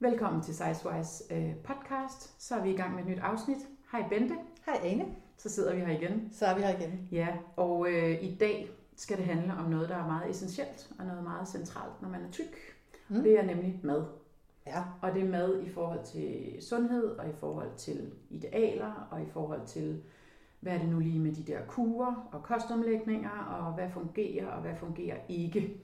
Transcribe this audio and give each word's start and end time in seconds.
Velkommen 0.00 0.42
til 0.42 0.54
Sizewise 0.54 1.24
øh, 1.34 1.54
podcast. 1.64 2.42
Så 2.42 2.54
er 2.54 2.62
vi 2.62 2.70
i 2.70 2.76
gang 2.76 2.94
med 2.94 3.02
et 3.02 3.08
nyt 3.08 3.18
afsnit. 3.18 3.58
Hej 3.92 4.08
Bente. 4.08 4.34
Hej 4.66 4.80
Ane. 4.84 5.04
Så 5.36 5.48
sidder 5.48 5.74
vi 5.74 5.80
her 5.80 5.98
igen. 5.98 6.28
Så 6.32 6.46
er 6.46 6.54
vi 6.54 6.60
her 6.60 6.78
igen. 6.78 7.08
Ja, 7.12 7.28
og 7.56 7.86
øh, 7.90 8.24
i 8.24 8.36
dag 8.40 8.70
skal 8.96 9.16
det 9.16 9.24
handle 9.24 9.54
om 9.54 9.70
noget, 9.70 9.88
der 9.88 9.96
er 9.96 10.06
meget 10.06 10.30
essentielt 10.30 10.90
og 10.98 11.06
noget 11.06 11.22
meget 11.22 11.48
centralt, 11.48 12.02
når 12.02 12.08
man 12.08 12.22
er 12.22 12.30
tyk. 12.30 12.56
Mm. 13.08 13.22
Det 13.22 13.38
er 13.38 13.42
nemlig 13.42 13.80
mad. 13.82 14.04
Ja. 14.66 14.82
Og 15.02 15.14
det 15.14 15.22
er 15.22 15.28
mad 15.28 15.62
i 15.62 15.68
forhold 15.68 16.04
til 16.04 16.56
sundhed, 16.60 17.04
og 17.04 17.28
i 17.28 17.32
forhold 17.40 17.70
til 17.76 18.12
idealer, 18.30 19.08
og 19.10 19.22
i 19.22 19.26
forhold 19.32 19.66
til, 19.66 20.02
hvad 20.60 20.72
er 20.72 20.78
det 20.78 20.88
nu 20.88 20.98
lige 20.98 21.18
med 21.18 21.32
de 21.32 21.52
der 21.52 21.58
kurer 21.68 22.28
og 22.32 22.42
kostomlægninger, 22.42 23.30
og 23.30 23.74
hvad 23.74 23.90
fungerer, 23.90 24.46
og 24.46 24.60
hvad 24.60 24.76
fungerer 24.76 25.16
ikke. 25.28 25.80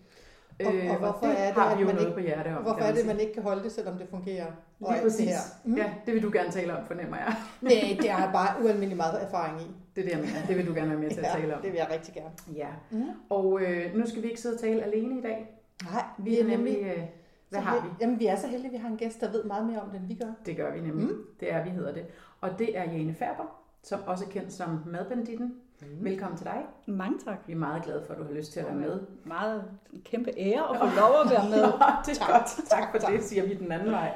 Og- 0.60 0.90
og 0.90 0.96
hvorfor 0.98 1.26
det 1.26 1.40
er 1.40 1.44
det, 1.46 1.54
har 1.54 1.70
at 1.70 1.76
vi 1.76 1.80
jo 1.82 1.86
man 1.86 1.94
noget 1.94 2.08
ikke- 2.08 2.20
på 2.20 2.26
hjerte 2.26 2.56
om. 2.56 2.62
Hvorfor 2.62 2.80
er 2.80 2.94
det, 2.94 3.06
man 3.06 3.20
ikke 3.20 3.32
kan 3.34 3.42
holde 3.42 3.62
det, 3.62 3.72
selvom 3.72 3.98
det 3.98 4.08
fungerer? 4.10 4.46
Lige 4.80 5.02
præcis. 5.02 5.18
Det 5.18 5.28
her. 5.28 5.40
Mm. 5.64 5.76
Ja, 5.76 5.92
det 6.06 6.14
vil 6.14 6.22
du 6.22 6.30
gerne 6.32 6.50
tale 6.50 6.76
om, 6.78 6.86
fornemmer 6.86 7.16
jeg. 7.16 7.34
Nej, 7.60 7.96
det 8.02 8.10
har 8.10 8.22
jeg 8.24 8.32
bare 8.32 8.62
ualmindelig 8.64 8.96
meget 8.96 9.22
erfaring 9.22 9.60
i. 9.60 9.66
Det 9.96 10.00
er 10.00 10.04
det, 10.08 10.12
jeg 10.12 10.20
mener. 10.20 10.46
Det 10.48 10.56
vil 10.56 10.66
du 10.66 10.74
gerne 10.74 10.90
være 10.90 10.98
med 10.98 11.10
til 11.10 11.20
at 11.20 11.26
tale 11.36 11.56
om. 11.56 11.62
det 11.62 11.72
vil 11.72 11.78
jeg 11.78 11.88
rigtig 11.92 12.14
gerne. 12.14 12.30
Ja. 12.56 12.68
Mm. 12.90 13.04
Og 13.30 13.60
øh, 13.62 13.94
nu 13.94 14.06
skal 14.06 14.22
vi 14.22 14.28
ikke 14.28 14.40
sidde 14.40 14.54
og 14.54 14.60
tale 14.60 14.82
alene 14.82 15.18
i 15.18 15.22
dag. 15.22 15.50
Nej, 15.92 16.02
Vi 16.18 16.40
er 16.40 16.44
nemlig... 16.44 16.76
Øh, 16.82 17.02
hvad 17.50 17.60
har 17.60 17.82
vi? 17.84 17.88
Jamen, 18.00 18.18
vi 18.20 18.26
er 18.26 18.36
så 18.36 18.46
heldige, 18.46 18.66
at 18.66 18.72
vi 18.72 18.76
har 18.78 18.88
en 18.88 18.96
gæst, 18.96 19.20
der 19.20 19.30
ved 19.30 19.44
meget 19.44 19.66
mere 19.66 19.80
om 19.80 19.88
det, 19.90 20.00
end 20.00 20.06
vi 20.08 20.14
gør. 20.14 20.32
Det 20.46 20.56
gør 20.56 20.72
vi 20.72 20.80
nemlig. 20.80 21.06
Mm. 21.06 21.18
Det 21.40 21.52
er, 21.52 21.64
vi 21.64 21.70
hedder 21.70 21.92
det. 21.92 22.04
Og 22.40 22.58
det 22.58 22.78
er 22.78 22.82
Jane 22.84 23.14
Færber, 23.14 23.60
som 23.82 24.00
også 24.06 24.24
er 24.24 24.28
kendt 24.28 24.52
som 24.52 24.80
Madbanditten. 24.86 25.54
Mm. 25.90 26.04
Velkommen 26.04 26.38
til 26.38 26.46
dig. 26.46 26.62
Mange 26.86 27.18
tak. 27.24 27.38
Vi 27.46 27.52
er 27.52 27.56
meget 27.56 27.82
glade 27.84 28.02
for, 28.06 28.12
at 28.12 28.18
du 28.18 28.24
har 28.24 28.32
lyst 28.32 28.52
til 28.52 28.60
at 28.60 28.66
være 28.66 28.74
med. 28.74 29.00
Meget 29.24 29.64
en 29.92 30.02
kæmpe 30.04 30.30
ære 30.36 30.70
at 30.70 30.78
få 30.78 30.96
lov 31.00 31.14
at 31.24 31.30
være 31.30 31.50
med. 31.54 31.62
Nå, 31.62 31.72
det 32.06 32.20
er 32.20 32.32
godt. 32.32 32.68
Tak 32.68 32.90
for 32.90 33.08
det, 33.10 33.22
siger 33.24 33.46
vi 33.46 33.54
den 33.54 33.72
anden 33.72 33.90
vej. 33.90 34.14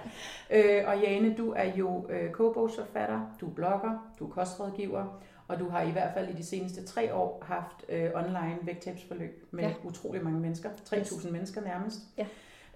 Øh, 0.51 0.85
og 0.87 1.01
Jane, 1.01 1.35
du 1.39 1.53
er 1.57 1.75
jo 1.77 2.07
øh, 2.11 2.31
kogebogsforfatter, 2.31 3.21
du 3.41 3.47
er 3.47 3.55
blogger, 3.55 4.13
du 4.19 4.27
er 4.27 4.31
kostrådgiver, 4.31 5.21
og 5.49 5.59
du 5.59 5.69
har 5.69 5.83
i 5.83 5.91
hvert 5.91 6.15
fald 6.15 6.29
i 6.29 6.33
de 6.33 6.45
seneste 6.45 6.85
tre 6.87 7.15
år 7.15 7.43
haft 7.47 7.85
øh, 7.89 8.11
online 8.15 8.59
vægttabsforløb 8.63 9.49
med 9.51 9.65
ja. 9.65 9.75
Utrolig 9.85 10.25
mange 10.25 10.41
mennesker. 10.41 10.71
3.000 10.71 11.31
mennesker 11.31 11.61
nærmest. 11.61 11.99
Ja. 12.19 12.27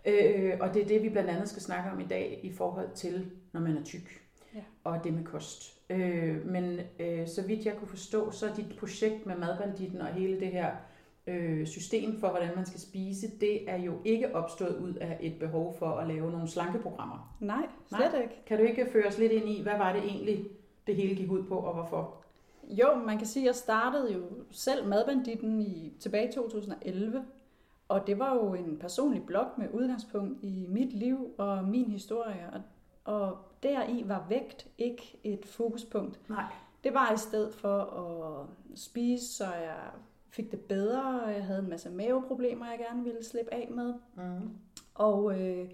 Øh, 0.04 0.56
og 0.60 0.74
det 0.74 0.82
er 0.82 0.86
det, 0.86 1.02
vi 1.02 1.08
blandt 1.08 1.30
andet 1.30 1.48
skal 1.48 1.62
snakke 1.62 1.90
om 1.90 2.00
i 2.00 2.06
dag 2.06 2.40
i 2.42 2.52
forhold 2.52 2.88
til, 2.94 3.30
når 3.52 3.60
man 3.60 3.76
er 3.76 3.82
tyk. 3.84 4.22
Ja. 4.54 4.60
Og 4.84 5.04
det 5.04 5.14
med 5.14 5.24
kost. 5.24 5.81
Øh, 5.92 6.46
men 6.46 6.80
øh, 7.00 7.28
så 7.28 7.42
vidt 7.46 7.66
jeg 7.66 7.76
kunne 7.76 7.88
forstå, 7.88 8.30
så 8.30 8.46
er 8.46 8.54
dit 8.54 8.76
projekt 8.78 9.26
med 9.26 9.36
madbanditten 9.36 10.00
og 10.00 10.06
hele 10.06 10.40
det 10.40 10.48
her 10.48 10.70
øh, 11.26 11.66
system 11.66 12.20
for, 12.20 12.28
hvordan 12.28 12.50
man 12.56 12.66
skal 12.66 12.80
spise, 12.80 13.30
det 13.40 13.70
er 13.70 13.76
jo 13.76 13.92
ikke 14.04 14.34
opstået 14.34 14.76
ud 14.76 14.94
af 14.94 15.18
et 15.20 15.38
behov 15.38 15.76
for 15.78 15.86
at 15.86 16.08
lave 16.08 16.30
nogle 16.30 16.48
slankeprogrammer. 16.48 17.36
Nej, 17.40 17.66
slet 17.88 18.22
ikke. 18.22 18.42
Kan 18.46 18.58
du 18.58 18.64
ikke 18.64 18.86
føre 18.92 19.06
os 19.06 19.18
lidt 19.18 19.32
ind 19.32 19.48
i, 19.48 19.62
hvad 19.62 19.78
var 19.78 19.92
det 19.92 20.02
egentlig, 20.04 20.44
det 20.86 20.96
hele 20.96 21.14
gik 21.14 21.30
ud 21.30 21.42
på, 21.42 21.56
og 21.56 21.74
hvorfor? 21.74 22.14
Jo, 22.68 22.94
man 23.06 23.18
kan 23.18 23.26
sige, 23.26 23.42
at 23.42 23.46
jeg 23.46 23.54
startede 23.54 24.12
jo 24.12 24.20
selv 24.50 24.88
Madbanditten 24.88 25.60
i, 25.60 25.92
tilbage 26.00 26.28
i 26.28 26.32
2011. 26.32 27.24
Og 27.88 28.06
det 28.06 28.18
var 28.18 28.34
jo 28.34 28.54
en 28.54 28.78
personlig 28.80 29.22
blog 29.26 29.46
med 29.58 29.66
udgangspunkt 29.72 30.38
i 30.42 30.66
mit 30.68 30.92
liv 30.92 31.34
og 31.38 31.64
min 31.64 31.90
historie. 31.90 32.50
Og, 32.52 32.60
og 33.04 33.38
deri 33.62 34.04
var 34.06 34.26
vægt 34.28 34.68
ikke 34.78 35.20
et 35.24 35.46
fokuspunkt. 35.46 36.28
Nej. 36.30 36.52
Det 36.84 36.94
var 36.94 37.12
i 37.12 37.16
stedet 37.16 37.54
for 37.54 37.78
at 37.78 38.46
spise, 38.78 39.34
så 39.34 39.44
jeg 39.44 39.90
fik 40.28 40.50
det 40.50 40.60
bedre. 40.60 41.22
og 41.22 41.32
Jeg 41.32 41.44
havde 41.44 41.58
en 41.58 41.70
masse 41.70 41.90
maveproblemer, 41.90 42.70
jeg 42.70 42.78
gerne 42.78 43.04
ville 43.04 43.24
slippe 43.24 43.54
af 43.54 43.68
med. 43.70 43.94
Mm. 44.14 44.50
Og 44.94 45.40
øh, 45.40 45.70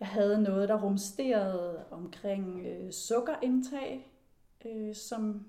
jeg 0.00 0.08
havde 0.08 0.42
noget, 0.42 0.68
der 0.68 0.82
rumsterede 0.82 1.84
omkring 1.90 2.66
øh, 2.66 2.92
sukkerindtag, 2.92 4.12
øh, 4.64 4.94
som, 4.94 5.46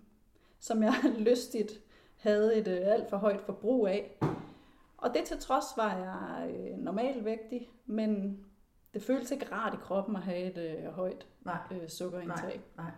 som 0.60 0.84
jeg 0.84 0.94
lystigt 1.28 1.72
havde 2.16 2.56
et 2.56 2.68
øh, 2.68 2.82
alt 2.84 3.10
for 3.10 3.18
højt 3.18 3.42
forbrug 3.42 3.88
af. 3.88 4.18
Og 4.98 5.14
det 5.14 5.24
til 5.26 5.38
trods 5.38 5.66
var 5.78 5.98
jeg 5.98 6.50
øh, 6.56 6.78
normalvægtig, 6.78 7.70
men 7.86 8.40
det 8.94 9.04
føltes 9.04 9.32
ikke 9.32 9.52
rart 9.52 9.74
i 9.74 9.78
kroppen 9.82 10.16
at 10.16 10.22
have 10.22 10.40
et 10.40 10.58
øh, 10.86 10.92
højt 10.94 11.28
Nej, 11.46 11.58
øh, 11.72 11.90
sukkerindtag. 11.90 12.62
nej. 12.78 12.92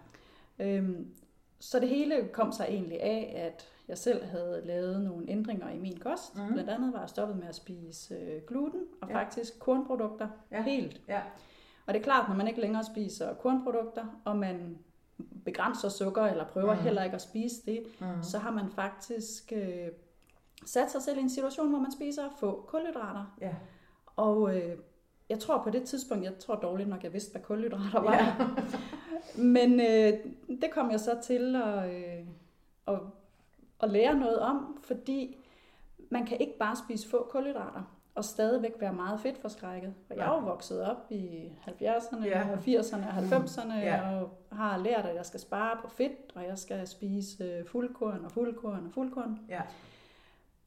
Øhm, 0.60 1.14
så 1.60 1.80
det 1.80 1.90
hele 1.90 2.30
kom 2.34 2.52
sig 2.52 2.66
egentlig 2.70 3.02
af, 3.02 3.34
at 3.48 3.68
jeg 3.88 3.98
selv 3.98 4.26
havde 4.26 4.62
lavet 4.66 5.02
nogle 5.02 5.30
ændringer 5.30 5.70
i 5.70 5.78
min 5.80 6.00
kost. 6.00 6.36
Mm. 6.36 6.54
Blandt 6.54 6.70
andet 6.70 6.94
var 6.94 7.00
jeg 7.00 7.10
stoppet 7.10 7.38
med 7.38 7.48
at 7.48 7.56
spise 7.56 8.16
øh, 8.16 8.42
gluten 8.48 8.82
og 9.02 9.10
Ja. 9.10 9.16
faktisk 9.20 9.60
kornprodukter 9.60 10.28
Ja. 10.52 10.64
helt. 10.64 11.02
Ja. 11.08 11.22
Og 11.86 11.94
det 11.94 12.00
er 12.00 12.04
klart, 12.04 12.30
når 12.30 12.36
man 12.36 12.48
ikke 12.48 12.62
længere 12.62 12.84
spiser 12.84 13.34
kornprodukter, 13.34 14.06
og 14.26 14.38
man 14.38 14.78
begrænser 15.46 15.90
sukker 15.90 16.24
eller 16.26 16.46
prøver 16.48 16.74
mm. 16.74 16.80
heller 16.80 17.04
ikke 17.04 17.16
at 17.16 17.22
spise 17.22 17.66
det, 17.66 17.84
Mm. 18.00 18.24
så 18.24 18.38
har 18.38 18.52
man 18.52 18.70
faktisk 18.70 19.54
øh, 19.56 19.88
sat 20.66 20.92
sig 20.92 21.02
selv 21.02 21.18
i 21.18 21.22
en 21.22 21.30
situation, 21.30 21.70
hvor 21.70 21.80
man 21.80 21.92
spiser 21.92 22.30
få 22.40 22.66
kulhydrater. 22.68 23.36
Ja. 23.42 23.56
Og 24.16 24.58
øh, 24.58 24.78
jeg 25.30 25.40
tror 25.40 25.64
på 25.64 25.70
det 25.70 25.84
tidspunkt, 25.84 26.24
jeg 26.24 26.38
tror 26.40 26.56
dårligt 26.56 26.90
nok, 26.90 27.04
jeg 27.04 27.14
vidste, 27.14 27.32
hvad 27.32 27.42
kulhydrater 27.42 28.00
var. 28.02 28.14
Ja. 28.14 28.36
Men 29.42 29.80
øh, 29.80 30.14
det 30.62 30.72
kom 30.72 30.92
jeg 30.92 31.00
så 31.00 31.18
til 31.24 31.56
at, 31.56 31.90
øh, 31.96 32.26
at, 32.88 33.00
at 33.84 33.90
lære 33.90 34.16
noget 34.20 34.40
om, 34.40 34.78
fordi 34.84 35.38
man 36.10 36.26
kan 36.26 36.38
ikke 36.40 36.58
bare 36.58 36.76
spise 36.76 37.10
få 37.10 37.28
kulhydrater 37.32 37.92
og 38.16 38.26
stadigvæk 38.26 38.72
være 38.80 38.94
meget 38.94 39.20
fedtforskrækket. 39.20 39.94
Og 40.10 40.16
jeg 40.18 40.26
er 40.26 40.30
jo 40.34 40.38
vokset 40.40 40.82
op 40.84 41.06
i 41.10 41.50
70'erne, 41.68 42.26
Ja. 42.26 42.40
ja. 42.40 42.52
og 42.52 42.58
80'erne 42.58 43.08
og 43.08 43.18
90'erne, 43.38 43.74
Ja. 43.74 43.96
ja. 43.96 44.20
og 44.22 44.30
har 44.52 44.78
lært, 44.78 45.06
at 45.06 45.16
jeg 45.16 45.26
skal 45.26 45.40
spare 45.40 45.78
på 45.82 45.90
fedt, 45.90 46.32
og 46.36 46.44
jeg 46.44 46.58
skal 46.58 46.88
spise 46.88 47.44
øh, 47.44 47.66
fuldkorn 47.68 48.26
og 48.26 48.32
fuldkorn 48.32 48.86
og 48.86 48.92
fuldkorn. 48.94 49.40
Ja. 49.50 49.62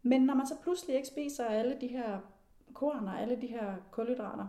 Men 0.02 0.20
når 0.22 0.34
man 0.34 0.46
så 0.46 0.54
pludselig 0.62 0.96
ikke 0.96 1.08
spiser 1.08 1.44
alle 1.44 1.76
de 1.80 1.86
her 1.86 2.18
korn 2.74 3.08
og 3.08 3.20
alle 3.20 3.40
de 3.40 3.46
her 3.46 3.74
kulhydrater, 3.90 4.46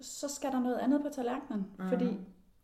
så 0.00 0.28
skal 0.28 0.52
der 0.52 0.60
noget 0.60 0.76
andet 0.78 1.02
på 1.02 1.08
tallerkenen. 1.08 1.66
Mm. 1.78 1.88
Fordi 1.88 2.18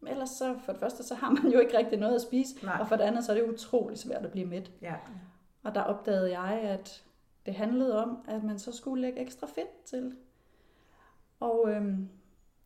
ellers 0.06 0.30
så, 0.30 0.54
for 0.64 0.72
det 0.72 0.80
første, 0.80 1.02
så 1.04 1.14
har 1.14 1.30
man 1.30 1.52
jo 1.52 1.58
ikke 1.58 1.78
rigtig 1.78 1.98
noget 1.98 2.14
at 2.14 2.20
spise, 2.22 2.64
Nej. 2.64 2.76
og 2.80 2.88
for 2.88 2.96
det 2.96 3.04
andet, 3.04 3.24
så 3.24 3.32
er 3.32 3.36
det 3.36 3.48
utrolig 3.52 3.98
svært 3.98 4.24
at 4.24 4.32
blive 4.32 4.46
mæt. 4.46 4.70
Ja. 4.82 4.94
Og 5.62 5.74
der 5.74 5.80
opdagede 5.82 6.38
jeg, 6.40 6.52
at 6.60 7.04
det 7.46 7.54
handlede 7.54 8.04
om, 8.04 8.18
at 8.28 8.44
man 8.44 8.58
så 8.58 8.72
skulle 8.72 9.02
lægge 9.02 9.20
ekstra 9.20 9.46
fedt 9.46 9.84
til. 9.84 10.16
Og 11.40 11.70
øhm, 11.70 12.08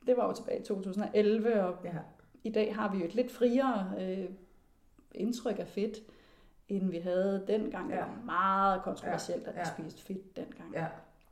det 0.07 0.17
var 0.17 0.27
jo 0.27 0.33
tilbage 0.33 0.61
i 0.61 0.65
2011, 0.65 1.63
og 1.65 1.77
Ja. 1.85 1.93
i 2.45 2.51
dag 2.51 2.75
har 2.77 2.93
vi 2.93 2.99
jo 2.99 3.05
et 3.05 3.15
lidt 3.15 3.31
friere 3.33 3.93
øh, 4.01 4.29
indtryk 5.15 5.59
af 5.59 5.69
fedt, 5.69 5.99
end 6.69 6.91
vi 6.91 6.99
havde 6.99 7.45
dengang. 7.47 7.89
Det 7.91 7.97
Ja. 7.97 8.01
var 8.05 8.21
meget 8.25 8.83
kontroversielt, 8.83 9.43
Ja. 9.43 9.49
at 9.49 9.55
vi 9.55 9.61
Ja. 9.61 9.65
spiste 9.65 10.03
fedt 10.03 10.37
dengang. 10.37 10.75
Ja. 10.75 10.87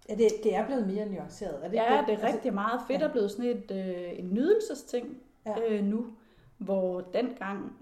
Ja, 0.09 0.15
det, 0.15 0.29
det 0.45 0.55
er 0.57 0.67
blevet 0.67 0.87
mere 0.87 1.07
nuanceret. 1.07 1.59
Er 1.65 1.69
det 1.69 1.77
Ja, 1.77 1.83
det 2.07 2.15
er 2.15 2.19
Altså, 2.19 2.27
rigtig 2.27 2.55
meget. 2.55 2.81
Fedt 2.89 3.01
ja. 3.01 3.07
er 3.07 3.13
blevet 3.13 3.31
sådan 3.31 3.45
et, 3.45 3.71
øh, 3.71 4.19
en 4.19 4.35
nydelsesting 4.35 5.17
Ja. 5.47 5.51
ja. 5.61 5.73
øh, 5.75 5.85
nu, 5.85 6.07
hvor 6.59 7.01
dengang, 7.01 7.73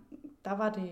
der 0.44 0.56
var 0.56 0.70
det, 0.72 0.90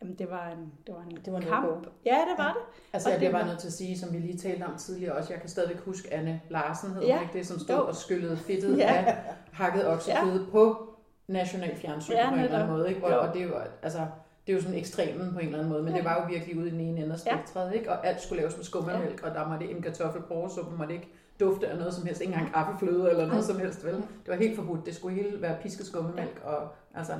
jamen 0.00 0.14
det 0.14 0.30
var 0.30 0.48
en, 0.48 0.72
det 0.86 0.94
var 0.94 1.00
en 1.10 1.18
Det 1.24 1.32
var 1.32 1.40
kamp. 1.40 1.66
no-go. 1.66 1.90
Ja, 2.06 2.14
det 2.14 2.38
var 2.38 2.52
det. 2.52 2.62
Altså, 2.92 3.08
Og 3.08 3.12
jeg 3.12 3.18
bliver 3.18 3.30
det 3.30 3.34
bare 3.34 3.42
var- 3.42 3.48
nødt 3.48 3.58
til 3.60 3.66
at 3.66 3.72
sige, 3.72 3.98
som 3.98 4.12
vi 4.12 4.18
lige 4.18 4.38
talte 4.38 4.64
om 4.64 4.76
tidligere 4.76 5.14
også, 5.14 5.32
jeg 5.32 5.40
kan 5.40 5.50
stadigvæk 5.50 5.78
huske 5.80 6.14
Anne 6.14 6.40
Larsen, 6.50 6.90
hed 6.90 7.02
Ja. 7.02 7.20
ikke 7.20 7.32
det, 7.38 7.46
som 7.46 7.58
stod 7.58 7.76
Jo. 7.76 7.86
og 7.86 7.94
skyllede 7.94 8.36
fedtet 8.36 8.78
Ja. 8.78 9.04
af 9.06 9.16
hakket 9.52 9.86
okseføde 9.86 10.44
ja. 10.44 10.50
på 10.50 10.86
national 11.28 11.76
fjernsyn 11.76 12.12
Ja, 12.12 12.28
på 12.28 12.34
en 12.34 12.40
eller 12.40 12.58
anden 12.58 12.72
måde. 12.76 12.88
Ikke? 12.88 13.06
Og, 13.06 13.18
og 13.28 13.34
det 13.34 13.42
er 13.42 13.46
jo, 13.46 13.54
altså, 13.82 14.06
det 14.46 14.52
er 14.52 14.56
jo 14.56 14.62
sådan 14.62 14.78
ekstremen 14.78 15.32
på 15.32 15.38
en 15.38 15.44
eller 15.46 15.58
anden 15.58 15.72
måde, 15.72 15.82
men 15.82 15.92
Ja. 15.92 15.96
det 15.98 16.04
var 16.04 16.20
jo 16.22 16.28
virkelig 16.34 16.58
ude 16.58 16.68
i 16.68 16.70
den 16.70 16.80
ene 16.80 17.00
ende 17.00 17.12
af 17.14 17.26
Ja. 17.26 17.36
spektret, 17.36 17.74
ikke? 17.74 17.90
og 17.90 18.06
alt 18.06 18.20
skulle 18.22 18.40
laves 18.40 18.56
med 18.56 18.64
skummemælk, 18.64 19.22
og 19.22 19.34
der 19.34 19.48
måtte 19.48 19.70
en 19.70 19.82
kartoffelbrødsuppe, 19.82 20.76
måtte 20.76 20.94
ikke 20.94 21.08
dufte 21.40 21.68
af 21.68 21.78
noget 21.78 21.94
som 21.94 22.06
helst, 22.06 22.20
ikke 22.20 22.32
engang 22.32 22.52
kaffefløde 22.52 23.10
eller 23.10 23.26
noget 23.26 23.44
som 23.44 23.58
helst, 23.58 23.84
vel? 23.84 23.94
Det 23.94 24.04
var 24.28 24.34
helt 24.34 24.56
forbudt, 24.56 24.86
det 24.86 24.94
skulle 24.94 25.22
hele 25.22 25.42
være 25.42 25.56
pisket 25.62 25.86
skummemælk, 25.86 26.40
og 26.44 26.68
altså, 26.94 27.12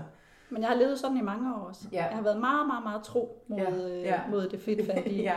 Men 0.50 0.62
jeg 0.62 0.68
har 0.70 0.76
levet 0.76 0.98
sådan 0.98 1.16
i 1.16 1.20
mange 1.20 1.54
år 1.54 1.58
også. 1.68 1.84
Ja. 1.92 2.04
Jeg 2.04 2.14
har 2.16 2.22
været 2.22 2.40
meget, 2.40 2.66
meget, 2.66 2.82
meget 2.82 3.02
tro 3.02 3.42
mod, 3.48 3.58
Ja, 3.58 3.70
ja. 3.70 3.88
ja. 3.88 4.00
Ja. 4.04 4.20
mod 4.30 4.48
det 4.48 4.60
fedtfattige. 4.60 5.22
ja, 5.30 5.34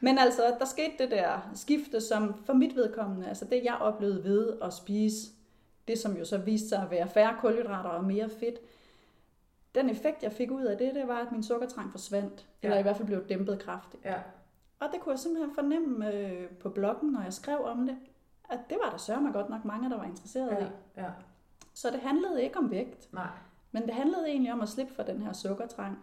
Men 0.00 0.18
altså, 0.18 0.42
der 0.58 0.64
skete 0.64 0.92
det 0.98 1.10
der 1.10 1.50
skifte, 1.54 2.00
som 2.00 2.34
for 2.46 2.52
mit 2.52 2.76
vedkommende, 2.76 3.28
altså 3.28 3.44
det 3.44 3.60
jeg 3.64 3.74
oplevede 3.80 4.24
ved 4.24 4.52
at 4.62 4.72
spise, 4.72 5.16
det 5.88 5.98
som 5.98 6.16
jo 6.16 6.24
så 6.24 6.38
viste 6.38 6.68
sig 6.68 6.78
at 6.82 6.90
være 6.90 7.08
færre 7.08 7.34
kulhydrater 7.40 7.90
og 7.90 8.04
mere 8.04 8.28
fedt, 8.40 8.58
den 9.74 9.90
effekt, 9.90 10.22
jeg 10.22 10.32
fik 10.32 10.50
ud 10.50 10.62
af 10.64 10.78
det, 10.78 10.94
det 10.94 11.08
var, 11.08 11.18
at 11.18 11.32
min 11.32 11.42
sukkertrang 11.42 11.90
forsvandt. 11.90 12.46
Ja. 12.62 12.66
Eller 12.68 12.78
i 12.78 12.82
hvert 12.82 12.96
fald 12.96 13.06
blev 13.06 13.28
dæmpet 13.28 13.58
kraftigt. 13.58 14.04
ja, 14.04 14.18
Og 14.80 14.88
det 14.92 15.00
kunne 15.00 15.12
jeg 15.12 15.18
simpelthen 15.18 15.54
fornemme 15.54 16.12
øh, 16.14 16.48
på 16.50 16.68
bloggen, 16.70 17.10
når 17.10 17.22
jeg 17.22 17.32
skrev 17.32 17.64
om 17.64 17.86
det, 17.86 17.96
at 18.50 18.58
det 18.70 18.78
var 18.84 18.90
der 18.90 18.96
sørme 18.96 19.32
godt 19.32 19.48
nok 19.50 19.64
mange, 19.64 19.90
der 19.90 19.96
var 19.96 20.04
interesseret 20.04 20.50
ja, 20.50 20.66
i. 20.66 20.68
ja, 20.96 21.10
Så 21.74 21.90
det 21.90 22.00
handlede 22.00 22.42
ikke 22.42 22.58
om 22.58 22.70
vægt, 22.70 23.12
nej, 23.12 23.30
men 23.72 23.82
det 23.82 23.94
handlede 23.94 24.28
egentlig 24.28 24.52
om 24.52 24.60
at 24.60 24.68
slippe 24.68 24.94
for 24.94 25.02
den 25.02 25.22
her 25.22 25.32
sukkertrang. 25.32 25.98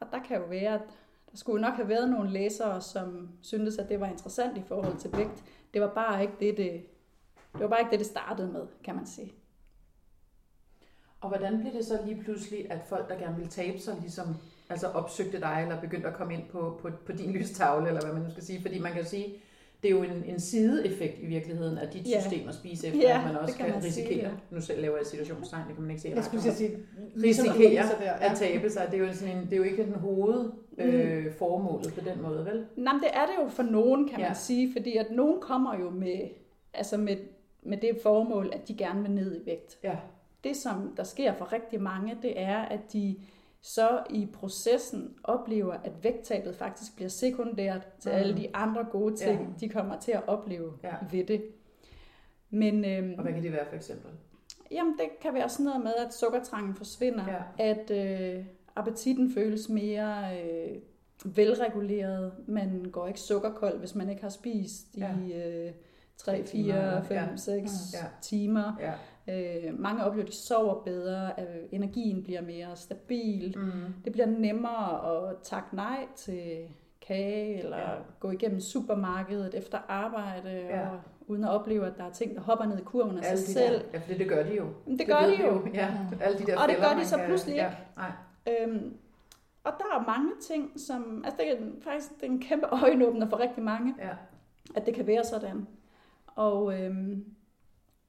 Og 0.00 0.06
der 0.12 0.18
kan 0.22 0.38
jo 0.40 0.44
være, 0.46 0.74
at 0.74 0.82
der 1.30 1.36
skulle 1.36 1.60
nok 1.62 1.74
have 1.74 1.88
været 1.88 2.10
nogle 2.10 2.30
læsere, 2.30 2.80
som 2.80 3.28
syntes, 3.42 3.78
at 3.78 3.88
det 3.88 4.00
var 4.00 4.06
interessant 4.06 4.58
i 4.58 4.62
forhold 4.62 4.96
til 4.96 5.12
vægt. 5.16 5.44
Det 5.74 5.82
var 5.82 5.94
bare 5.94 6.22
ikke 6.22 6.34
det, 6.40 6.56
det 6.56 6.86
det 7.52 7.60
var 7.62 7.68
bare 7.68 7.80
ikke 7.80 7.90
det, 7.90 7.98
det 7.98 8.06
startede 8.06 8.52
med, 8.52 8.66
kan 8.84 8.94
man 8.94 9.06
sige. 9.06 9.34
Og 11.24 11.30
hvordan 11.30 11.60
blev 11.60 11.72
det 11.72 11.84
så 11.84 11.98
lige 12.06 12.22
pludselig, 12.24 12.72
at 12.72 12.78
folk, 12.88 13.08
der 13.08 13.18
gerne 13.18 13.36
ville 13.36 13.50
tabe 13.50 13.78
sig, 13.78 13.94
ligesom 14.00 14.26
altså 14.70 14.86
opsøgte 14.86 15.40
dig, 15.40 15.58
eller 15.62 15.80
begyndte 15.80 16.08
at 16.08 16.14
komme 16.14 16.34
ind 16.34 16.42
på, 16.52 16.78
på, 16.82 16.88
på 17.06 17.12
din 17.12 17.32
lystavle, 17.32 17.88
eller 17.88 18.00
hvad 18.04 18.12
man 18.12 18.22
nu 18.22 18.30
skal 18.30 18.42
sige? 18.42 18.62
Fordi 18.62 18.78
man 18.78 18.92
kan 18.92 19.00
jo 19.02 19.08
sige, 19.08 19.26
det 19.82 19.88
er 19.88 19.92
jo 19.92 20.02
en, 20.02 20.24
en 20.26 20.40
sideeffekt 20.40 21.18
i 21.22 21.26
virkeligheden 21.26 21.78
af 21.78 21.88
dit 21.88 22.06
Ja. 22.10 22.20
system 22.20 22.48
at 22.48 22.54
spise 22.54 22.86
efter, 22.86 23.00
Ja, 23.00 23.18
at 23.18 23.26
man 23.32 23.36
også 23.42 23.56
kan 23.56 23.64
kan, 23.66 23.74
man 23.74 23.82
sige, 23.82 24.04
risikere, 24.06 24.28
ja. 24.30 24.34
nu 24.56 24.60
selv 24.60 24.80
laver 24.80 24.96
jeg 24.96 25.06
situationstegn, 25.06 25.62
det 25.66 25.74
kan 25.74 25.82
man 25.82 25.90
ikke 25.90 26.02
se 26.02 26.08
Jeg 26.14 26.24
skulle 26.24 26.42
sige, 26.42 26.78
risikere 27.24 27.58
ligesom 27.58 27.96
der, 28.00 28.12
at 28.12 28.36
tabe 28.38 28.70
sig. 28.70 28.88
Det 28.90 29.00
er 29.00 29.06
jo, 29.06 29.12
sådan 29.14 29.36
en, 29.36 29.44
det 29.44 29.52
er 29.52 29.56
jo 29.56 29.62
ikke 29.62 29.84
den 29.84 29.94
hoved 29.94 30.50
øh, 30.78 31.32
formålet 31.38 31.94
på 31.94 32.00
den 32.00 32.22
måde, 32.22 32.44
vel? 32.46 32.66
Nej, 32.76 32.94
det 33.02 33.08
er 33.12 33.26
det 33.26 33.44
jo 33.44 33.48
for 33.48 33.62
nogen, 33.62 34.08
kan 34.08 34.20
man 34.20 34.28
Ja. 34.28 34.34
sige, 34.34 34.72
fordi 34.72 34.96
at 34.96 35.06
nogen 35.10 35.40
kommer 35.40 35.78
jo 35.80 35.90
med, 35.90 36.20
altså 36.74 36.96
med, 36.96 37.16
med 37.62 37.78
det 37.78 37.98
formål, 38.02 38.50
at 38.52 38.68
de 38.68 38.74
gerne 38.76 39.02
vil 39.02 39.10
ned 39.10 39.40
i 39.42 39.46
vægt. 39.46 39.78
Ja. 39.84 39.96
Det, 40.44 40.56
som 40.56 40.94
der 40.96 41.04
sker 41.04 41.34
for 41.34 41.52
rigtig 41.52 41.82
mange, 41.82 42.16
det 42.22 42.40
er, 42.40 42.58
at 42.58 42.92
de 42.92 43.16
så 43.60 44.02
i 44.10 44.26
processen 44.32 45.14
oplever, 45.24 45.72
at 45.74 45.92
vægttabet 46.04 46.56
faktisk 46.56 46.96
bliver 46.96 47.08
sekundært 47.08 47.86
til 48.00 48.10
Mm. 48.12 48.16
alle 48.18 48.36
de 48.36 48.56
andre 48.56 48.84
gode 48.84 49.16
ting, 49.16 49.40
Ja. 49.40 49.66
de 49.66 49.68
kommer 49.68 49.98
til 50.00 50.12
at 50.12 50.22
opleve 50.28 50.72
Ja. 50.82 50.94
ved 51.10 51.24
det. 51.24 51.44
Men 52.50 52.84
øhm, 52.84 53.14
Og 53.16 53.22
hvad 53.22 53.32
kan 53.32 53.42
det 53.42 53.52
være 53.52 53.66
for 53.68 53.76
eksempel? 53.76 54.10
jamen, 54.70 54.92
det 54.98 55.08
kan 55.22 55.34
være 55.34 55.48
sådan 55.48 55.64
noget 55.64 55.82
med, 55.82 55.94
at 56.06 56.14
sukkertrangen 56.14 56.74
forsvinder, 56.74 57.24
Ja. 57.58 57.64
at 57.64 57.90
øh, 57.90 58.44
appetitten 58.76 59.34
føles 59.34 59.68
mere 59.68 60.40
øh, 60.42 60.76
velreguleret. 61.36 62.32
Man 62.46 62.84
går 62.92 63.06
ikke 63.08 63.20
sukkerkold, 63.20 63.78
hvis 63.78 63.94
man 63.94 64.10
ikke 64.10 64.22
har 64.22 64.28
spist 64.30 64.86
Ja. 64.98 65.10
i 65.26 65.32
øh, 65.32 65.72
3, 66.16 66.32
Tre 66.38 66.42
timer, 66.42 66.74
4, 66.74 66.76
ja. 66.94 67.00
5, 67.00 67.30
Ja. 67.30 67.36
6 67.36 67.70
Ja. 67.94 68.06
timer. 68.22 68.72
Ja. 68.80 68.92
Øh, 69.28 69.78
mange 69.80 70.04
oplever, 70.04 70.26
at 70.26 70.32
de 70.32 70.36
sover 70.36 70.82
bedre, 70.84 71.40
at 71.40 71.48
energien 71.72 72.22
bliver 72.22 72.40
mere 72.40 72.76
stabil. 72.76 73.58
Mm. 73.58 73.70
Det 74.04 74.12
bliver 74.12 74.26
nemmere 74.26 75.12
at 75.30 75.36
takke 75.42 75.76
nej 75.76 76.06
til 76.16 76.58
kage, 77.06 77.58
eller 77.58 77.76
Ja. 77.76 77.90
ja. 77.90 77.96
gå 78.20 78.30
igennem 78.30 78.60
supermarkedet 78.60 79.54
efter 79.54 79.78
arbejde, 79.88 80.50
Ja. 80.50 80.78
ja. 80.80 80.88
og 80.88 80.98
uden 81.26 81.44
at 81.44 81.50
opleve, 81.50 81.86
at 81.86 81.92
der 81.98 82.04
er 82.04 82.10
ting, 82.12 82.34
der 82.34 82.40
hopper 82.40 82.64
ned 82.64 82.78
i 82.78 82.82
kurven 82.82 83.18
af 83.18 83.22
Alle 83.30 83.38
sig 83.40 83.48
de 83.48 83.52
selv. 83.52 83.80
Der, 83.80 83.86
ja, 83.92 83.98
for 83.98 84.06
det, 84.08 84.18
det 84.18 84.28
gør 84.28 84.42
de 84.42 84.56
jo. 84.56 84.66
Men 84.86 84.98
det 84.98 85.06
gør 85.06 85.20
de 85.20 85.42
jo. 85.46 85.66
Ja, 85.74 85.90
alle 86.20 86.38
de 86.38 86.46
der 86.46 86.58
Og 86.62 86.68
det 86.68 86.76
gør 86.76 86.98
de 86.98 87.04
så 87.06 87.16
kan- 87.16 87.26
pludselig 87.26 87.54
ja, 87.54 87.66
ikke. 87.70 87.78
Nej. 87.96 88.12
Øhm, 88.66 88.96
og 89.64 89.72
der 89.78 89.98
er 90.00 90.06
mange 90.06 90.30
ting, 90.48 90.80
som... 90.80 91.22
Altså, 91.24 91.38
det 91.42 91.52
er 91.52 91.56
faktisk 91.84 92.10
det 92.20 92.26
er 92.26 92.30
en 92.32 92.40
kæmpe 92.40 92.66
øjenåbner 92.66 93.28
for 93.28 93.40
rigtig 93.40 93.62
mange, 93.62 93.94
Ja. 93.98 94.10
at 94.76 94.86
det 94.86 94.94
kan 94.94 95.06
være 95.06 95.24
sådan. 95.24 95.66
Og, 96.26 96.80
øhm, 96.82 97.24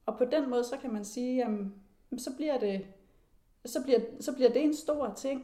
og 0.05 0.17
på 0.17 0.25
den 0.25 0.49
måde, 0.49 0.63
så 0.63 0.75
kan 0.81 0.93
man 0.93 1.05
sige, 1.05 1.35
jamen, 1.35 1.73
så 2.17 2.29
bliver 2.35 2.59
det, 2.59 2.85
så 3.65 3.83
bliver, 3.83 3.99
så 4.19 4.33
bliver 4.33 4.49
det 4.49 4.63
en 4.63 4.75
stor 4.75 5.13
ting, 5.17 5.43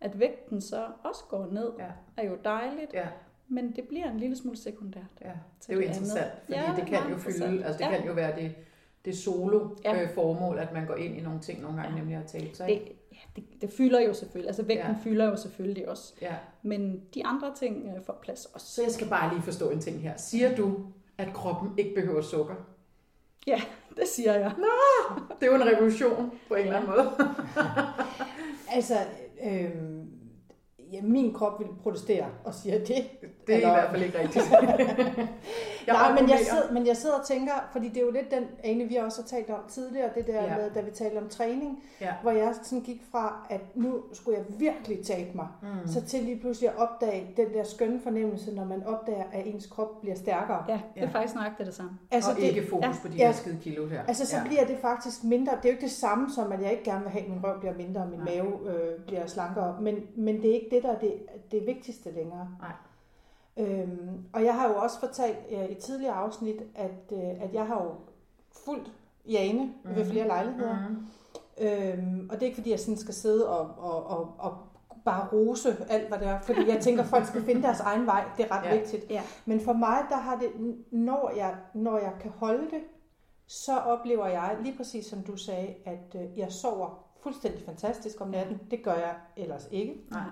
at 0.00 0.20
vægten 0.20 0.60
så 0.60 0.86
også 1.04 1.20
går 1.28 1.46
ned, 1.52 1.72
Ja. 1.78 1.88
er 2.16 2.26
jo 2.26 2.36
dejligt, 2.44 2.94
Ja, 2.94 3.06
men 3.48 3.76
det 3.76 3.84
bliver 3.88 4.10
en 4.10 4.18
lille 4.20 4.36
smule 4.36 4.56
sekundært. 4.56 5.04
ja. 5.20 5.32
Det 5.60 5.68
er 5.68 5.74
jo 5.74 5.80
det 5.80 5.84
andet. 5.86 5.96
interessant, 6.00 6.32
fordi 6.44 6.58
Ja, 6.58 6.72
det 6.76 6.86
kan 6.86 7.10
jo 7.10 7.16
fylde, 7.16 7.64
altså 7.64 7.78
det 7.84 7.90
Ja. 7.92 7.96
kan 7.98 8.06
jo 8.06 8.12
være 8.12 8.40
det, 8.40 8.54
det 9.04 9.16
solo 9.18 9.68
Ja. 9.84 10.02
øh, 10.02 10.10
formål, 10.14 10.58
at 10.58 10.72
man 10.72 10.86
går 10.86 10.94
ind 10.94 11.16
i 11.18 11.20
nogle 11.20 11.40
ting 11.40 11.60
nogle 11.62 11.76
gange, 11.76 11.92
Ja. 11.92 11.98
nemlig 11.98 12.16
at 12.16 12.26
tabe 12.26 12.56
sig. 12.56 12.68
Det, 12.68 12.82
ja, 13.12 13.16
det, 13.36 13.44
det 13.62 13.70
fylder 13.70 14.00
jo 14.00 14.14
selvfølgelig, 14.14 14.48
altså 14.48 14.62
vægten 14.62 14.86
Ja. 14.86 14.92
ja. 14.92 14.98
fylder 15.02 15.24
jo 15.24 15.36
selvfølgelig 15.36 15.88
også, 15.88 16.14
Ja. 16.22 16.34
men 16.62 17.02
de 17.14 17.26
andre 17.26 17.54
ting 17.54 17.88
øh, 17.96 18.04
får 18.04 18.18
plads 18.22 18.44
også. 18.46 18.66
Så 18.66 18.82
jeg 18.82 18.90
skal 18.90 19.08
bare 19.08 19.34
lige 19.34 19.42
forstå 19.42 19.70
en 19.70 19.80
ting 19.80 20.00
her. 20.00 20.16
Siger 20.16 20.56
du, 20.56 20.86
at 21.18 21.28
kroppen 21.34 21.70
ikke 21.78 21.94
behøver 21.94 22.20
sukker? 22.22 22.54
Det 23.96 24.08
siger 24.08 24.32
jeg. 24.32 24.52
Det 25.40 25.46
er 25.46 25.50
jo 25.56 25.62
en 25.62 25.66
revolution 25.66 26.32
på 26.48 26.54
en 26.54 26.60
eller 26.60 26.76
anden 26.76 26.90
måde. 26.90 27.10
Altså, 28.72 28.94
øh, 29.44 29.70
ja, 30.92 31.02
min 31.02 31.34
krop 31.34 31.60
vil 31.60 31.68
protestere 31.82 32.26
og 32.44 32.54
siger 32.54 32.78
det. 32.84 33.06
Det 33.46 33.54
er 33.54 33.58
i 33.58 33.62
Eller- 33.62 33.72
hvert 33.74 33.90
fald 33.90 34.02
ikke 34.02 34.18
rigtigt. 34.18 34.44
Jeg 35.86 35.94
Nej, 35.94 36.20
men 36.20 36.30
jeg, 36.30 36.38
sidder, 36.38 36.72
men 36.72 36.86
jeg 36.86 36.96
sidder 36.96 37.14
og 37.18 37.26
tænker, 37.26 37.52
fordi 37.72 37.88
det 37.88 37.96
er 37.96 38.00
jo 38.00 38.10
lidt 38.10 38.30
den 38.30 38.44
ane, 38.64 38.84
vi 38.84 38.96
også 38.96 39.22
har 39.22 39.26
talt 39.26 39.50
om 39.50 39.60
tidligere, 39.68 40.10
det 40.14 40.26
der 40.26 40.42
Ja. 40.44 40.56
med, 40.56 40.70
da 40.70 40.80
vi 40.80 40.90
talte 40.90 41.18
om 41.18 41.28
træning, 41.28 41.82
Ja. 42.00 42.12
hvor 42.22 42.30
jeg 42.30 42.54
sådan 42.62 42.80
gik 42.80 43.02
fra, 43.10 43.46
at 43.50 43.60
nu 43.74 44.00
skulle 44.12 44.38
jeg 44.38 44.46
virkelig 44.58 45.04
tabe 45.04 45.30
mig, 45.34 45.46
Mm. 45.62 45.68
så 45.88 46.00
til 46.06 46.22
lige 46.22 46.40
pludselig 46.40 46.70
at 46.70 46.76
opdage 46.76 47.26
den 47.36 47.46
der 47.54 47.64
skønne 47.64 48.00
fornemmelse, 48.00 48.54
når 48.54 48.64
man 48.64 48.84
opdager, 48.86 49.24
at 49.32 49.46
ens 49.46 49.66
krop 49.66 50.00
bliver 50.00 50.16
stærkere. 50.16 50.64
Ja, 50.68 50.72
det 50.94 51.02
er 51.02 51.06
Ja. 51.06 51.18
faktisk 51.18 51.34
nøjagtigt 51.34 51.66
det 51.66 51.74
samme. 51.74 51.90
Altså, 52.10 52.30
og 52.30 52.36
det, 52.36 52.42
ikke 52.42 52.66
fokus 52.70 52.84
ja, 52.86 52.92
på 53.02 53.08
de 53.08 53.16
ja. 53.16 53.26
her 53.26 53.32
skide 53.32 53.58
kilo 53.62 53.86
her. 53.86 54.02
altså 54.08 54.26
så 54.26 54.36
ja. 54.36 54.44
bliver 54.44 54.64
det 54.64 54.78
faktisk 54.80 55.24
mindre. 55.24 55.52
Det 55.52 55.64
er 55.64 55.68
jo 55.68 55.72
ikke 55.72 55.82
det 55.84 55.90
samme 55.92 56.28
som, 56.34 56.52
at 56.52 56.62
jeg 56.62 56.70
ikke 56.72 56.84
gerne 56.84 57.00
vil 57.02 57.10
have, 57.10 57.24
at 57.24 57.30
min 57.30 57.44
røv 57.44 57.58
bliver 57.60 57.74
mindre, 57.74 58.00
og 58.00 58.08
min 58.08 58.18
Nej. 58.20 58.34
mave 58.34 58.70
øh, 58.70 59.00
bliver 59.06 59.26
slankere. 59.26 59.76
Men, 59.80 59.94
men 60.16 60.42
det 60.42 60.50
er 60.50 60.54
ikke 60.54 60.68
det, 60.70 60.82
der 60.82 60.90
er 60.92 60.98
det, 60.98 61.14
det 61.52 61.66
vigtigste 61.66 62.10
længere. 62.14 62.48
Nej. 62.60 62.70
Øhm, 63.56 64.24
og 64.32 64.44
jeg 64.44 64.54
har 64.54 64.68
jo 64.68 64.76
også 64.76 65.00
fortalt 65.00 65.38
øh, 65.50 65.70
i 65.70 65.74
tidligere 65.74 66.14
afsnit, 66.14 66.62
at, 66.74 67.12
øh, 67.12 67.42
at 67.42 67.54
jeg 67.54 67.66
har 67.66 67.82
jo 67.84 67.90
fuldt 68.64 68.92
Jane 69.28 69.64
mm. 69.84 69.90
ved 69.96 70.02
Mhm. 70.04 70.10
flere 70.10 70.26
lejligheder. 70.26 70.76
Mm. 70.88 71.06
Øhm, 71.60 72.28
og 72.30 72.34
det 72.34 72.42
er 72.42 72.46
ikke 72.46 72.56
fordi, 72.56 72.70
jeg 72.70 72.80
sådan 72.80 72.96
skal 72.96 73.14
sidde 73.14 73.48
og, 73.48 73.70
og, 73.78 74.06
og, 74.06 74.34
og 74.38 74.56
bare 75.04 75.28
rose 75.32 75.76
alt, 75.88 76.08
hvad 76.08 76.18
det 76.18 76.26
er. 76.26 76.40
Fordi 76.40 76.68
jeg 76.68 76.80
tænker, 76.82 77.02
at 77.02 77.08
folk 77.08 77.26
skal 77.26 77.42
finde 77.42 77.62
deres 77.62 77.80
egen 77.80 78.06
vej. 78.06 78.24
Det 78.36 78.44
er 78.44 78.58
ret 78.58 78.64
ja. 78.66 78.76
vigtigt. 78.78 79.10
Ja. 79.10 79.22
Men 79.46 79.60
for 79.60 79.72
mig, 79.72 79.98
der 80.08 80.16
har 80.16 80.36
det, 80.38 80.50
når 80.90 81.32
jeg, 81.36 81.54
når 81.74 81.98
jeg 81.98 82.12
kan 82.20 82.30
holde 82.30 82.64
det, 82.70 82.80
så 83.46 83.78
oplever 83.78 84.26
jeg, 84.26 84.56
lige 84.62 84.76
præcis 84.76 85.06
som 85.06 85.22
du 85.22 85.36
sagde, 85.36 85.74
at 85.84 86.14
øh, 86.16 86.38
jeg 86.38 86.52
sover 86.52 87.04
fuldstændig 87.22 87.62
fantastisk 87.64 88.20
om 88.20 88.28
natten. 88.28 88.60
Det 88.70 88.82
gør 88.82 88.94
jeg 88.94 89.14
ellers 89.36 89.68
ikke. 89.70 89.94
Nej. 90.10 90.22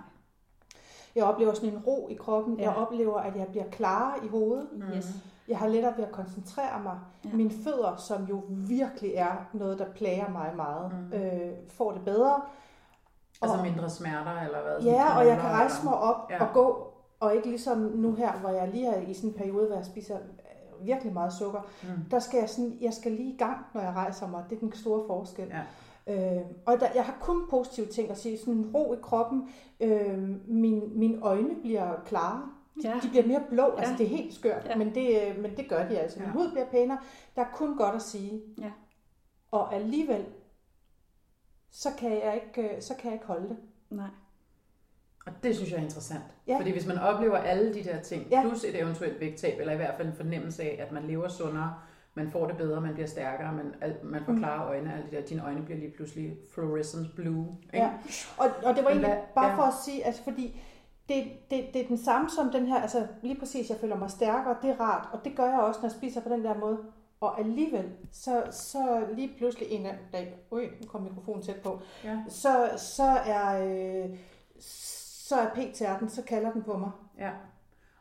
Jeg 1.14 1.24
oplever 1.24 1.54
sådan 1.54 1.68
en 1.68 1.78
ro 1.86 2.08
i 2.10 2.14
kroppen. 2.14 2.56
Ja. 2.58 2.62
Jeg 2.62 2.76
oplever, 2.76 3.18
at 3.20 3.36
jeg 3.36 3.46
bliver 3.46 3.64
klarere 3.70 4.24
i 4.24 4.28
hovedet. 4.28 4.68
Yes. 4.96 5.06
Jeg 5.48 5.58
har 5.58 5.66
lettere 5.68 5.94
ved 5.96 6.04
at 6.04 6.12
koncentrere 6.12 6.82
mig. 6.82 6.98
Ja. 7.24 7.30
Mine 7.32 7.50
fødder, 7.64 7.96
som 7.96 8.24
jo 8.24 8.42
virkelig 8.48 9.12
er 9.14 9.32
noget, 9.52 9.78
der 9.78 9.84
plager 9.94 10.28
mig 10.28 10.52
meget, 10.56 10.92
Mm. 10.92 10.98
mm. 10.98 11.12
øh, 11.24 11.52
får 11.68 11.92
det 11.92 12.04
bedre. 12.04 12.40
Altså 13.42 13.56
Og- 13.56 13.62
mindre 13.64 13.90
smerter, 13.90 14.40
eller 14.46 14.62
hvad? 14.62 14.80
Ja, 14.92 15.18
og 15.18 15.26
jeg 15.26 15.32
kan 15.36 15.40
knogler, 15.40 15.56
rejse 15.58 15.76
eller- 15.80 15.90
mig 15.90 15.98
op 16.00 16.30
Ja. 16.30 16.34
ja. 16.34 16.44
og 16.44 16.54
gå, 16.54 16.92
og 17.20 17.34
ikke 17.34 17.48
ligesom 17.48 17.78
nu 17.78 18.12
her, 18.14 18.32
hvor 18.32 18.48
jeg 18.50 18.68
lige 18.68 18.86
er 18.88 19.00
i 19.00 19.14
sådan 19.14 19.30
en 19.30 19.36
periode, 19.36 19.66
hvor 19.66 19.76
jeg 19.76 19.84
spiser 19.84 20.14
øh, 20.16 20.86
virkelig 20.86 21.12
meget 21.12 21.32
sukker. 21.32 21.60
Mm. 21.82 21.88
Der 22.10 22.18
skal 22.18 22.38
jeg 22.38 22.48
sådan, 22.48 22.78
jeg 22.80 22.92
skal 22.92 23.12
lige 23.12 23.34
i 23.34 23.36
gang, 23.36 23.56
når 23.74 23.80
jeg 23.80 23.92
rejser 23.96 24.28
mig. 24.28 24.44
Det 24.50 24.56
er 24.56 24.60
den 24.60 24.72
store 24.72 25.02
forskel. 25.06 25.48
Ja. 25.48 25.60
Øh, 26.06 26.40
og 26.66 26.80
der, 26.80 26.88
jeg 26.94 27.04
har 27.04 27.16
kun 27.20 27.50
positive 27.50 27.86
ting 27.86 28.10
at 28.10 28.18
sige. 28.18 28.38
Sådan 28.38 28.54
en 28.54 28.66
ro 28.74 28.94
i 28.94 28.96
kroppen. 29.02 29.48
Øh, 29.80 30.18
min, 30.48 30.98
mine 30.98 31.18
øjne 31.22 31.54
bliver 31.62 32.02
klare. 32.06 32.42
Ja. 32.84 32.94
De 33.02 33.08
bliver 33.08 33.26
mere 33.26 33.42
blå. 33.50 33.62
Ja. 33.64 33.76
Altså, 33.78 33.92
Ja. 33.92 33.98
det 33.98 34.04
er 34.04 34.08
helt 34.16 34.34
skørt, 34.34 34.66
Ja. 34.66 34.76
men, 34.76 34.94
det, 34.94 35.22
øh, 35.28 35.42
men 35.42 35.56
det 35.56 35.68
gør 35.68 35.88
de 35.88 35.98
altså. 35.98 36.18
Min 36.20 36.28
Ja. 36.28 36.32
hud 36.32 36.50
bliver 36.50 36.66
pænere. 36.70 36.98
Der 37.36 37.42
er 37.42 37.48
kun 37.54 37.76
godt 37.76 37.94
at 37.94 38.02
sige. 38.02 38.42
Ja. 38.58 38.70
Og 39.50 39.74
alligevel, 39.74 40.24
så 41.70 41.88
kan 41.98 42.10
jeg 42.12 42.34
ikke, 42.46 42.74
øh, 42.76 42.82
så 42.82 42.94
kan 42.94 43.04
jeg 43.04 43.12
ikke 43.14 43.26
holde 43.26 43.48
det. 43.48 43.56
Nej. 43.90 44.08
Og 45.26 45.32
det 45.42 45.56
synes 45.56 45.70
jeg 45.70 45.78
er 45.78 45.82
interessant. 45.82 46.22
Ja. 46.46 46.58
Fordi 46.58 46.70
hvis 46.72 46.86
man 46.86 46.98
oplever 46.98 47.36
alle 47.36 47.74
de 47.74 47.84
der 47.84 48.00
ting, 48.02 48.26
Ja. 48.30 48.42
plus 48.42 48.64
et 48.64 48.80
eventuelt 48.80 49.20
vægttab, 49.20 49.60
eller 49.60 49.72
i 49.72 49.76
hvert 49.76 49.94
fald 49.96 50.08
en 50.08 50.14
fornemmelse 50.14 50.62
af, 50.62 50.76
at 50.86 50.92
man 50.92 51.04
lever 51.06 51.28
sundere, 51.28 51.74
man 52.14 52.30
får 52.30 52.46
det 52.46 52.56
bedre, 52.56 52.80
man 52.80 52.92
bliver 52.94 53.06
stærkere, 53.06 53.52
man, 53.52 53.74
al- 53.80 53.96
man 54.04 54.24
får 54.24 54.32
Mm. 54.32 54.38
klare 54.38 54.66
øjne, 54.68 54.92
alle 54.94 55.06
de 55.10 55.16
der, 55.16 55.22
dine 55.22 55.44
øjne 55.44 55.62
bliver 55.64 55.78
lige 55.78 55.92
pludselig 55.96 56.36
fluorescent 56.54 57.14
blue. 57.16 57.46
Ikke? 57.74 57.86
Ja. 57.86 57.90
Og, 58.38 58.46
og 58.64 58.76
det 58.76 58.84
var 58.84 58.90
egentlig 58.90 59.16
bare 59.34 59.46
ja. 59.50 59.56
for 59.56 59.62
at 59.62 59.74
sige, 59.84 60.06
altså 60.06 60.22
fordi 60.24 60.60
det, 61.08 61.24
det, 61.50 61.64
det 61.74 61.82
er 61.84 61.88
den 61.88 61.98
samme 61.98 62.30
som 62.30 62.50
den 62.52 62.66
her, 62.66 62.82
altså 62.82 63.06
lige 63.22 63.38
præcis, 63.38 63.70
jeg 63.70 63.78
føler 63.80 63.96
mig 63.96 64.10
stærkere, 64.10 64.56
det 64.62 64.70
er 64.70 64.80
rart, 64.80 65.08
og 65.12 65.24
det 65.24 65.36
gør 65.36 65.50
jeg 65.50 65.60
også, 65.60 65.80
når 65.80 65.88
jeg 65.88 65.92
spiser 65.96 66.20
på 66.20 66.28
den 66.28 66.44
der 66.44 66.58
måde. 66.58 66.78
Og 67.20 67.40
alligevel, 67.40 67.90
så, 68.12 68.42
så 68.50 69.06
lige 69.14 69.34
pludselig 69.38 69.68
en 69.70 69.86
dag, 70.12 70.34
ui, 70.50 70.62
nu 70.80 70.86
kom 70.88 71.02
mikrofonen 71.02 71.42
tæt 71.42 71.56
på, 71.62 71.80
Ja. 72.04 72.18
så, 72.28 72.70
så 72.76 73.02
er, 73.26 73.64
øh, 74.04 74.16
så 74.60 75.34
er 75.36 75.48
p-tærten, 75.54 76.08
så 76.08 76.22
kalder 76.22 76.52
den 76.52 76.62
på 76.62 76.78
mig. 76.78 76.90
Ja. 77.18 77.30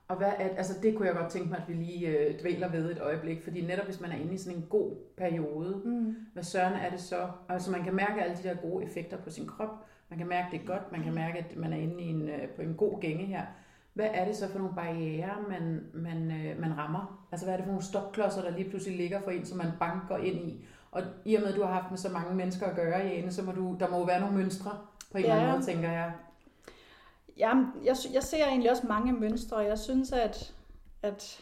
Og 0.07 0.15
hvad 0.17 0.27
er, 0.27 0.49
altså 0.57 0.73
det 0.83 0.95
kunne 0.95 1.07
jeg 1.07 1.15
godt 1.15 1.31
tænke 1.31 1.49
mig, 1.49 1.57
at 1.57 1.67
vi 1.67 1.73
lige 1.73 2.07
øh, 2.07 2.39
dvæler 2.41 2.69
ved 2.71 2.91
et 2.91 3.01
øjeblik, 3.01 3.43
fordi 3.43 3.61
netop 3.65 3.85
hvis 3.85 4.01
man 4.01 4.11
er 4.11 4.15
inde 4.15 4.33
i 4.33 4.37
sådan 4.37 4.57
en 4.59 4.65
god 4.69 4.91
periode, 5.17 5.81
Mm. 5.85 6.15
hvad 6.33 6.43
søren 6.43 6.73
er 6.73 6.89
det 6.89 6.99
så? 6.99 7.27
Altså 7.49 7.71
man 7.71 7.83
kan 7.83 7.95
mærke 7.95 8.21
alle 8.23 8.37
de 8.43 8.47
der 8.49 8.55
gode 8.55 8.85
effekter 8.85 9.17
på 9.17 9.29
sin 9.29 9.47
krop, 9.47 9.69
man 10.09 10.17
kan 10.19 10.27
mærke 10.27 10.47
det 10.57 10.67
godt, 10.67 10.91
man 10.91 11.03
kan 11.03 11.13
mærke, 11.13 11.37
at 11.37 11.55
man 11.57 11.73
er 11.73 11.77
inde 11.77 12.01
i 12.03 12.07
en, 12.09 12.29
øh, 12.29 12.49
på 12.55 12.61
en 12.61 12.73
god 12.73 12.99
gænge 13.01 13.25
her. 13.25 13.41
Hvad 13.93 14.07
er 14.13 14.25
det 14.25 14.35
så 14.35 14.49
for 14.51 14.59
nogle 14.59 14.75
barriere, 14.75 15.35
man, 15.49 15.81
man, 15.93 16.31
øh, 16.31 16.59
man 16.61 16.77
rammer? 16.77 17.25
Altså 17.31 17.45
hvad 17.45 17.53
er 17.53 17.57
det 17.57 17.65
for 17.65 17.71
nogle 17.71 17.85
stopklodser, 17.85 18.41
der 18.41 18.57
lige 18.57 18.69
pludselig 18.69 18.97
ligger 18.97 19.21
for 19.21 19.31
en, 19.31 19.45
som 19.45 19.57
man 19.57 19.67
banker 19.79 20.17
ind 20.17 20.35
i? 20.49 20.65
Og 20.91 21.01
i 21.25 21.35
og 21.35 21.41
med, 21.41 21.49
at 21.49 21.55
du 21.55 21.63
har 21.63 21.73
haft 21.73 21.91
med 21.91 21.97
så 21.97 22.09
mange 22.11 22.35
mennesker 22.35 22.65
at 22.67 22.75
gøre, 22.75 22.97
Jane, 22.99 23.31
så 23.31 23.43
må 23.43 23.51
du, 23.51 23.75
der 23.79 23.89
må 23.89 23.97
jo 23.97 24.03
være 24.03 24.19
nogle 24.19 24.37
mønstre 24.37 24.71
på 25.11 25.17
en 25.17 25.23
eller 25.23 25.35
anden 25.35 25.47
Ja. 25.49 25.55
måde, 25.55 25.65
tænker 25.65 25.91
jeg. 25.91 26.11
Jamen, 27.37 27.67
jeg, 27.83 27.95
jeg 28.13 28.23
ser 28.23 28.45
egentlig 28.45 28.71
også 28.71 28.87
mange 28.87 29.13
mønstre, 29.13 29.57
jeg 29.57 29.79
synes, 29.79 30.11
at, 30.11 30.53
at 31.01 31.39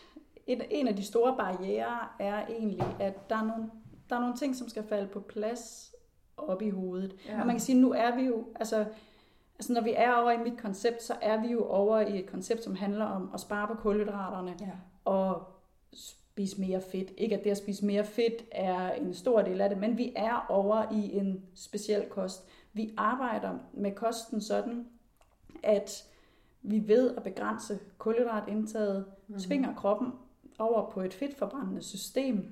en, 0.47 0.61
en 0.69 0.87
af 0.87 0.95
de 0.95 1.05
store 1.05 1.37
barriere 1.37 1.99
er 2.19 2.45
egentlig, 2.47 2.87
at 2.99 3.29
der 3.29 3.35
er, 3.35 3.45
nogle, 3.45 3.69
der 4.09 4.15
er 4.15 4.19
nogle 4.19 4.37
ting, 4.37 4.55
som 4.55 4.69
skal 4.69 4.83
falde 4.83 5.07
på 5.07 5.19
plads 5.19 5.95
op 6.37 6.61
i 6.61 6.69
hovedet. 6.69 7.15
Ja. 7.27 7.39
Og 7.39 7.45
man 7.45 7.55
kan 7.55 7.59
sige, 7.59 7.81
nu 7.81 7.91
er 7.91 8.15
vi 8.15 8.21
jo, 8.21 8.45
altså, 8.55 8.85
altså 9.59 9.73
når 9.73 9.81
vi 9.81 9.93
er 9.95 10.13
over 10.13 10.31
i 10.31 10.37
mit 10.37 10.57
koncept, 10.61 11.03
så 11.03 11.15
er 11.21 11.41
vi 11.41 11.47
jo 11.47 11.65
over 11.65 11.99
i 11.99 12.19
et 12.19 12.25
koncept, 12.25 12.63
som 12.63 12.75
handler 12.75 13.05
om 13.05 13.31
at 13.33 13.39
spare 13.39 13.67
på 13.67 13.73
kulhydraterne 13.73 14.55
ja. 14.61 14.71
og 15.05 15.43
spise 15.93 16.61
mere 16.61 16.81
fedt. 16.81 17.11
Ikke 17.17 17.37
at 17.37 17.43
det 17.43 17.51
at 17.51 17.57
spise 17.57 17.85
mere 17.85 18.05
fedt 18.05 18.45
er 18.51 18.91
en 18.91 19.13
stor 19.13 19.41
del 19.41 19.61
af 19.61 19.69
det, 19.69 19.77
men 19.77 19.97
vi 19.97 20.13
er 20.15 20.45
over 20.49 20.91
i 20.91 21.17
en 21.17 21.45
speciel 21.55 22.05
kost. 22.09 22.47
Vi 22.73 22.93
arbejder 22.97 23.57
med 23.73 23.91
kosten 23.91 24.41
sådan, 24.41 24.87
at 25.63 26.03
vi 26.61 26.87
ved 26.87 27.15
at 27.15 27.23
begrænse 27.23 27.79
kulhydratindtaget, 27.97 29.05
mm-hmm. 29.05 29.39
tvinger 29.39 29.75
kroppen 29.75 30.13
over 30.59 30.91
på 30.91 31.01
et 31.01 31.13
fedtforbrændende 31.13 31.81
system. 31.81 32.51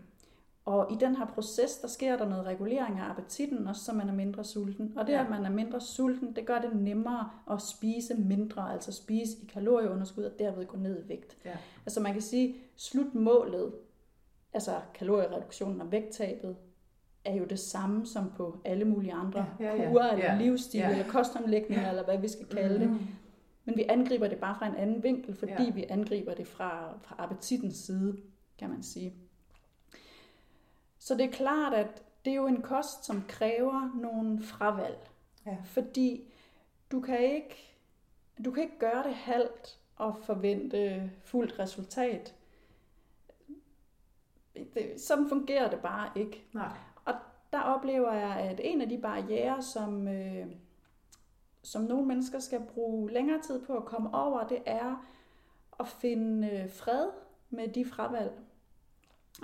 Og 0.66 0.92
i 0.92 0.96
den 1.00 1.16
her 1.16 1.26
proces, 1.26 1.78
der 1.78 1.88
sker 1.88 2.18
der 2.18 2.30
noget 2.30 2.46
regulering 2.46 3.00
af 3.00 3.10
appetitten, 3.10 3.68
også 3.68 3.84
så 3.84 3.94
man 3.94 4.10
er 4.10 4.14
mindre 4.14 4.44
sulten. 4.44 4.94
Og 4.98 5.08
det, 5.08 5.14
ja. 5.14 5.24
at 5.24 5.30
man 5.30 5.46
er 5.46 5.50
mindre 5.50 5.82
sulten, 5.82 6.36
det 6.36 6.46
gør 6.46 6.60
det 6.60 6.76
nemmere 6.76 7.30
at 7.52 7.62
spise 7.62 8.14
mindre, 8.16 8.74
altså 8.74 8.92
spise 8.92 9.38
i 9.44 9.46
kalorieunderskud 9.46 10.24
og 10.24 10.40
derved 10.40 10.66
gå 10.66 10.78
ned 10.78 11.06
i 11.06 11.10
vægt. 11.10 11.38
Ja. 11.46 11.58
Altså 11.86 12.00
man 12.00 12.14
kan 12.14 12.22
sige, 12.22 12.56
slutmålet, 12.76 13.74
altså 14.54 14.72
kaloriereduktionen 14.94 15.82
og 15.82 15.92
vægttabet, 15.92 16.56
er 17.26 17.36
jo 17.36 17.46
det 17.46 17.60
samme 17.60 18.06
som 18.06 18.32
på 18.38 18.62
alle 18.66 18.86
mulige 18.86 19.14
andre 19.14 19.46
ja, 19.60 19.66
ja, 19.66 19.84
ja. 19.84 19.90
kurer, 19.90 20.12
eller 20.12 20.26
ja. 20.26 20.38
livsstil, 20.38 20.80
ja. 20.80 20.92
eller 20.92 21.08
kostomlægninger, 21.08 21.84
ja. 21.84 21.90
eller 21.90 22.04
hvad 22.04 22.18
vi 22.18 22.28
skal 22.28 22.46
kalde 22.46 22.86
mm-hmm. 22.86 22.98
det. 22.98 23.08
Men 23.66 23.78
vi 23.78 23.86
angriber 23.90 24.28
det 24.28 24.38
bare 24.38 24.56
fra 24.56 24.68
en 24.68 24.76
anden 24.76 25.04
vinkel, 25.04 25.36
fordi 25.36 25.64
ja. 25.64 25.72
vi 25.72 25.86
angriber 25.90 26.34
det 26.34 26.48
fra, 26.48 26.98
fra 27.02 27.16
appetittens 27.18 27.76
side, 27.78 28.18
kan 28.58 28.70
man 28.70 28.84
sige. 28.84 29.14
Så 31.00 31.16
det 31.16 31.26
er 31.26 31.32
klart, 31.32 31.74
at 31.74 32.04
det 32.26 32.32
er 32.32 32.36
jo 32.36 32.48
en 32.48 32.62
kost, 32.62 33.06
som 33.06 33.24
kræver 33.28 34.00
nogle 34.02 34.44
fravalg. 34.44 35.10
Ja. 35.46 35.58
Fordi 35.64 36.24
du 36.92 37.02
kan 37.02 37.20
ikke 37.20 37.70
du 38.46 38.52
kan 38.52 38.64
ikke 38.64 38.80
gøre 38.80 39.04
det 39.04 39.16
halvt 39.16 39.80
og 39.96 40.18
forvente 40.24 41.12
fuldt 41.24 41.60
resultat. 41.60 42.36
Det, 44.54 45.02
sådan 45.02 45.30
fungerer 45.30 45.70
det 45.70 45.80
bare 45.80 46.10
ikke. 46.16 46.44
Nej. 46.54 46.78
Der 47.52 47.60
oplever 47.60 48.14
jeg, 48.14 48.36
at 48.36 48.62
en 48.64 48.82
af 48.82 48.90
de 48.90 48.98
barriere, 48.98 49.62
som, 49.62 50.08
øh, 50.08 50.46
som 51.64 51.82
nogle 51.82 52.08
mennesker 52.08 52.40
skal 52.40 52.62
bruge 52.74 53.12
længere 53.12 53.42
tid 53.42 53.66
på 53.66 53.78
at 53.78 53.86
komme 53.86 54.14
over, 54.14 54.48
det 54.48 54.60
er 54.66 55.06
at 55.80 55.88
finde 55.88 56.50
øh, 56.50 56.70
fred 56.70 57.08
med 57.50 57.68
de 57.68 57.86
fravalg. 57.86 58.32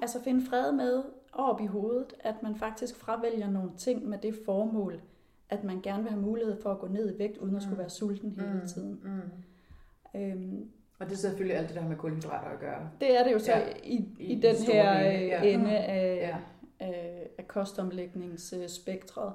Altså 0.01 0.23
finde 0.23 0.45
fred 0.49 0.71
med 0.71 1.03
op 1.33 1.61
i 1.61 1.65
hovedet, 1.65 2.13
at 2.19 2.43
man 2.43 2.55
faktisk 2.55 2.95
fravælger 2.95 3.49
nogle 3.49 3.71
ting 3.77 4.05
med 4.05 4.17
det 4.17 4.35
formål, 4.45 5.01
at 5.49 5.63
man 5.63 5.81
gerne 5.81 6.03
vil 6.03 6.11
have 6.11 6.21
mulighed 6.21 6.61
for 6.61 6.71
at 6.71 6.79
gå 6.79 6.87
ned 6.87 7.15
i 7.15 7.19
vægt, 7.19 7.37
uden 7.37 7.55
at 7.55 7.61
skulle 7.61 7.75
mm. 7.75 7.79
være 7.79 7.89
sulten 7.89 8.31
hele 8.31 8.53
mm. 8.53 8.67
tiden. 8.67 9.01
Mm. 9.03 10.19
Øhm, 10.19 10.71
og 10.99 11.05
det 11.05 11.13
er 11.13 11.17
selvfølgelig 11.17 11.57
alt 11.57 11.67
det, 11.67 11.75
der 11.75 11.81
har 11.81 11.89
med 11.89 11.97
kulhydrater 11.97 12.49
at 12.49 12.59
gøre. 12.59 12.89
Det 13.01 13.19
er 13.19 13.23
det 13.23 13.33
jo 13.33 13.39
så 13.39 13.51
ja. 13.51 13.67
i, 13.83 13.95
i, 14.19 14.33
i 14.33 14.41
den 14.41 14.55
her 14.55 15.01
ja. 15.01 15.41
ende 15.41 15.77
af, 15.77 16.17
ja. 16.21 16.37
af, 16.85 17.14
af 17.45 17.47
kostomlægningsspektret. 17.47 19.33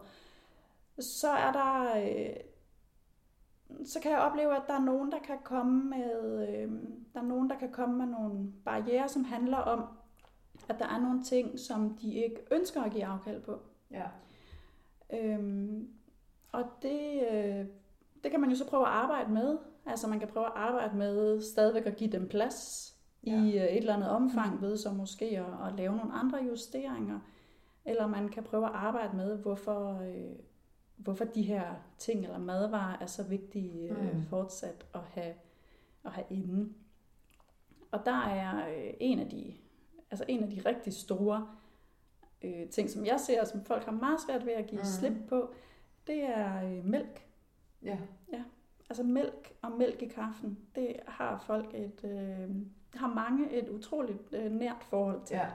Så 0.99 1.31
er 1.31 1.53
der... 1.53 2.03
Øh, 2.07 2.37
så 3.85 4.01
kan 4.01 4.11
jeg 4.11 4.21
opleve, 4.21 4.57
at 4.57 4.63
der 4.67 4.75
er 4.75 4.85
nogen, 4.85 5.13
der 5.13 5.19
kan 5.19 5.39
komme 5.45 5.91
med, 5.91 6.49
øh, 6.49 6.73
der 7.15 7.21
er 7.21 7.25
nogen, 7.25 7.51
der 7.51 7.59
kan 7.59 7.73
komme 7.73 7.99
med 7.99 8.07
nogle 8.07 8.53
barriere, 8.65 9.09
som 9.09 9.25
handler 9.25 9.57
om, 9.57 9.85
at 10.69 10.79
der 10.79 10.87
er 10.87 11.01
nogle 11.01 11.23
ting, 11.23 11.59
som 11.59 11.99
de 12.03 12.15
ikke 12.15 12.41
ønsker 12.51 12.83
at 12.83 12.93
give 12.93 13.05
afkald 13.05 13.43
på. 13.43 13.61
Ja. 13.91 14.07
Øhm, 15.13 15.89
og 16.53 16.65
det, 16.83 17.29
øh, 17.33 17.67
det 18.23 18.31
kan 18.31 18.41
man 18.41 18.51
jo 18.51 18.57
så 18.57 18.67
prøve 18.67 18.87
at 18.87 18.93
arbejde 18.93 19.33
med. 19.33 19.59
Altså 19.87 20.09
man 20.09 20.19
kan 20.19 20.29
prøve 20.29 20.47
at 20.47 20.53
arbejde 20.55 20.97
med 20.97 21.43
stadigvæk 21.43 21.87
at 21.87 21.97
give 21.97 22.13
dem 22.13 22.29
plads 22.29 22.91
ja. 23.27 23.43
i 23.43 23.59
øh, 23.59 23.65
et 23.65 23.77
eller 23.77 23.95
andet 23.95 24.11
omfang 24.11 24.63
ved 24.63 24.77
så 24.77 24.93
måske 24.93 25.25
at, 25.25 25.69
at 25.69 25.75
lave 25.77 25.97
nogle 25.97 26.13
andre 26.13 26.39
justeringer. 26.39 27.21
Eller 27.85 28.07
man 28.07 28.29
kan 28.29 28.43
prøve 28.43 28.67
at 28.67 28.73
arbejde 28.75 29.17
med, 29.17 29.39
hvorfor, 29.39 30.01
øh, 30.01 30.37
hvorfor 30.97 31.25
de 31.25 31.43
her 31.43 31.75
ting 31.99 32.25
eller 32.25 32.39
madvarer 32.39 32.97
er 33.01 33.07
så 33.07 33.23
vigtige 33.23 33.91
øh, 33.91 34.15
mm. 34.15 34.23
fortsat 34.23 34.87
at 34.95 35.01
have, 35.01 35.35
at 36.05 36.13
have 36.13 36.27
inde. 36.31 36.73
Og 37.91 38.01
der 38.07 38.25
er 38.27 38.69
øh, 38.69 38.95
en 39.01 39.19
af 39.19 39.29
de 39.29 39.55
altså 40.11 40.25
en 40.29 40.43
af 40.43 40.51
de 40.51 40.63
rigtig 40.67 40.93
store 40.93 41.49
øh, 42.43 42.69
ting, 42.69 42.91
som 42.91 43.07
jeg 43.07 43.21
ser, 43.21 43.45
som 43.45 43.65
folk 43.65 43.85
har 43.85 43.93
meget 43.93 44.21
svært 44.27 44.47
ved 44.47 44.53
at 44.53 44.67
give 44.67 44.81
mm. 44.81 44.87
slip 44.87 45.29
på, 45.29 45.55
det 46.07 46.25
er 46.25 46.65
øh, 46.65 46.85
mælk. 46.85 47.27
Ja. 47.83 47.99
ja. 48.33 48.43
Altså 48.91 49.03
mælk 49.03 49.53
og 49.63 49.73
mælk 49.73 50.03
i 50.03 50.09
kaffen, 50.09 50.59
det 50.75 50.97
har 51.07 51.39
folk 51.47 51.75
et, 51.75 52.05
øh, 52.05 52.57
har 52.95 53.15
mange 53.15 53.53
et 53.53 53.69
utroligt 53.69 54.19
øh, 54.33 54.53
nært 54.53 54.85
forhold 54.85 55.23
til. 55.25 55.37
Ja. 55.37 55.49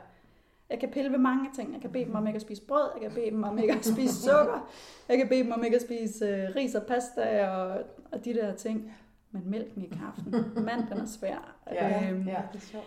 Jeg 0.69 0.79
kan 0.79 0.91
pille 0.91 1.12
ved 1.12 1.17
mange 1.17 1.50
ting. 1.55 1.74
Jeg 1.74 1.81
kan 1.81 1.91
bede 1.91 2.05
dem 2.05 2.15
om 2.15 2.27
ikke 2.27 2.36
at 2.36 2.41
spise 2.41 2.62
brød, 2.62 2.89
jeg 2.93 3.01
kan 3.01 3.12
bede 3.12 3.31
dem 3.31 3.43
om 3.43 3.57
ikke 3.57 3.74
at 3.74 3.86
spise 3.86 4.22
sukker, 4.29 4.69
jeg 5.10 5.17
kan 5.17 5.29
bede 5.29 5.43
dem 5.43 5.51
om 5.51 5.63
ikke 5.63 5.75
at 5.75 5.81
spise 5.81 6.25
øh, 6.25 6.55
ris 6.55 6.75
og 6.75 6.84
pasta 6.88 7.48
og, 7.50 7.84
og 8.12 8.25
de 8.25 8.34
der 8.34 8.55
ting. 8.55 8.93
Men 9.31 9.50
mælken 9.50 9.81
i 9.81 9.88
kaffen, 9.88 10.63
mand, 10.65 10.88
den 10.88 10.98
er 10.98 11.05
svær. 11.05 11.55
Ja, 11.72 12.12
øhm, 12.12 12.27
ja, 12.27 12.41
det 12.53 12.57
er 12.57 12.65
sjovt. 12.65 12.86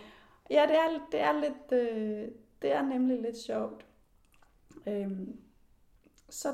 Ja, 0.49 0.65
det 0.67 0.75
er, 0.75 0.99
det 1.11 1.21
er 1.21 1.33
lidt, 1.33 1.71
øh, 1.71 2.27
det 2.61 2.75
er 2.75 2.81
nemlig 2.81 3.21
lidt 3.21 3.37
sjovt. 3.37 3.85
Øhm, 4.87 5.39
så, 6.29 6.47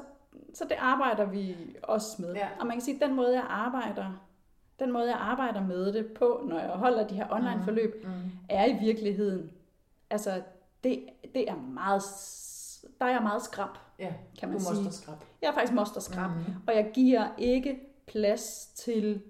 så 0.53 0.63
det 0.63 0.75
arbejder 0.79 1.25
vi 1.25 1.55
også 1.83 2.21
med. 2.21 2.33
Ja. 2.33 2.47
Og 2.59 2.67
man 2.67 2.75
kan 2.75 2.81
sige, 2.81 2.95
at 2.95 3.07
den 3.07 3.15
måde, 3.15 3.33
jeg 3.33 3.45
arbejder, 3.49 4.27
den 4.79 4.91
måde, 4.91 5.09
jeg 5.09 5.19
arbejder 5.19 5.67
med 5.67 5.93
det 5.93 6.13
på, 6.13 6.45
når 6.49 6.59
jeg 6.59 6.69
holder 6.69 7.07
de 7.07 7.15
her 7.15 7.27
online 7.31 7.55
mm. 7.55 7.63
forløb, 7.63 8.03
mm. 8.03 8.09
er 8.49 8.65
i 8.65 8.77
virkeligheden, 8.81 9.51
altså 10.09 10.41
det, 10.83 11.09
det 11.35 11.49
er 11.49 11.55
meget, 11.55 12.03
der 12.99 13.05
er 13.05 13.11
jeg 13.11 13.21
meget 13.23 13.41
skrab, 13.41 13.77
ja, 13.99 14.13
kan 14.39 14.49
man 14.49 14.57
du 14.57 14.63
sige. 14.63 14.91
skrab. 14.91 15.17
Jeg 15.41 15.47
er 15.47 15.53
faktisk 15.53 15.73
moster 15.73 16.01
skrab, 16.01 16.29
mm. 16.29 16.53
og 16.67 16.75
jeg 16.75 16.91
giver 16.93 17.27
ikke 17.37 17.79
plads 18.07 18.71
til 18.75 19.21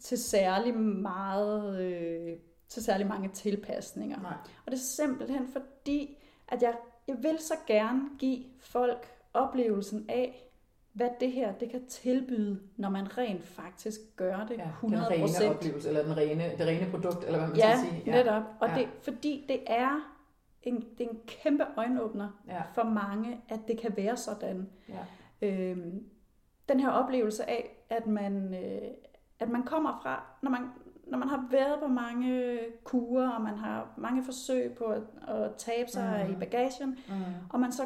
til 0.00 0.18
særlig 0.18 0.74
meget 0.78 1.80
øh, 1.80 2.36
til 2.68 2.84
særlig 2.84 3.06
mange 3.06 3.28
tilpasninger. 3.28 4.20
Nej. 4.20 4.32
Og 4.66 4.72
det 4.72 4.78
er 4.78 4.82
simpelthen 4.82 5.48
fordi, 5.48 6.18
at 6.48 6.62
jeg, 6.62 6.74
jeg 7.08 7.16
vil 7.22 7.38
så 7.38 7.54
gerne 7.66 8.02
give 8.18 8.44
folk 8.60 9.06
oplevelsen 9.34 10.06
af, 10.08 10.42
hvad 10.92 11.08
det 11.20 11.32
her 11.32 11.52
det 11.52 11.70
kan 11.70 11.86
tilbyde, 11.86 12.60
når 12.76 12.90
man 12.90 13.18
rent 13.18 13.46
faktisk 13.46 14.00
gør 14.16 14.46
det 14.46 14.58
ja, 14.58 14.68
100%. 14.82 14.86
Den 14.86 15.10
rene 15.10 15.54
oplevelse, 15.54 15.88
eller 15.88 16.02
den 16.02 16.16
rene, 16.16 16.52
det 16.58 16.66
rene 16.66 16.90
produkt, 16.90 17.24
eller 17.24 17.38
hvad 17.38 17.48
man 17.48 17.56
ja, 17.56 17.76
skal 17.76 17.90
sige. 17.90 18.02
Ja, 18.06 18.12
netop. 18.12 18.42
Og 18.60 18.68
ja. 18.68 18.74
det, 18.74 18.88
fordi 19.02 19.44
det 19.48 19.60
er 19.66 20.15
en, 20.70 20.84
det 20.98 21.06
er 21.06 21.10
en 21.10 21.20
kæmpe 21.26 21.64
øjenåbner 21.76 22.28
ja. 22.46 22.62
for 22.74 22.82
mange, 22.82 23.40
at 23.48 23.60
det 23.68 23.78
kan 23.78 23.96
være 23.96 24.16
sådan. 24.16 24.68
Ja. 24.88 25.04
Øhm, 25.48 26.04
den 26.68 26.80
her 26.80 26.90
oplevelse 26.90 27.50
af, 27.50 27.84
at 27.90 28.06
man, 28.06 28.54
øh, 28.54 28.88
at 29.40 29.48
man 29.48 29.62
kommer 29.62 30.00
fra, 30.02 30.24
når 30.42 30.50
man, 30.50 30.60
når 31.06 31.18
man 31.18 31.28
har 31.28 31.48
været 31.50 31.80
på 31.80 31.86
mange 31.86 32.58
kurer, 32.84 33.30
og 33.30 33.42
man 33.42 33.54
har 33.54 33.94
mange 33.96 34.24
forsøg 34.24 34.74
på 34.74 34.84
at, 34.84 35.02
at 35.28 35.54
tabe 35.56 35.90
sig 35.90 36.24
mm. 36.26 36.32
i 36.32 36.36
bagagen, 36.36 36.98
mm. 37.08 37.14
og, 37.50 37.60
man 37.60 37.72
så, 37.72 37.82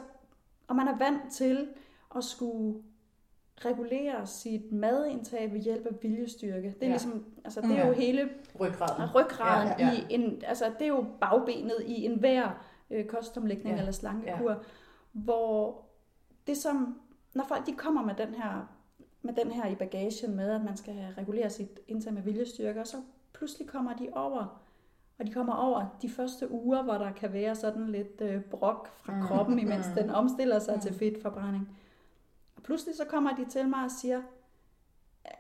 og 0.69 0.77
man 0.77 0.89
er 0.89 0.99
vant 0.99 1.33
til 1.33 1.69
at 2.17 2.25
skulle 2.25 2.83
regulere 3.65 4.27
sit 4.27 4.73
madindtag 4.73 5.53
ved 5.53 5.61
hjælp 5.61 5.87
af 5.87 5.93
viljestyrke. 6.03 6.69
Det 6.69 6.83
er 6.83 6.87
ja. 6.87 6.89
ligesom, 6.89 7.25
altså 7.45 7.61
det 7.61 7.79
er 7.79 7.87
jo 7.87 7.93
hele 7.93 8.29
ryggraden, 8.61 9.15
ryggraden 9.15 9.69
ja, 9.79 9.87
ja. 9.87 9.93
i 9.93 10.07
en, 10.11 10.43
altså 10.47 10.65
det 10.79 10.83
er 10.83 10.89
jo 10.89 11.05
bagbenet 11.21 11.77
i 11.87 12.05
enhver 12.05 12.65
øh, 12.91 13.07
kostomlægning 13.07 13.75
ja. 13.75 13.81
eller 13.81 13.93
slankekur, 13.93 14.51
ja. 14.51 14.57
hvor 15.13 15.85
det 16.47 16.57
som, 16.57 17.01
når 17.35 17.45
folk 17.45 17.67
de 17.67 17.73
kommer 17.73 18.03
med 18.03 18.15
den 18.15 18.35
her 18.35 18.67
med 19.23 19.35
den 19.35 19.53
her 19.53 19.67
i 19.67 19.75
bagagen 19.75 20.37
med, 20.37 20.51
at 20.51 20.65
man 20.65 20.77
skal 20.77 20.95
regulere 21.19 21.51
sit 21.51 21.81
indtag 21.89 22.15
med 22.15 22.23
viljestyrke, 22.23 22.81
og 22.81 22.87
så 22.87 22.97
pludselig 23.33 23.69
kommer 23.69 23.97
de 23.97 24.09
over, 24.13 24.63
og 25.19 25.27
de 25.27 25.33
kommer 25.33 25.55
over 25.55 25.99
de 26.03 26.11
første 26.11 26.51
uger, 26.51 26.83
hvor 26.83 26.95
der 26.95 27.13
kan 27.13 27.33
være 27.33 27.55
sådan 27.55 27.89
lidt 27.89 28.21
øh, 28.21 28.43
brok 28.43 28.89
fra 28.93 29.17
mm. 29.17 29.23
kroppen, 29.23 29.59
imens 29.59 29.87
mm. 29.89 29.95
den 30.03 30.11
omstiller 30.11 30.59
sig 30.59 30.75
mm. 30.75 30.81
til 30.81 30.95
fedtforbrænding. 30.95 31.79
Og 32.57 32.63
pludselig 32.63 32.97
så 32.97 33.05
kommer 33.05 33.37
de 33.37 33.45
til 33.45 33.69
mig 33.69 33.85
og 33.85 33.91
siger, 33.91 34.23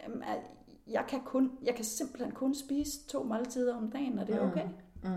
at 0.04 0.40
jeg 0.86 1.04
kan, 1.08 1.20
kun, 1.24 1.58
jeg 1.62 1.74
kan 1.74 1.84
simpelthen 1.84 2.32
kun 2.32 2.54
spise 2.54 3.06
to 3.08 3.22
måltider 3.22 3.76
om 3.76 3.90
dagen, 3.90 4.18
og 4.18 4.26
det 4.26 4.34
er 4.34 4.44
mm. 4.44 4.50
okay. 4.50 4.64
Mm. 4.64 4.74
Mm. 5.02 5.10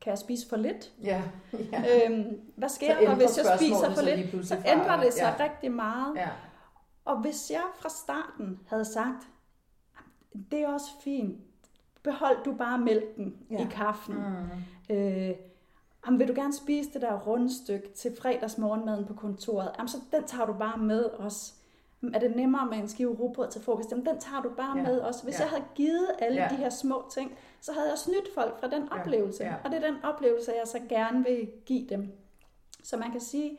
Kan 0.00 0.10
jeg 0.10 0.18
spise 0.18 0.48
for 0.48 0.56
lidt? 0.56 0.92
Ja. 1.02 1.22
ja. 1.72 2.08
Øhm, 2.10 2.40
hvad 2.56 2.68
sker 2.68 3.00
der, 3.00 3.14
hvis 3.14 3.38
jeg 3.38 3.58
spiser 3.58 3.90
for 3.94 4.02
lidt? 4.02 4.46
Så 4.48 4.54
ændrer 4.66 5.00
det 5.02 5.12
sig 5.12 5.34
ja. 5.38 5.44
rigtig 5.44 5.72
meget. 5.72 6.16
Ja. 6.16 6.28
Og 7.04 7.20
hvis 7.20 7.50
jeg 7.50 7.62
fra 7.78 7.88
starten 7.88 8.60
havde 8.66 8.84
sagt, 8.84 9.28
det 10.50 10.58
er 10.62 10.68
også 10.68 10.86
fint, 11.04 11.38
behold 12.02 12.44
du 12.44 12.52
bare 12.54 12.78
mælken 12.78 13.34
Ja. 13.50 13.56
i 13.62 13.66
kaffen. 13.70 14.14
Mm. 14.14 14.94
Øh, 14.96 15.30
jamen, 16.06 16.18
vil 16.20 16.28
du 16.28 16.32
gerne 16.34 16.52
spise 16.54 16.90
det 16.92 17.02
der 17.02 17.18
rundstykke 17.20 17.88
til 17.94 18.16
fredagsmorgenmaden 18.22 19.04
på 19.06 19.14
kontoret? 19.14 19.70
Jamen, 19.78 19.88
så 19.88 19.96
den 20.12 20.24
tager 20.24 20.46
du 20.46 20.52
bare 20.52 20.78
med 20.78 21.04
os. 21.18 21.54
Er 22.14 22.18
det 22.18 22.36
nemmere 22.36 22.66
med 22.66 22.78
en 22.78 22.88
skive 22.88 23.14
rugbrød 23.14 23.50
til 23.50 23.62
frokost? 23.62 23.90
Jamen, 23.90 24.06
den 24.06 24.18
tager 24.20 24.42
du 24.42 24.48
bare 24.56 24.76
Ja. 24.78 24.82
med 24.82 25.00
os. 25.00 25.20
Hvis 25.20 25.34
Ja. 25.34 25.40
jeg 25.42 25.48
havde 25.50 25.64
givet 25.74 26.06
alle 26.18 26.42
Ja. 26.42 26.48
de 26.50 26.56
her 26.56 26.70
små 26.70 27.04
ting, 27.14 27.32
så 27.64 27.72
havde 27.72 27.88
jeg 27.88 27.98
snydt 27.98 28.34
folk 28.34 28.60
fra 28.60 28.68
den 28.68 28.82
Ja. 28.92 29.00
oplevelse. 29.00 29.44
Ja. 29.44 29.54
Og 29.64 29.70
det 29.70 29.84
er 29.84 29.90
den 29.90 30.04
oplevelse, 30.04 30.52
jeg 30.52 30.68
så 30.68 30.80
gerne 30.88 31.24
vil 31.24 31.50
give 31.66 31.86
dem. 31.88 32.12
Så 32.82 32.96
man 32.96 33.10
kan 33.10 33.20
sige, 33.20 33.58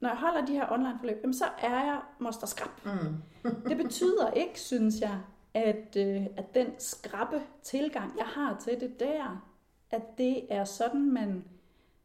når 0.00 0.08
jeg 0.08 0.18
holder 0.18 0.46
de 0.46 0.52
her 0.52 0.72
online 0.72 0.98
forløb, 0.98 1.16
jamen, 1.22 1.34
så 1.34 1.44
er 1.58 1.84
jeg 1.84 2.00
moster 2.18 2.46
skrab. 2.46 2.70
Mm. 2.84 3.16
Det 3.68 3.76
betyder 3.76 4.30
ikke, 4.30 4.60
synes 4.60 5.00
jeg, 5.00 5.20
at, 5.54 5.96
øh, 5.96 6.26
at 6.36 6.54
den 6.54 6.66
skrappe 6.78 7.42
tilgang, 7.62 8.12
jeg 8.18 8.26
har 8.26 8.56
til 8.60 8.80
det 8.80 9.00
der, 9.00 9.46
at 9.90 10.02
det 10.18 10.52
er 10.52 10.64
sådan, 10.64 11.10
man 11.12 11.44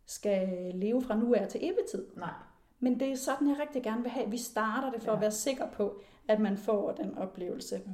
skal 0.05 0.71
leve 0.75 1.01
fra 1.01 1.15
nu 1.15 1.33
af 1.33 1.47
til 1.47 1.59
evig 1.63 1.85
tid. 1.91 2.05
Nej. 2.17 2.33
Men 2.79 2.99
det 2.99 3.11
er 3.11 3.15
sådan, 3.15 3.49
jeg 3.49 3.59
rigtig 3.59 3.83
gerne 3.83 4.01
vil 4.01 4.11
have. 4.11 4.29
Vi 4.31 4.37
starter 4.37 4.91
det 4.91 5.01
for 5.01 5.07
Ja. 5.07 5.11
ja. 5.11 5.15
at 5.17 5.21
være 5.21 5.31
sikker 5.31 5.67
på, 5.71 6.01
at 6.27 6.39
man 6.39 6.57
får 6.57 6.91
den 6.91 7.17
oplevelse. 7.17 7.81
Mm. 7.85 7.91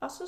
Og, 0.00 0.10
så, 0.10 0.24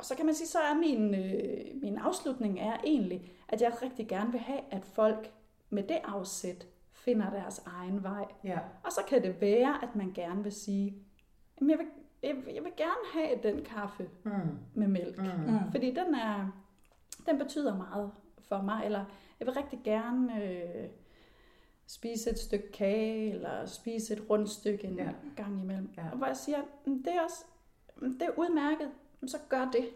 og 0.00 0.06
så 0.06 0.14
kan 0.16 0.26
man 0.26 0.34
sige, 0.34 0.46
så 0.48 0.58
er 0.58 0.74
min, 0.74 1.14
øh, 1.14 1.82
min 1.82 1.96
afslutning 1.98 2.60
er 2.60 2.76
egentlig, 2.84 3.32
at 3.48 3.60
jeg 3.62 3.82
rigtig 3.82 4.08
gerne 4.08 4.30
vil 4.32 4.40
have, 4.40 4.60
at 4.70 4.84
folk 4.84 5.32
med 5.70 5.82
det 5.82 5.98
afsæt 6.04 6.66
finder 6.92 7.30
deres 7.30 7.62
egen 7.66 8.02
vej. 8.02 8.24
Ja. 8.44 8.58
Og 8.84 8.92
så 8.92 9.00
kan 9.08 9.22
det 9.22 9.40
være, 9.40 9.78
at 9.82 9.96
man 9.96 10.12
gerne 10.14 10.42
vil 10.42 10.52
sige, 10.52 10.94
"Jamen, 11.60 11.70
jeg 11.70 11.78
vil, 11.78 11.86
jeg, 12.22 12.36
vil- 12.36 12.54
jeg 12.54 12.64
vil 12.64 12.72
gerne 12.76 13.06
have 13.14 13.38
den 13.42 13.64
kaffe 13.64 14.08
Mm. 14.24 14.30
med 14.74 14.88
mælk. 14.88 15.18
Mm. 15.18 15.70
Fordi 15.70 15.86
den, 15.90 16.14
er, 16.14 16.48
den 17.26 17.38
betyder 17.38 17.76
meget 17.76 18.10
for 18.38 18.62
mig. 18.62 18.82
Eller 18.84 19.04
jeg 19.40 19.46
vil 19.46 19.54
rigtig 19.54 19.80
gerne 19.84 20.44
øh, 20.44 20.88
spise 21.86 22.30
et 22.30 22.38
stykke 22.38 22.72
kage, 22.72 23.30
eller 23.30 23.66
spise 23.66 24.14
et 24.14 24.22
rundt 24.30 24.48
stykke 24.50 24.84
en 24.86 24.96
Ja. 24.96 25.08
gang 25.36 25.62
imellem. 25.62 25.90
Ja. 25.96 26.10
Og 26.12 26.16
hvor 26.16 26.26
jeg 26.26 26.36
siger, 26.36 26.58
"Mm, 26.86 27.02
det 27.02 27.14
er 27.14 27.20
også 27.22 27.44
mm, 27.96 28.12
det 28.18 28.22
er 28.22 28.38
udmærket, 28.38 28.90
så 29.28 29.36
gør 29.48 29.70
det. 29.72 29.88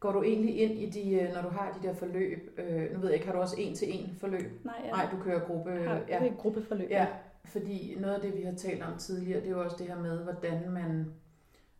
Går 0.00 0.12
du 0.12 0.22
egentlig 0.22 0.60
ind 0.60 0.78
i 0.78 0.90
de, 0.90 1.14
øh, 1.14 1.34
når 1.34 1.42
du 1.42 1.48
har 1.48 1.78
de 1.82 1.88
der 1.88 1.94
forløb, 1.94 2.58
øh, 2.58 2.92
nu 2.92 2.98
ved 2.98 3.08
jeg 3.08 3.14
ikke, 3.14 3.26
har 3.26 3.34
du 3.34 3.40
også 3.40 3.56
en 3.58 3.74
til 3.74 4.00
en 4.00 4.16
forløb? 4.20 4.64
Nej, 4.64 4.74
jeg 4.84 4.90
Nej, 4.90 5.08
du 5.12 5.22
kører 5.22 5.46
gruppe. 5.46 5.70
har 5.70 6.00
ja. 6.08 6.32
gruppeforløb. 6.38 6.90
Ja, 6.90 7.06
fordi 7.44 7.96
noget 8.00 8.14
af 8.14 8.20
det, 8.20 8.36
vi 8.38 8.42
har 8.42 8.54
talt 8.54 8.82
om 8.82 8.98
tidligere, 8.98 9.40
det 9.40 9.46
er 9.46 9.50
jo 9.50 9.64
også 9.64 9.76
det 9.78 9.86
her 9.86 9.98
med, 9.98 10.18
hvordan 10.18 10.70
man 10.70 11.06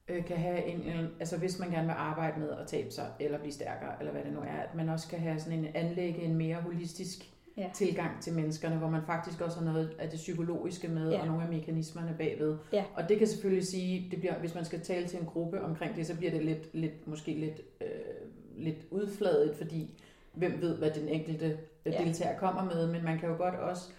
øh, 0.09 0.25
kan 0.25 0.37
have 0.37 0.65
en, 0.65 0.83
en, 0.83 1.09
altså 1.21 1.39
hvis 1.39 1.59
man 1.59 1.71
gerne 1.71 1.87
vil 1.87 1.95
arbejde 1.99 2.41
med 2.41 2.51
at 2.51 2.67
tabe 2.67 2.91
sig, 2.91 3.07
eller 3.21 3.39
blive 3.39 3.53
stærkere, 3.53 3.93
eller 3.99 4.13
hvad 4.13 4.25
det 4.25 4.33
nu 4.33 4.41
er, 4.41 4.63
at 4.69 4.75
man 4.75 4.89
også 4.89 5.09
kan 5.09 5.19
have 5.19 5.41
sådan 5.41 5.59
en 5.59 5.69
anlægge 5.75 6.23
en 6.23 6.35
mere 6.35 6.57
holistisk 6.57 7.19
Ja. 7.59 7.71
tilgang 7.75 8.23
til 8.23 8.33
menneskerne, 8.33 8.77
hvor 8.77 8.89
man 8.91 9.03
faktisk 9.07 9.41
også 9.41 9.59
har 9.59 9.65
noget 9.65 9.91
af 9.99 10.09
det 10.11 10.17
psykologiske 10.17 10.89
med, 10.89 11.11
Ja. 11.11 11.21
og 11.21 11.27
nogle 11.27 11.43
af 11.43 11.49
mekanismerne 11.49 12.15
bagved. 12.19 12.57
Ja. 12.73 12.85
Og 12.95 13.09
det 13.09 13.19
kan 13.19 13.27
selvfølgelig 13.27 13.67
sige, 13.67 14.09
det 14.11 14.19
bliver, 14.19 14.39
hvis 14.39 14.55
man 14.55 14.65
skal 14.65 14.81
tale 14.81 15.07
til 15.07 15.19
en 15.21 15.27
gruppe 15.27 15.61
omkring 15.63 15.97
det, 15.97 16.07
så 16.07 16.17
bliver 16.17 16.31
det 16.33 16.45
lidt, 16.45 16.75
lidt 16.75 17.07
måske 17.09 17.33
lidt, 17.35 17.61
øh, 17.81 17.89
lidt 18.57 18.77
udfladet, 18.91 19.55
fordi 19.57 19.91
hvem 20.33 20.53
ved, 20.61 20.77
hvad 20.77 20.91
den 20.91 21.09
enkelte 21.09 21.59
Ja. 21.87 22.05
deltager 22.05 22.39
kommer 22.39 22.65
med, 22.65 22.93
men 22.93 23.05
man 23.05 23.19
kan 23.19 23.29
jo 23.29 23.37
godt 23.37 23.55
også 23.55 23.93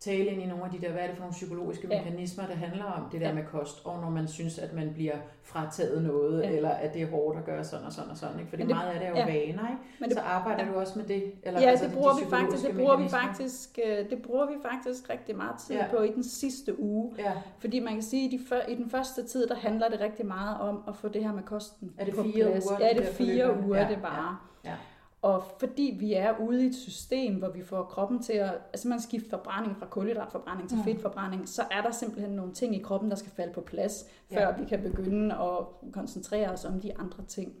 tale 0.00 0.24
ind 0.26 0.42
i 0.42 0.46
nogle 0.46 0.64
af 0.64 0.70
de 0.70 0.80
der, 0.80 0.92
hvad 0.92 1.02
er 1.02 1.06
det 1.06 1.14
for 1.16 1.20
nogle 1.20 1.32
psykologiske 1.32 1.88
Ja. 1.90 2.02
mekanismer, 2.04 2.46
det 2.46 2.56
handler 2.56 2.84
om, 2.84 3.02
det 3.12 3.20
der 3.20 3.28
Ja. 3.28 3.34
med 3.34 3.42
kost, 3.44 3.86
og 3.86 4.00
når 4.00 4.10
man 4.10 4.28
synes, 4.28 4.58
at 4.58 4.72
man 4.72 4.90
bliver 4.94 5.14
frataget 5.42 6.02
noget, 6.02 6.42
Ja. 6.42 6.50
eller 6.50 6.70
at 6.70 6.94
det 6.94 7.02
er 7.02 7.06
hårdt 7.10 7.38
at 7.38 7.44
gøre 7.44 7.64
sådan 7.64 7.86
og 7.86 7.92
sådan 7.92 8.10
og 8.10 8.16
sådan, 8.16 8.38
ikke? 8.38 8.50
fordi 8.50 8.62
Men 8.62 8.68
det- 8.68 8.76
meget 8.76 8.90
af 8.92 8.98
det 9.00 9.06
er 9.06 9.10
jo 9.10 9.16
ja. 9.16 9.24
vaner, 9.24 9.42
ikke? 9.70 9.82
Men 10.00 10.08
det, 10.08 10.12
så 10.18 10.22
arbejder 10.22 10.64
ja. 10.66 10.72
du 10.72 10.76
også 10.78 10.98
med 10.98 11.06
det? 11.06 11.32
Eller, 11.42 11.60
ja, 11.60 11.66
altså, 11.70 11.84
det 11.84 11.92
de 11.92 11.96
bruger 11.96 12.14
vi 12.24 12.30
faktisk. 12.30 12.66
Det 12.66 12.76
bruger 12.76 12.96
vi 12.96 13.08
faktisk. 13.08 13.78
øh, 13.86 14.10
Det 14.10 14.22
bruger 14.22 14.46
vi 14.46 14.54
faktisk 14.70 15.10
rigtig 15.10 15.36
meget 15.36 15.58
tid 15.58 15.74
Ja. 15.76 15.86
på 15.90 16.02
i 16.02 16.12
den 16.12 16.24
sidste 16.24 16.80
uge. 16.80 17.12
Ja. 17.18 17.32
Fordi 17.58 17.80
man 17.80 17.92
kan 17.92 18.02
sige, 18.02 18.26
at 18.26 18.32
i, 18.32 18.36
de 18.36 18.42
før, 18.48 18.60
i 18.68 18.74
den 18.74 18.90
første 18.90 19.24
tid, 19.26 19.46
der 19.46 19.54
handler 19.54 19.88
det 19.88 20.00
rigtig 20.00 20.26
meget 20.26 20.60
om 20.60 20.82
at 20.88 20.96
få 20.96 21.08
det 21.08 21.24
her 21.24 21.32
med 21.32 21.42
kosten 21.42 21.92
Er 21.98 22.04
det 22.04 22.14
på 22.14 22.22
fire 22.22 22.44
plads. 22.50 22.64
uger, 22.70 22.78
Ja, 22.80 22.88
de 22.88 22.94
det 22.94 23.00
er 23.02 23.06
der 23.06 23.12
fire 23.12 23.64
uger, 23.66 23.78
Ja, 23.82 23.88
det 23.88 24.02
var. 24.02 24.48
ja, 24.64 24.70
ja. 24.70 24.76
Og 25.22 25.44
fordi 25.58 25.96
vi 26.00 26.12
er 26.14 26.38
ude 26.40 26.64
i 26.64 26.66
et 26.66 26.74
system, 26.74 27.34
hvor 27.34 27.48
vi 27.50 27.62
får 27.62 27.82
kroppen 27.84 28.22
til 28.22 28.32
at 28.32 28.50
altså 28.72 28.88
man 28.88 29.00
skifte 29.00 29.30
forbrænding 29.30 29.76
fra 29.76 29.86
kulhydratforbrænding 29.86 30.68
til 30.68 30.78
Mm. 30.78 30.84
fedtforbrænding, 30.84 31.48
så 31.48 31.62
er 31.70 31.82
der 31.82 31.90
simpelthen 31.90 32.30
nogle 32.36 32.52
ting 32.54 32.76
i 32.76 32.82
kroppen, 32.82 33.10
der 33.10 33.16
skal 33.16 33.32
falde 33.32 33.52
på 33.52 33.60
plads, 33.60 34.04
Ja. 34.30 34.40
før 34.50 34.58
vi 34.58 34.64
kan 34.64 34.82
begynde 34.82 35.34
at 35.34 35.66
koncentrere 35.92 36.50
os 36.50 36.64
om 36.64 36.80
de 36.80 36.98
andre 36.98 37.24
ting. 37.24 37.52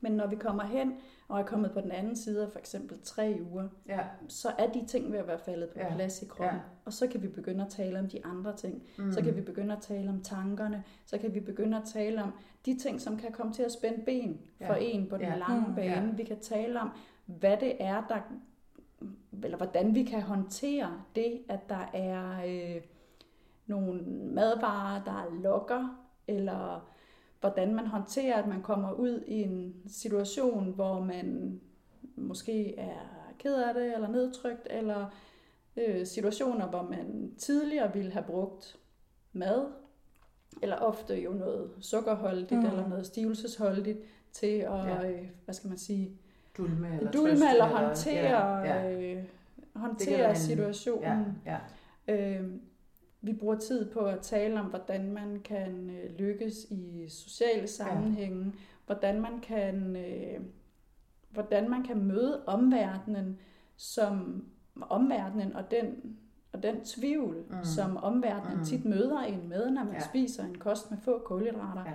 Men 0.00 0.12
når 0.12 0.26
vi 0.26 0.36
kommer 0.36 0.62
hen 0.64 0.92
og 1.28 1.40
er 1.40 1.44
kommet 1.44 1.72
på 1.72 1.80
den 1.80 1.90
anden 1.92 2.16
side 2.16 2.42
af 2.44 2.50
for 2.52 2.58
eksempel 2.58 2.98
tre 3.02 3.38
uger, 3.52 3.68
ja. 3.88 4.00
så 4.28 4.48
er 4.58 4.66
de 4.72 4.84
ting 4.86 5.12
ved 5.12 5.18
at 5.18 5.26
være 5.26 5.38
faldet 5.38 5.68
på 5.68 5.78
Ja. 5.78 5.94
plads 5.94 6.22
i 6.22 6.26
kroppen. 6.26 6.56
Ja. 6.58 6.62
Og 6.84 6.92
så 6.92 7.06
kan 7.06 7.22
vi 7.22 7.28
begynde 7.28 7.64
at 7.64 7.70
tale 7.70 7.98
om 7.98 8.08
de 8.08 8.24
andre 8.24 8.56
ting. 8.56 8.82
Mm. 8.98 9.12
Så 9.12 9.22
kan 9.22 9.36
vi 9.36 9.40
begynde 9.40 9.74
at 9.76 9.82
tale 9.82 10.08
om 10.10 10.22
tankerne. 10.22 10.84
Så 11.06 11.18
kan 11.18 11.34
vi 11.34 11.40
begynde 11.40 11.76
at 11.76 11.82
tale 11.92 12.22
om 12.22 12.32
de 12.66 12.78
ting, 12.78 13.00
som 13.00 13.16
kan 13.16 13.32
komme 13.32 13.52
til 13.52 13.62
at 13.62 13.72
spænde 13.72 14.04
ben 14.04 14.40
for 14.66 14.74
Ja. 14.74 14.78
en 14.80 15.06
på 15.08 15.16
den 15.16 15.26
Ja. 15.26 15.36
lange 15.36 15.68
Mm. 15.68 15.74
bane. 15.74 16.16
Vi 16.16 16.24
kan 16.24 16.40
tale 16.40 16.80
om, 16.80 16.90
hvad 17.26 17.56
det 17.56 17.76
er, 17.80 18.06
der 18.08 18.18
eller 19.44 19.56
hvordan 19.56 19.94
vi 19.94 20.02
kan 20.04 20.22
håndtere 20.22 21.02
det, 21.14 21.42
at 21.48 21.68
der 21.68 21.90
er 21.94 22.44
øh, 22.46 22.82
nogle 23.66 24.02
madvarer, 24.34 25.04
der 25.04 25.40
lokker, 25.42 26.06
eller 26.28 26.90
hvordan 27.40 27.74
man 27.74 27.86
håndterer, 27.86 28.42
at 28.42 28.48
man 28.48 28.62
kommer 28.62 28.92
ud 28.92 29.24
i 29.26 29.42
en 29.42 29.74
situation, 29.86 30.70
hvor 30.72 31.00
man 31.00 31.60
måske 32.16 32.78
er 32.78 32.98
ked 33.38 33.54
af 33.54 33.74
det, 33.74 33.94
eller 33.94 34.08
nedtrykt, 34.08 34.66
eller 34.70 35.06
øh, 35.76 36.06
situationer, 36.06 36.66
hvor 36.66 36.82
man 36.82 37.34
tidligere 37.38 37.92
ville 37.92 38.12
have 38.12 38.24
brugt 38.26 38.76
mad, 39.32 39.66
eller 40.62 40.76
ofte 40.76 41.14
jo 41.22 41.32
noget 41.32 41.70
sukkerholdigt, 41.80 42.52
Mm. 42.52 42.66
eller 42.66 42.88
noget 42.88 43.06
stivelsesholdigt, 43.06 43.98
til 44.32 44.46
at, 44.46 44.62
Ja. 44.72 44.86
ja. 45.02 45.10
øh, 45.10 45.28
hvad 45.44 45.54
skal 45.54 45.68
man 45.68 45.78
sige, 45.78 46.10
Dulme 46.58 46.96
eller 46.96 47.10
dulme 47.10 47.28
trøste, 47.30 47.46
eller 47.50 47.66
håndtere, 47.66 48.58
Ja, 48.58 48.74
ja, 48.90 49.14
øh, 49.16 49.24
håndtere 49.74 50.36
situationen. 50.36 51.38
ja, 51.46 51.58
ja. 52.08 52.38
Øh, 52.38 52.50
vi 53.20 53.32
bruger 53.32 53.54
tid 53.58 53.90
på 53.90 54.00
at 54.00 54.20
tale 54.20 54.60
om, 54.60 54.66
hvordan 54.66 55.12
man 55.12 55.40
kan 55.44 55.90
øh, 55.90 56.18
lykkes 56.18 56.66
i 56.70 57.06
sociale 57.08 57.66
sammenhænge, 57.66 58.52
hvordan 58.86 59.20
man 59.20 59.40
kan 59.40 59.96
øh, 59.96 60.40
hvordan 61.30 61.70
man 61.70 61.82
kan 61.82 62.04
møde 62.04 62.44
omverdenen 62.46 63.38
som 63.76 64.44
omverdenen 64.80 65.56
og 65.56 65.70
den 65.70 66.16
og 66.54 66.62
den 66.62 66.84
tvivl, 66.84 67.36
Mm. 67.50 67.56
som 67.64 67.96
omverdenen 67.96 68.58
Mm. 68.58 68.64
tit 68.64 68.84
møder 68.84 69.20
en 69.20 69.48
med, 69.48 69.70
når 69.70 69.84
man 69.84 69.94
Ja. 69.94 70.00
spiser 70.00 70.44
en 70.44 70.58
kost 70.58 70.90
med 70.90 70.98
få 71.04 71.22
kulhydrater. 71.24 71.82
Ja. 71.86 71.92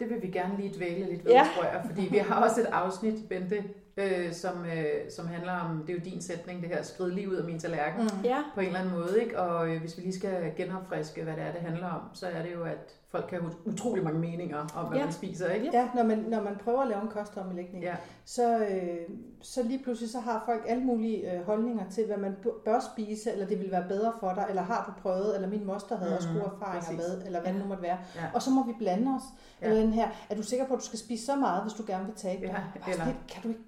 Det 0.00 0.10
vil 0.10 0.22
vi 0.22 0.26
gerne 0.28 0.56
lige 0.56 0.74
dvæle 0.76 1.06
lidt 1.10 1.24
ved, 1.24 1.32
Ja. 1.32 1.46
tror 1.56 1.64
jeg, 1.64 1.82
fordi 1.86 2.08
vi 2.10 2.16
har 2.18 2.42
også 2.44 2.60
et 2.60 2.66
afsnit, 2.66 3.28
Bente, 3.28 3.64
øh, 3.96 4.32
som, 4.32 4.64
øh, 4.64 5.10
som 5.10 5.26
handler 5.26 5.52
om, 5.52 5.78
det 5.86 5.90
er 5.90 5.98
jo 5.98 6.04
din 6.04 6.22
sætning, 6.22 6.60
det 6.62 6.68
her, 6.68 6.82
skrid 6.82 7.10
lige 7.10 7.30
ud 7.30 7.34
af 7.34 7.44
min 7.44 7.58
tallerken, 7.58 8.02
mm. 8.02 8.18
Mm. 8.18 8.24
Ja, 8.24 8.42
på 8.54 8.60
en 8.60 8.66
eller 8.66 8.78
anden 8.80 8.94
måde, 8.94 9.22
ikke? 9.22 9.38
og 9.40 9.70
øh, 9.70 9.80
hvis 9.80 9.96
vi 9.96 10.02
lige 10.02 10.12
skal 10.14 10.52
genopfriske, 10.56 11.22
hvad 11.24 11.34
det 11.34 11.42
er, 11.42 11.52
det 11.52 11.60
handler 11.60 11.86
om, 11.86 12.00
så 12.12 12.26
er 12.26 12.42
det 12.42 12.52
jo, 12.54 12.64
at 12.64 12.94
folk 13.10 13.26
kan 13.28 13.40
have 13.40 13.52
utrolig 13.64 14.04
mange 14.04 14.18
meninger 14.20 14.66
om, 14.76 14.86
hvad 14.86 14.98
Ja. 14.98 15.04
man 15.04 15.12
spiser, 15.12 15.48
ikke? 15.50 15.70
Ja, 15.72 15.88
når 15.94 16.02
man, 16.02 16.18
når 16.18 16.42
man 16.42 16.56
prøver 16.64 16.80
at 16.82 16.88
lave 16.88 17.02
en 17.02 17.08
kostomlægning, 17.08 17.84
Ja. 17.84 17.96
så, 18.24 18.58
øh, 18.58 18.96
så 19.40 19.62
lige 19.62 19.82
pludselig 19.84 20.10
så 20.10 20.20
har 20.20 20.42
folk 20.46 20.64
alle 20.68 20.84
mulige 20.84 21.34
øh, 21.34 21.42
holdninger 21.46 21.90
til, 21.90 22.06
hvad 22.06 22.16
man 22.16 22.36
bør 22.64 22.80
spise, 22.94 23.32
eller 23.32 23.46
det 23.46 23.58
vil 23.60 23.70
være 23.70 23.84
bedre 23.88 24.12
for 24.20 24.32
dig, 24.34 24.46
eller 24.48 24.62
har 24.62 24.84
du 24.96 25.02
prøvet, 25.02 25.34
eller 25.34 25.48
min 25.48 25.64
moster 25.66 25.96
havde 25.96 26.16
også 26.16 26.28
Mhm, 26.28 26.38
gode 26.38 26.50
erfaringer 26.54 26.80
præcis. 26.80 26.96
med, 26.96 27.26
eller 27.26 27.40
hvad 27.40 27.52
det 27.52 27.60
nu 27.60 27.66
måtte 27.68 27.82
være. 27.82 27.98
Ja. 28.16 28.20
Og 28.34 28.42
så 28.42 28.50
må 28.50 28.66
vi 28.66 28.72
blande 28.78 29.10
os. 29.16 29.22
Ja. 29.62 29.66
Eller 29.66 29.80
den 29.80 29.92
her, 29.92 30.08
er 30.30 30.34
du 30.34 30.42
sikker 30.42 30.66
på, 30.66 30.74
at 30.74 30.80
du 30.80 30.84
skal 30.84 30.98
spise 30.98 31.26
så 31.26 31.36
meget, 31.36 31.62
hvis 31.62 31.72
du 31.72 31.82
gerne 31.86 32.04
vil 32.04 32.14
tabe 32.14 32.46
dig? 32.46 32.64
Ja, 32.86 32.92
eller- 32.92 33.06
lidt, 33.06 33.16
kan 33.28 33.42
du 33.42 33.48
ikke? 33.48 33.60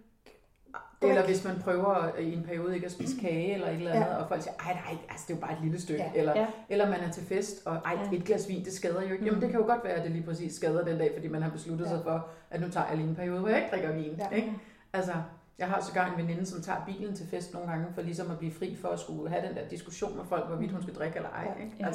Eller 1.09 1.25
hvis 1.25 1.45
man 1.45 1.59
prøver 1.61 2.19
i 2.19 2.33
en 2.33 2.43
periode 2.43 2.75
ikke 2.75 2.87
at 2.87 2.93
spise 2.93 3.21
kage 3.21 3.55
eller 3.55 3.67
et 3.69 3.75
eller 3.75 3.93
andet, 3.93 4.07
Ja. 4.07 4.15
og 4.17 4.29
folk 4.29 4.43
siger, 4.43 4.55
ej 4.67 4.73
nej, 4.75 4.99
altså, 5.11 5.25
det 5.29 5.35
er 5.35 5.37
jo 5.39 5.41
bare 5.41 5.53
et 5.53 5.59
lille 5.63 5.81
stykke. 5.81 6.03
Ja. 6.03 6.11
Eller, 6.21 6.33
Ja. 6.41 6.47
eller 6.69 6.91
man 6.91 7.01
er 7.01 7.11
til 7.11 7.23
fest, 7.23 7.67
og 7.67 7.75
ej, 7.77 7.97
et 8.13 8.25
glas 8.25 8.49
vin, 8.49 8.65
det 8.65 8.73
skader 8.73 9.03
jo 9.03 9.13
ikke. 9.13 9.25
Jamen 9.25 9.35
Mm. 9.35 9.41
det 9.41 9.51
kan 9.51 9.61
jo 9.61 9.67
godt 9.67 9.85
være, 9.85 9.93
at 9.93 10.03
det 10.05 10.11
lige 10.11 10.25
præcis 10.25 10.55
skader 10.55 10.85
den 10.85 10.99
dag, 10.99 11.11
fordi 11.15 11.29
man 11.29 11.43
har 11.43 11.51
besluttet 11.51 11.85
Ja. 11.85 11.91
sig 11.91 12.01
for, 12.03 12.27
at 12.51 12.61
nu 12.61 12.69
tager 12.69 12.87
jeg 12.89 12.97
lige 12.97 13.09
en 13.09 13.15
periode, 13.15 13.41
hvor 13.41 13.49
jeg 13.49 13.59
ikke 13.59 13.71
drikker 13.71 13.93
vin. 13.93 14.21
Ja. 14.31 14.37
Ikke? 14.37 14.53
Altså, 14.93 15.13
jeg 15.59 15.69
har 15.69 15.81
så 15.81 15.93
gang 15.93 16.13
en 16.13 16.27
veninde, 16.27 16.47
som 16.47 16.63
tager 16.63 16.79
bilen 16.87 17.15
til 17.17 17.27
fest 17.27 17.55
nogle 17.55 17.69
gange, 17.71 17.87
for 17.95 18.03
ligesom 18.03 18.31
at 18.31 18.39
blive 18.39 18.53
fri 18.53 18.77
for 18.81 18.89
at 18.89 19.01
skulle 19.01 19.31
have 19.31 19.49
den 19.49 19.55
der 19.57 19.69
diskussion 19.71 20.17
med 20.17 20.25
folk, 20.25 20.47
hvorvidt 20.47 20.73
hun 20.73 20.83
skal 20.83 20.95
drikke 20.95 21.17
eller 21.17 21.31
ej. 21.31 21.55
Ikke? 21.65 21.77
Ja. 21.81 21.87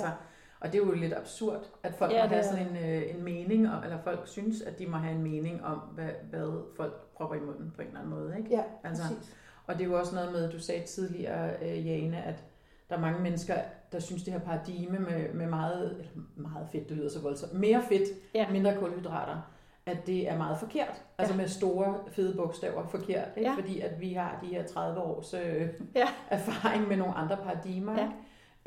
Og 0.59 0.73
det 0.73 0.81
er 0.81 0.85
jo 0.85 0.91
lidt 0.91 1.13
absurd, 1.13 1.65
at 1.83 1.93
folk 1.95 2.11
Ja, 2.13 2.23
må 2.23 2.29
have 2.29 2.43
sådan 2.43 2.67
en, 2.67 2.77
øh, 2.77 3.15
en 3.15 3.23
mening, 3.23 3.69
om, 3.71 3.83
eller 3.83 3.97
folk 4.03 4.19
synes, 4.27 4.61
at 4.61 4.79
de 4.79 4.85
må 4.87 4.97
have 4.97 5.15
en 5.15 5.23
mening 5.23 5.65
om, 5.65 5.77
hvad, 5.77 6.09
hvad 6.29 6.61
folk 6.77 6.93
propper 7.15 7.35
i 7.35 7.39
munden 7.39 7.71
på 7.75 7.81
en 7.81 7.87
eller 7.87 7.99
anden 7.99 8.15
måde. 8.15 8.35
Ikke? 8.37 8.49
Ja, 8.49 8.63
Altså, 8.83 9.03
præcis. 9.03 9.35
Og 9.67 9.73
det 9.75 9.81
er 9.81 9.85
jo 9.87 9.99
også 9.99 10.15
noget 10.15 10.31
med, 10.31 10.51
du 10.51 10.59
sagde 10.59 10.83
tidligere, 10.85 11.49
øh, 11.61 11.87
Jane, 11.87 12.23
at 12.23 12.43
der 12.89 12.95
er 12.95 12.99
mange 12.99 13.21
mennesker, 13.21 13.55
der 13.91 13.99
synes, 13.99 14.23
det 14.23 14.33
her 14.33 14.39
paradigme 14.39 14.99
med, 14.99 15.33
med 15.33 15.47
meget, 15.47 15.91
eller 15.91 16.11
meget 16.35 16.67
fedt, 16.71 16.89
det 16.89 16.97
lyder 16.97 17.09
så 17.09 17.21
voldsomt, 17.21 17.53
mere 17.53 17.81
fedt, 17.89 18.09
Ja. 18.35 18.49
mindre 18.51 18.75
kulhydrater, 18.79 19.51
at 19.85 20.07
det 20.07 20.29
er 20.29 20.37
meget 20.37 20.57
forkert. 20.57 21.01
Altså 21.17 21.33
Ja. 21.33 21.37
med 21.41 21.47
store, 21.47 21.97
fede 22.11 22.35
bogstaver 22.35 22.87
forkert. 22.87 23.27
Ikke? 23.37 23.49
Ja. 23.49 23.55
Fordi 23.55 23.79
at 23.79 24.01
vi 24.01 24.13
har 24.13 24.39
de 24.41 24.47
her 24.47 24.67
30 24.67 25.01
års 25.01 25.33
øh, 25.33 25.67
Ja. 25.95 26.07
erfaring 26.29 26.87
med 26.87 26.97
nogle 26.97 27.13
andre 27.13 27.37
paradigmer. 27.37 27.93
Ja. 27.93 27.99
ikke? 28.03 28.13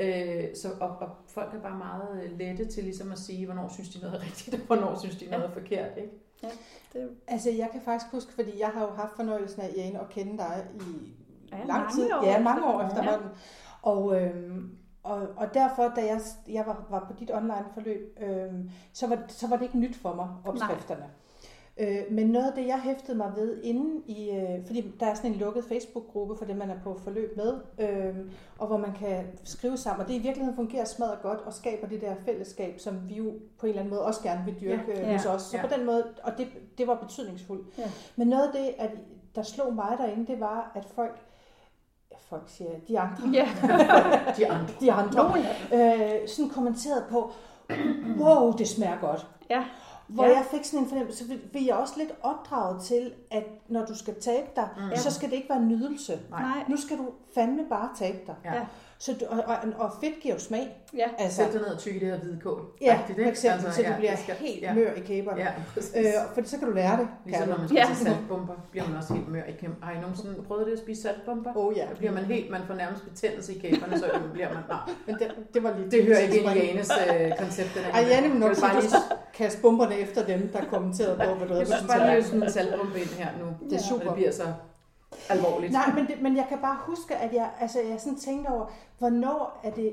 Øh, 0.00 0.44
så, 0.56 0.68
og, 0.80 0.88
og 0.88 1.08
folk 1.28 1.54
er 1.54 1.60
bare 1.60 1.78
meget 1.78 2.22
øh, 2.24 2.38
lette 2.38 2.66
til 2.66 2.84
ligesom 2.84 3.12
at 3.12 3.18
sige, 3.18 3.46
hvornår 3.46 3.68
synes 3.68 3.88
de 3.88 4.00
noget 4.00 4.14
er 4.16 4.20
rigtigt, 4.26 4.54
og 4.56 4.60
hvornår 4.66 4.98
synes 4.98 5.16
de 5.16 5.26
noget 5.30 5.44
er 5.44 5.50
forkert. 5.50 5.90
Ikke? 5.96 6.12
Det, 6.92 7.08
Altså, 7.26 7.50
jeg 7.50 7.68
kan 7.72 7.80
faktisk 7.80 8.12
huske, 8.12 8.32
fordi 8.32 8.60
jeg 8.60 8.68
har 8.68 8.82
jo 8.82 8.90
haft 8.94 9.16
fornøjelsen 9.16 9.62
af, 9.62 9.72
Jane, 9.76 10.00
at 10.00 10.08
kende 10.08 10.38
dig 10.38 10.66
i 10.74 11.12
Ja, 11.52 11.56
lang 11.58 11.68
mange 11.68 11.90
tid. 11.94 12.12
år 12.12 12.24
ja, 12.24 12.42
mange 12.42 12.64
år 12.66 12.82
efterhånden. 12.82 13.14
efterhånden. 13.14 13.30
Og, 13.82 14.22
øhm, 14.22 14.70
og, 15.02 15.28
og 15.36 15.54
derfor, 15.54 15.92
da 15.96 16.00
jeg, 16.06 16.20
jeg 16.48 16.66
var, 16.66 16.86
var 16.90 17.04
på 17.10 17.12
dit 17.20 17.30
online 17.34 17.64
forløb, 17.74 18.18
øhm, 18.20 18.70
så, 18.92 19.06
var, 19.06 19.18
så 19.28 19.48
var 19.48 19.56
det 19.56 19.62
ikke 19.64 19.78
nyt 19.78 19.96
for 19.96 20.14
mig, 20.14 20.28
opskrifterne. 20.44 21.04
Øh, 21.76 21.98
men 22.10 22.26
noget 22.26 22.46
af 22.46 22.52
det, 22.52 22.66
jeg 22.66 22.80
hæftede 22.80 23.16
mig 23.16 23.32
ved 23.36 23.62
inden 23.62 24.02
i, 24.06 24.30
øh, 24.30 24.66
fordi 24.66 24.92
der 25.00 25.06
er 25.06 25.14
sådan 25.14 25.32
en 25.32 25.36
lukket 25.38 25.64
Facebook-gruppe 25.64 26.36
for 26.36 26.44
dem, 26.44 26.56
man 26.56 26.70
er 26.70 26.78
på 26.84 26.98
forløb 27.04 27.36
med, 27.36 27.54
øh, 27.78 28.14
og 28.58 28.66
hvor 28.66 28.76
man 28.76 28.92
kan 28.92 29.26
skrive 29.44 29.76
sammen, 29.76 30.02
og 30.02 30.08
det 30.08 30.14
i 30.14 30.18
virkeligheden 30.18 30.56
fungerer 30.56 30.84
smadret 30.84 31.22
godt 31.22 31.38
og 31.40 31.52
skaber 31.52 31.86
det 31.88 32.00
der 32.00 32.14
fællesskab, 32.24 32.80
som 32.80 33.08
vi 33.08 33.14
jo 33.14 33.24
på 33.58 33.66
en 33.66 33.68
eller 33.68 33.80
anden 33.80 33.90
måde 33.90 34.04
også 34.04 34.22
gerne 34.22 34.44
vil 34.44 34.54
dyrke 34.60 34.82
Ja. 34.88 35.00
ja. 35.00 35.06
Ja. 35.10 35.16
hos 35.16 35.26
os. 35.26 35.42
Så 35.42 35.56
Ja. 35.56 35.66
på 35.66 35.74
den 35.76 35.86
måde, 35.86 36.04
og 36.22 36.32
det, 36.38 36.46
det 36.78 36.86
var 36.86 36.94
betydningsfuldt. 36.94 37.78
Ja. 37.78 37.90
Men 38.16 38.28
noget 38.28 38.42
af 38.46 38.52
det, 38.52 38.74
at, 38.78 38.90
der 39.34 39.42
slog 39.42 39.74
mig 39.74 39.94
derinde, 39.98 40.26
det 40.32 40.40
var, 40.40 40.72
at 40.74 40.84
folk, 40.94 41.20
folk 42.18 42.42
siger, 42.46 42.70
de 42.88 43.00
andre, 43.00 43.22
ja, 43.32 43.48
De 44.38 44.48
andre. 44.50 44.68
de 44.80 44.92
andre 44.92 45.14
nogen 45.24 45.44
øh, 45.74 46.28
sådan 46.28 46.50
kommenterede 46.50 47.04
på, 47.10 47.30
wow, 48.20 48.52
det 48.52 48.68
smager 48.68 49.00
godt. 49.00 49.26
Ja. 49.50 49.64
Hvor 50.14 50.24
Ja. 50.24 50.30
jeg 50.36 50.44
fik 50.50 50.64
sådan 50.64 50.78
en 50.80 50.88
fornemmelse, 50.88 51.18
så 51.28 51.34
vi 51.52 51.68
er 51.68 51.74
også 51.74 51.94
lidt 51.96 52.10
opdraget 52.22 52.82
til, 52.82 53.12
at 53.30 53.44
når 53.68 53.84
du 53.84 53.94
skal 53.94 54.14
tabe 54.20 54.46
dig, 54.56 54.68
Mm. 54.76 54.96
så 54.96 55.10
skal 55.14 55.30
det 55.30 55.36
ikke 55.36 55.48
være 55.48 55.62
nydelse. 55.62 56.20
Nej. 56.30 56.64
Nu 56.68 56.76
skal 56.76 56.98
du 56.98 57.08
fandme 57.34 57.64
bare 57.68 57.88
tabe 57.96 58.18
dig. 58.26 58.34
Ja. 58.44 58.66
Ja. 59.08 59.12
Så 59.12 59.12
du, 59.20 59.24
og, 59.28 59.44
og, 59.46 59.56
og 59.78 59.92
fedt 60.00 60.14
giver 60.22 60.34
jo 60.34 60.40
smag. 60.40 60.76
Ja. 60.96 61.04
Altså, 61.18 61.36
Sæt 61.36 61.52
dig 61.52 61.60
ned 61.60 61.68
og 61.68 61.78
tykke 61.78 62.00
det 62.00 62.08
her 62.08 62.18
hvidkål. 62.18 62.60
ja, 62.82 62.98
Rigtigt, 63.08 63.24
for 63.24 63.30
eksempel, 63.30 63.66
altså, 63.66 63.82
så 63.82 63.86
du 63.86 63.92
ja, 63.92 63.96
bliver 63.98 64.16
skal- 64.16 64.34
helt 64.34 64.62
ja. 64.62 64.74
mør 64.74 64.90
i 64.96 65.00
kæberne. 65.00 65.40
Ja. 65.40 65.48
Øh, 66.00 66.04
for 66.34 66.40
så 66.44 66.58
kan 66.58 66.68
du 66.68 66.74
lære 66.74 66.96
det. 67.00 67.08
Ligesom 67.26 67.48
når 67.48 67.56
man 67.58 67.68
skal 67.68 67.76
Ja. 67.88 67.94
saltbomber, 67.94 68.54
bliver 68.70 68.88
man 68.88 68.96
også 68.96 69.14
helt 69.14 69.28
mør 69.28 69.42
i 69.48 69.52
kæm. 69.60 69.74
Har 69.82 69.92
I 69.92 70.00
nogensinde 70.00 70.42
prøvet 70.48 70.66
det 70.66 70.72
at 70.72 70.78
spise 70.78 71.02
saltbomber? 71.02 71.50
Oh, 71.56 71.76
ja, 71.76 71.82
Der 71.90 71.96
bliver 71.96 72.12
man 72.12 72.24
helt, 72.24 72.50
man 72.50 72.60
får 72.66 72.74
nærmest 72.74 73.04
betændelse 73.10 73.54
i 73.54 73.58
kæberne, 73.58 73.98
så 73.98 74.06
bliver 74.34 74.48
man, 74.54 74.62
nej, 74.68 74.78
men 75.06 75.14
det, 75.14 75.32
det 75.54 75.62
var 75.62 75.74
lige 75.78 75.90
det 75.90 76.04
hører 76.04 76.18
ikke 76.18 76.38
ind 76.40 76.50
i 76.50 76.66
Janes 76.66 76.90
øh, 77.10 77.32
koncept. 77.38 77.68
det 77.74 77.82
der. 77.84 77.90
Ej, 77.92 78.06
Janne 78.10 78.28
vil 78.30 78.40
nok 78.40 78.60
bare 78.60 78.80
lige, 78.80 78.90
kaste 79.34 79.62
bomberne 79.62 79.98
efter 79.98 80.26
dem, 80.26 80.48
der 80.52 80.60
kommenterede 80.70 81.16
på, 81.16 81.34
hvad 81.34 81.46
du 81.48 81.54
havde 81.54 81.58
jeg 81.58 81.66
synes 81.78 81.92
bare 81.92 82.10
lige 82.14 82.24
sådan 82.24 82.42
en 82.42 82.50
saltbombe 82.50 82.98
ind 83.00 83.08
her 83.08 83.28
nu. 83.40 83.46
Det 83.70 83.76
er 83.78 83.82
super. 83.82 84.04
det 84.04 84.14
bliver 84.14 84.30
så 84.32 84.42
alvorligt. 85.28 85.72
Nej, 85.72 85.92
men, 85.94 86.06
det, 86.06 86.22
men 86.22 86.36
jeg 86.36 86.46
kan 86.48 86.58
bare 86.58 86.78
huske, 86.86 87.16
at 87.16 87.34
jeg, 87.34 87.50
altså, 87.60 87.80
jeg 87.80 88.00
sådan 88.00 88.18
tænkte 88.18 88.48
over, 88.48 88.66
hvornår 88.98 89.60
er 89.64 89.70
det... 89.70 89.92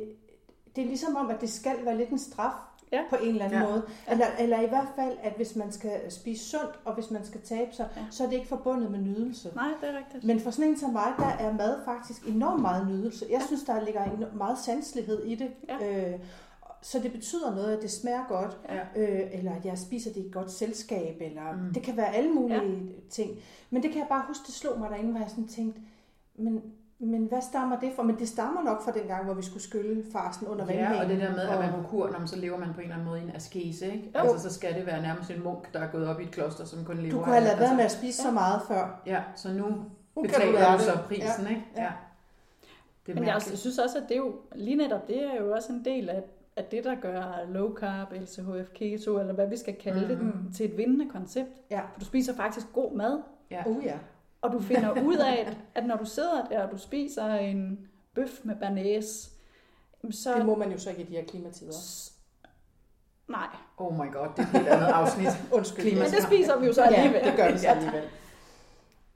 Det 0.76 0.84
er 0.84 0.88
ligesom 0.88 1.16
om, 1.16 1.30
at 1.30 1.42
det 1.42 1.50
skal 1.50 1.76
være 1.86 1.98
lidt 1.98 2.10
en 2.10 2.20
straf 2.20 2.52
Ja. 2.92 3.02
på 3.10 3.16
en 3.16 3.28
eller 3.30 3.46
anden 3.46 3.62
Ja. 3.62 3.68
måde. 3.68 3.84
Eller, 4.12 4.26
eller 4.40 4.62
i 4.62 4.66
hvert 4.68 4.88
fald, 4.96 5.18
at 5.24 5.34
hvis 5.36 5.56
man 5.56 5.72
skal 5.72 6.12
spise 6.12 6.46
sundt, 6.50 6.80
og 6.86 6.94
hvis 6.94 7.12
man 7.12 7.26
skal 7.26 7.42
tabe 7.42 7.74
sig, 7.76 7.88
Ja. 7.98 8.02
så 8.12 8.24
er 8.24 8.28
det 8.28 8.36
ikke 8.36 8.48
forbundet 8.48 8.92
med 8.92 9.00
nydelse. 9.00 9.52
Nej, 9.56 9.68
det 9.82 9.90
er 9.90 9.98
rigtigt. 9.98 10.24
Men 10.24 10.40
for 10.40 10.52
sådan 10.52 10.72
en 10.72 10.78
som 10.78 10.90
mig, 10.90 11.14
der 11.18 11.26
er 11.28 11.54
mad 11.54 11.76
faktisk 11.86 12.28
enormt 12.28 12.62
meget 12.62 12.88
nydelse. 12.88 13.26
Jeg 13.32 13.42
synes, 13.48 13.64
der 13.64 13.82
ligger 13.86 14.04
en 14.04 14.26
meget 14.34 14.58
sanselighed 14.60 15.24
i 15.26 15.36
det. 15.36 15.52
Ja. 15.82 16.12
Øh, 16.14 16.20
så 16.82 17.00
det 17.00 17.12
betyder 17.12 17.56
noget, 17.56 17.76
at 17.78 17.82
det 17.82 17.92
smager 17.92 18.26
godt, 18.28 18.58
Ja. 18.70 19.02
øh, 19.02 19.28
eller 19.34 19.56
at 19.56 19.66
jeg 19.66 19.78
spiser 19.78 20.14
det 20.14 20.20
i 20.22 20.26
et 20.28 20.34
godt 20.34 20.52
selskab, 20.52 21.18
eller 21.22 21.54
Mm. 21.54 21.74
det 21.74 21.84
kan 21.84 21.98
være 21.98 22.16
alle 22.16 22.30
mulige 22.32 22.62
ja. 22.62 22.92
ting. 23.10 23.32
Men 23.70 23.84
det 23.84 23.92
kan 23.92 24.00
jeg 24.00 24.08
bare 24.10 24.24
huske, 24.28 24.44
det 24.48 24.54
slog 24.56 24.80
mig 24.80 24.90
derinde, 24.90 25.12
hvor 25.12 25.20
jeg 25.20 25.30
sådan 25.30 25.48
tænkte, 25.48 25.82
men, 26.36 26.62
men 27.00 27.26
hvad 27.26 27.42
stammer 27.42 27.80
det 27.80 27.92
fra? 27.96 28.04
Men 28.04 28.20
det 28.20 28.28
stammer 28.28 28.64
nok 28.64 28.84
fra 28.84 28.92
den 28.92 29.08
gang, 29.08 29.26
hvor 29.26 29.34
vi 29.34 29.42
skulle 29.44 29.64
skylle 29.64 30.04
farsen 30.14 30.48
under 30.48 30.66
Ja, 30.66 30.72
vandhænden. 30.72 31.02
og 31.04 31.10
det 31.10 31.20
der 31.20 31.32
med, 31.32 31.40
at 31.40 31.60
man 31.60 31.84
på 31.84 31.90
kur, 31.90 32.10
når 32.10 32.20
man, 32.20 32.28
så 32.28 32.36
lever 32.36 32.58
man 32.58 32.68
på 32.74 32.80
en 32.80 32.82
eller 32.82 32.96
anden 32.96 33.08
måde 33.08 33.20
i 33.20 33.24
en 33.24 33.36
askese, 33.36 33.86
ikke? 33.94 34.12
Jo. 34.16 34.20
Altså, 34.20 34.50
så 34.50 34.56
skal 34.56 34.74
det 34.76 34.86
være 34.86 35.02
nærmest 35.02 35.32
en 35.32 35.44
munk, 35.44 35.74
der 35.74 35.80
er 35.80 35.92
gået 35.92 36.08
op 36.08 36.20
i 36.20 36.24
et 36.24 36.32
kloster, 36.32 36.66
som 36.66 36.86
kun 36.86 36.98
lever 36.98 37.12
Du 37.12 37.18
kunne 37.24 37.34
have 37.36 37.50
af- 37.52 37.60
være 37.60 37.76
med 37.76 37.84
altså, 37.84 37.98
at 37.98 38.02
spise 38.04 38.22
så 38.22 38.32
meget 38.32 38.62
før. 38.68 39.02
Ja, 39.06 39.22
så 39.36 39.50
nu 39.54 39.66
Nu 39.66 39.76
du 40.16 40.22
betaler 40.22 40.72
du 40.72 40.74
det. 40.78 40.82
så 40.82 40.98
prisen, 41.08 41.44
Ja. 41.44 41.50
ikke? 41.50 41.62
Ja. 41.76 41.84
Ja. 41.84 41.90
Det 43.06 43.12
er 43.12 43.16
Men 43.16 43.24
jeg, 43.28 43.42
jeg 43.50 43.58
synes 43.58 43.78
også, 43.78 43.98
at 43.98 44.04
det 44.10 44.12
er 44.12 44.18
jo, 44.22 44.36
lige 44.56 44.76
netop 44.76 45.08
det 45.08 45.24
er 45.24 45.36
jo 45.42 45.52
også 45.52 45.74
en 45.74 45.86
del 45.86 46.10
af, 46.10 46.24
af 46.58 46.66
det, 46.66 46.84
der 46.84 46.96
gør 46.96 47.46
low 47.50 47.76
carb, 47.76 48.12
LCHF, 48.12 48.70
keto, 48.74 49.20
eller 49.20 49.34
hvad 49.34 49.48
vi 49.48 49.58
skal 49.58 49.76
kalde 49.76 50.08
det, 50.08 50.22
Mhm. 50.22 50.54
til 50.54 50.66
et 50.72 50.78
vindende 50.78 51.10
koncept. 51.10 51.50
Ja. 51.72 51.82
For 51.94 52.00
du 52.00 52.06
spiser 52.06 52.36
faktisk 52.36 52.68
god 52.74 52.96
mad, 52.96 53.22
Ja. 53.52 53.64
Oh 53.68 53.84
ja. 53.86 53.98
og 54.42 54.52
du 54.52 54.60
finder 54.60 55.02
ud 55.04 55.16
af, 55.18 55.46
at, 55.48 55.58
at 55.76 55.86
når 55.86 55.96
du 55.98 56.06
sidder 56.06 56.46
der, 56.46 56.64
og 56.66 56.72
du 56.72 56.78
spiser 56.78 57.26
en 57.34 57.88
bøf 58.16 58.40
med 58.44 58.56
banæs, 58.56 59.30
så... 60.12 60.34
Det 60.38 60.46
må 60.46 60.56
man 60.56 60.72
jo 60.72 60.78
så 60.78 60.90
ikke 60.90 61.02
i 61.02 61.06
de 61.06 61.12
her 61.16 61.24
klimatider. 61.26 61.72
S- 61.72 62.14
Nej, 63.28 63.48
Oh 63.78 63.94
my 63.94 64.14
god, 64.14 64.28
det 64.36 64.40
er 64.40 64.44
et 64.44 64.48
helt 64.48 64.68
andet 64.68 64.86
afsnit. 64.88 65.28
Undskyld. 65.58 65.86
Klima- 65.86 66.04
men 66.04 66.12
det 66.12 66.24
spiser 66.24 66.60
vi 66.60 66.66
jo 66.66 66.74
så 66.74 66.82
Ja, 66.84 66.88
alligevel. 66.88 67.24
det 67.26 67.34
gør 67.38 67.52
vi 67.52 67.58
så 67.58 67.68
alligevel. 67.68 68.04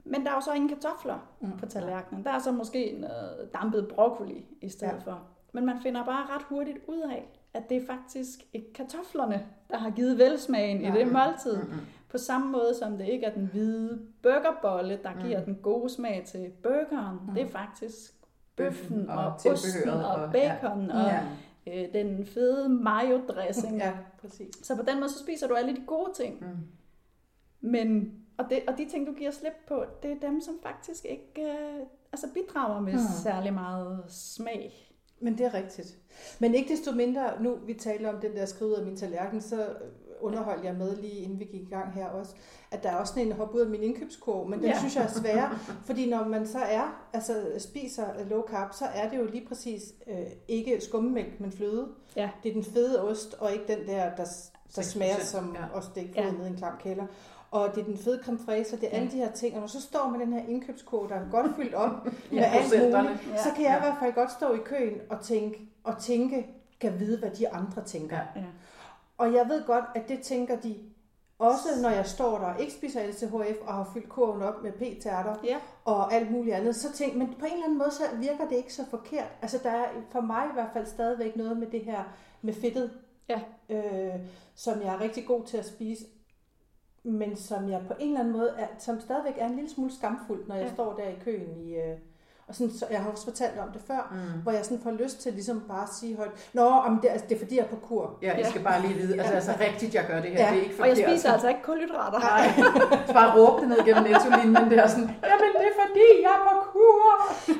Men 0.04 0.24
der 0.24 0.30
er 0.30 0.34
jo 0.34 0.40
så 0.40 0.52
ingen 0.52 0.68
kartofler 0.68 1.18
Mm. 1.40 1.58
på 1.58 1.66
tallerkenen. 1.66 2.24
Der 2.24 2.30
er 2.30 2.38
så 2.38 2.52
måske 2.52 2.96
noget 3.00 3.50
dampet 3.54 3.88
broccoli 3.94 4.44
i 4.60 4.68
stedet 4.68 4.92
Ja. 4.92 4.98
for. 5.12 5.22
Men 5.52 5.66
man 5.66 5.80
finder 5.82 6.04
bare 6.04 6.26
ret 6.34 6.42
hurtigt 6.42 6.78
ud 6.88 7.00
af, 7.00 7.28
at 7.54 7.62
det 7.68 7.76
er 7.76 7.86
faktisk 7.86 8.38
ikke 8.52 8.72
kartoflerne, 8.72 9.46
der 9.70 9.76
har 9.78 9.90
givet 9.90 10.18
velsmagen 10.18 10.80
i 10.80 10.88
Nej. 10.88 10.98
det 10.98 11.12
måltid. 11.12 11.56
Mm-mm. 11.56 11.78
På 12.08 12.18
samme 12.18 12.52
måde 12.52 12.74
som 12.78 12.98
det 12.98 13.08
ikke 13.08 13.26
er 13.26 13.34
den 13.34 13.46
hvide 13.46 14.02
burgerbolle, 14.22 14.98
der 15.02 15.26
giver 15.26 15.38
Mm. 15.38 15.44
den 15.44 15.54
gode 15.62 15.90
smag 15.90 16.22
til 16.26 16.50
burgeren. 16.62 17.18
Mm. 17.28 17.34
Det 17.34 17.42
er 17.42 17.48
faktisk 17.48 18.12
Bøffen 18.56 19.10
og 19.10 19.24
og, 19.24 19.34
osten 19.50 19.88
og 19.88 20.04
og- 20.14 20.32
bacon 20.32 20.90
og 20.90 21.02
Ja. 21.02 21.20
øh, 21.66 21.92
den 21.92 22.26
fede 22.26 22.68
mayo-dressing. 22.68 23.76
Ja, 23.84 23.92
præcis. 24.20 24.66
Så 24.66 24.76
på 24.76 24.82
den 24.82 24.96
måde, 25.00 25.08
så 25.08 25.18
spiser 25.18 25.48
du 25.48 25.54
alle 25.54 25.76
de 25.76 25.82
gode 25.86 26.12
ting. 26.14 26.40
Mm. 26.40 26.56
Men, 27.60 28.12
og, 28.38 28.44
det, 28.50 28.58
og 28.68 28.78
de 28.78 28.88
ting, 28.88 29.06
du 29.06 29.12
giver 29.12 29.30
slip 29.30 29.52
på, 29.68 29.84
det 30.02 30.10
er 30.12 30.20
dem, 30.28 30.40
som 30.40 30.54
faktisk 30.62 31.04
ikke 31.04 31.42
øh, 31.42 31.86
altså 32.12 32.26
bidrager 32.34 32.80
med 32.80 32.92
Mm. 32.92 32.98
særlig 33.22 33.54
meget 33.54 34.04
smag. 34.08 34.88
Men 35.22 35.38
det 35.38 35.46
er 35.46 35.54
rigtigt. 35.54 35.96
Men 36.38 36.54
ikke 36.54 36.72
desto 36.74 36.92
mindre, 36.92 37.42
nu 37.42 37.56
vi 37.66 37.74
taler 37.74 38.12
om 38.12 38.20
den 38.20 38.32
der 38.36 38.46
skrive 38.46 38.78
af 38.78 38.84
min 38.84 38.96
tallerken, 38.96 39.40
så 39.40 39.66
underholdt 40.20 40.64
jeg 40.64 40.74
med 40.74 40.96
lige 40.96 41.12
inden 41.20 41.38
vi 41.40 41.44
gik 41.44 41.60
i 41.62 41.70
gang 41.70 41.92
her 41.94 42.06
også, 42.06 42.34
at 42.70 42.82
der 42.82 42.88
er 42.90 42.96
også 42.96 43.12
sådan 43.14 43.26
en 43.26 43.32
hop 43.32 43.54
ud 43.54 43.60
af 43.60 43.66
min 43.68 43.82
indkøbskurv, 43.82 44.48
men 44.48 44.58
den 44.58 44.68
Ja. 44.68 44.78
synes 44.78 44.96
jeg 44.96 45.04
er 45.04 45.08
svær, 45.08 45.74
fordi 45.84 46.10
når 46.10 46.24
man 46.28 46.46
så 46.46 46.58
er, 46.58 47.08
altså 47.12 47.42
spiser 47.58 48.04
low 48.30 48.42
carb, 48.42 48.72
så 48.72 48.84
er 48.94 49.08
det 49.10 49.16
jo 49.18 49.24
lige 49.24 49.46
præcis 49.48 49.82
øh, 50.06 50.16
ikke 50.48 50.80
skummemælk, 50.80 51.40
men 51.40 51.52
fløde. 51.52 51.88
Ja. 52.16 52.30
Det 52.42 52.48
er 52.48 52.52
den 52.52 52.64
fede 52.64 53.02
ost, 53.10 53.34
og 53.38 53.52
ikke 53.52 53.64
den 53.68 53.86
der, 53.86 54.04
der, 54.16 54.24
der 54.76 54.82
6%, 54.82 54.82
smager 54.82 55.20
som 55.20 55.56
ja. 55.60 55.78
ostæg 55.78 56.12
Ja. 56.16 56.24
ja. 56.24 56.30
ned 56.30 56.44
i 56.46 56.48
en 56.48 56.56
klam 56.56 56.72
kælder. 56.82 57.06
Og 57.52 57.74
det 57.74 57.80
er 57.80 57.84
den 57.84 57.98
fede 57.98 58.20
og 58.74 58.80
det 58.80 58.88
er 58.92 58.96
alle 58.96 59.10
de 59.10 59.16
her 59.16 59.32
ting. 59.32 59.54
Og 59.54 59.60
når 59.60 59.66
så 59.66 59.80
står 59.80 60.08
man 60.08 60.20
den 60.20 60.32
her 60.32 60.46
indkøbskurv, 60.48 61.08
der 61.08 61.14
er 61.14 61.30
godt 61.30 61.56
fyldt 61.56 61.74
op 61.74 62.04
med 62.04 62.12
Ja, 62.32 62.42
alt 62.44 62.62
procenterne. 62.62 63.08
muligt, 63.08 63.28
Ja. 63.30 63.42
så 63.42 63.48
kan 63.56 63.64
jeg 63.64 63.70
Ja. 63.70 63.76
i 63.76 63.80
hvert 63.80 63.96
fald 64.00 64.12
godt 64.14 64.30
stå 64.32 64.54
i 64.54 64.58
køen 64.64 65.00
og 65.10 65.20
tænke, 65.20 65.68
og 65.84 65.98
tænke, 65.98 66.46
kan 66.80 67.00
vide, 67.00 67.18
hvad 67.18 67.30
de 67.30 67.48
andre 67.52 67.84
tænker. 67.84 68.16
Ja. 68.16 68.22
Ja. 68.36 68.40
Ja. 68.40 68.46
Og 69.18 69.32
jeg 69.34 69.48
ved 69.48 69.64
godt, 69.66 69.84
at 69.94 70.08
det 70.08 70.20
tænker 70.20 70.56
de 70.60 70.76
også, 71.38 71.68
når 71.82 71.88
jeg 71.90 72.06
står 72.06 72.38
der 72.38 72.46
og 72.46 72.60
ikke 72.60 72.72
spiser 72.72 73.06
LCHF 73.06 73.56
og 73.66 73.74
har 73.74 73.90
fyldt 73.94 74.08
kurven 74.08 74.42
op 74.42 74.62
med 74.62 74.72
p-tærter 74.72 75.34
Ja. 75.44 75.56
og 75.84 76.12
alt 76.14 76.30
muligt 76.30 76.56
andet. 76.56 76.76
Så 76.76 76.92
tænk, 76.92 77.16
men 77.16 77.26
på 77.38 77.44
en 77.46 77.52
eller 77.52 77.64
anden 77.64 77.78
måde, 77.78 77.90
så 77.90 78.02
virker 78.20 78.48
det 78.48 78.56
ikke 78.56 78.74
så 78.74 78.82
forkert. 78.90 79.28
Altså 79.42 79.58
der 79.62 79.70
er 79.70 79.84
for 80.10 80.20
mig 80.20 80.44
i 80.50 80.54
hvert 80.54 80.70
fald 80.72 80.86
stadigvæk 80.86 81.36
noget 81.36 81.56
med 81.56 81.66
det 81.66 81.80
her 81.84 82.02
med 82.42 82.54
fedtet, 82.54 82.90
Ja. 83.28 83.40
øh, 83.68 84.14
som 84.54 84.80
jeg 84.82 84.94
er 84.94 85.00
rigtig 85.00 85.26
god 85.26 85.44
til 85.44 85.56
at 85.56 85.66
spise, 85.66 86.04
men 87.04 87.36
som 87.36 87.68
jeg 87.68 87.80
på 87.88 87.94
en 87.98 88.08
eller 88.08 88.20
anden 88.20 88.32
måde, 88.36 88.50
er, 88.58 88.66
som 88.78 89.00
stadigvæk 89.00 89.34
er 89.38 89.46
en 89.46 89.54
lille 89.54 89.70
smule 89.70 89.92
skamfuld, 89.92 90.46
når 90.48 90.54
jeg 90.54 90.64
Ja. 90.66 90.72
står 90.74 90.94
der 90.94 91.02
i 91.08 91.16
køen 91.24 91.56
i... 91.56 91.74
Øh, 91.74 91.96
og 92.48 92.54
sådan, 92.54 92.72
så 92.72 92.86
jeg 92.90 93.00
har 93.00 93.10
også 93.10 93.24
fortalt 93.24 93.58
om 93.58 93.68
det 93.72 93.82
før, 93.86 94.02
Mm. 94.12 94.42
hvor 94.42 94.52
jeg 94.52 94.64
sådan 94.64 94.82
får 94.82 94.90
lyst 94.90 95.20
til 95.22 95.32
ligesom 95.32 95.60
bare 95.68 95.82
at 95.82 95.88
sige 95.98 96.16
højt, 96.16 96.30
Nå, 96.52 96.62
om 96.88 96.98
det, 97.02 97.08
altså, 97.08 97.26
det 97.28 97.34
er 97.34 97.38
fordi, 97.38 97.56
jeg 97.56 97.62
er 97.64 97.68
på 97.68 97.76
kur. 97.76 98.18
Ja, 98.22 98.32
jeg 98.38 98.46
skal 98.46 98.62
bare 98.62 98.80
lige 98.82 98.94
vide, 98.94 99.18
altså, 99.20 99.34
altså 99.34 99.52
rigtigt, 99.60 99.94
jeg 99.94 100.04
gør 100.10 100.20
det 100.20 100.30
her, 100.30 100.38
Ja. 100.44 100.50
det 100.50 100.58
er 100.58 100.62
ikke 100.62 100.82
Og 100.82 100.88
jeg 100.88 100.96
forkert. 100.96 101.10
spiser 101.10 101.32
altså 101.32 101.48
ikke 101.48 101.62
kulhydrater. 101.62 102.18
Nej, 102.18 102.44
så 103.06 103.12
bare 103.12 103.30
råbe 103.40 103.60
det 103.60 103.68
ned 103.68 103.78
gennem 103.88 104.02
netto-linjen 104.04 104.70
der 104.70 104.86
sådan, 104.94 105.08
jamen 105.30 105.48
det 105.58 105.66
er 105.72 105.76
fordi, 105.86 106.06
jeg 106.26 106.32
er 106.38 106.42
på 106.50 106.54
kur. 106.72 107.10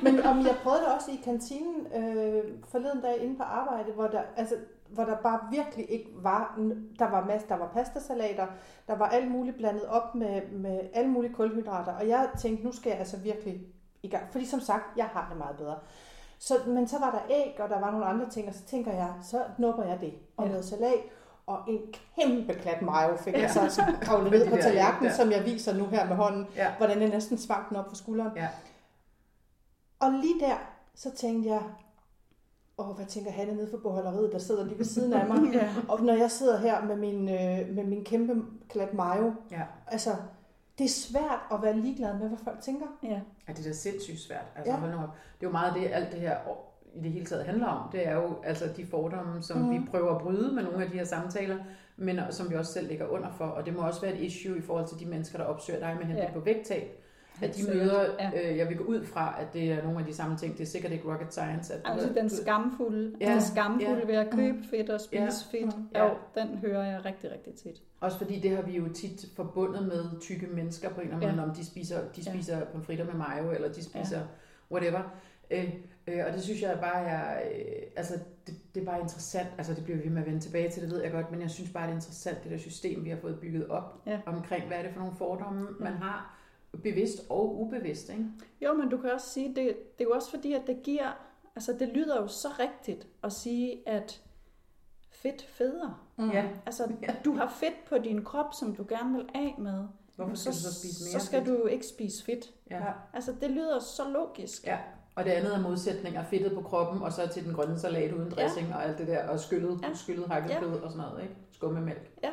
Men 0.05 0.15
om 0.31 0.37
jeg 0.47 0.55
prøvede 0.63 0.81
det 0.85 0.91
også 0.97 1.11
i 1.11 1.21
kantinen 1.25 1.77
øh, 1.99 2.43
forleden 2.73 3.01
dag 3.01 3.17
inde 3.25 3.37
på 3.37 3.43
arbejde, 3.43 3.93
hvor 3.93 4.07
der, 4.07 4.23
altså, 4.37 4.55
hvor 4.95 5.05
der 5.05 5.17
bare 5.17 5.41
virkelig 5.51 5.91
ikke 5.91 6.09
var, 6.15 6.59
der 6.99 7.11
var 7.11 7.25
masser, 7.25 7.49
der 7.49 7.57
var 7.57 7.69
pastasalater, 7.69 8.47
der 8.89 8.97
var 8.97 9.09
alt 9.09 9.31
muligt 9.31 9.57
blandet 9.57 9.87
op 9.87 10.15
med, 10.15 10.49
med 10.51 10.81
alle 10.93 11.11
mulige 11.11 11.33
kulhydrater, 11.35 11.93
og 11.93 12.09
jeg 12.09 12.29
tænkte, 12.41 12.65
nu 12.65 12.73
skal 12.73 12.91
jeg 12.91 12.99
altså 12.99 13.17
virkelig 13.17 13.61
i 14.03 14.09
gang, 14.09 14.25
fordi 14.33 14.47
som 14.47 14.61
sagt, 14.61 14.85
jeg 14.97 15.05
har 15.07 15.27
det 15.29 15.39
meget 15.39 15.57
bedre. 15.57 15.77
Så, 16.39 16.55
men 16.67 16.89
så 16.89 16.99
var 16.99 17.11
der 17.11 17.21
æg, 17.37 17.61
og 17.61 17.69
der 17.69 17.81
var 17.81 17.91
nogle 17.91 18.07
andre 18.07 18.29
ting, 18.31 18.49
og 18.49 18.55
så 18.55 18.63
tænker 18.63 18.93
jeg, 18.93 19.13
så 19.23 19.43
nupper 19.59 19.83
jeg 19.85 20.01
det, 20.01 20.15
og 20.37 20.45
Ja. 20.45 20.51
noget 20.51 20.65
salat, 20.65 21.01
og 21.47 21.59
en 21.69 21.81
kæmpe 22.17 22.55
klat 22.55 22.83
mayo 22.83 23.17
fik 23.17 23.35
Ja. 23.35 23.41
jeg 23.41 23.51
så 23.51 23.61
altså 23.61 23.83
kravlet 24.01 24.33
ned 24.33 24.51
på 24.51 24.57
tallerkenen, 24.57 25.11
ja. 25.11 25.17
som 25.17 25.31
jeg 25.31 25.45
viser 25.45 25.75
nu 25.75 25.87
her 25.87 26.09
med 26.09 26.17
hånden, 26.17 26.47
Ja. 26.57 26.73
hvordan 26.79 27.01
jeg 27.01 27.09
næsten 27.09 27.39
svang 27.39 27.69
den 27.69 27.77
op 27.77 27.87
på 27.89 27.95
skulderen. 27.95 28.31
Ja. 28.37 28.49
Og 30.01 30.11
lige 30.13 30.41
der, 30.41 30.57
så 30.95 31.11
tænkte 31.11 31.49
jeg, 31.51 31.63
åh, 32.79 32.87
hvad 32.97 33.07
tænker 33.07 33.31
Hanne 33.31 33.55
nede 33.55 33.71
for 33.71 33.77
beholderiet, 33.77 34.33
der 34.33 34.39
sidder 34.39 34.65
lige 34.65 34.79
ved 34.79 34.85
siden 34.85 35.13
af 35.13 35.27
mig. 35.29 35.39
Ja. 35.55 35.69
Og 35.89 36.03
når 36.03 36.13
jeg 36.15 36.31
sidder 36.31 36.59
her 36.59 36.85
med 36.85 36.97
min, 36.97 37.29
øh, 37.29 37.77
med 37.77 37.85
min 37.85 38.05
kæmpe 38.05 38.43
klat 38.69 38.95
mayo, 38.95 39.33
Ja. 39.51 39.63
altså, 39.87 40.11
det 40.79 40.85
er 40.85 40.89
svært 40.89 41.39
at 41.53 41.63
være 41.63 41.77
ligeglad 41.77 42.19
med, 42.19 42.29
hvad 42.29 42.39
folk 42.45 42.61
tænker. 42.61 42.87
Ja. 43.03 43.21
Ja, 43.49 43.53
det 43.53 43.59
er 43.59 43.63
da 43.71 43.73
sindssygt 43.73 44.19
svært. 44.21 44.45
Altså, 44.57 44.73
Ja. 44.73 44.79
hold 44.79 44.91
nu 44.91 44.97
op. 44.97 45.09
Det 45.41 45.47
er 45.47 45.51
jo 45.51 45.53
meget 45.53 45.75
det, 45.75 45.91
alt 45.93 46.13
det 46.13 46.21
her 46.21 46.37
i 46.95 47.01
det 47.03 47.11
hele 47.13 47.27
taget 47.27 47.45
handler 47.45 47.67
om. 47.67 47.89
Det 47.93 48.07
er 48.09 48.15
jo 48.15 48.35
altså 48.45 48.65
de 48.77 48.87
fordomme, 48.87 49.43
som 49.43 49.59
mm. 49.59 49.71
vi 49.71 49.81
prøver 49.91 50.15
at 50.15 50.23
bryde 50.23 50.55
med 50.55 50.63
nogle 50.63 50.85
af 50.85 50.91
de 50.91 50.97
her 50.97 51.05
samtaler, 51.05 51.57
men 51.97 52.21
som 52.31 52.51
vi 52.51 52.55
også 52.57 52.73
selv 52.73 52.89
ligger 52.89 53.07
under 53.07 53.29
for. 53.39 53.45
Og 53.45 53.67
det 53.67 53.75
må 53.77 53.83
også 53.83 54.01
være 54.01 54.15
et 54.15 54.21
issue 54.21 54.59
i 54.59 54.61
forhold 54.61 54.87
til 54.89 55.01
de 55.01 55.07
mennesker, 55.07 55.39
der 55.39 55.45
opsøger 55.45 55.79
dig 55.81 55.97
med 55.99 56.05
henblik 56.07 56.25
Ja. 56.29 56.33
på 56.33 56.41
vægttab. 56.41 57.02
At 57.43 57.57
de 57.57 57.63
møder, 57.75 58.05
Ja. 58.19 58.51
øh, 58.51 58.57
jeg 58.59 58.69
vil 58.69 58.77
gå 58.77 58.85
ud 58.85 59.05
fra, 59.05 59.35
at 59.41 59.53
det 59.53 59.73
er 59.73 59.83
nogle 59.83 59.99
af 59.99 60.05
de 60.07 60.15
samme 60.15 60.37
ting. 60.37 60.53
Det 60.59 60.63
er 60.63 60.67
sikkert 60.67 60.93
ikke 60.93 61.13
rocket 61.13 61.33
science. 61.33 61.75
At 61.75 61.81
Altså 61.85 62.09
den 62.15 62.31
skamfulde, 62.31 63.13
Ja, 63.21 63.27
ja, 63.29 63.33
den 63.35 63.43
skamfulde 63.43 64.01
ja. 64.01 64.07
ved 64.07 64.15
at 64.15 64.31
købe 64.31 64.59
fedt 64.71 64.91
og 64.91 65.01
spise 65.01 65.23
Ja. 65.23 65.29
fedt. 65.59 65.77
Mm. 65.79 65.87
Jo, 65.99 66.05
Ja. 66.05 66.41
den 66.43 66.49
hører 66.59 66.85
jeg 66.93 67.05
rigtig, 67.05 67.33
rigtig 67.33 67.55
tit. 67.55 67.83
Også 68.01 68.19
fordi 68.19 68.41
det 68.41 68.51
har 68.57 68.63
vi 68.63 68.77
jo 68.77 68.89
tit 68.89 69.27
forbundet 69.37 69.83
med 69.87 70.21
tykke 70.21 70.47
mennesker 70.47 70.89
på 70.89 71.01
en 71.01 71.07
eller 71.07 71.17
anden 71.17 71.31
Ja. 71.31 71.37
måde, 71.37 71.49
om 71.51 71.55
de 71.57 71.67
spiser, 71.67 71.97
de 72.17 72.23
Ja. 72.27 72.33
spiser 72.33 72.65
pomfritter 72.65 73.05
med 73.05 73.15
mayo, 73.15 73.51
eller 73.51 73.69
de 73.73 73.85
spiser 73.85 74.19
ja. 74.19 74.25
whatever. 74.73 75.01
Øh, 75.51 75.75
øh, 76.07 76.25
og 76.27 76.33
det 76.33 76.43
synes 76.43 76.63
jeg 76.63 76.79
bare 76.81 77.05
er, 77.05 77.41
øh, 77.49 77.83
altså 77.97 78.15
det, 78.47 78.55
det 78.75 78.81
er 78.81 78.85
bare 78.85 79.01
interessant, 79.01 79.49
altså 79.59 79.75
det 79.75 79.85
bliver 79.85 79.97
vi 79.99 80.05
ved 80.05 80.11
med 80.11 80.21
at 80.23 80.27
vende 80.27 80.41
tilbage 80.41 80.71
til, 80.71 80.83
det 80.83 80.91
ved 80.91 81.03
jeg 81.03 81.13
godt, 81.13 81.31
men 81.31 81.41
jeg 81.43 81.51
synes 81.51 81.71
bare, 81.71 81.83
det 81.87 81.91
er 81.91 81.97
interessant, 81.97 82.43
det 82.45 82.51
der 82.53 82.59
system, 82.59 83.05
vi 83.05 83.11
har 83.11 83.17
fået 83.17 83.39
bygget 83.41 83.69
op 83.69 84.03
Ja. 84.07 84.19
omkring, 84.27 84.67
hvad 84.67 84.79
er 84.79 84.83
det 84.83 84.91
for 84.93 85.01
nogle 85.01 85.17
fordomme, 85.17 85.61
Ja. 85.81 85.85
man 85.85 85.93
har, 85.93 86.39
bevidst 86.83 87.17
og 87.29 87.61
ubevidst, 87.61 88.09
ikke? 88.11 88.25
Jo, 88.61 88.73
men 88.75 88.89
du 88.89 88.97
kan 88.99 89.11
også 89.13 89.29
sige, 89.31 89.49
det, 89.49 89.57
det 89.57 90.01
er 90.01 90.05
jo 90.05 90.11
også 90.11 90.31
fordi, 90.31 90.53
at 90.53 90.63
det 90.67 90.83
giver, 90.83 91.11
altså 91.57 91.73
det 91.79 91.89
lyder 91.89 92.21
jo 92.21 92.27
så 92.27 92.49
rigtigt 92.59 93.07
at 93.25 93.33
sige, 93.33 93.89
at 93.89 94.23
fedt 95.11 95.43
feder. 95.43 96.09
Ja. 96.19 96.49
Altså, 96.67 96.93
Ja. 97.03 97.15
du 97.25 97.33
har 97.37 97.49
fedt 97.61 97.85
på 97.89 97.99
din 97.99 98.25
krop, 98.25 98.55
som 98.61 98.75
du 98.75 98.85
gerne 98.89 99.17
vil 99.17 99.27
af 99.35 99.55
med. 99.59 99.85
Hvorfor 100.17 100.35
skal 100.35 100.53
du 100.53 100.59
så 100.59 100.75
spise 100.81 101.05
mere 101.05 101.21
Så 101.21 101.27
skal 101.27 101.45
fedt? 101.45 101.59
du 101.61 101.67
ikke 101.67 101.87
spise 101.87 102.25
fedt. 102.25 102.51
Ja. 102.71 102.83
Altså, 103.15 103.33
det 103.41 103.51
lyder 103.51 103.79
så 103.79 104.03
logisk. 104.11 104.67
ja. 104.67 104.79
Og 105.17 105.25
det 105.25 105.31
andet 105.31 105.55
er 105.55 105.61
modsætninger, 105.61 106.25
fedtet 106.25 106.53
på 106.55 106.61
kroppen, 106.63 107.03
og 107.03 107.13
så 107.13 107.29
til 107.29 107.45
den 107.45 107.55
grønne 107.55 107.79
salat 107.79 108.13
uden 108.13 108.31
dressing, 108.31 108.69
ja. 108.69 108.75
og 108.75 108.85
alt 108.85 108.99
det 108.99 109.07
der, 109.07 109.29
og 109.29 109.41
skyllet, 109.41 109.79
ja. 109.83 109.89
Ja. 109.89 109.95
skyllet 109.95 110.27
hakket 110.29 110.51
Ja. 110.51 110.61
kød 110.61 110.69
og 110.81 110.91
sådan 110.91 111.07
noget, 111.09 111.23
ikke? 111.23 111.35
Skummemælk. 111.53 112.11
Ja. 112.23 112.31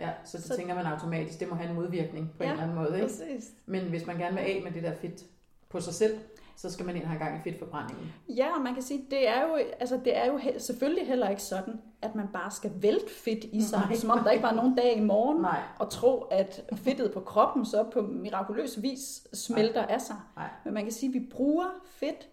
Ja, 0.00 0.10
så 0.24 0.36
det 0.36 0.42
Så- 0.44 0.48
så... 0.48 0.56
tænker 0.56 0.74
man 0.74 0.86
automatisk, 0.86 1.40
det 1.40 1.48
må 1.48 1.54
have 1.54 1.68
en 1.70 1.74
modvirkning 1.76 2.30
på 2.36 2.42
ja. 2.42 2.44
En 2.44 2.50
eller 2.50 2.62
anden 2.62 2.76
måde, 2.76 2.94
ikke? 2.94 3.06
Præcis. 3.06 3.50
Men 3.66 3.84
hvis 3.88 4.06
man 4.06 4.18
gerne 4.18 4.36
vil 4.36 4.42
af 4.42 4.60
med 4.64 4.72
det 4.72 4.82
der 4.82 4.94
fedt 4.94 5.24
på 5.68 5.80
sig 5.80 5.94
selv, 5.94 6.18
så 6.56 6.70
skal 6.72 6.86
man 6.86 6.96
ind 6.96 7.04
og 7.04 7.10
have 7.10 7.18
gang 7.24 7.38
i 7.38 7.50
fedtforbrændingen. 7.50 8.12
Ja, 8.28 8.54
og 8.56 8.60
man 8.62 8.74
kan 8.74 8.82
sige, 8.82 9.06
det 9.10 9.28
er 9.28 9.42
jo, 9.42 9.54
altså, 9.80 10.00
det 10.04 10.16
er 10.16 10.26
jo 10.26 10.38
he- 10.38 10.58
selvfølgelig 10.58 11.06
heller 11.06 11.28
ikke 11.28 11.42
sådan, 11.42 11.80
at 12.02 12.14
man 12.14 12.28
bare 12.32 12.50
skal 12.50 12.72
vælte 12.80 13.10
fedt 13.24 13.44
i 13.44 13.62
sig, 13.62 13.78
Nej. 13.78 13.94
som 13.96 14.10
om 14.10 14.18
der 14.24 14.30
ikke 14.30 14.42
var 14.42 14.52
nogen 14.54 14.74
dag 14.76 14.96
i 14.96 15.00
morgen, 15.00 15.42
Nej. 15.42 15.60
og 15.78 15.90
tro, 15.90 16.18
at 16.20 16.64
fedtet 16.76 17.12
på 17.12 17.20
kroppen 17.20 17.64
så 17.66 17.82
på 17.92 18.00
mirakuløs 18.02 18.82
vis 18.82 19.26
smelter 19.34 19.82
af 19.86 20.00
sig. 20.00 20.16
Nej. 20.36 20.48
Men 20.64 20.74
man 20.74 20.82
kan 20.82 20.92
sige, 20.92 21.08
at 21.10 21.14
vi 21.22 21.28
bruger 21.30 21.66
fedt 21.86 22.28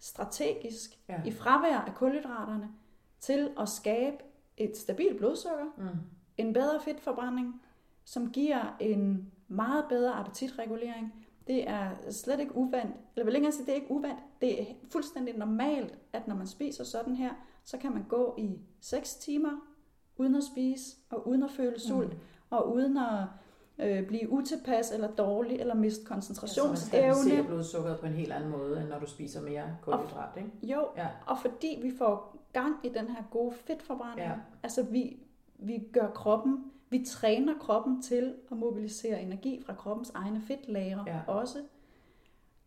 strategisk 0.00 0.90
Ja. 1.08 1.20
i 1.26 1.30
fravær 1.32 1.78
af 1.78 1.94
kulhydraterne 1.94 2.68
til 3.20 3.50
at 3.60 3.68
skabe 3.68 4.16
et 4.56 4.76
stabilt 4.76 5.18
blodsukker, 5.18 5.64
Mm. 5.78 5.84
En 6.38 6.52
bedre 6.52 6.80
fedtforbrænding, 6.80 7.62
som 8.04 8.30
giver 8.30 8.76
en 8.80 9.32
meget 9.48 9.84
bedre 9.88 10.12
appetitregulering. 10.12 11.14
Det 11.46 11.68
er 11.68 11.90
slet 12.10 12.40
ikke 12.40 12.56
uvandt, 12.56 12.96
eller 13.16 13.24
vil 13.24 13.32
længere 13.32 13.52
sige, 13.52 13.66
det 13.66 13.70
er 13.72 13.74
ikke 13.76 13.90
uvandt, 13.90 14.20
det 14.40 14.60
er 14.62 14.64
fuldstændig 14.92 15.36
normalt, 15.36 15.98
at 16.12 16.28
når 16.28 16.34
man 16.36 16.46
spiser 16.46 16.84
sådan 16.84 17.14
her, 17.16 17.30
så 17.64 17.78
kan 17.78 17.92
man 17.92 18.04
gå 18.08 18.34
i 18.38 18.58
6 18.80 19.14
timer 19.14 19.50
uden 20.16 20.34
at 20.34 20.44
spise, 20.44 20.96
og 21.10 21.28
uden 21.28 21.42
at 21.42 21.50
føle 21.50 21.80
sult, 21.80 22.12
mm. 22.12 22.18
og 22.50 22.72
uden 22.74 22.96
at 22.96 23.22
øh, 23.78 24.06
blive 24.06 24.30
utilpas 24.30 24.90
eller 24.92 25.10
dårlig, 25.14 25.60
eller 25.60 25.74
miste 25.74 26.00
Ja, 26.00 26.04
så 26.04 26.08
man 26.10 26.14
koncentrationsevne. 26.16 26.76
stabiliserer 26.76 27.42
blodsukkeret 27.46 28.00
på 28.00 28.06
en 28.06 28.12
helt 28.12 28.32
anden 28.32 28.50
måde, 28.50 28.80
end 28.80 28.88
når 28.88 28.98
du 28.98 29.06
spiser 29.06 29.42
mere 29.42 29.76
kulhydrat, 29.82 30.28
ikke? 30.36 30.50
Jo, 30.62 30.88
Ja. 30.96 31.06
og 31.26 31.38
fordi 31.38 31.78
vi 31.82 31.92
får 31.98 32.36
gang 32.52 32.76
i 32.84 32.88
den 32.88 33.08
her 33.08 33.22
gode 33.30 33.54
fedtforbrænding, 33.66 34.28
Ja. 34.28 34.34
altså 34.62 34.82
vi, 34.82 35.16
vi 35.58 35.82
gør 35.92 36.10
kroppen, 36.10 36.64
vi 36.90 37.04
træner 37.06 37.54
kroppen 37.58 38.02
til 38.02 38.34
at 38.50 38.56
mobilisere 38.56 39.22
energi 39.22 39.62
fra 39.66 39.74
kroppens 39.74 40.10
egne 40.14 40.40
fedtlagre 40.40 41.04
Ja. 41.06 41.20
også. 41.26 41.58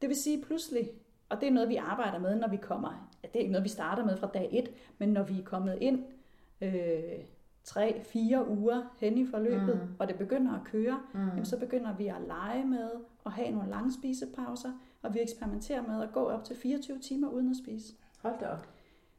Det 0.02 0.10
vil 0.10 0.18
sige 0.18 0.44
pludselig, 0.44 0.90
og 1.30 1.42
det 1.42 1.48
er 1.48 1.52
noget, 1.52 1.70
vi 1.70 1.76
arbejder 1.76 2.20
med, 2.20 2.36
når 2.36 2.48
vi 2.48 2.58
kommer, 2.58 3.10
ja, 3.24 3.28
det 3.28 3.36
er 3.36 3.40
ikke 3.40 3.52
noget, 3.52 3.64
vi 3.64 3.70
starter 3.70 4.06
med 4.06 4.18
fra 4.18 4.28
dag 4.28 4.50
1, 4.52 4.70
men 4.98 5.10
når 5.10 5.24
vi 5.24 5.40
er 5.40 5.44
kommet 5.44 5.78
ind 5.82 6.04
øh, 6.62 6.74
tre, 7.64 8.02
fire 8.04 8.48
uger 8.50 8.96
hen 9.00 9.18
i 9.18 9.26
forløbet, 9.26 9.76
Mm. 9.76 9.82
mm. 9.82 9.96
og 10.00 10.08
det 10.08 10.18
begynder 10.18 10.54
at 10.54 10.64
køre, 10.66 11.02
Mm. 11.14 11.20
jamen, 11.28 11.46
så 11.46 11.60
begynder 11.60 11.96
vi 11.96 12.08
at 12.08 12.22
lege 12.28 12.66
med 12.66 12.90
at 13.26 13.32
have 13.32 13.52
nogle 13.52 13.70
lange 13.70 13.94
spisepauser, 13.94 14.72
og 15.02 15.14
vi 15.14 15.20
eksperimenterer 15.22 15.82
med 15.88 16.04
at 16.04 16.10
gå 16.14 16.20
op 16.30 16.44
til 16.44 16.56
24 16.56 17.00
timer 17.00 17.30
uden 17.30 17.50
at 17.50 17.58
spise. 17.58 17.94
Hold 18.22 18.40
da 18.40 18.46
op. 18.48 18.68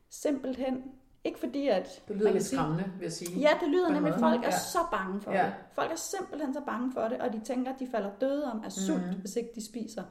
Simpelthen. 0.09 0.83
Ikke 1.25 1.39
fordi, 1.39 1.69
at... 1.69 2.03
Det 2.09 2.17
lyder 2.17 2.33
lidt 2.33 2.45
skræmmende, 2.45 2.85
vil 2.99 3.03
jeg 3.03 3.13
sige. 3.13 3.39
Ja, 3.41 3.49
det 3.61 3.69
lyder 3.71 3.91
nemlig, 3.93 4.15
at 4.15 4.21
folk 4.21 4.41
er 4.43 4.47
Ja. 4.47 4.59
så 4.59 4.79
bange 4.91 5.21
for 5.21 5.33
Ja. 5.33 5.45
det. 5.47 5.55
Folk 5.73 5.91
er 5.93 5.97
simpelthen 5.97 6.55
så 6.55 6.61
bange 6.61 6.93
for 6.93 7.01
det, 7.01 7.21
og 7.21 7.33
de 7.33 7.41
tænker, 7.41 7.73
at 7.73 7.81
de 7.81 7.87
falder 7.87 8.11
døde 8.21 8.53
om 8.53 8.63
af 8.65 8.73
sult, 8.73 9.07
Mhm. 9.07 9.21
hvis 9.21 9.37
ikke 9.37 9.51
de 9.55 9.65
spiser. 9.67 10.03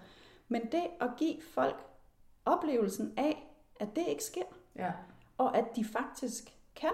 Men 0.48 0.62
det 0.72 0.84
at 1.02 1.10
give 1.18 1.36
folk 1.54 1.86
oplevelsen 2.46 3.14
af, 3.18 3.54
at 3.80 3.96
det 3.96 4.04
ikke 4.08 4.24
sker, 4.24 4.44
Ja. 4.76 4.92
og 5.38 5.58
at 5.58 5.66
de 5.76 5.86
faktisk 5.86 6.54
kan 6.76 6.90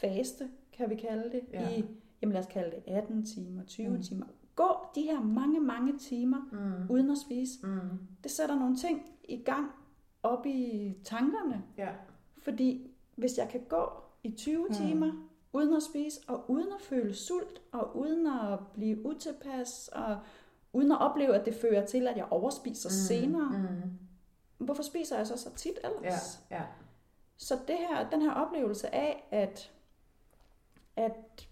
faste, 0.00 0.48
kan 0.72 0.90
vi 0.90 0.94
kalde 0.94 1.30
det, 1.32 1.40
Ja. 1.52 1.68
i, 1.70 1.84
jamen 2.22 2.32
lad 2.32 2.40
os 2.42 2.48
kalde 2.52 2.70
det 2.76 2.82
18 2.86 3.24
timer, 3.26 3.64
20 3.64 3.88
Mm. 3.88 3.94
mm. 3.96 4.02
timer. 4.02 4.26
Gå 4.56 4.68
de 4.94 5.02
her 5.02 5.20
mange, 5.20 5.60
mange 5.60 5.98
timer 5.98 6.48
Mm. 6.52 6.90
uden 6.90 7.10
at 7.10 7.18
spise. 7.18 7.66
Mm. 7.66 7.80
Det 8.22 8.30
sætter 8.30 8.54
nogle 8.58 8.76
ting 8.76 9.02
i 9.24 9.36
gang 9.36 9.70
op 10.22 10.46
i 10.46 10.94
tankerne, 11.04 11.62
Ja. 11.78 11.88
fordi 12.42 12.90
hvis 13.16 13.38
jeg 13.38 13.48
kan 13.48 13.60
gå 13.68 13.92
i 14.22 14.30
20 14.30 14.66
Mm. 14.68 14.74
timer 14.74 15.12
uden 15.52 15.76
at 15.76 15.82
spise, 15.82 16.20
og 16.28 16.50
uden 16.50 16.68
at 16.72 16.80
føle 16.80 17.14
sult, 17.14 17.62
og 17.72 17.96
uden 17.96 18.26
at 18.26 18.58
blive 18.74 19.06
utilpas, 19.06 19.90
og 19.92 20.18
uden 20.72 20.92
at 20.92 21.00
opleve, 21.00 21.34
at 21.34 21.46
det 21.46 21.54
fører 21.54 21.86
til, 21.86 22.08
at 22.08 22.16
jeg 22.16 22.26
overspiser 22.30 22.88
mm. 22.88 22.92
senere, 22.92 23.48
Mm. 23.58 24.64
hvorfor 24.66 24.82
spiser 24.82 25.16
jeg 25.16 25.26
så 25.26 25.36
så 25.36 25.50
tit 25.54 25.78
ellers? 25.84 26.40
Ja. 26.50 26.56
Ja. 26.56 26.62
Så 27.36 27.58
det 27.68 27.76
her, 27.78 28.10
den 28.10 28.22
her 28.22 28.32
oplevelse 28.32 28.94
af, 28.94 29.28
at, 29.30 29.72
at, 30.96 31.48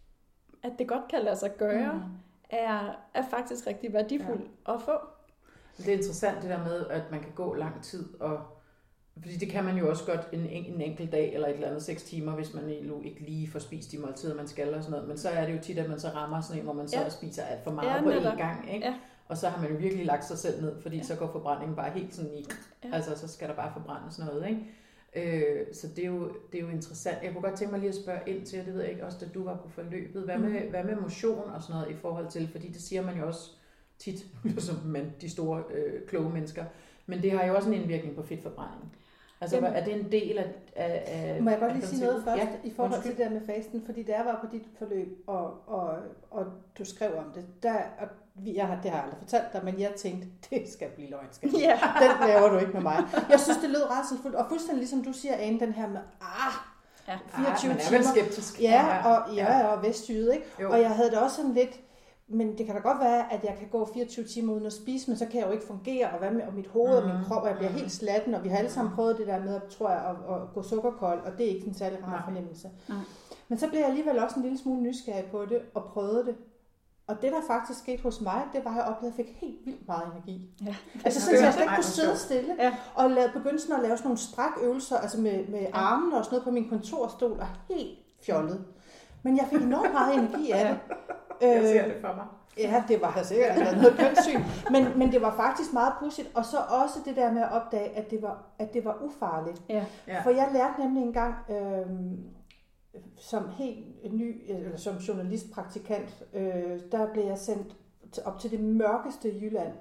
at 0.62 0.72
det 0.78 0.88
godt 0.88 1.08
kan 1.10 1.22
lade 1.22 1.36
sig 1.36 1.56
gøre, 1.56 1.92
mm. 1.92 2.00
er, 2.50 2.94
er 3.14 3.22
faktisk 3.30 3.66
rigtig 3.66 3.92
værdifuld 3.92 4.48
ja. 4.68 4.74
at 4.74 4.82
få. 4.82 4.92
Det 5.76 5.88
er 5.88 5.92
interessant 5.96 6.42
det 6.42 6.50
der 6.50 6.64
med, 6.64 6.86
at 6.86 7.10
man 7.10 7.20
kan 7.20 7.32
gå 7.34 7.54
lang 7.54 7.82
tid, 7.82 8.20
og 8.20 8.40
fordi 9.20 9.36
det 9.36 9.48
kan 9.48 9.64
man 9.64 9.76
jo 9.78 9.88
også 9.90 10.04
godt 10.06 10.28
en, 10.32 10.40
en, 10.40 10.64
en 10.74 10.80
enkelt 10.80 11.12
dag 11.12 11.34
eller 11.34 11.48
et 11.48 11.54
eller 11.54 11.68
andet 11.68 11.82
seks 11.82 12.02
timer, 12.02 12.32
hvis 12.32 12.54
man 12.54 12.64
nu 12.82 13.02
ikke 13.04 13.20
lige 13.20 13.48
får 13.50 13.58
spist 13.58 13.92
de 13.92 13.98
måltider, 13.98 14.34
man 14.34 14.48
skal 14.48 14.74
og 14.74 14.82
sådan 14.82 14.90
noget. 14.92 15.08
Men 15.08 15.18
så 15.18 15.28
er 15.28 15.46
det 15.46 15.54
jo 15.54 15.58
tit, 15.62 15.78
at 15.78 15.88
man 15.88 16.00
så 16.00 16.08
rammer 16.08 16.40
sådan 16.40 16.58
en, 16.58 16.64
hvor 16.64 16.72
man 16.72 16.88
så 16.88 17.00
Ja. 17.00 17.08
spiser 17.08 17.42
alt 17.42 17.64
for 17.64 17.70
meget 17.70 17.88
Ja, 17.96 18.02
på 18.02 18.10
én 18.10 18.36
gang. 18.38 18.74
Ikke? 18.74 18.86
Ja. 18.86 18.94
Og 19.28 19.36
så 19.38 19.48
har 19.48 19.62
man 19.62 19.70
jo 19.70 19.76
virkelig 19.76 20.06
lagt 20.06 20.24
sig 20.24 20.38
selv 20.38 20.62
ned, 20.62 20.80
fordi 20.82 20.96
Ja. 20.96 21.02
så 21.02 21.16
går 21.16 21.32
forbrændingen 21.32 21.76
bare 21.76 21.90
helt 21.90 22.14
sådan 22.14 22.30
i, 22.34 22.46
Ja. 22.84 22.88
altså 22.92 23.18
så 23.18 23.28
skal 23.28 23.48
der 23.48 23.54
bare 23.54 23.72
forbrændes 23.72 24.18
noget. 24.18 24.48
Ikke? 24.48 24.66
Øh, 25.16 25.66
så 25.74 25.88
det 25.96 26.04
er, 26.04 26.08
jo, 26.08 26.32
det 26.52 26.58
er 26.58 26.62
jo 26.62 26.68
interessant. 26.68 27.18
Jeg 27.22 27.32
kunne 27.32 27.42
godt 27.42 27.54
tænke 27.58 27.72
mig 27.72 27.80
lige 27.80 27.88
at 27.90 27.96
spørge 27.96 28.20
ind 28.26 28.46
til, 28.46 28.60
og 28.60 28.66
det 28.66 28.74
ved 28.74 28.80
jeg 28.82 28.90
ikke 28.90 29.04
også, 29.06 29.18
da 29.20 29.26
du 29.34 29.44
var 29.44 29.56
på 29.56 29.68
forløbet, 29.68 30.22
hvad 30.22 30.38
med, 30.38 30.60
Mhm. 30.60 30.70
hvad 30.70 30.84
med 30.84 30.96
motion 30.96 31.50
og 31.50 31.62
sådan 31.62 31.76
noget 31.80 31.90
i 31.90 31.96
forhold 31.96 32.28
til, 32.30 32.48
fordi 32.52 32.68
det 32.68 32.82
siger 32.82 33.02
man 33.02 33.18
jo 33.18 33.26
også 33.26 33.50
tit, 33.98 34.26
som 34.58 34.76
man, 34.84 35.12
de 35.20 35.30
store 35.30 35.62
øh, 35.74 36.06
kloge 36.08 36.30
mennesker, 36.30 36.64
men 37.06 37.22
det 37.22 37.32
har 37.32 37.44
jo 37.46 37.54
også 37.56 37.68
en 37.68 37.74
indvirkning 37.74 38.16
på 38.16 38.22
fedtforbrænding. 38.22 38.92
Altså, 39.42 39.56
Jamen- 39.56 39.72
er 39.74 39.84
det 39.84 39.94
en 40.00 40.12
del 40.12 40.38
af... 40.38 40.46
af, 40.76 41.02
af 41.06 41.42
Må 41.42 41.50
jeg 41.50 41.58
godt 41.60 41.72
lige 41.74 41.86
sige 41.86 42.04
noget 42.04 42.24
først 42.24 42.42
ja, 42.42 42.48
i 42.64 42.72
forhold 42.76 42.92
undskyld. 42.94 43.16
til 43.16 43.24
det 43.24 43.30
der 43.32 43.38
med 43.40 43.46
fasten? 43.56 43.82
Fordi 43.86 44.02
da 44.02 44.12
jeg 44.12 44.24
var 44.24 44.38
på 44.40 44.46
dit 44.52 44.62
forløb, 44.78 45.08
og, 45.26 45.68
og, 45.68 45.88
og 46.30 46.44
du 46.78 46.84
skrev 46.84 47.16
om 47.18 47.24
det, 47.34 47.44
der, 47.62 47.74
og 47.74 48.06
vi- 48.34 48.56
jeg 48.56 48.66
har, 48.66 48.78
det 48.82 48.90
har 48.90 48.96
jeg 48.98 49.04
aldrig 49.04 49.18
fortalt 49.18 49.52
dig, 49.52 49.64
men 49.64 49.80
jeg 49.80 49.90
tænkte, 49.96 50.28
det 50.50 50.72
skal 50.72 50.88
blive 50.88 51.10
løgn, 51.10 51.26
skal? 51.30 51.50
Ja. 51.60 51.78
Den 52.00 52.28
laver 52.28 52.48
du 52.48 52.58
ikke 52.58 52.72
med 52.72 52.80
mig. 52.82 53.04
Jeg 53.30 53.40
synes, 53.40 53.58
det 53.58 53.70
lød 53.70 53.90
rædselsfuldt, 53.90 54.36
og 54.36 54.46
fuldstændig 54.48 54.78
ligesom 54.78 55.04
du 55.04 55.12
siger, 55.12 55.34
Ane, 55.36 55.60
den 55.60 55.72
her 55.72 55.88
med, 55.88 56.00
ah, 56.20 56.52
Ja. 57.08 57.18
24 57.36 57.70
ah, 57.70 57.76
man 57.76 57.86
er 57.86 57.90
vel 57.90 58.02
timer. 58.02 58.14
skeptisk. 58.14 58.62
Ja, 58.62 59.06
og 59.08 59.34
ja, 59.34 59.58
ja. 59.58 59.66
og 59.66 59.82
vestjyde, 59.82 60.34
ikke? 60.34 60.46
Jo. 60.60 60.70
Og 60.72 60.80
jeg 60.80 60.90
havde 60.90 61.10
det 61.10 61.18
også 61.18 61.36
sådan 61.36 61.52
lidt, 61.52 61.80
men 62.32 62.58
det 62.58 62.66
kan 62.66 62.74
da 62.74 62.80
godt 62.80 63.00
være, 63.00 63.32
at 63.32 63.44
jeg 63.44 63.56
kan 63.58 63.68
gå 63.68 63.88
24 63.94 64.24
timer 64.24 64.52
uden 64.52 64.66
at 64.66 64.72
spise, 64.72 65.10
men 65.10 65.16
så 65.18 65.26
kan 65.26 65.40
jeg 65.40 65.46
jo 65.46 65.52
ikke 65.52 65.66
fungere, 65.66 66.10
og 66.10 66.18
hvad 66.18 66.30
med 66.30 66.42
og 66.42 66.54
mit 66.54 66.66
hoved 66.66 66.94
og 66.96 67.06
min 67.06 67.16
Mhm. 67.16 67.24
krop, 67.24 67.42
og 67.42 67.48
jeg 67.48 67.56
bliver 67.56 67.70
Mhm. 67.70 67.78
helt 67.78 67.92
slatten, 67.92 68.34
og 68.34 68.44
vi 68.44 68.48
har 68.48 68.56
alle 68.58 68.70
sammen 68.70 68.94
prøvet 68.94 69.18
det 69.18 69.26
der 69.26 69.40
med, 69.40 69.60
tror 69.78 69.90
jeg, 69.90 69.98
at, 69.98 70.34
at 70.34 70.40
gå 70.54 70.62
sukkerkold, 70.62 71.20
og 71.20 71.32
det 71.38 71.46
er 71.50 71.54
ikke 71.54 71.66
en 71.66 71.74
særlig 71.74 71.98
rar 72.04 72.08
Nej. 72.10 72.20
fornemmelse. 72.24 72.68
Nej. 72.88 72.98
Men 73.48 73.58
så 73.58 73.68
blev 73.68 73.78
jeg 73.80 73.88
alligevel 73.88 74.18
også 74.18 74.36
en 74.36 74.42
lille 74.42 74.58
smule 74.58 74.82
nysgerrig 74.82 75.24
på 75.30 75.44
det, 75.44 75.60
og 75.74 75.84
prøvede 75.84 76.26
det. 76.26 76.36
Og 77.06 77.22
det, 77.22 77.32
der 77.32 77.40
faktisk 77.46 77.78
skete 77.78 78.02
hos 78.02 78.20
mig, 78.20 78.42
det 78.52 78.64
var, 78.64 78.70
at 78.70 78.76
jeg 78.76 78.84
oplevede, 78.84 79.14
at 79.14 79.18
jeg 79.18 79.26
fik 79.26 79.36
helt 79.40 79.58
vildt 79.66 79.86
meget 79.88 80.02
energi. 80.14 80.50
Ja. 80.66 80.74
Altså 81.04 81.20
sådan, 81.20 81.38
at 81.38 81.44
jeg 81.44 81.52
slet 81.52 81.62
ikke 81.62 81.74
kunne 81.74 81.84
sidde 81.84 82.16
stille. 82.16 82.54
Ja. 82.58 82.74
Og 82.94 83.10
lavede, 83.10 83.32
begyndte 83.32 83.58
sådan 83.58 83.76
at 83.76 83.82
lave 83.82 83.96
sådan 83.96 84.06
nogle 84.08 84.18
strækøvelser, 84.18 84.96
altså 84.98 85.20
med, 85.20 85.46
med 85.48 85.66
armene 85.72 86.16
og 86.18 86.24
sådan 86.24 86.34
noget 86.34 86.44
på 86.44 86.50
min 86.50 86.68
kontorstol, 86.68 87.40
og 87.40 87.46
helt 87.68 87.98
fjollet. 88.26 88.64
Men 89.22 89.36
jeg 89.36 89.46
fik 89.50 89.62
enormt 89.62 89.92
meget 89.92 90.14
energi 90.14 90.50
af 90.50 90.68
det. 90.68 90.96
Jeg 91.40 91.62
ser 91.62 91.84
Øh, 91.84 91.94
det 91.94 92.00
for 92.00 92.14
mig. 92.14 92.26
Ja, 92.58 92.84
det 92.88 93.00
var 93.00 93.12
da 93.16 93.22
sikkert 93.22 93.76
noget 93.76 93.96
kønssyn. 93.98 94.40
Men, 94.70 94.98
men 94.98 95.12
det 95.12 95.22
var 95.22 95.36
faktisk 95.36 95.72
meget 95.72 95.92
pudsigt. 96.00 96.30
Og 96.34 96.44
så 96.44 96.56
også 96.56 96.98
det 97.04 97.16
der 97.16 97.32
med 97.32 97.42
at 97.42 97.52
opdage, 97.52 97.96
at 97.96 98.10
det 98.10 98.22
var, 98.22 98.44
at 98.58 98.74
det 98.74 98.84
var 98.84 98.98
ufarligt. 99.02 99.62
Ja. 99.68 99.84
Ja. 100.06 100.20
For 100.20 100.30
jeg 100.30 100.48
lærte 100.52 100.80
nemlig 100.80 101.02
engang, 101.02 101.34
øh, 101.50 101.86
som 103.16 103.48
helt 103.48 104.12
ny, 104.12 104.42
eller 104.48 104.76
som 104.76 104.96
journalistpraktikant, 104.96 106.24
øh, 106.34 106.80
der 106.92 107.12
blev 107.12 107.24
jeg 107.24 107.38
sendt 107.38 107.76
op 108.24 108.38
til 108.38 108.50
det 108.50 108.60
mørkeste 108.60 109.28
Jylland, 109.40 109.72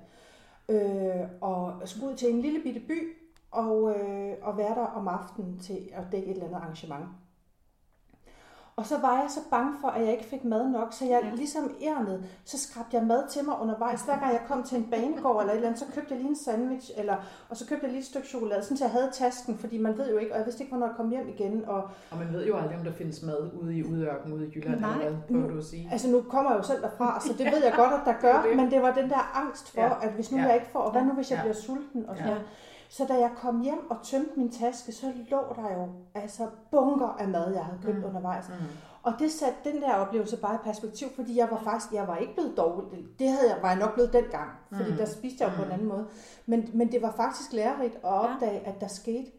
øh, 0.70 1.28
og 1.42 1.82
skulle 1.86 2.12
ud 2.12 2.16
til 2.16 2.30
en 2.30 2.42
lille 2.42 2.60
bitte 2.64 2.80
by, 2.80 3.18
og, 3.52 3.96
øh, 4.00 4.34
og 4.42 4.58
være 4.58 4.76
der 4.76 4.86
om 4.86 5.08
aftenen 5.08 5.60
til 5.60 5.90
at 5.94 6.04
dække 6.12 6.28
et 6.28 6.32
eller 6.32 6.46
andet 6.46 6.58
arrangement. 6.58 7.06
Og 8.76 8.86
så 8.86 8.98
var 9.02 9.14
jeg 9.22 9.26
så 9.30 9.40
bange 9.52 9.74
for, 9.82 9.88
at 9.88 10.02
jeg 10.06 10.12
ikke 10.12 10.26
fik 10.26 10.44
mad 10.46 10.70
nok, 10.70 10.94
så 10.94 11.06
jeg 11.06 11.20
Ja. 11.24 11.36
ligesom 11.36 11.72
ærnede, 11.82 12.24
så 12.46 12.58
skrabte 12.60 12.98
jeg 12.98 13.06
mad 13.06 13.24
til 13.30 13.46
mig 13.46 13.56
undervejs. 13.62 14.02
Hver 14.02 14.20
gang 14.20 14.32
jeg 14.34 14.42
kom 14.48 14.64
til 14.64 14.78
en 14.78 14.84
banegård 14.92 15.40
eller 15.42 15.52
et 15.54 15.56
eller 15.56 15.68
andet, 15.70 15.80
så 15.80 15.86
købte 15.96 16.08
jeg 16.14 16.18
lige 16.20 16.30
en 16.30 16.36
sandwich, 16.36 16.92
eller, 16.98 17.16
og 17.50 17.58
så 17.58 17.68
købte 17.68 17.84
jeg 17.86 17.92
lige 17.92 18.00
et 18.00 18.06
stykke 18.06 18.28
chokolade, 18.28 18.64
sådan 18.64 18.78
så 18.78 18.84
jeg 18.84 18.92
havde 18.92 19.10
tasken, 19.14 19.58
fordi 19.58 19.78
man 19.78 19.98
ved 19.98 20.12
jo 20.12 20.18
ikke, 20.18 20.32
og 20.32 20.38
jeg 20.38 20.46
vidste 20.46 20.64
ikke, 20.64 20.72
hvornår 20.72 20.88
jeg 20.88 20.96
kom 20.96 21.10
hjem 21.10 21.30
igen. 21.30 21.66
Og, 21.68 21.84
Og 22.12 22.18
man 22.18 22.34
ved 22.34 22.46
jo 22.48 22.58
aldrig, 22.58 22.78
om 22.78 22.84
der 22.84 22.92
findes 22.94 23.24
mad 23.24 23.52
ude 23.62 23.78
i 23.78 23.84
udørken 23.84 24.34
ude 24.34 24.48
i 24.48 24.52
Jylland, 24.56 24.80
Nej. 24.80 24.94
eller 24.94 25.10
hvad 25.10 25.18
prøver 25.38 25.50
du 25.50 25.58
at 25.58 25.66
sige? 25.66 25.90
altså 25.92 26.08
nu 26.10 26.22
kommer 26.22 26.52
jeg 26.52 26.58
jo 26.58 26.64
selv 26.64 26.82
derfra, 26.82 27.20
så 27.22 27.34
det 27.38 27.46
ved 27.46 27.64
jeg 27.64 27.74
godt, 27.76 27.94
at 27.94 28.02
der 28.06 28.14
gør, 28.28 28.34
Det 28.42 28.44
det. 28.50 28.56
men 28.58 28.72
det 28.72 28.82
var 28.82 28.94
den 28.94 29.10
der 29.10 29.32
angst 29.46 29.72
for, 29.74 29.82
Ja. 29.82 29.92
at 30.02 30.12
hvis 30.12 30.32
nu 30.32 30.38
Ja. 30.38 30.44
jeg 30.46 30.56
ikke 30.56 30.68
får, 30.72 30.80
og 30.80 30.92
hvad 30.92 31.02
nu 31.02 31.14
hvis 31.14 31.32
jeg 31.32 31.38
Ja. 31.38 31.42
bliver 31.44 31.56
sulten? 31.56 32.06
Og 32.10 32.16
sådan 32.16 32.30
Ja. 32.30 32.34
noget. 32.34 32.48
Så 32.92 33.06
da 33.06 33.14
jeg 33.14 33.32
kom 33.38 33.62
hjem 33.62 33.90
og 33.90 33.98
tømte 34.04 34.32
min 34.36 34.52
taske, 34.52 34.92
så 34.92 35.14
lå 35.30 35.38
der 35.56 35.74
jo 35.74 35.88
altså 36.16 36.50
bunker 36.72 37.08
af 37.08 37.28
mad, 37.28 37.54
jeg 37.54 37.66
havde 37.66 37.80
købt 37.84 37.98
Mm. 37.98 38.04
undervejs. 38.04 38.50
Mm. 38.50 38.66
Og 39.04 39.14
det 39.20 39.32
satte 39.32 39.72
den 39.72 39.82
der 39.82 39.94
oplevelse 39.94 40.38
bare 40.38 40.56
i 40.56 40.58
perspektiv, 40.64 41.08
fordi 41.16 41.38
jeg 41.38 41.48
var 41.52 41.60
faktisk, 41.64 41.94
jeg 41.94 42.08
var 42.08 42.18
ikke 42.18 42.34
blevet 42.34 42.58
dårlig. 42.58 43.06
Det 43.20 43.30
havde 43.30 43.54
jeg, 43.54 43.62
var 43.62 43.70
jeg 43.70 43.80
nok 43.80 43.94
blevet 43.94 44.14
dengang, 44.14 44.50
fordi 44.72 44.92
Mm. 44.92 44.98
der 44.98 45.06
spiste 45.06 45.44
jeg 45.44 45.52
jo 45.52 45.56
på 45.56 45.62
en 45.62 45.68
Mm. 45.68 45.74
anden 45.74 45.88
måde. 45.88 46.08
Men, 46.46 46.70
men 46.74 46.92
det 46.92 47.02
var 47.02 47.12
faktisk 47.12 47.54
lærerigt 47.54 47.96
at 47.96 48.04
opdage, 48.04 48.60
at 48.60 48.82
der 48.82 48.88
skete 48.88 49.32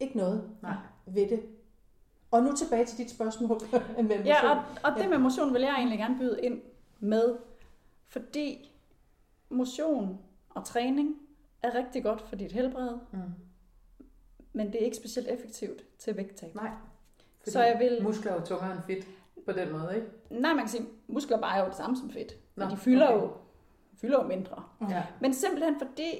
ikke 0.00 0.16
noget 0.16 0.50
Nej. 0.62 0.74
ved 1.06 1.28
det. 1.28 1.42
Og 2.30 2.42
nu 2.42 2.52
tilbage 2.52 2.84
til 2.84 2.98
dit 2.98 3.10
spørgsmål 3.10 3.60
med 3.96 4.02
motion. 4.02 4.24
Ja, 4.26 4.50
og, 4.50 4.62
og 4.84 4.92
det 4.96 5.02
Ja. 5.02 5.08
med 5.08 5.18
motion 5.18 5.54
vil 5.54 5.62
jeg 5.62 5.74
egentlig 5.74 5.98
gerne 5.98 6.18
byde 6.18 6.40
ind 6.42 6.60
med, 7.00 7.36
fordi 8.08 8.72
motion 9.50 10.18
og 10.50 10.64
træning 10.64 11.16
er 11.62 11.74
rigtig 11.74 12.02
godt 12.02 12.20
for 12.22 12.36
dit 12.36 12.52
helbred, 12.52 12.98
Mm. 13.12 13.18
men 14.52 14.66
det 14.66 14.74
er 14.80 14.84
ikke 14.84 14.96
specielt 14.96 15.28
effektivt 15.28 15.82
til 15.98 16.16
vægttab. 16.16 16.54
Nej. 16.54 16.70
Fordi 17.38 17.50
Så 17.50 17.62
jeg 17.62 17.78
vil- 17.78 18.02
Muskler 18.02 18.32
er 18.32 18.36
jo 18.36 18.44
tungere 18.46 18.72
end 18.72 18.80
fedt 18.86 19.06
på 19.46 19.52
den 19.52 19.72
måde, 19.72 19.96
ikke? 19.96 20.06
Nej, 20.30 20.52
man 20.52 20.58
kan 20.58 20.68
sige, 20.68 20.86
muskler 21.08 21.40
bare 21.40 21.56
er 21.56 21.60
jo 21.60 21.66
det 21.68 21.76
samme 21.76 21.96
som 21.96 22.10
fedt, 22.10 22.32
men 22.54 22.68
Nå, 22.68 22.74
de 22.74 22.76
fylder, 22.76 23.08
okay. 23.08 23.22
jo, 23.26 23.32
fylder 23.94 24.22
jo 24.22 24.28
mindre. 24.28 24.64
Ja. 24.90 25.06
Men 25.20 25.34
simpelthen 25.34 25.74
fordi, 25.78 26.18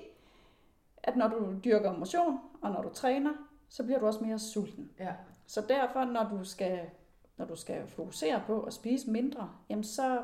at 1.03 1.17
når 1.17 1.29
du 1.29 1.55
dyrker 1.65 1.93
motion, 1.99 2.39
og 2.63 2.71
når 2.71 2.83
du 2.83 2.89
træner, 2.95 3.33
så 3.69 3.85
bliver 3.85 3.99
du 3.99 4.07
også 4.07 4.25
mere 4.25 4.39
sulten. 4.39 4.91
Ja. 4.99 5.15
Så 5.47 5.61
derfor, 5.69 6.05
når 6.05 6.29
du 6.29 6.45
skal, 6.45 6.81
når 7.37 7.45
du 7.47 7.57
skal 7.57 7.87
fokusere 7.87 8.43
på 8.47 8.63
at 8.63 8.73
spise 8.73 9.11
mindre, 9.11 9.51
jamen 9.71 9.85
så 9.85 10.23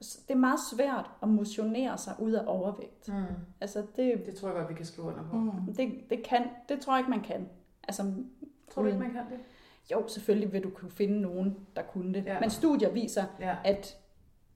det 0.00 0.30
er 0.34 0.38
meget 0.38 0.58
svært 0.72 1.10
at 1.22 1.28
motionere 1.28 1.98
sig 1.98 2.14
ud 2.18 2.32
af 2.32 2.44
overvægt. 2.46 3.08
Mm. 3.08 3.22
Altså 3.60 3.86
det, 3.96 4.26
Det 4.26 4.34
tror 4.34 4.48
jeg 4.48 4.56
godt, 4.56 4.68
vi 4.68 4.74
kan 4.74 4.84
skrive 4.86 5.06
under 5.08 5.24
på. 5.30 5.36
Mm. 5.36 5.74
det, 5.74 5.92
det, 6.10 6.22
kan, 6.24 6.42
det 6.68 6.80
tror 6.80 6.92
jeg 6.92 7.00
ikke, 7.00 7.10
man 7.10 7.20
kan. 7.20 7.48
Altså, 7.88 8.14
Tror 8.70 8.82
du 8.82 8.88
ikke, 8.88 9.00
man 9.00 9.12
kan 9.12 9.24
det? 9.30 9.38
Jo, 9.92 10.08
selvfølgelig 10.08 10.52
vil 10.52 10.64
du 10.64 10.70
kunne 10.70 10.90
finde 10.90 11.20
nogen, 11.20 11.56
der 11.76 11.82
kunne 11.82 12.14
det. 12.14 12.24
Ja. 12.26 12.40
Men 12.40 12.50
studier 12.50 12.90
viser, 12.92 13.24
Ja. 13.40 13.56
at, 13.64 13.98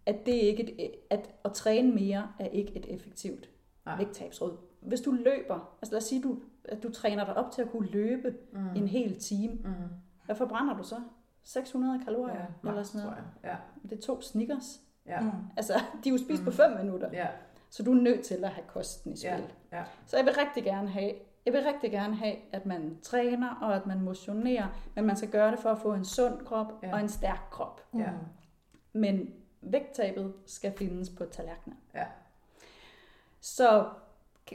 at, 0.06 0.26
det 0.26 0.32
ikke 0.32 0.80
et, 0.80 0.94
at 1.10 1.34
at 1.44 1.52
træne 1.52 1.92
mere 1.94 2.28
er 2.38 2.46
ikke 2.46 2.76
et 2.76 2.86
effektivt 2.94 3.48
Nej. 3.86 3.96
vægttabsråd. 3.98 4.56
Hvis 4.80 5.00
du 5.00 5.10
løber, 5.10 5.76
altså 5.82 5.92
lad 5.92 5.96
os 5.96 6.04
sige, 6.04 6.22
du, 6.22 6.38
at 6.64 6.82
du 6.82 6.92
træner 6.92 7.24
dig 7.24 7.36
op 7.36 7.50
til 7.52 7.62
at 7.62 7.70
kunne 7.70 7.88
løbe 7.88 8.34
Mm. 8.52 8.76
en 8.76 8.88
hel 8.88 9.18
time, 9.20 9.54
Mm. 9.54 9.70
hvad 10.26 10.36
forbrænder 10.36 10.76
du 10.76 10.82
så? 10.82 10.96
600 11.42 12.00
kalorier 12.04 12.34
Ja, 12.64 12.68
eller 12.70 12.82
sådan 12.82 13.06
noget. 13.06 13.24
jeg. 13.42 13.56
Det 13.82 13.92
er 13.92 14.00
to 14.02 14.20
snickers. 14.20 14.80
Ja. 15.06 15.20
Mm. 15.20 15.30
Altså, 15.56 15.72
de 16.04 16.08
er 16.08 16.12
jo 16.12 16.18
spist 16.18 16.40
Mm. 16.42 16.44
på 16.44 16.50
5 16.50 16.70
minutter, 16.78 17.10
Ja. 17.12 17.26
så 17.70 17.82
du 17.82 17.90
er 17.92 18.00
nødt 18.02 18.24
til 18.24 18.44
at 18.44 18.50
have 18.50 18.66
kosten 18.68 19.12
i 19.12 19.16
spil. 19.16 19.30
Ja. 19.72 19.78
Ja. 19.78 19.84
Så 20.06 20.16
jeg 20.16 20.26
vil 20.26 20.34
rigtig 20.34 20.64
gerne 20.64 20.88
have, 20.88 21.12
jeg 21.46 21.52
vil 21.52 21.62
rigtig 21.62 21.90
gerne 21.90 22.14
have, 22.16 22.36
at 22.52 22.66
man 22.66 22.98
træner 23.02 23.54
og 23.54 23.76
at 23.76 23.86
man 23.86 24.00
motionerer, 24.00 24.66
men 24.94 25.04
man 25.06 25.16
skal 25.16 25.30
gøre 25.30 25.50
det 25.50 25.58
for 25.58 25.70
at 25.70 25.78
få 25.78 25.94
en 25.94 26.04
sund 26.04 26.44
krop 26.46 26.72
Ja. 26.82 26.92
og 26.94 27.00
en 27.00 27.08
stærk 27.08 27.40
krop. 27.50 27.80
Mm. 27.92 28.00
Ja. 28.00 28.10
Men 28.92 29.34
vægttabet 29.62 30.34
skal 30.46 30.72
findes 30.78 31.10
på 31.10 31.24
tallerkenen. 31.24 31.78
Ja. 31.94 32.04
Så 33.40 33.88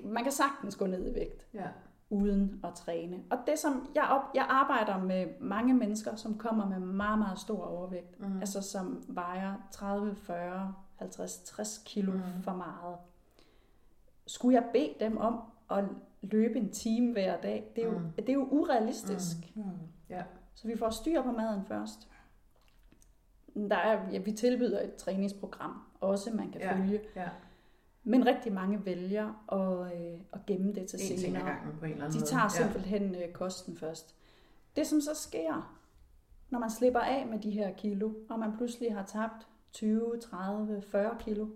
man 0.03 0.23
kan 0.23 0.31
sagtens 0.31 0.75
gå 0.75 0.85
ned 0.87 1.11
i 1.11 1.15
vægt 1.15 1.47
Ja. 1.53 1.67
Uden 2.09 2.59
at 2.63 2.73
træne. 2.73 3.17
Og 3.29 3.37
det 3.47 3.59
som 3.59 3.89
jeg, 3.95 4.03
op, 4.03 4.21
jeg 4.35 4.45
arbejder 4.49 4.97
med 5.03 5.27
mange 5.39 5.73
mennesker, 5.73 6.15
som 6.15 6.37
kommer 6.37 6.65
med 6.69 6.79
meget, 6.79 7.19
meget 7.19 7.39
stor 7.39 7.65
overvægt. 7.65 8.19
Mm. 8.19 8.39
Altså 8.39 8.61
som 8.61 9.03
vejer 9.07 9.53
30, 9.71 10.15
40, 10.15 10.73
50, 10.95 11.37
60 11.43 11.81
kilo 11.85 12.11
Mhm. 12.11 12.21
for 12.41 12.53
meget. 12.53 12.97
Skulle 14.27 14.55
jeg 14.55 14.69
bede 14.73 14.93
dem 14.99 15.17
om 15.17 15.39
at 15.71 15.83
løbe 16.21 16.57
en 16.59 16.71
time 16.71 17.11
hver 17.11 17.41
dag? 17.41 17.71
Det 17.75 17.83
er 17.83 17.87
jo, 17.87 17.97
Mm. 17.99 18.11
det 18.17 18.29
er 18.29 18.33
jo 18.33 18.47
urealistisk. 18.51 19.37
Mm. 19.55 19.63
Så 20.53 20.67
vi 20.67 20.77
får 20.77 20.89
styr 20.89 21.21
på 21.21 21.31
maden 21.31 21.65
først. 21.65 22.07
Der 23.55 23.75
er, 23.75 24.09
ja, 24.11 24.17
vi 24.19 24.31
tilbyder 24.31 24.81
et 24.83 24.95
træningsprogram 24.95 25.81
også, 26.01 26.31
man 26.33 26.51
kan 26.51 26.61
Ja. 26.61 26.75
følge. 26.75 26.99
Ja. 27.15 27.29
Men 28.09 28.25
rigtig 28.25 28.53
mange 28.53 28.85
vælger 28.85 29.51
at, 29.53 29.93
øh, 29.97 30.19
at 30.33 30.45
gemme 30.45 30.73
det 30.73 30.87
til 30.87 30.99
En 31.11 31.19
senere. 31.19 31.45
gangen 31.45 31.77
på 31.79 31.85
en 31.85 31.91
eller 31.91 32.05
anden 32.05 32.13
De 32.13 32.19
måde. 32.19 32.29
tager 32.31 32.47
simpelthen 32.47 33.15
øh, 33.15 33.31
kosten 33.33 33.77
først. 33.77 34.15
Det 34.75 34.87
som 34.87 35.01
så 35.01 35.15
sker, 35.15 35.75
når 36.49 36.59
man 36.59 36.69
slipper 36.69 36.99
af 36.99 37.25
med 37.27 37.39
de 37.39 37.51
her 37.51 37.73
kilo, 37.73 38.11
og 38.29 38.39
man 38.39 38.57
pludselig 38.57 38.93
har 38.95 39.03
tabt 39.03 39.47
20, 39.71 40.19
30, 40.21 40.81
40 40.81 41.17
kilo, 41.19 41.47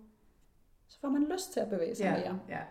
så 0.87 0.99
får 0.99 1.09
man 1.09 1.23
lyst 1.23 1.53
til 1.53 1.59
at 1.59 1.69
bevæge 1.69 1.95
sig 1.95 2.03
Ja. 2.03 2.11
mere. 2.11 2.39
Ja. 2.49 2.55
Ja. 2.57 2.61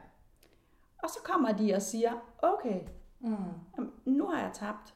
Og 1.03 1.09
så 1.11 1.19
kommer 1.25 1.53
de 1.53 1.75
og 1.75 1.83
siger, 1.83 2.13
okay, 2.39 2.81
Mm. 3.23 3.37
nu 4.05 4.27
har 4.27 4.41
jeg 4.43 4.51
tabt 4.55 4.95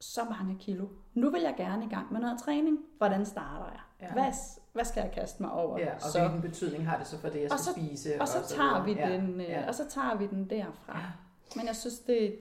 så 0.00 0.20
mange 0.38 0.56
kilo. 0.60 0.86
Nu 1.14 1.30
vil 1.30 1.42
jeg 1.42 1.54
gerne 1.56 1.84
i 1.84 1.88
gang 1.88 2.12
med 2.12 2.20
noget 2.20 2.38
træning. 2.44 2.78
Hvordan 2.98 3.26
starter 3.26 3.64
jeg? 3.72 3.80
Ja. 4.08 4.12
Hvad, 4.12 4.32
hvad 4.72 4.84
skal 4.84 5.00
jeg 5.00 5.10
kaste 5.12 5.42
mig 5.42 5.52
over? 5.52 5.78
Ja, 5.78 5.94
og 5.94 6.00
så, 6.00 6.20
hvilken 6.20 6.40
betydning 6.42 6.88
har 6.88 6.98
det 6.98 7.06
så 7.06 7.18
for 7.18 7.28
det, 7.28 7.42
jeg 7.42 7.52
Og 7.52 7.58
skal 7.58 7.74
så- 7.74 7.80
spise? 7.80 8.20
og 8.20 8.28
så 8.28 8.38
tager 8.56 8.84
vi 8.84 8.94
den, 8.94 9.40
øh, 9.40 9.48
Ja. 9.48 9.68
og 9.68 9.74
så 9.74 9.88
tager 9.88 10.16
vi 10.16 10.26
den 10.26 10.50
derfra. 10.50 10.98
Ja. 10.98 11.04
Men 11.56 11.66
jeg 11.66 11.76
synes, 11.76 11.98
det, 11.98 12.36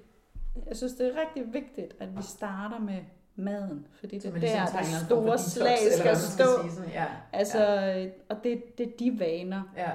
jeg 0.67 0.77
synes, 0.77 0.93
det 0.93 1.07
er 1.07 1.11
rigtig 1.21 1.53
vigtigt, 1.53 1.93
at 1.99 2.17
vi 2.17 2.21
starter 2.23 2.79
med 2.79 2.99
maden, 3.35 3.87
fordi 3.99 4.19
Så 4.19 4.27
det 4.31 4.35
er 4.55 4.65
der, 4.65 4.79
det 4.81 4.85
store 5.05 5.23
detox, 5.23 5.39
slag 5.39 5.77
skal 5.97 6.17
stå. 6.17 6.61
sige 6.61 6.71
sådan. 6.73 6.89
Ja. 6.91 7.05
Altså, 7.33 7.57
ja. 7.63 8.07
og 8.29 8.37
det, 8.43 8.77
det 8.77 8.87
er 8.87 8.91
de 8.99 9.19
vaner. 9.19 9.61
ja. 9.77 9.89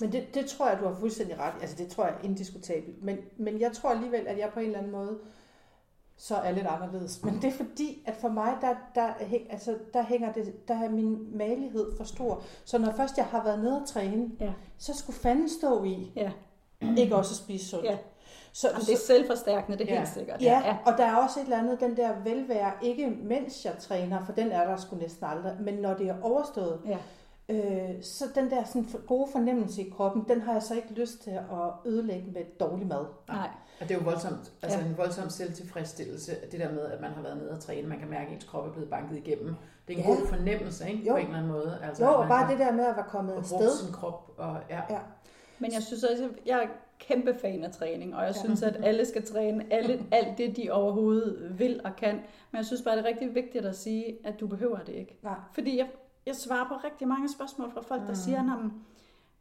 Men 0.00 0.12
det, 0.12 0.34
det 0.34 0.46
tror 0.46 0.68
jeg, 0.68 0.78
du 0.80 0.86
har 0.86 0.94
fuldstændig 0.94 1.38
ret. 1.38 1.52
Altså 1.60 1.76
det 1.76 1.88
tror 1.88 2.04
jeg 2.04 2.14
er 2.14 2.24
indiskutabelt. 2.24 3.02
Men, 3.04 3.18
men 3.36 3.60
jeg 3.60 3.72
tror 3.72 3.90
alligevel, 3.90 4.26
at 4.26 4.38
jeg 4.38 4.50
på 4.54 4.60
en 4.60 4.66
eller 4.66 4.78
anden 4.78 4.92
måde 4.92 5.18
så 6.18 6.34
er 6.36 6.50
lidt 6.50 6.66
anderledes. 6.66 7.24
Men 7.24 7.34
det 7.34 7.44
er 7.44 7.52
fordi, 7.52 8.02
at 8.06 8.14
for 8.20 8.28
mig, 8.28 8.56
der, 8.60 8.74
der, 8.94 9.08
altså, 9.50 9.76
der 9.94 10.02
hænger 10.02 10.32
det, 10.32 10.68
der 10.68 10.74
er 10.74 10.88
min 10.90 11.36
malighed 11.38 11.96
for 11.96 12.04
stor. 12.04 12.42
Så 12.64 12.78
når 12.78 12.92
først 12.92 13.16
jeg 13.16 13.26
har 13.26 13.44
været 13.44 13.58
nede 13.58 13.80
og 13.80 13.86
træne, 13.88 14.30
Ja. 14.40 14.52
så 14.78 14.94
skulle 14.96 15.18
fanden 15.18 15.48
stå 15.48 15.84
i, 15.84 16.12
Ja. 16.16 16.30
ikke 16.98 17.16
også 17.16 17.32
at 17.32 17.36
spise 17.36 17.66
sundt. 17.68 17.84
Ja. 17.84 17.98
Så, 18.52 18.68
Jamen, 18.68 18.80
det 18.80 18.92
er 18.92 18.96
selvforstærkende, 18.96 19.78
det 19.78 19.88
er 19.90 19.94
Ja. 19.94 19.98
helt 20.00 20.08
sikkert. 20.14 20.42
Ja, 20.42 20.76
og 20.86 20.92
der 20.98 21.04
er 21.04 21.16
også 21.16 21.40
et 21.40 21.44
eller 21.44 21.58
andet, 21.58 21.80
den 21.80 21.96
der 21.96 22.10
velvære, 22.24 22.72
ikke 22.82 23.10
mens 23.10 23.64
jeg 23.64 23.72
træner, 23.78 24.24
for 24.24 24.32
den 24.32 24.52
er 24.52 24.64
der 24.64 24.76
sgu 24.76 24.96
næsten 24.96 25.26
aldrig, 25.26 25.52
men 25.60 25.74
når 25.74 25.94
det 25.94 26.08
er 26.08 26.14
overstået, 26.22 26.80
ja. 26.86 26.98
øh, 27.48 28.02
så 28.02 28.24
den 28.34 28.50
der 28.50 28.64
sådan 28.64 28.88
gode 29.06 29.28
fornemmelse 29.32 29.82
i 29.82 29.90
kroppen, 29.96 30.24
den 30.28 30.40
har 30.40 30.52
jeg 30.52 30.62
så 30.62 30.74
ikke 30.74 30.92
lyst 30.92 31.22
til 31.22 31.30
at 31.30 31.46
ødelægge 31.86 32.30
med 32.30 32.44
dårlig 32.60 32.86
mad. 32.86 33.06
Nej. 33.28 33.48
Og 33.80 33.88
det 33.88 33.90
er 33.94 33.98
jo 33.98 34.04
voldsomt, 34.04 34.52
altså 34.62 34.78
Ja. 34.78 34.84
en 34.86 34.96
voldsom 34.98 35.30
selvtilfredsstillelse, 35.30 36.32
det 36.52 36.60
der 36.60 36.72
med, 36.72 36.82
at 36.82 37.00
man 37.00 37.10
har 37.10 37.22
været 37.22 37.36
nede 37.36 37.50
og 37.50 37.60
træne, 37.60 37.88
man 37.88 37.98
kan 37.98 38.08
mærke, 38.10 38.26
at 38.26 38.32
ens 38.34 38.44
krop 38.44 38.66
er 38.66 38.72
blevet 38.72 38.90
banket 38.90 39.16
igennem. 39.16 39.54
Det 39.88 39.94
er 39.94 39.98
en 39.98 40.04
Ja. 40.04 40.10
god 40.10 40.26
fornemmelse, 40.26 40.90
ikke? 40.90 41.04
Jo. 41.06 41.12
På 41.12 41.16
en 41.16 41.24
eller 41.26 41.36
anden 41.38 41.52
måde. 41.52 41.78
Altså, 41.82 42.04
Jo, 42.04 42.10
og 42.14 42.28
bare 42.28 42.50
det 42.50 42.58
der 42.58 42.72
med 42.72 42.84
at 42.84 42.96
være 42.96 43.04
kommet 43.08 43.32
fået 43.32 43.40
afsted. 43.42 43.58
brugt 43.58 43.72
sin 43.72 43.92
krop, 43.92 44.30
og 44.36 44.56
ja. 44.70 44.80
Ja. 44.90 44.98
Men 45.58 45.72
jeg 45.72 45.82
synes 45.82 46.04
også, 46.04 46.28
jeg, 46.46 46.68
kæmpe 46.98 47.34
fan 47.40 47.64
af 47.64 47.72
træning, 47.72 48.16
og 48.16 48.22
jeg 48.24 48.34
Ja. 48.34 48.40
synes, 48.40 48.62
at 48.62 48.76
alle 48.84 49.06
skal 49.06 49.26
træne 49.26 49.64
alle, 49.70 50.04
alt 50.12 50.38
det, 50.38 50.56
de 50.56 50.70
overhovedet 50.70 51.58
vil 51.58 51.80
og 51.84 51.96
kan. 51.96 52.14
Men 52.50 52.56
jeg 52.56 52.64
synes 52.64 52.82
bare, 52.82 52.96
det 52.96 53.04
er 53.04 53.08
rigtig 53.08 53.34
vigtigt 53.34 53.64
at 53.66 53.76
sige, 53.76 54.18
at 54.24 54.40
du 54.40 54.46
behøver 54.46 54.78
det 54.78 54.92
ikke. 54.94 55.18
Nej. 55.22 55.34
Fordi 55.52 55.78
jeg, 55.78 55.86
jeg 56.26 56.34
svarer 56.34 56.68
på 56.68 56.74
rigtig 56.86 57.08
mange 57.08 57.28
spørgsmål 57.32 57.70
fra 57.72 57.80
folk, 57.80 58.02
der 58.02 58.08
Mm. 58.08 58.14
siger, 58.14 58.40
at 58.40 58.70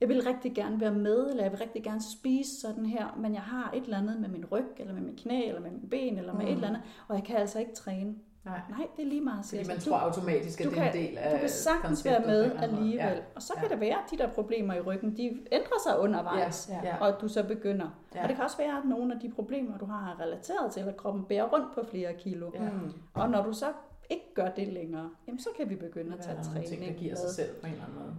jeg 0.01 0.09
vil 0.09 0.23
rigtig 0.23 0.55
gerne 0.55 0.81
være 0.81 0.91
med, 0.93 1.29
eller 1.29 1.43
jeg 1.43 1.51
vil 1.51 1.59
rigtig 1.59 1.83
gerne 1.83 2.01
spise 2.17 2.61
sådan 2.61 2.85
her, 2.85 3.15
men 3.19 3.33
jeg 3.33 3.41
har 3.41 3.71
et 3.75 3.83
eller 3.83 3.97
andet 3.97 4.19
med 4.19 4.29
min 4.29 4.45
ryg, 4.45 4.65
eller 4.77 4.93
med 4.93 5.01
min 5.01 5.15
knæ, 5.15 5.47
eller 5.47 5.61
med 5.61 5.71
min 5.71 5.89
ben, 5.89 6.17
eller 6.17 6.33
med 6.33 6.41
Mm. 6.41 6.47
et 6.47 6.53
eller 6.53 6.67
andet, 6.67 6.81
og 7.07 7.15
jeg 7.15 7.23
kan 7.23 7.35
altså 7.35 7.59
ikke 7.59 7.73
træne. 7.73 8.15
Nej. 8.45 8.61
Nej, 8.69 8.87
det 8.97 9.03
er 9.03 9.07
lige 9.07 9.21
meget, 9.21 9.45
Fordi 9.45 9.67
man 9.67 9.79
tror 9.79 9.97
automatisk, 9.97 10.61
at 10.61 10.69
det 10.71 10.77
er 10.77 10.91
en 10.91 10.93
del 10.93 11.17
af 11.17 11.31
Du 11.31 11.37
kan 11.39 11.49
sagtens 11.49 12.05
være 12.05 12.19
med 12.27 12.51
alligevel. 12.59 12.95
Ja. 12.95 13.13
Og 13.35 13.41
så 13.41 13.53
Ja. 13.55 13.61
kan 13.61 13.69
det 13.71 13.79
være, 13.79 13.93
at 13.95 14.11
de 14.11 14.17
der 14.17 14.27
problemer 14.29 14.73
i 14.73 14.81
ryggen, 14.81 15.17
de 15.17 15.39
ændrer 15.51 15.79
sig 15.87 15.99
undervejs. 15.99 16.69
Ja. 16.71 16.75
Ja. 16.83 16.87
Ja. 16.87 16.97
Og 17.01 17.07
at 17.07 17.15
du 17.21 17.27
så 17.27 17.43
begynder. 17.43 17.87
Ja. 18.15 18.23
Og 18.23 18.27
det 18.27 18.35
kan 18.35 18.45
også 18.45 18.57
være, 18.57 18.77
at 18.77 18.85
nogle 18.85 19.13
af 19.13 19.19
de 19.19 19.29
problemer, 19.29 19.77
du 19.77 19.85
har, 19.85 20.11
er 20.11 20.21
relateret 20.23 20.71
til, 20.71 20.79
at 20.79 20.97
kroppen 20.97 21.23
bærer 21.23 21.43
rundt 21.47 21.75
på 21.75 21.81
flere 21.91 22.13
kilo. 22.13 22.51
Ja. 22.53 22.59
Mm. 22.69 22.91
Og 23.13 23.29
når 23.29 23.43
du 23.43 23.53
så 23.53 23.65
ikke 24.09 24.33
gør 24.33 24.49
det 24.49 24.67
længere, 24.67 25.09
jamen 25.27 25.39
så 25.39 25.49
kan 25.57 25.69
vi 25.69 25.75
begynde 25.75 26.13
at 26.17 26.19
tage 26.23 26.37
træning 26.43 26.81
der 26.85 26.93
giver 26.99 27.15
sig 27.15 27.29
selv 27.29 27.49
på 27.61 27.67
en 27.67 27.73
eller 27.73 27.85
anden 27.85 27.99
måde. 27.99 28.15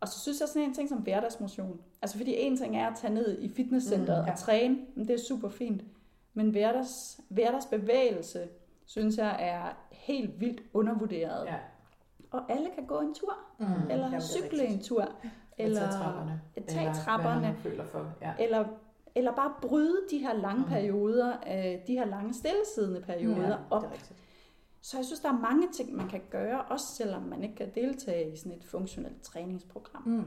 Og 0.00 0.08
så 0.08 0.20
synes 0.20 0.40
jeg 0.40 0.48
sådan 0.48 0.62
en 0.68 0.74
ting 0.74 0.88
som 0.88 0.98
hverdagsmotion. 0.98 1.80
Altså 2.02 2.16
fordi 2.16 2.34
en 2.36 2.56
ting 2.56 2.76
er 2.76 2.86
at 2.90 2.96
tage 2.96 3.14
ned 3.14 3.42
i 3.42 3.48
fitnesscenteret 3.48 4.18
Mm, 4.18 4.22
mm, 4.22 4.26
ja. 4.26 4.32
og 4.32 4.38
træne, 4.38 4.78
men 4.94 5.08
det 5.08 5.14
er 5.14 5.18
super 5.28 5.48
fint. 5.48 5.82
Men 6.34 6.50
hverdags, 6.50 7.20
hverdagsbevægelse, 7.28 8.48
synes 8.86 9.16
jeg 9.18 9.36
er 9.38 9.62
helt 9.90 10.40
vildt 10.40 10.62
undervurderet. 10.74 11.46
Ja. 11.46 11.54
Og 12.30 12.40
alle 12.52 12.68
kan 12.74 12.86
gå 12.86 13.00
en 13.00 13.14
tur, 13.14 13.32
Mm. 13.58 13.66
eller 13.90 14.04
Jamen, 14.04 14.20
cykle 14.22 14.66
en 14.66 14.80
tur, 14.82 15.00
Eller 15.02 15.10
eller 15.58 15.80
tage 15.80 15.92
trapperne. 16.02 16.40
tage 16.68 16.80
eller 16.80 16.94
trapperne. 16.94 17.56
Føler 17.58 17.84
for. 17.84 18.06
Ja. 18.22 18.32
eller, 18.40 18.64
eller 19.14 19.34
bare 19.36 19.52
bryde 19.62 19.96
de 20.10 20.18
her 20.18 20.34
lange 20.34 20.60
Mhm. 20.60 20.68
perioder, 20.70 21.32
øh, 21.46 21.86
de 21.86 21.92
her 21.92 22.04
lange 22.04 22.34
stillesiddende 22.34 23.00
perioder 23.00 23.48
Ja, 23.48 23.56
op. 23.70 23.82
det 23.82 23.88
er 23.88 23.92
rigtigt. 23.92 24.22
Så 24.86 24.96
jeg 24.96 25.04
synes, 25.06 25.20
der 25.20 25.28
er 25.28 25.38
mange 25.50 25.68
ting, 25.76 25.96
man 25.96 26.08
kan 26.08 26.20
gøre, 26.30 26.62
også 26.62 26.86
selvom 26.96 27.22
man 27.22 27.42
ikke 27.42 27.54
kan 27.54 27.70
deltage 27.74 28.32
i 28.32 28.36
sådan 28.36 28.52
et 28.52 28.64
funktionelt 28.64 29.22
træningsprogram. 29.22 30.02
Mm. 30.08 30.24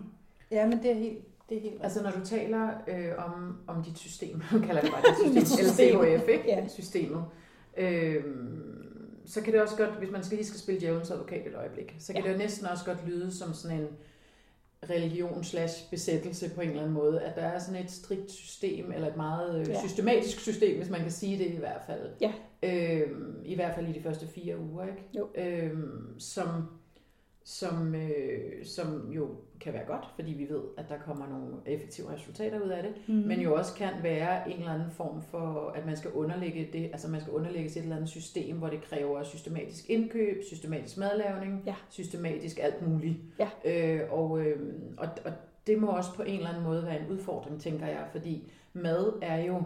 Ja, 0.51 0.67
men 0.67 0.83
det 0.83 0.91
er 0.91 0.95
helt, 0.95 1.49
det 1.49 1.57
er 1.57 1.61
helt 1.61 1.83
Altså 1.83 2.03
når 2.03 2.11
du 2.11 2.25
taler 2.25 2.69
øh, 2.87 3.11
om, 3.17 3.57
om 3.67 3.83
dit 3.83 3.97
system, 3.97 4.39
kalder 4.67 4.81
det 4.81 4.91
bare 4.91 5.03
dit 5.33 5.47
system, 5.47 5.65
system. 5.67 5.99
LCHF, 6.01 6.27
ikke? 6.27 6.43
Ja. 6.47 6.67
systemet, 6.67 7.25
øh, 7.77 8.23
så 9.25 9.41
kan 9.41 9.53
det 9.53 9.61
også 9.61 9.77
godt, 9.77 9.89
hvis 9.89 10.11
man 10.11 10.23
skal 10.23 10.37
lige 10.37 10.47
skal 10.47 10.59
spille 10.59 10.81
djævelens 10.81 11.11
advokat 11.11 11.47
et 11.47 11.55
øjeblik, 11.55 11.95
så 11.99 12.13
kan 12.13 12.21
Ja. 12.23 12.27
det 12.27 12.33
jo 12.33 12.37
næsten 12.39 12.67
også 12.67 12.85
godt 12.85 13.07
lyde 13.07 13.31
som 13.31 13.53
sådan 13.53 13.79
en 13.79 13.87
religion 14.89 15.43
slash 15.43 15.89
besættelse 15.89 16.49
på 16.55 16.61
en 16.61 16.67
eller 16.69 16.81
anden 16.81 16.93
måde, 16.93 17.21
at 17.21 17.35
der 17.35 17.41
er 17.41 17.59
sådan 17.59 17.83
et 17.83 17.91
strikt 17.91 18.31
system, 18.31 18.91
eller 18.91 19.07
et 19.07 19.17
meget 19.17 19.59
øh, 19.59 19.69
Ja. 19.69 19.87
systematisk 19.87 20.39
system, 20.39 20.77
hvis 20.77 20.89
man 20.89 21.01
kan 21.01 21.11
sige 21.11 21.37
det 21.43 21.51
i 21.51 21.57
hvert 21.57 21.81
fald. 21.87 22.09
Ja. 22.21 22.31
Øhm, 22.63 23.35
I 23.45 23.55
hvert 23.55 23.75
fald 23.75 23.87
i 23.87 23.91
de 23.91 24.03
første 24.03 24.27
fire 24.27 24.59
uger, 24.59 24.85
ikke? 24.85 25.03
Jo. 25.17 25.27
Øhm, 25.35 26.19
som, 26.19 26.47
som, 27.51 27.95
øh, 27.95 28.65
som 28.65 29.11
jo 29.11 29.27
kan 29.61 29.73
være 29.73 29.85
godt, 29.87 30.05
fordi 30.15 30.31
vi 30.33 30.49
ved, 30.49 30.61
at 30.77 30.85
der 30.89 30.97
kommer 31.05 31.27
nogle 31.27 31.47
effektive 31.65 32.11
resultater 32.13 32.59
ud 32.59 32.69
af 32.69 32.83
det, 32.83 32.91
Mm. 33.07 33.13
men 33.13 33.39
jo 33.41 33.55
også 33.55 33.73
kan 33.73 33.89
være 34.03 34.51
en 34.51 34.57
eller 34.59 34.71
anden 34.73 34.91
form 34.91 35.21
for, 35.21 35.73
at 35.75 35.85
man 35.85 35.97
skal 35.97 36.11
underlægge 36.11 36.69
det, 36.73 36.85
altså 36.85 37.07
man 37.07 37.21
skal 37.21 37.33
underlægges 37.33 37.77
et 37.77 37.83
eller 37.83 37.95
andet 37.95 38.09
system, 38.09 38.57
hvor 38.57 38.67
det 38.67 38.81
kræver 38.81 39.23
systematisk 39.23 39.89
indkøb, 39.89 40.43
systematisk 40.43 40.97
madlavning, 40.97 41.63
Ja. 41.65 41.75
systematisk 41.89 42.59
alt 42.61 42.87
muligt. 42.87 43.17
Ja. 43.39 43.49
Øh, 43.65 44.13
og, 44.13 44.39
øh, 44.39 44.73
og, 44.97 45.07
og 45.25 45.31
det 45.67 45.79
må 45.79 45.87
også 45.87 46.09
på 46.15 46.23
en 46.23 46.35
eller 46.37 46.49
anden 46.49 46.63
måde 46.63 46.83
være 46.85 46.99
en 46.99 47.11
udfordring, 47.11 47.61
tænker 47.61 47.87
jeg, 47.87 48.07
fordi 48.11 48.51
mad 48.73 49.13
er 49.21 49.43
jo 49.43 49.63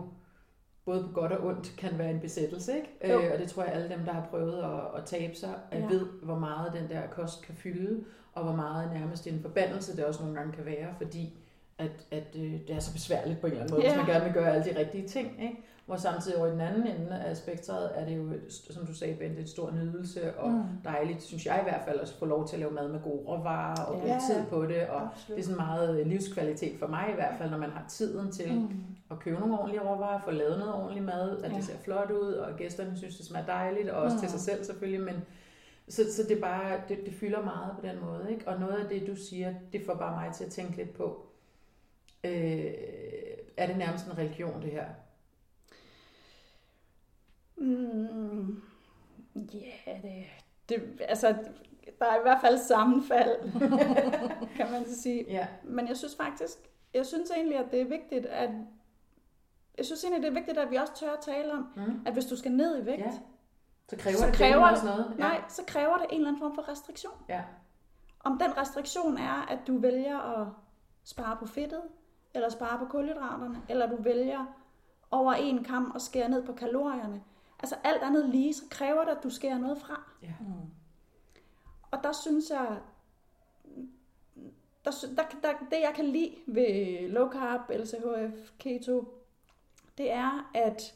både 0.85 1.03
på 1.03 1.09
godt 1.13 1.31
og 1.31 1.45
ondt 1.47 1.73
kan 1.77 1.97
være 1.97 2.09
en 2.09 2.19
besættelse, 2.19 2.75
ikke? 2.75 3.13
Jo. 3.13 3.21
Øh, 3.21 3.31
og 3.33 3.39
det 3.39 3.49
tror 3.49 3.63
jeg 3.63 3.73
alle 3.73 3.89
dem, 3.89 3.99
der 4.05 4.11
har 4.13 4.27
prøvet 4.29 4.63
at, 4.63 4.99
at 5.01 5.05
tabe 5.05 5.35
sig, 5.35 5.53
ja. 5.71 5.77
Ja. 5.79 5.85
ved, 5.85 6.05
hvor 6.23 6.39
meget 6.39 6.73
den 6.73 6.89
der 6.89 7.01
kost 7.11 7.45
kan 7.45 7.55
fylde, 7.55 8.03
og 8.33 8.43
hvor 8.43 8.55
meget 8.55 8.91
nærmest 8.93 9.27
en 9.27 9.41
forbandelse 9.41 9.97
det 9.97 10.05
også 10.05 10.23
nogle 10.23 10.37
gange 10.39 10.53
kan 10.53 10.65
være, 10.65 10.87
fordi 10.97 11.37
at, 11.77 11.91
at 12.11 12.35
øh, 12.35 12.41
det 12.67 12.69
er 12.75 12.79
så 12.79 12.93
besværligt 12.93 13.41
på 13.41 13.47
en 13.47 13.51
eller 13.51 13.63
anden 13.63 13.75
måde, 13.75 13.87
Ja. 13.87 13.93
hvis 13.95 14.05
man 14.07 14.15
gerne 14.15 14.25
vil 14.25 14.33
gøre 14.33 14.53
alle 14.55 14.73
de 14.73 14.79
rigtige 14.79 15.07
ting. 15.07 15.43
Ikke? 15.43 15.57
Hvor 15.85 15.95
samtidig 15.95 16.37
over 16.37 16.47
i 16.47 16.51
den 16.51 16.61
anden 16.61 16.87
ende 16.87 17.19
af 17.25 17.37
spektret 17.37 17.91
er 17.95 18.05
det 18.05 18.17
jo, 18.17 18.33
som 18.49 18.85
du 18.85 18.93
sagde, 18.93 19.15
Bente, 19.15 19.41
et 19.41 19.49
stor 19.49 19.71
nydelse, 19.71 20.37
og 20.37 20.51
Mm. 20.51 20.63
dejligt, 20.83 21.23
synes 21.23 21.45
jeg 21.45 21.59
i 21.59 21.63
hvert 21.63 21.81
fald, 21.87 21.99
at 21.99 22.09
få 22.19 22.25
lov 22.25 22.47
til 22.47 22.55
at 22.55 22.59
lave 22.59 22.71
mad 22.71 22.87
med 22.89 22.99
gode 23.03 23.23
råvarer, 23.27 23.85
og 23.85 23.95
Ja. 23.95 24.01
bruge 24.01 24.19
tid 24.29 24.45
på 24.49 24.65
det, 24.65 24.87
og 24.87 25.01
Absolut. 25.01 25.37
det 25.37 25.43
er 25.43 25.43
sådan 25.47 25.57
meget 25.65 25.99
øh, 25.99 26.07
livskvalitet 26.07 26.79
for 26.79 26.87
mig 26.87 27.05
i 27.11 27.15
hvert 27.15 27.35
fald, 27.37 27.49
når 27.49 27.57
man 27.57 27.69
har 27.69 27.85
tiden 27.89 28.31
til 28.31 28.53
Mm. 28.53 28.67
at 29.11 29.19
købe 29.19 29.39
nogle 29.39 29.59
ordentlige 29.59 29.81
råvarer, 29.81 30.21
få 30.25 30.31
lavet 30.31 30.59
noget 30.59 30.73
ordentligt 30.73 31.05
mad, 31.05 31.43
at 31.43 31.51
Ja. 31.51 31.55
det 31.57 31.63
ser 31.65 31.77
flot 31.77 32.11
ud, 32.11 32.33
og 32.33 32.55
gæsterne 32.57 32.97
synes, 32.97 33.17
det 33.17 33.25
smager 33.25 33.45
dejligt, 33.45 33.89
og 33.89 34.01
også 34.03 34.15
Mm. 34.15 34.19
til 34.21 34.29
sig 34.29 34.39
selv 34.39 34.63
selvfølgelig, 34.63 35.01
men 35.05 35.15
så, 35.89 36.01
så 36.13 36.23
det, 36.29 36.41
bare, 36.41 36.81
det, 36.89 36.97
det 37.05 37.13
fylder 37.13 37.41
meget 37.43 37.71
på 37.79 37.87
den 37.87 37.99
måde, 38.05 38.27
ikke? 38.31 38.47
Og 38.47 38.59
noget 38.59 38.73
af 38.75 38.89
det, 38.89 39.07
du 39.07 39.15
siger, 39.15 39.53
det 39.73 39.81
får 39.85 39.93
bare 39.93 40.25
mig 40.25 40.33
til 40.35 40.43
at 40.43 40.51
tænke 40.51 40.77
lidt 40.77 40.93
på, 40.93 41.25
øh, 42.23 42.65
er 43.57 43.67
det 43.67 43.77
nærmest 43.77 44.05
en 44.07 44.17
religion, 44.17 44.61
det 44.61 44.71
her? 44.71 44.85
Mm, 47.63 48.61
ja, 49.35 49.93
det, 50.01 50.25
det, 50.69 51.01
altså, 51.07 51.27
der 51.99 52.05
er 52.05 52.15
i 52.15 52.21
hvert 52.21 52.41
fald 52.41 52.57
sammenfald, 52.57 53.51
kan 54.57 54.71
man 54.71 54.85
så 54.87 55.01
sige. 55.01 55.25
Ja. 55.27 55.47
Men 55.63 55.87
jeg 55.87 55.97
synes 55.97 56.15
faktisk, 56.15 56.57
jeg 56.93 57.05
synes 57.05 57.31
egentlig, 57.31 57.57
at 57.57 57.71
det 57.71 57.81
er 57.81 57.85
vigtigt, 57.85 58.25
at 58.25 58.49
jeg 59.77 59.85
synes 59.85 60.03
egentlig, 60.03 60.21
det 60.23 60.29
er 60.29 60.33
vigtigt, 60.39 60.57
at 60.57 60.71
vi 60.71 60.75
også 60.75 60.93
tør 60.95 61.11
at 61.11 61.19
tale 61.21 61.51
om, 61.53 61.67
Mm. 61.75 62.01
at 62.05 62.13
hvis 62.13 62.25
du 62.25 62.37
skal 62.37 62.51
ned 62.51 62.81
i 62.81 62.85
vægt, 62.85 62.99
Ja. 62.99 63.11
Så 63.89 63.97
kræver 63.97 64.17
Så 64.17 64.25
det 64.25 64.33
kræver 64.35 64.63
det- 64.63 64.71
også 64.71 64.85
noget. 64.85 65.13
Ja. 65.17 65.23
nej, 65.23 65.41
så 65.49 65.61
kræver 65.67 65.97
det 65.97 66.05
en 66.09 66.15
eller 66.15 66.27
anden 66.27 66.39
form 66.41 66.55
for 66.55 66.69
restriktion. 66.69 67.13
Ja. 67.29 67.41
Om 68.19 68.39
den 68.39 68.57
restriktion 68.57 69.17
er, 69.17 69.45
at 69.51 69.59
du 69.67 69.77
vælger 69.77 70.19
at 70.41 70.47
spare 71.03 71.37
på 71.37 71.45
fedtet, 71.47 71.81
eller 72.33 72.49
spare 72.49 72.77
på 72.79 72.85
kulhydraterne, 72.85 73.61
eller 73.69 73.89
du 73.89 74.01
vælger 74.01 74.45
over 75.11 75.33
en 75.33 75.63
kam 75.63 75.91
at 75.95 76.01
skære 76.01 76.29
ned 76.29 76.45
på 76.45 76.53
kalorierne. 76.53 77.21
Altså 77.63 77.75
alt 77.83 78.03
andet 78.03 78.29
lige, 78.29 78.53
så 78.53 78.63
kræver 78.69 79.03
det, 79.05 79.11
at 79.11 79.23
du 79.23 79.29
skærer 79.29 79.57
noget 79.57 79.77
fra. 79.77 80.01
Mm. 80.21 80.45
Og 81.91 81.99
der 82.03 82.11
synes 82.11 82.49
jeg, 82.49 82.77
der, 84.85 84.91
der, 85.15 85.23
der, 85.43 85.53
det 85.71 85.81
jeg 85.81 85.91
kan 85.95 86.05
lide 86.05 86.35
ved 86.47 87.09
low 87.09 87.31
carb, 87.31 87.61
LCHF, 87.69 88.51
keto, 88.59 89.13
det 89.97 90.11
er, 90.11 90.51
at, 90.53 90.95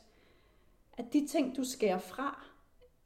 at 0.97 1.13
de 1.13 1.27
ting, 1.27 1.57
du 1.57 1.63
skærer 1.63 1.97
fra, 1.99 2.45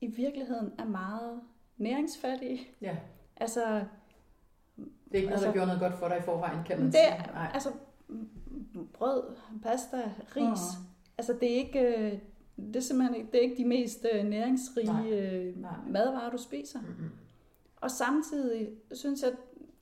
i 0.01 0.07
virkeligheden 0.07 0.73
er 0.79 0.85
meget 0.85 1.41
næringsfattige. 1.77 2.67
ja. 2.81 2.97
Altså, 3.37 3.65
Det 3.65 3.77
er 5.11 5.15
ikke 5.15 5.29
noget, 5.29 5.41
der 5.41 5.47
Altså- 5.47 5.51
gjorde 5.51 5.67
noget 5.67 5.81
godt 5.81 5.93
for 5.99 6.07
dig 6.07 6.17
i 6.17 6.21
forvejen, 6.21 6.63
kan 6.63 6.77
man 6.77 6.85
det 6.85 6.93
sige. 6.95 7.03
er, 7.07 7.31
Nej. 7.33 7.51
altså 7.53 7.71
brød, 8.93 9.35
pasta, 9.63 10.11
ris. 10.35 10.59
Mm. 10.79 10.85
Altså 11.17 11.33
det 11.33 11.51
er 11.51 11.55
ikke, 11.55 11.79
øh, 11.97 12.19
det 12.67 12.75
er 12.75 12.79
simpelthen 12.79 13.15
ikke, 13.15 13.31
det 13.31 13.37
er 13.37 13.41
ikke 13.41 13.57
de 13.57 13.65
mest 13.65 14.05
øh, 14.13 14.25
næringsrige 14.25 14.87
Nej. 14.87 15.11
øh, 15.11 15.61
Nej. 15.61 15.71
madvarer, 15.89 16.29
du 16.31 16.37
spiser. 16.37 16.79
Mm-mm. 16.79 17.09
Og 17.81 17.91
samtidig 17.91 18.69
synes 18.91 19.23
jeg, 19.23 19.31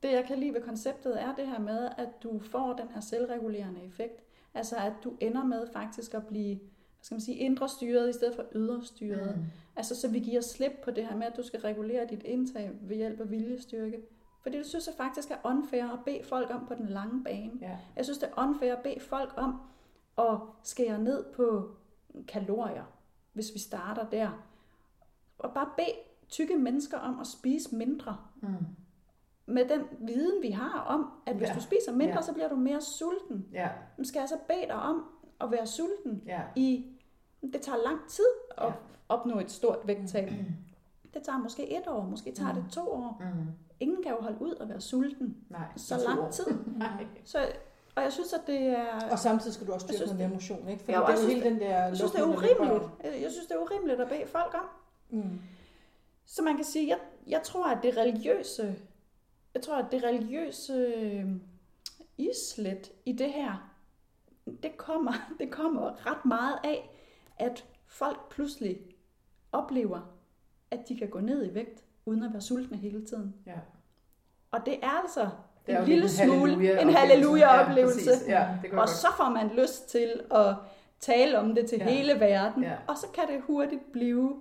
det 0.03 0.11
jeg 0.11 0.25
kan 0.25 0.39
lide 0.39 0.53
ved 0.53 0.61
konceptet 0.61 1.21
er 1.21 1.35
det 1.35 1.47
her 1.47 1.59
med, 1.59 1.89
at 1.97 2.23
du 2.23 2.39
får 2.39 2.73
den 2.73 2.87
her 2.93 3.01
selvregulerende 3.01 3.83
effekt. 3.83 4.23
Altså 4.53 4.75
at 4.75 4.93
du 5.03 5.13
ender 5.19 5.43
med 5.43 5.67
faktisk 5.73 6.13
at 6.13 6.27
blive, 6.27 6.55
hvad 6.55 7.01
skal 7.01 7.15
man 7.15 7.21
sige, 7.21 7.37
indre 7.37 7.69
styret 7.69 8.09
i 8.09 8.13
stedet 8.13 8.35
for 8.35 8.45
ydre 8.55 8.83
styret. 8.83 9.35
Mm. 9.37 9.43
Altså 9.75 9.95
så 9.95 10.07
vi 10.07 10.19
giver 10.19 10.41
slip 10.41 10.71
på 10.83 10.91
det 10.91 11.07
her 11.07 11.15
med, 11.15 11.27
at 11.27 11.37
du 11.37 11.43
skal 11.43 11.59
regulere 11.59 12.07
dit 12.09 12.23
indtag 12.23 12.71
ved 12.81 12.97
hjælp 12.97 13.19
af 13.19 13.31
viljestyrke. 13.31 14.01
Fordi 14.41 14.57
det 14.57 14.65
synes 14.65 14.87
jeg 14.87 14.95
faktisk 14.97 15.31
er 15.31 15.35
unfair 15.43 15.83
at 15.83 15.99
bede 16.05 16.23
folk 16.23 16.49
om 16.49 16.65
på 16.67 16.73
den 16.75 16.89
lange 16.89 17.23
bane. 17.23 17.51
Ja. 17.61 17.77
Jeg 17.95 18.05
synes, 18.05 18.17
det 18.17 18.29
er 18.29 18.47
unfair 18.47 18.75
at 18.75 18.83
bede 18.83 18.99
folk 18.99 19.33
om 19.37 19.61
at 20.17 20.37
skære 20.63 20.99
ned 20.99 21.23
på 21.35 21.71
kalorier, 22.27 22.83
hvis 23.33 23.51
vi 23.53 23.59
starter 23.59 24.09
der. 24.09 24.29
Og 25.37 25.53
bare 25.53 25.69
bede 25.77 25.95
tykke 26.29 26.57
mennesker 26.57 26.97
om 26.97 27.19
at 27.19 27.27
spise 27.27 27.75
mindre. 27.75 28.17
Mm. 28.41 28.47
Med 29.45 29.69
den 29.69 29.81
viden, 29.99 30.41
vi 30.41 30.49
har 30.51 30.79
om, 30.79 31.11
at 31.25 31.35
hvis 31.35 31.47
Ja. 31.49 31.53
du 31.53 31.61
spiser 31.61 31.91
mindre, 31.91 32.15
Ja. 32.15 32.21
så 32.21 32.33
bliver 32.33 32.49
du 32.49 32.55
mere 32.55 32.81
sulten. 32.81 33.47
Ja. 33.51 33.69
Men 33.97 34.05
skal 34.05 34.19
jeg 34.19 34.29
så 34.29 34.37
bede 34.47 34.65
dig 34.67 34.75
om 34.75 35.03
at 35.41 35.51
være 35.51 35.67
sulten 35.67 36.23
Ja. 36.25 36.41
i... 36.55 36.85
Det 37.53 37.61
tager 37.61 37.77
lang 37.85 37.99
tid 38.09 38.25
at 38.57 38.65
Ja. 38.67 38.71
opnå 39.09 39.39
et 39.39 39.51
stort 39.51 39.77
vægttab. 39.85 40.29
Det 41.13 41.23
tager 41.23 41.37
måske 41.37 41.77
et 41.77 41.87
år, 41.87 42.03
måske 42.05 42.31
tager 42.31 42.53
det 42.53 42.65
to 42.71 42.91
år. 42.91 43.17
Mm. 43.35 43.47
Ingen 43.79 44.03
kan 44.03 44.11
jo 44.11 44.21
holde 44.21 44.41
ud 44.41 44.55
at 44.59 44.69
være 44.69 44.81
sulten 44.81 45.37
Nej. 45.49 45.67
så 45.75 45.95
lang 46.07 46.19
år. 46.19 46.31
tid. 46.31 46.45
Nej. 46.77 47.07
Så, 47.25 47.39
og 47.99 48.05
jeg 48.05 48.13
synes, 48.13 48.33
at 48.33 48.41
det 48.47 48.61
er... 48.61 49.11
Og 49.11 49.19
samtidig 49.19 49.53
skal 49.53 49.67
du 49.67 49.73
også 49.73 49.87
styrke 49.87 50.03
noget 50.03 50.17
mere 50.17 50.29
motion, 50.29 50.69
ikke? 50.69 50.83
For 50.83 50.91
Jeg 50.91 51.01
det 51.07 51.15
er 51.17 51.21
jo 51.21 51.27
hele 51.27 51.43
den 51.43 51.59
der... 51.59 51.85
Jeg 51.87 51.97
synes, 51.97 52.11
det 52.11 52.19
er 52.19 52.25
urimeligt. 52.25 52.83
Jeg 53.03 53.31
synes, 53.31 53.47
det 53.47 53.55
er 53.55 53.59
urimeligt 53.59 54.01
at 54.01 54.09
bede 54.09 54.27
folk 54.27 54.53
om. 54.53 54.65
Mm. 55.09 55.39
Så 56.25 56.43
man 56.43 56.55
kan 56.55 56.65
sige, 56.65 56.87
jeg, 56.87 56.99
jeg 57.27 57.41
tror, 57.43 57.67
at 57.67 57.77
det 57.83 57.97
religiøse, 57.97 58.75
jeg 59.53 59.61
tror, 59.63 59.75
at 59.75 59.85
det 59.91 60.03
religiøse 60.03 60.73
øh, 60.73 61.25
islet 62.17 62.91
i 63.05 63.11
det 63.11 63.33
her 63.33 63.69
det 64.63 64.77
kommer, 64.77 65.13
det 65.39 65.51
kommer 65.51 66.05
ret 66.05 66.25
meget 66.25 66.59
af, 66.63 66.89
at 67.37 67.65
folk 67.87 68.29
pludselig 68.29 68.81
oplever, 69.51 70.01
at 70.71 70.79
de 70.89 70.97
kan 70.97 71.09
gå 71.09 71.19
ned 71.19 71.51
i 71.51 71.53
vægt, 71.53 71.85
uden 72.05 72.23
at 72.23 72.33
være 72.33 72.41
sultne 72.41 72.77
hele 72.77 73.05
tiden. 73.05 73.35
Ja. 73.45 73.59
Og 74.51 74.65
det 74.65 74.83
er 74.83 74.89
altså 74.89 75.29
Det 75.67 75.77
en 75.79 75.85
lille 75.85 76.01
lidt 76.07 76.19
en 76.21 76.27
smule 76.29 76.51
halleluja- 76.51 76.81
en 76.81 76.87
oplevelse. 76.87 76.97
halleluja-oplevelse. 76.99 78.11
Ja. 78.27 78.39
Ja, 78.41 78.47
det 78.61 78.71
og 78.71 78.77
godt. 78.77 78.89
så 78.89 79.07
får 79.17 79.29
man 79.29 79.47
lyst 79.49 79.89
til 79.89 80.21
at 80.31 80.55
tale 80.99 81.39
om 81.39 81.55
det 81.55 81.69
til 81.69 81.77
Ja. 81.77 81.89
hele 81.89 82.19
verden. 82.19 82.63
Ja. 82.63 82.73
Og 82.87 82.97
så 82.97 83.07
kan 83.13 83.23
det 83.27 83.41
hurtigt 83.47 83.91
blive 83.91 84.35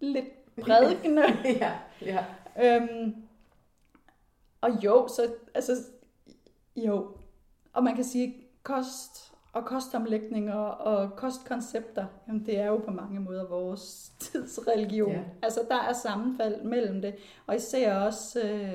lidt 0.00 0.54
prædikende. 0.62 1.22
ja, 1.62 1.72
ja. 2.02 2.24
øhm, 2.76 3.14
og 4.60 4.70
jo, 4.84 5.08
så 5.08 5.34
altså, 5.54 5.72
jo. 6.76 7.06
Og 7.72 7.84
man 7.84 7.94
kan 7.94 8.04
sige, 8.04 8.34
kost 8.62 9.32
og 9.52 9.64
kostomlægninger 9.64 10.54
og 10.54 11.16
kostkoncepter, 11.16 12.06
jamen 12.28 12.46
det 12.46 12.58
er 12.58 12.66
jo 12.66 12.76
på 12.76 12.90
mange 12.90 13.20
måder 13.20 13.48
vores 13.48 14.12
tidsreligion. 14.20 15.12
Ja. 15.12 15.20
Altså 15.42 15.60
der 15.70 15.76
er 15.80 15.92
sammenfald 15.92 16.62
mellem 16.62 17.02
det, 17.02 17.14
og 17.46 17.56
især 17.56 17.94
også 17.96 18.40
øh, 18.40 18.74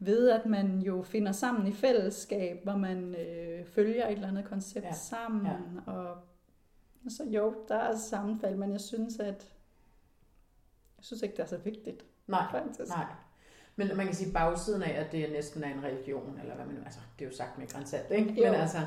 ved, 0.00 0.28
at 0.30 0.46
man 0.46 0.78
jo 0.78 1.02
finder 1.02 1.32
sammen 1.32 1.66
i 1.66 1.72
fællesskab, 1.72 2.60
hvor 2.62 2.76
man 2.76 3.14
øh, 3.14 3.64
følger 3.66 4.06
et 4.06 4.12
eller 4.12 4.28
andet 4.28 4.44
koncept 4.44 4.84
Ja. 4.86 4.92
sammen. 4.92 5.46
Ja. 5.86 5.92
Og 5.92 6.16
så 7.08 7.24
jo, 7.24 7.54
der 7.68 7.74
er 7.76 7.96
sammenfald, 7.96 8.56
men 8.56 8.72
jeg 8.72 8.80
synes, 8.80 9.18
at 9.18 9.26
jeg 10.98 11.04
synes 11.04 11.22
ikke, 11.22 11.36
det 11.36 11.42
er 11.42 11.46
så 11.46 11.56
vigtigt. 11.56 12.04
Nej, 12.26 12.44
faktisk. 12.50 12.88
nej. 12.88 13.04
Men 13.76 13.96
man 13.96 14.06
kan 14.06 14.14
sige 14.14 14.32
bagsiden 14.32 14.82
af, 14.82 15.00
at 15.00 15.12
det 15.12 15.32
næsten 15.32 15.64
er 15.64 15.74
en 15.74 15.84
religion, 15.84 16.38
eller 16.42 16.54
hvad 16.54 16.64
man 16.66 16.74
nu, 16.74 16.80
altså 16.84 17.00
det 17.18 17.24
er 17.24 17.28
jo 17.30 17.36
sagt 17.36 17.58
med 17.58 17.66
grænsalt, 17.68 18.10
ikke? 18.10 18.30
Jo. 18.46 18.52
Men 18.52 18.60
altså, 18.60 18.78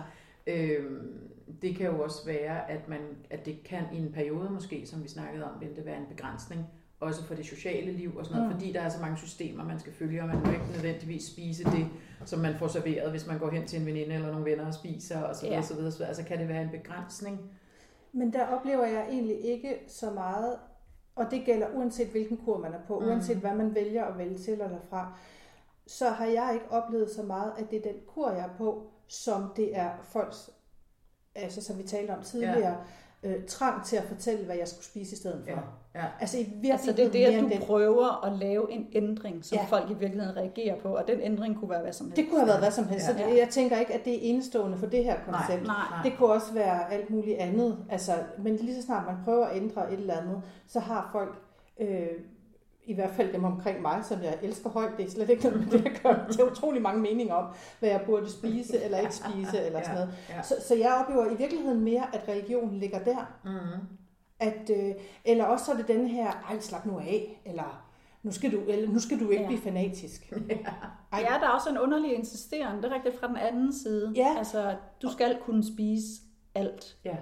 øhm, 0.47 1.29
det 1.61 1.75
kan 1.75 1.85
jo 1.85 2.03
også 2.03 2.25
være, 2.25 2.71
at, 2.71 2.87
man, 2.87 2.99
at 3.29 3.45
det 3.45 3.63
kan 3.63 3.83
i 3.93 3.97
en 3.97 4.11
periode 4.11 4.49
måske, 4.49 4.87
som 4.87 5.03
vi 5.03 5.07
snakkede 5.07 5.45
om, 5.51 5.61
vil 5.61 5.75
det 5.75 5.85
være 5.85 5.97
en 5.97 6.05
begrænsning, 6.09 6.65
også 7.03 7.23
for 7.23 7.35
det 7.35 7.45
sociale 7.45 7.91
liv 7.91 8.17
og 8.17 8.25
sådan 8.25 8.37
noget, 8.37 8.53
Mm. 8.53 8.59
fordi 8.59 8.71
der 8.73 8.81
er 8.81 8.89
så 8.89 9.01
mange 9.01 9.17
systemer, 9.17 9.63
man 9.63 9.79
skal 9.79 9.93
følge, 9.93 10.21
og 10.21 10.27
man 10.27 10.37
må 10.45 10.51
ikke 10.51 10.65
nødvendigvis 10.73 11.25
spise 11.27 11.63
det, 11.63 11.87
som 12.25 12.39
man 12.39 12.55
får 12.59 12.67
serveret, 12.67 13.11
hvis 13.11 13.27
man 13.27 13.39
går 13.39 13.49
hen 13.49 13.67
til 13.67 13.79
en 13.79 13.85
veninde 13.85 14.15
eller 14.15 14.31
nogle 14.31 14.45
venner 14.51 14.67
og 14.67 14.73
spiser, 14.73 15.21
og 15.21 15.35
så 15.35 15.41
videre, 15.41 15.55
Ja. 15.55 15.61
så 15.65 15.73
videre, 15.75 15.91
så 15.91 15.97
videre. 15.97 16.07
Altså 16.09 16.23
kan 16.23 16.39
det 16.39 16.47
være 16.49 16.61
en 16.61 16.69
begrænsning? 16.69 17.39
Men 18.13 18.33
der 18.33 18.45
oplever 18.47 18.85
jeg 18.85 19.07
egentlig 19.09 19.45
ikke 19.45 19.75
så 19.87 20.09
meget, 20.11 20.57
og 21.15 21.25
det 21.31 21.45
gælder 21.45 21.67
uanset 21.75 22.07
hvilken 22.07 22.37
kur 22.37 22.57
man 22.57 22.73
er 22.73 22.79
på, 22.87 22.99
mm. 22.99 23.05
uanset 23.05 23.37
hvad 23.37 23.55
man 23.55 23.75
vælger 23.75 24.05
at 24.05 24.17
vælge 24.17 24.37
til 24.37 24.53
eller 24.53 24.79
fra, 24.89 25.13
så 25.87 26.09
har 26.09 26.25
jeg 26.25 26.49
ikke 26.53 26.65
oplevet 26.71 27.09
så 27.09 27.23
meget, 27.23 27.51
at 27.57 27.71
det 27.71 27.77
er 27.77 27.91
den 27.91 28.01
kur, 28.07 28.31
jeg 28.31 28.39
er 28.43 28.57
på, 28.57 28.87
som 29.07 29.53
det 29.55 29.77
er 29.77 29.89
folks, 30.03 30.49
altså 31.35 31.61
som 31.61 31.77
vi 31.77 31.83
talte 31.83 32.11
om 32.11 32.23
tidligere, 32.23 32.57
ja. 32.69 32.75
Øh, 33.23 33.35
trang 33.47 33.85
til 33.85 33.95
at 33.95 34.03
fortælle, 34.03 34.45
hvad 34.45 34.55
jeg 34.55 34.67
skulle 34.67 34.85
spise 34.85 35.13
i 35.13 35.17
stedet 35.17 35.41
for. 35.43 35.51
Ja, 35.95 36.01
ja. 36.01 36.05
Altså 36.19 36.37
i 36.37 36.69
Altså 36.71 36.91
det 36.91 37.05
er 37.05 37.11
det, 37.11 37.23
at 37.25 37.43
du 37.43 37.49
den. 37.49 37.61
prøver 37.61 38.25
at 38.25 38.33
lave 38.39 38.71
en 38.71 38.87
ændring, 38.93 39.45
som 39.45 39.55
Ja. 39.55 39.61
ja. 39.61 39.67
folk 39.67 39.89
i 39.91 39.93
virkeligheden 39.93 40.37
reagerer 40.37 40.75
på, 40.81 40.87
og 40.95 41.07
den 41.07 41.21
ændring 41.21 41.59
kunne 41.59 41.69
være 41.69 41.81
hvad 41.81 41.93
som 41.93 42.05
helst. 42.07 42.17
Det 42.17 42.29
kunne 42.29 42.39
have 42.39 42.47
været 42.47 42.59
hvad 42.59 42.71
som 42.71 42.87
helst, 42.87 43.07
Ja. 43.07 43.13
så 43.13 43.29
det, 43.29 43.37
jeg 43.37 43.49
tænker 43.49 43.79
ikke, 43.79 43.93
at 43.93 44.05
det 44.05 44.13
er 44.15 44.19
enestående 44.21 44.77
for 44.77 44.85
det 44.85 45.03
her 45.03 45.15
koncept. 45.25 45.67
Nej. 45.67 45.75
Nej. 45.91 45.99
Det 46.03 46.13
kunne 46.17 46.29
også 46.29 46.53
være 46.53 46.93
alt 46.93 47.09
muligt 47.09 47.37
andet. 47.37 47.77
Altså, 47.89 48.11
men 48.39 48.55
lige 48.55 48.75
så 48.75 48.81
snart 48.81 49.05
man 49.05 49.15
prøver 49.25 49.45
at 49.45 49.57
ændre 49.57 49.93
et 49.93 49.99
eller 49.99 50.13
andet, 50.17 50.41
så 50.67 50.79
har 50.79 51.09
folk, 51.11 51.35
øh, 51.79 52.07
i 52.85 52.93
hvert 52.93 53.09
fald 53.15 53.33
dem 53.33 53.43
omkring 53.43 53.81
mig, 53.81 54.05
som 54.05 54.23
jeg 54.23 54.37
elsker 54.41 54.69
højt, 54.69 54.91
det 54.97 55.05
er 55.05 55.09
slet 55.09 55.29
ikke 55.29 55.43
noget 55.43 55.59
med 55.59 55.79
det 55.79 55.85
at 55.87 56.01
gøre. 56.03 56.25
Der 56.37 56.43
er 56.45 56.51
utrolig 56.51 56.81
mange 56.81 57.01
meninger 57.01 57.33
om, 57.33 57.53
hvad 57.79 57.89
jeg 57.89 58.01
burde 58.05 58.31
spise 58.31 58.83
eller 58.83 58.97
ikke 58.99 59.15
spise, 59.15 59.65
eller 59.65 59.81
sådan 59.81 59.95
noget. 59.95 60.13
Ja, 60.29 60.35
ja. 60.35 60.41
Så, 60.41 60.55
så 60.67 60.75
jeg 60.75 61.03
oplever 61.05 61.31
i 61.31 61.37
virkeligheden 61.37 61.81
mere, 61.81 62.15
at 62.15 62.21
religionen 62.27 62.79
ligger 62.79 62.99
der. 63.03 63.37
Mm-hmm. 63.43 63.87
At, 64.39 64.69
øh, 64.69 64.95
eller 65.25 65.45
også 65.45 65.65
så 65.65 65.71
er 65.71 65.75
det 65.75 65.87
den 65.87 66.07
her, 66.07 66.31
ej 66.49 66.59
slap 66.59 66.85
nu 66.85 66.99
af, 66.99 67.41
eller 67.45 67.89
nu 68.23 68.31
skal 68.31 68.51
du, 68.51 68.61
eller, 68.67 68.89
nu 68.89 68.99
skal 68.99 69.19
du 69.19 69.29
ikke 69.29 69.41
Ja. 69.43 69.47
blive 69.47 69.61
fanatisk. 69.61 70.33
Ej. 71.13 71.19
Ja, 71.19 71.33
der 71.39 71.45
er 71.47 71.49
også 71.49 71.69
en 71.69 71.77
underlig 71.77 72.13
insisteren, 72.13 72.77
det 72.77 72.85
er 72.91 72.95
rigtigt 72.95 73.19
fra 73.19 73.27
den 73.27 73.37
anden 73.37 73.73
side. 73.73 74.13
Ja. 74.15 74.33
Altså, 74.37 74.75
du 75.01 75.11
skal 75.11 75.37
kunne 75.45 75.63
spise 75.73 76.05
alt. 76.55 76.97
Ja. 77.05 77.15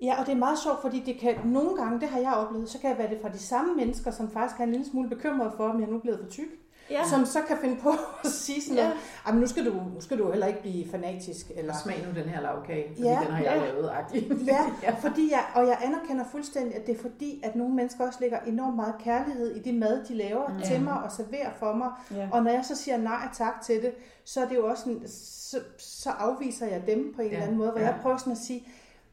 Ja, 0.00 0.20
og 0.20 0.26
det 0.26 0.32
er 0.32 0.36
meget 0.38 0.58
sjovt, 0.58 0.80
fordi 0.82 1.00
det 1.06 1.18
kan 1.20 1.34
nogle 1.44 1.76
gange, 1.76 2.00
det 2.00 2.08
har 2.08 2.18
jeg 2.20 2.32
oplevet, 2.32 2.68
så 2.70 2.78
kan 2.78 2.90
det 2.90 2.98
være 2.98 3.10
det 3.10 3.18
fra 3.22 3.28
de 3.28 3.38
samme 3.38 3.74
mennesker, 3.76 4.10
som 4.10 4.30
faktisk 4.30 4.60
er 4.60 4.64
en 4.64 4.70
lille 4.70 4.86
smule 4.86 5.08
bekymret 5.08 5.52
for, 5.56 5.68
om 5.68 5.80
jeg 5.80 5.88
nu 5.88 5.96
er 5.96 6.00
blevet 6.00 6.20
for 6.20 6.30
tyk. 6.30 6.48
Ja, 6.90 7.00
Som 7.10 7.24
så 7.26 7.38
kan 7.48 7.56
finde 7.60 7.76
på 7.82 7.88
at 8.24 8.30
sige 8.30 8.62
sådan 8.62 8.76
Ja. 8.76 8.82
noget, 8.82 8.96
"Ej, 9.26 9.32
men 9.32 9.40
nu 9.40 9.46
skal, 9.46 9.66
du, 9.66 9.72
nu 9.72 10.00
skal 10.00 10.18
du 10.18 10.30
heller 10.30 10.46
ikke 10.46 10.60
blive 10.60 10.90
fanatisk. 10.90 11.50
Eller, 11.56 11.74
smag 11.82 11.96
nu 12.08 12.20
den 12.20 12.28
her 12.28 12.40
lavkage, 12.40 12.84
fordi 12.88 13.02
Ja, 13.02 13.18
den 13.24 13.32
har 13.32 13.42
jeg 13.42 13.56
ja. 13.56 13.72
lavet, 13.72 13.90
agtig. 13.92 14.30
ja, 14.82 14.90
fordi 15.00 15.30
jeg, 15.30 15.44
og 15.54 15.66
jeg 15.66 15.78
anerkender 15.84 16.24
fuldstændig, 16.32 16.74
at 16.76 16.86
det 16.86 16.96
er 16.98 17.02
fordi, 17.02 17.40
at 17.44 17.56
nogle 17.56 17.74
mennesker 17.74 18.06
også 18.06 18.18
lægger 18.20 18.38
enormt 18.46 18.76
meget 18.76 18.94
kærlighed 18.98 19.56
i 19.56 19.58
det 19.62 19.74
mad, 19.74 20.04
de 20.08 20.14
laver 20.14 20.48
Mm. 20.48 20.60
til 20.64 20.80
mig 20.80 21.02
og 21.02 21.12
serverer 21.12 21.50
for 21.58 21.72
mig. 21.74 21.90
ja. 22.10 22.28
Og 22.32 22.42
når 22.42 22.50
jeg 22.50 22.64
så 22.64 22.76
siger 22.76 22.96
nej 22.96 23.28
tak 23.34 23.60
til 23.62 23.82
det, 23.82 23.92
så 24.24 24.40
er 24.40 24.48
det 24.48 24.56
jo 24.56 24.66
også 24.66 24.90
en, 24.90 25.02
så, 25.08 25.56
så 25.78 26.10
afviser 26.10 26.66
jeg 26.66 26.86
dem 26.86 27.12
på 27.16 27.22
en 27.22 27.26
Ja, 27.28 27.32
eller 27.32 27.44
anden 27.44 27.58
måde, 27.58 27.70
hvor 27.70 27.80
ja. 27.80 27.86
jeg 27.86 27.98
prøver 28.02 28.16
sådan 28.16 28.32
at 28.32 28.38
sige, 28.38 28.68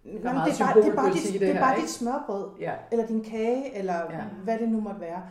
"Nå, 0.06 0.12
det 0.12 0.26
er 0.26 0.34
bare, 0.34 0.82
det 0.82 0.88
er 0.88 0.96
bare, 0.96 1.14
dit, 1.14 1.34
det 1.34 1.42
det 1.42 1.50
er 1.50 1.60
bare 1.60 1.82
dit 1.82 1.90
smørbrød. 1.90 2.46
Ja. 2.60 2.72
eller 2.92 3.06
din 3.06 3.24
kage, 3.24 3.76
eller 3.76 3.94
Ja. 3.94 4.18
ja. 4.18 4.24
hvad 4.44 4.58
det 4.60 4.70
nu 4.70 4.82
måtte 4.82 5.00
være. 5.02 5.22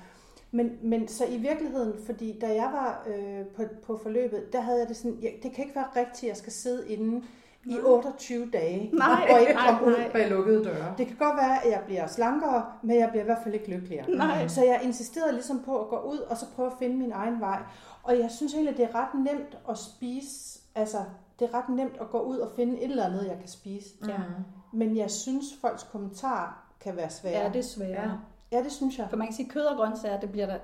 Men, 0.51 0.71
men 0.83 1.09
så 1.09 1.25
i 1.29 1.37
virkeligheden, 1.37 1.93
fordi 2.07 2.39
da 2.41 2.47
jeg 2.47 2.71
var 2.73 3.03
øh, 3.07 3.47
på, 3.57 3.63
på 3.87 4.01
forløbet, 4.03 4.53
der 4.53 4.61
havde 4.61 4.79
jeg 4.81 4.89
det 4.89 4.97
sådan, 4.97 5.19
jeg, 5.23 5.33
det 5.43 5.53
kan 5.53 5.65
ikke 5.65 5.77
være 5.77 5.87
rigtigt, 5.97 6.23
at 6.23 6.29
jeg 6.29 6.37
skal 6.37 6.53
sidde 6.53 6.89
inde 6.89 7.23
i 7.65 7.77
28 7.85 8.51
dage 8.53 8.91
Nej, 8.99 9.29
og 9.35 9.41
ikke 9.41 9.55
komme 9.69 9.87
ud. 9.87 9.95
Bag 10.13 10.31
lukkede 10.31 10.65
døre. 10.65 10.95
Det 10.99 11.07
kan 11.07 11.17
godt 11.17 11.37
være, 11.37 11.65
at 11.67 11.71
jeg 11.73 11.83
bliver 11.87 12.07
slankere, 12.07 12.65
men 12.83 12.99
jeg 12.99 13.09
bliver 13.11 13.23
i 13.23 13.25
hvert 13.25 13.39
fald 13.43 13.55
ikke 13.55 13.71
lykkeligere. 13.71 14.11
Nej. 14.11 14.49
Så 14.49 14.65
jeg 14.65 14.81
insisterede 14.83 15.33
ligesom 15.33 15.63
på 15.65 15.81
at 15.81 15.89
gå 15.89 16.01
ud 16.01 16.19
og 16.19 16.37
så 16.37 16.47
prøve 16.57 16.67
at 16.67 16.75
finde 16.79 16.97
min 16.97 17.13
egen 17.13 17.41
vej. 17.41 17.59
Og 18.03 18.19
jeg 18.19 18.31
synes 18.31 18.55
egentlig, 18.55 18.77
det 18.77 18.85
er 18.85 18.95
ret 18.95 19.15
nemt 19.15 19.59
at 19.71 19.79
spise, 19.79 20.59
altså 20.75 20.99
det 21.39 21.49
er 21.53 21.55
ret 21.59 21.69
nemt 21.69 21.97
at 22.01 22.11
gå 22.11 22.21
ud 22.21 22.37
og 22.39 22.51
finde 22.57 22.79
et 22.83 22.91
eller 22.91 23.05
andet, 23.05 23.27
jeg 23.27 23.37
kan 23.41 23.49
spise. 23.49 23.89
Ja. 24.09 24.17
Mm. 24.17 24.25
Men 24.73 24.97
jeg 24.97 25.11
synes, 25.11 25.47
folks 25.61 25.83
kommentarer 25.83 26.67
kan 26.81 26.97
være 26.97 27.11
svære. 27.11 27.43
Ja, 27.43 27.49
det 27.49 27.57
er 27.57 27.63
svært. 27.63 27.91
Ja. 27.91 28.03
Ja. 28.03 28.11
ja, 28.53 28.63
det 28.63 28.73
synes 28.73 28.99
jeg. 28.99 29.07
For 29.11 29.17
man 29.17 29.27
kan 29.27 29.37
sige, 29.37 29.49
kød 29.49 29.65
og 29.65 29.77
grøntsager, 29.77 30.21
det 30.21 30.33
bliver 30.33 30.47
der, 30.47 30.59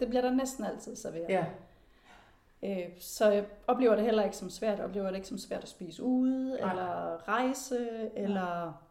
det 0.00 0.08
bliver 0.08 0.22
der 0.22 0.30
næsten 0.30 0.64
altid 0.64 0.96
serveret. 0.96 1.28
Ja. 1.28 1.44
Øh, 2.62 2.88
så 3.00 3.30
jeg 3.30 3.44
oplever 3.66 3.94
det 3.94 4.04
heller 4.04 4.24
ikke 4.24 4.36
som 4.36 4.50
svært. 4.50 4.78
Jeg 4.78 4.86
oplever 4.86 5.06
det 5.06 5.16
ikke 5.16 5.28
som 5.28 5.38
svært 5.38 5.62
at 5.62 5.68
spise 5.68 6.02
ude, 6.02 6.48
Nej. 6.60 6.70
eller 6.70 7.28
rejse, 7.28 7.88
eller... 8.16 8.82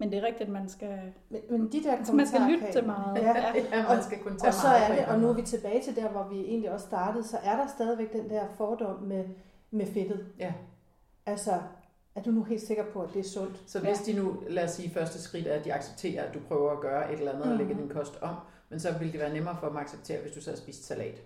Men 0.00 0.12
det 0.12 0.18
er 0.18 0.22
rigtigt, 0.22 0.46
at 0.46 0.52
man 0.52 0.68
skal, 0.68 1.12
Men, 1.28 1.40
men 1.50 1.72
de 1.72 1.82
der 1.82 1.96
altså, 1.96 2.12
man 2.12 2.26
skal 2.26 2.40
lytte 2.40 2.72
til 2.72 2.86
meget. 2.86 3.22
Ja. 3.22 3.34
ja, 3.72 3.88
man 3.88 4.02
skal 4.02 4.18
kunne 4.18 4.38
tage 4.38 4.48
Og 4.48 4.54
så 4.54 4.66
meget 4.66 4.90
er 4.90 4.94
det, 4.94 5.06
og 5.06 5.20
nu 5.20 5.28
er 5.28 5.32
vi 5.32 5.42
tilbage 5.42 5.82
til 5.82 5.96
der, 5.96 6.08
hvor 6.08 6.28
vi 6.28 6.40
egentlig 6.40 6.70
også 6.70 6.86
startede, 6.86 7.24
så 7.24 7.38
er 7.42 7.56
der 7.56 7.66
stadigvæk 7.66 8.12
den 8.12 8.30
der 8.30 8.44
fordom 8.56 9.02
med, 9.02 9.24
med 9.70 9.86
fedtet. 9.86 10.26
Ja. 10.38 10.52
Altså, 11.26 11.60
er 12.18 12.22
du 12.22 12.30
nu 12.30 12.44
helt 12.44 12.62
sikker 12.66 12.84
på, 12.92 13.02
at 13.02 13.08
det 13.14 13.20
er 13.26 13.28
sundt? 13.28 13.56
Så 13.66 13.78
hvis 13.80 13.98
de 13.98 14.12
nu, 14.12 14.36
lad 14.48 14.64
os 14.64 14.70
sige, 14.70 14.90
første 14.94 15.22
skridt 15.22 15.46
er, 15.46 15.54
at 15.54 15.64
de 15.64 15.72
accepterer, 15.74 16.22
at 16.24 16.34
du 16.34 16.38
prøver 16.48 16.70
at 16.72 16.80
gøre 16.80 17.12
et 17.12 17.18
eller 17.18 17.32
andet 17.32 17.44
og 17.44 17.48
Mhm. 17.50 17.58
lægge 17.58 17.74
din 17.74 17.88
kost 17.88 18.18
om, 18.22 18.34
men 18.70 18.80
så 18.80 18.92
vil 18.98 19.12
det 19.12 19.20
være 19.20 19.32
nemmere 19.32 19.56
for 19.60 19.66
dem 19.68 19.76
at 19.76 19.82
acceptere, 19.82 20.20
hvis 20.22 20.32
du 20.32 20.40
så 20.42 20.50
har 20.50 20.56
spist 20.56 20.86
salat. 20.86 21.22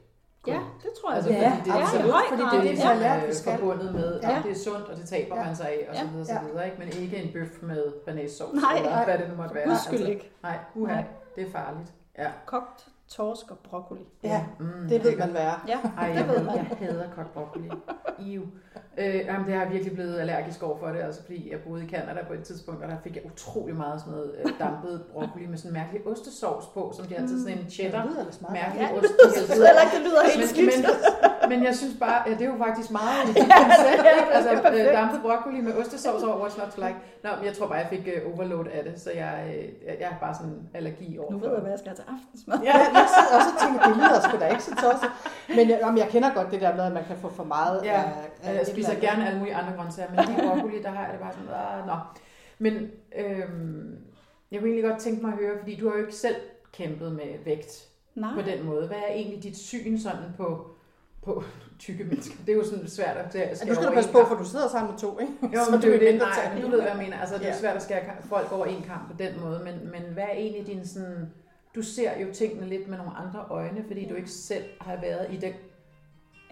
Ja, 0.46 0.60
det 0.82 0.90
tror 1.00 1.10
jeg. 1.10 1.16
Altså, 1.16 1.28
det 1.30 1.38
fordi 1.38 1.46
er. 1.60 1.64
det 1.64 1.72
er 1.72 1.98
ja, 1.98 2.06
i 2.06 2.10
høj 2.10 2.22
fordi 2.28 2.42
det 2.42 2.46
er 2.48 2.52
det, 2.52 2.62
vi 2.62 2.68
ligesom, 2.68 2.88
har 2.88 2.94
lært, 2.94 3.22
øh, 3.22 3.28
vi 3.28 3.34
skal. 3.34 3.58
forbundet 3.58 3.92
med, 3.94 4.20
at 4.20 4.28
Ja. 4.30 4.42
det 4.44 4.50
er 4.50 4.54
sundt, 4.54 4.86
og 4.88 4.96
det 4.96 5.08
taber 5.08 5.36
Ja. 5.36 5.44
man 5.44 5.56
sig 5.56 5.68
af, 5.68 5.86
og 5.90 5.96
så 5.96 6.02
Ja. 6.02 6.10
videre, 6.10 6.26
så 6.26 6.32
Ja. 6.32 6.42
videre, 6.48 6.64
ikke? 6.66 6.78
men 6.78 6.88
ikke 7.02 7.16
en 7.16 7.32
bøf 7.32 7.62
med 7.62 7.84
Nej, 8.06 8.76
eller 8.76 8.90
nej. 8.90 9.04
hvad 9.04 9.18
det 9.18 9.28
nu 9.30 9.34
måtte 9.36 9.54
være. 9.54 9.68
Gudskyld 9.68 10.06
ikke. 10.08 10.30
Nej, 10.42 10.58
uha, 10.74 10.94
Nej. 10.94 11.04
det 11.36 11.46
er 11.46 11.50
farligt. 11.50 11.92
Ja. 12.18 12.30
Kogt 12.46 12.88
torsk 13.08 13.50
og 13.50 13.58
broccoli. 13.58 14.00
Ja, 14.22 14.44
Mm, 14.58 14.88
det 14.88 15.04
ved 15.04 15.16
man 15.16 15.36
er. 15.36 15.64
Ja, 15.68 15.78
Ej, 15.98 16.08
det 16.08 16.14
jeg, 16.16 16.28
ved 16.28 16.42
man. 16.44 16.54
jeg 16.56 16.66
hader 16.78 17.04
kogt 17.16 17.32
broccoli. 17.34 17.70
Iu. 18.18 18.42
Øh, 18.98 19.14
jamen, 19.14 19.46
det 19.46 19.54
har 19.54 19.62
jeg 19.62 19.72
virkelig 19.72 19.94
blevet 19.94 20.20
allergisk 20.20 20.62
over 20.62 20.78
for 20.78 20.86
det, 20.88 21.00
altså 21.00 21.22
fordi 21.24 21.50
jeg 21.52 21.58
boede 21.66 21.84
i 21.84 21.88
Canada 21.88 22.24
på 22.26 22.32
et 22.32 22.42
tidspunkt, 22.42 22.82
og 22.84 22.88
der 22.90 22.96
fik 23.04 23.16
jeg 23.16 23.26
utrolig 23.26 23.76
meget 23.76 24.00
sådan 24.00 24.12
noget 24.12 24.30
øh, 24.44 24.52
dampet 24.58 25.02
broccoli 25.12 25.46
med 25.46 25.58
sådan 25.58 25.70
en 25.70 25.82
mærkelig 25.82 26.06
ostesauce 26.06 26.68
på, 26.74 26.92
som 26.96 27.06
de 27.06 27.16
altid 27.16 27.42
sådan 27.44 27.58
en 27.58 27.70
cheddar. 27.70 28.02
Det 28.02 28.10
lyder 28.10 28.20
ellers 28.20 28.40
meget 28.40 28.52
Mærkelig 28.52 28.80
Ja, 28.92 28.98
ost. 28.98 29.12
jeg 29.24 29.30
synes 29.36 29.50
heller 29.66 29.82
ikke, 29.84 29.96
det 29.96 30.04
lyder 30.08 30.22
helt 30.36 30.50
skidt. 30.50 30.66
men, 30.72 30.80
men, 30.84 31.48
men 31.50 31.58
jeg 31.68 31.74
synes 31.76 31.94
bare, 32.04 32.18
ja, 32.26 32.32
det 32.38 32.42
er 32.46 32.50
jo 32.54 32.58
faktisk 32.66 32.90
meget 33.00 33.22
et 33.30 33.36
koncept, 33.36 34.04
ikke? 34.16 34.32
Altså 34.36 34.50
øh, 34.76 34.86
dampet 35.00 35.20
broccoli 35.26 35.60
med 35.66 35.72
ostesauce 35.80 36.22
over, 36.26 36.36
what's 36.44 36.56
not 36.62 36.68
to 36.74 36.78
like. 36.86 36.98
Nå, 37.24 37.30
men 37.38 37.44
jeg 37.48 37.54
tror 37.56 37.66
bare, 37.66 37.78
jeg 37.84 37.90
fik 37.94 38.04
øh, 38.14 38.18
overload 38.32 38.66
af 38.76 38.82
det, 38.86 38.94
så 39.04 39.10
jeg, 39.22 39.34
øh, 39.48 39.64
jeg- 39.86 39.96
jeg 40.02 40.08
har 40.12 40.18
bare 40.26 40.34
sådan 40.40 40.58
allergi 40.78 41.08
over 41.18 41.30
Nu 41.32 41.38
ved 41.38 41.50
jeg, 41.56 41.60
hvad 41.64 41.70
jeg 41.74 41.78
skal 41.82 41.90
have 41.92 42.00
til 42.02 42.06
aftensmad. 42.16 42.58
Ja, 42.70 42.76
jeg 43.02 43.08
sidder 43.16 43.32
også 43.38 43.50
og 43.54 43.58
tænker, 43.62 43.78
det 43.88 43.96
lyder 43.96 44.18
sgu 44.26 44.34
da 44.42 44.46
ikke 44.54 44.62
så 44.68 44.74
tosset. 44.84 45.10
Men 45.56 45.64
jeg, 45.70 45.78
jamen, 45.82 45.98
jeg 45.98 46.08
kender 46.14 46.34
godt 46.34 46.50
det 46.50 46.60
der 46.60 46.76
med, 46.76 46.84
at 46.84 46.92
man 46.92 47.04
kan 47.04 47.16
få 47.16 47.28
for 47.28 47.44
meget 47.44 47.80
Ja, 47.84 48.02
af, 48.02 48.12
af 48.42 48.54
Jeg 48.58 48.66
spiser 48.66 48.90
eller 48.92 49.00
andet. 49.00 49.10
gerne 49.10 49.26
alle 49.26 49.38
mulige 49.38 49.54
andre 49.60 49.72
grøntsager, 49.76 50.10
men 50.10 50.18
lige 50.24 50.48
broccoli, 50.48 50.82
der 50.82 50.90
har 50.90 51.02
jeg 51.04 51.12
det 51.12 51.20
bare 51.20 51.32
sådan, 51.32 51.48
ah, 51.80 51.86
nå. 51.86 51.96
Men 52.58 52.72
øhm, 53.18 53.96
jeg 54.50 54.60
kunne 54.60 54.70
egentlig 54.70 54.90
godt 54.90 55.00
tænke 55.00 55.22
mig 55.22 55.32
at 55.32 55.38
høre, 55.38 55.58
fordi 55.58 55.76
du 55.80 55.88
har 55.88 55.96
jo 55.96 56.00
ikke 56.02 56.14
selv 56.26 56.36
kæmpet 56.72 57.12
med 57.12 57.28
vægt 57.44 57.88
Nej. 58.14 58.34
på 58.34 58.42
den 58.42 58.66
måde. 58.66 58.86
Hvad 58.86 58.96
er 59.08 59.12
egentlig 59.12 59.42
dit 59.42 59.56
syn 59.58 59.98
sådan 59.98 60.24
på, 60.36 60.66
på 61.24 61.42
tykke 61.78 62.04
mennesker. 62.04 62.34
Det 62.46 62.52
er 62.52 62.56
jo 62.56 62.64
sådan 62.64 62.88
svært 62.88 63.16
at 63.16 63.30
skære 63.30 63.42
Ja, 63.44 63.50
nu 63.50 63.56
skal 63.56 63.76
du 63.76 63.82
over 63.82 63.94
passe 63.94 64.10
en 64.10 64.12
på, 64.16 64.24
for 64.28 64.34
du 64.34 64.44
sidder 64.44 64.68
sammen 64.68 64.90
med 64.92 64.98
to, 65.00 65.18
ikke? 65.18 65.32
Jo, 65.56 65.64
Så 65.64 65.70
men 65.70 65.80
det 65.80 65.88
er 65.88 65.94
jo 65.96 66.00
i 66.02 66.06
det, 66.12 66.18
nej, 66.18 66.60
du 66.62 66.68
ved, 66.68 66.80
hvad 66.80 66.88
jeg 66.90 66.96
mener. 66.98 67.18
Altså, 67.20 67.34
det 67.38 67.44
er 67.44 67.48
Ja. 67.48 67.58
svært 67.58 67.76
at 67.76 67.82
skære 67.82 68.00
folk 68.28 68.52
over 68.52 68.66
en 68.66 68.82
kamp 68.82 69.06
på 69.10 69.16
den 69.18 69.40
måde, 69.40 69.60
men, 69.64 69.90
men 69.92 70.02
hvad 70.12 70.22
er 70.24 70.32
egentlig 70.36 70.66
din 70.66 70.86
sådan... 70.86 71.32
Du 71.74 71.82
ser 71.82 72.18
jo 72.20 72.26
tingene 72.34 72.66
lidt 72.68 72.88
med 72.88 72.98
nogle 72.98 73.12
andre 73.16 73.44
øjne, 73.50 73.84
fordi 73.86 74.08
du 74.08 74.14
ikke 74.14 74.30
selv 74.30 74.64
har 74.80 75.00
været 75.00 75.26
i 75.32 75.36
den 75.36 75.52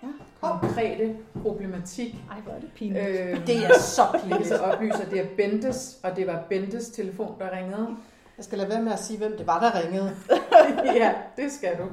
Ja. 0.03 0.09
konkrete 0.41 1.17
problematik. 1.43 2.15
Ej, 2.31 2.41
hvor 2.41 2.53
er 2.53 2.61
det 2.61 2.71
pinligt. 2.75 3.07
Øh, 3.09 3.47
Det 3.47 3.57
er 3.57 3.79
så 3.79 4.03
pinligt. 4.23 4.49
så 4.49 4.57
oplyse, 4.59 5.03
at 5.03 5.11
det 5.11 5.21
er 5.21 5.27
Bentes, 5.37 5.99
og 6.03 6.17
det 6.17 6.27
var 6.27 6.45
Bentes 6.49 6.89
telefon, 6.89 7.35
der 7.39 7.57
ringede. 7.57 7.89
Jeg 8.37 8.45
skal 8.45 8.59
lade 8.59 8.71
være 8.71 8.83
med 8.83 8.93
at 8.93 8.99
sige, 8.99 9.19
hvem 9.19 9.37
det 9.37 9.47
var, 9.47 9.61
der 9.61 9.85
ringede. 9.85 10.17
ja, 11.01 11.15
det 11.37 11.53
skal 11.53 11.79
du. 11.79 11.85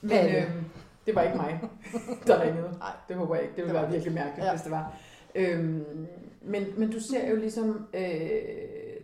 Men 0.00 0.26
øh, 0.36 0.50
det 1.06 1.14
var 1.14 1.22
ikke 1.22 1.36
mig, 1.36 1.60
der 2.26 2.42
ringede. 2.42 2.68
Nej. 2.78 2.92
Det 3.08 3.16
håber 3.16 3.34
jeg 3.34 3.44
ikke. 3.44 3.56
Det 3.56 3.64
ville 3.64 3.68
Det 3.74 3.80
var 3.82 3.86
være 3.88 3.92
virkelig 3.92 4.14
mærkeligt, 4.14 4.46
Ja. 4.46 4.52
hvis 4.52 4.62
det 4.62 4.70
var. 4.70 4.94
Øhm, 5.34 6.06
men, 6.42 6.64
men 6.76 6.90
du 6.90 7.00
ser 7.00 7.30
jo 7.30 7.36
ligesom 7.36 7.86
øh, 7.94 8.02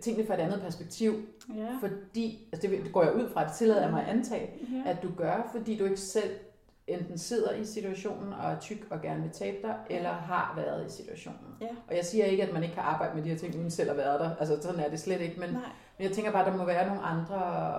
tingene 0.01 0.26
fra 0.26 0.34
et 0.34 0.40
andet 0.40 0.61
perspektiv, 0.61 1.14
Ja. 1.57 1.68
fordi, 1.80 2.49
altså 2.53 2.68
det, 2.68 2.84
det 2.84 2.92
går 2.92 3.03
jeg 3.03 3.14
ud 3.14 3.28
fra, 3.30 3.44
det 3.44 3.53
tillader 3.53 3.82
jeg 3.82 3.90
mig 3.90 4.03
at 4.03 4.09
antage, 4.09 4.51
ja. 4.84 4.90
at 4.90 5.03
du 5.03 5.09
gør, 5.16 5.49
fordi 5.53 5.78
du 5.78 5.84
ikke 5.84 5.96
selv 5.96 6.30
enten 6.86 7.18
sidder 7.18 7.53
i 7.55 7.64
situationen 7.64 8.32
og 8.32 8.51
er 8.51 8.59
tyk 8.61 8.86
og 8.90 9.03
gerne 9.03 9.22
vil 9.22 9.30
tabe 9.30 9.57
dig, 9.62 9.76
eller 9.90 10.11
har 10.12 10.53
været 10.57 10.86
i 10.86 10.96
situationen. 10.96 11.38
Ja. 11.61 11.68
Og 11.88 11.96
jeg 11.96 12.05
siger 12.05 12.24
ikke, 12.24 12.42
at 12.42 12.53
man 12.53 12.62
ikke 12.62 12.74
kan 12.74 12.84
arbejde 12.84 13.14
med 13.14 13.24
de 13.24 13.28
her 13.28 13.36
ting, 13.38 13.55
uden 13.57 13.70
selv 13.70 13.90
at 13.90 13.96
være 13.96 14.18
der. 14.18 14.36
Altså 14.36 14.62
sådan 14.62 14.80
er 14.80 14.88
det 14.90 15.01
slet 15.01 15.20
ikke, 15.20 15.40
men, 15.40 15.51
Nej. 15.51 15.62
men 15.99 16.07
jeg 16.09 16.12
tænker 16.12 16.32
bare, 16.32 16.46
at 16.46 16.53
der 16.53 16.59
må 16.59 16.64
være 16.64 16.86
nogle 16.86 17.03
andre 17.03 17.38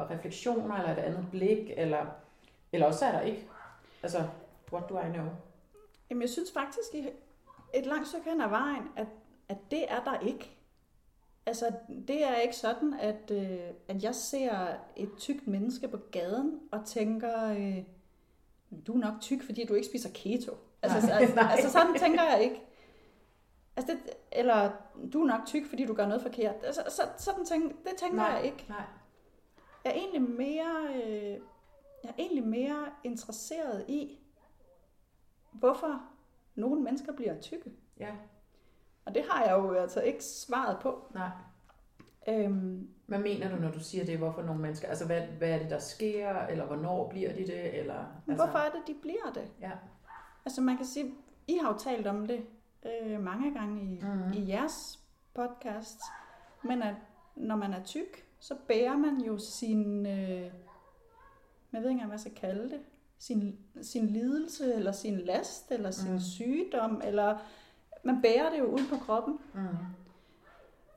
refleksioner, 0.09 0.75
eller 0.75 0.91
et 0.91 0.97
andet 0.97 1.25
blik, 1.31 1.71
eller, 1.77 2.05
eller 2.73 2.87
også 2.87 3.05
er 3.05 3.11
der 3.11 3.21
ikke. 3.21 3.47
Altså, 4.03 4.23
what 4.73 4.89
do 4.89 4.99
I 4.99 5.11
know? 5.13 5.25
Jamen, 6.09 6.21
jeg 6.21 6.29
synes 6.29 6.51
faktisk 6.51 6.87
et 7.73 7.85
langt 7.85 8.07
stykke 8.07 8.29
hen 8.29 8.41
ad 8.41 8.49
vejen, 8.49 8.83
at, 8.95 9.07
at 9.49 9.57
det 9.71 9.83
er 9.91 10.03
der 10.03 10.19
ikke. 10.19 10.55
Altså, 11.45 11.71
det 12.07 12.23
er 12.23 12.35
ikke 12.35 12.55
sådan, 12.55 12.93
at, 12.93 13.31
øh, 13.31 13.59
at 13.87 14.03
jeg 14.03 14.15
ser 14.15 14.67
et 14.95 15.09
tykt 15.17 15.47
menneske 15.47 15.87
på 15.87 15.97
gaden 16.11 16.59
og 16.71 16.85
tænker, 16.85 17.45
øh, 17.49 17.83
du 18.87 18.93
er 18.93 18.97
nok 18.97 19.21
tyk, 19.21 19.43
fordi 19.43 19.65
du 19.65 19.73
ikke 19.73 19.87
spiser 19.87 20.09
keto. 20.13 20.57
Altså, 20.81 21.07
Nej, 21.07 21.17
altså, 21.19 21.35
nej. 21.41 21.51
altså 21.51 21.69
sådan 21.69 21.95
tænker 21.99 22.23
jeg 22.23 22.43
ikke. 22.43 22.61
Altså 23.75 23.93
det, 23.93 24.13
eller 24.31 24.71
du 25.13 25.21
er 25.21 25.27
nok 25.27 25.45
tyk, 25.45 25.65
fordi 25.69 25.85
du 25.85 25.93
gør 25.93 26.07
noget 26.07 26.21
forkert. 26.21 26.55
Altså, 26.63 26.83
så, 26.89 27.01
sådan 27.17 27.45
tænker, 27.45 27.67
det 27.67 27.97
tænker 27.97 28.17
Nej. 28.17 28.27
jeg 28.27 28.45
ikke. 28.45 28.65
Nej. 28.69 28.83
Jeg 29.83 29.91
er 29.91 29.95
egentlig 29.95 30.21
mere, 30.21 30.87
øh, 30.95 31.33
jeg 32.03 32.09
er 32.09 32.13
egentlig 32.17 32.47
mere 32.47 32.85
interesseret 33.03 33.85
i, 33.87 34.19
hvorfor 35.51 36.01
nogle 36.55 36.81
mennesker 36.81 37.13
bliver 37.13 37.41
tykke. 37.41 37.71
Ja, 37.99 38.11
Og 39.09 39.15
det 39.15 39.23
har 39.29 39.43
jeg 39.43 39.51
jo 39.57 39.73
altså 39.73 40.01
ikke 40.01 40.23
svaret 40.23 40.77
på. 40.81 41.05
nej. 41.13 41.29
Øhm, 42.27 42.87
Hvad 43.05 43.19
mener 43.19 43.49
du, 43.49 43.55
når 43.61 43.71
du 43.71 43.79
siger 43.79 44.05
det? 44.05 44.17
Hvorfor 44.17 44.41
nogle 44.41 44.61
mennesker? 44.61 44.87
Altså, 44.87 45.05
hvad, 45.05 45.21
hvad 45.21 45.49
er 45.49 45.59
det, 45.59 45.69
der 45.69 45.79
sker? 45.79 46.39
Eller 46.45 46.65
hvornår 46.65 47.09
bliver 47.09 47.33
de 47.33 47.39
det? 47.47 47.79
Eller, 47.79 47.95
altså, 48.27 48.45
hvorfor 48.45 48.59
er 48.59 48.69
det, 48.71 48.81
de 48.87 48.95
bliver 49.01 49.31
det? 49.33 49.47
Ja. 49.61 49.71
Altså 50.45 50.61
man 50.61 50.77
kan 50.77 50.85
sige, 50.85 51.13
I 51.47 51.57
har 51.61 51.71
jo 51.73 51.77
talt 51.77 52.07
om 52.07 52.27
det 52.27 52.45
øh, 52.85 53.21
mange 53.23 53.53
gange 53.53 53.81
i, 53.83 53.99
Mhm. 54.01 54.11
mm. 54.27 54.33
i 54.33 54.49
jeres 54.49 54.99
podcast, 55.33 55.99
men 56.63 56.81
at 56.83 56.95
når 57.35 57.55
man 57.55 57.73
er 57.73 57.83
tyk, 57.83 58.25
så 58.39 58.55
bærer 58.67 58.97
man 58.97 59.17
jo 59.21 59.37
sin, 59.37 60.05
øh, 60.05 60.41
jeg 60.41 60.51
ved 61.73 61.79
ikke 61.79 61.89
engang, 61.89 62.07
hvad 62.09 62.13
jeg 62.17 62.19
skal 62.19 62.35
kalde 62.35 62.69
det, 62.69 62.79
sin, 63.19 63.59
sin 63.81 64.07
lidelse, 64.07 64.73
eller 64.73 64.91
sin 64.91 65.17
last, 65.17 65.71
eller 65.71 65.91
sin 65.91 66.11
mm. 66.13 66.19
sygdom, 66.19 67.01
eller 67.05 67.37
man 68.03 68.21
bærer 68.21 68.49
det 68.49 68.59
jo 68.59 68.65
ud 68.65 68.81
på 68.89 68.95
kroppen, 69.05 69.39
Mm. 69.53 69.61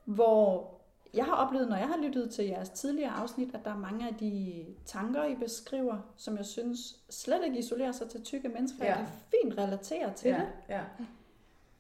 hvor 0.05 0.71
jeg 1.15 1.25
har 1.25 1.33
oplevet, 1.35 1.69
når 1.69 1.77
jeg 1.77 1.89
har 1.89 1.97
lyttet 1.97 2.31
til 2.31 2.45
jeres 2.45 2.69
tidligere 2.71 3.11
afsnit, 3.11 3.55
at 3.55 3.65
der 3.65 3.71
er 3.71 3.79
mange 3.79 4.09
af 4.09 4.15
de 4.15 4.65
tanker, 4.87 5.25
I 5.25 5.35
beskriver, 5.35 5.99
som 6.17 6.37
jeg 6.37 6.47
synes 6.47 6.79
slet 7.11 7.45
ikke 7.45 7.59
isolerer 7.59 7.93
sig 7.93 8.11
til 8.11 8.23
tykke 8.25 8.49
mennesker. 8.49 8.85
Ja. 8.85 8.91
Jeg 8.91 8.99
kan 8.99 9.07
fint 9.43 9.59
relatere 9.59 10.13
til 10.13 10.29
ja, 10.31 10.37
det. 10.37 10.49
ja. 10.69 10.81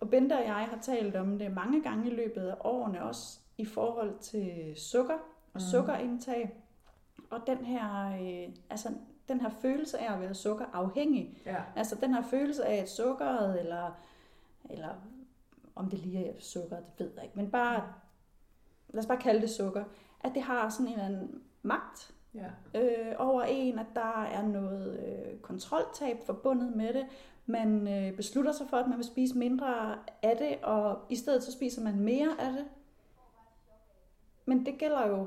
Og 0.00 0.10
Bente 0.10 0.32
og 0.32 0.44
jeg 0.44 0.54
har 0.54 0.78
talt 0.82 1.16
om 1.16 1.38
det 1.38 1.52
mange 1.52 1.82
gange 1.82 2.10
i 2.10 2.14
løbet 2.14 2.40
af 2.42 2.54
årene, 2.60 3.02
også 3.02 3.38
i 3.58 3.64
forhold 3.64 4.18
til 4.18 4.72
sukker 4.76 5.14
og 5.14 5.20
Mhm. 5.54 5.60
sukkerindtag. 5.60 6.56
Og 7.30 7.40
den 7.46 7.56
her, 7.58 8.12
øh, 8.22 8.54
altså, 8.70 8.88
den 9.28 9.40
her 9.40 9.50
følelse 9.50 9.98
af 9.98 10.12
at 10.14 10.20
være 10.20 10.34
sukkerafhængig, 10.34 11.38
ja. 11.46 11.56
altså 11.76 11.94
den 12.00 12.14
her 12.14 12.22
følelse 12.22 12.64
af, 12.64 12.76
at 12.76 12.90
sukkeret, 12.90 13.60
eller, 13.60 13.90
eller 14.70 14.88
om 15.74 15.90
det 15.90 15.98
lige 15.98 16.26
er 16.26 16.32
sukker, 16.40 16.76
det 16.98 17.06
ved 17.06 17.12
jeg 17.14 17.24
ikke, 17.24 17.36
men 17.36 17.50
bare, 17.50 17.92
lad 18.88 18.98
os 19.02 19.06
bare 19.06 19.18
kalde 19.18 19.40
det 19.40 19.50
sukker, 19.50 19.84
at 20.20 20.32
det 20.34 20.42
har 20.42 20.68
sådan 20.68 20.86
en 20.86 20.92
eller 20.92 21.04
anden 21.06 21.42
magt 21.62 22.14
ja. 22.34 22.50
øh, 22.80 23.14
over 23.18 23.42
en, 23.42 23.78
at 23.78 23.86
der 23.94 24.22
er 24.22 24.42
noget 24.42 24.98
øh, 25.00 25.38
kontroltab 25.40 26.16
forbundet 26.26 26.76
med 26.76 26.94
det. 26.94 27.06
Man 27.46 27.88
øh, 27.88 28.16
beslutter 28.16 28.52
sig 28.52 28.66
for, 28.70 28.76
at 28.76 28.88
man 28.88 28.96
vil 28.98 29.06
spise 29.06 29.38
mindre 29.38 29.98
af 30.22 30.36
det, 30.36 30.56
og 30.64 30.98
i 31.08 31.16
stedet 31.16 31.42
så 31.42 31.52
spiser 31.52 31.82
man 31.82 32.00
mere 32.00 32.40
af 32.40 32.52
det. 32.52 32.64
Men 34.46 34.66
det 34.66 34.78
gælder 34.78 35.06
jo 35.08 35.26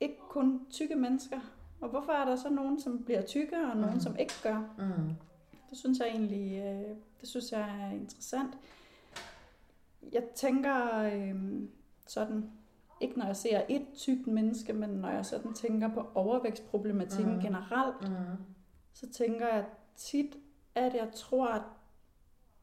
ikke 0.00 0.18
kun 0.28 0.66
tykke 0.70 0.94
mennesker. 0.94 1.40
Og 1.80 1.88
hvorfor 1.88 2.12
er 2.12 2.24
der 2.24 2.36
så 2.36 2.48
nogen, 2.50 2.80
som 2.80 3.04
bliver 3.04 3.22
tykke, 3.22 3.56
og 3.56 3.76
nogen, 3.76 3.90
Mhm. 3.90 4.00
som 4.00 4.16
ikke 4.16 4.32
gør? 4.42 4.58
Mm. 4.78 5.14
Det 5.70 5.78
synes 5.78 5.98
jeg 5.98 6.08
egentlig 6.08 6.58
øh, 6.58 6.96
det 7.20 7.28
synes 7.28 7.52
jeg 7.52 7.60
er 7.60 7.90
interessant. 7.90 8.58
Jeg 10.12 10.24
tænker 10.34 11.02
øh, 11.02 11.62
sådan, 12.06 12.50
ikke 13.00 13.18
når 13.18 13.26
jeg 13.26 13.36
ser 13.36 13.62
et 13.68 13.86
tykt 13.94 14.26
menneske, 14.26 14.72
men 14.72 14.90
når 14.90 15.08
jeg 15.10 15.26
sådan 15.26 15.54
tænker 15.54 15.88
på 15.94 16.06
overvægtsproblematikken 16.14 17.34
mm. 17.34 17.40
generelt, 17.40 18.08
Mm. 18.10 18.44
så 18.92 19.12
tænker 19.12 19.46
jeg 19.48 19.66
tit, 19.96 20.36
at 20.74 20.94
jeg 20.94 21.10
tror, 21.14 21.48
at 21.48 21.62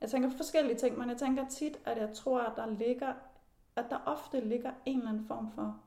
jeg 0.01 0.09
tænker 0.09 0.29
forskellige 0.29 0.75
ting, 0.77 0.97
men 0.97 1.09
jeg 1.09 1.17
tænker 1.17 1.47
tit, 1.47 1.79
at 1.85 1.97
jeg 1.97 2.13
tror, 2.13 2.39
at 2.41 2.53
der 2.55 2.65
ligger, 2.69 3.13
at 3.75 3.85
der 3.89 3.97
ofte 4.05 4.39
ligger 4.39 4.71
en 4.85 4.97
eller 4.97 5.09
anden 5.11 5.25
form 5.25 5.51
for 5.51 5.81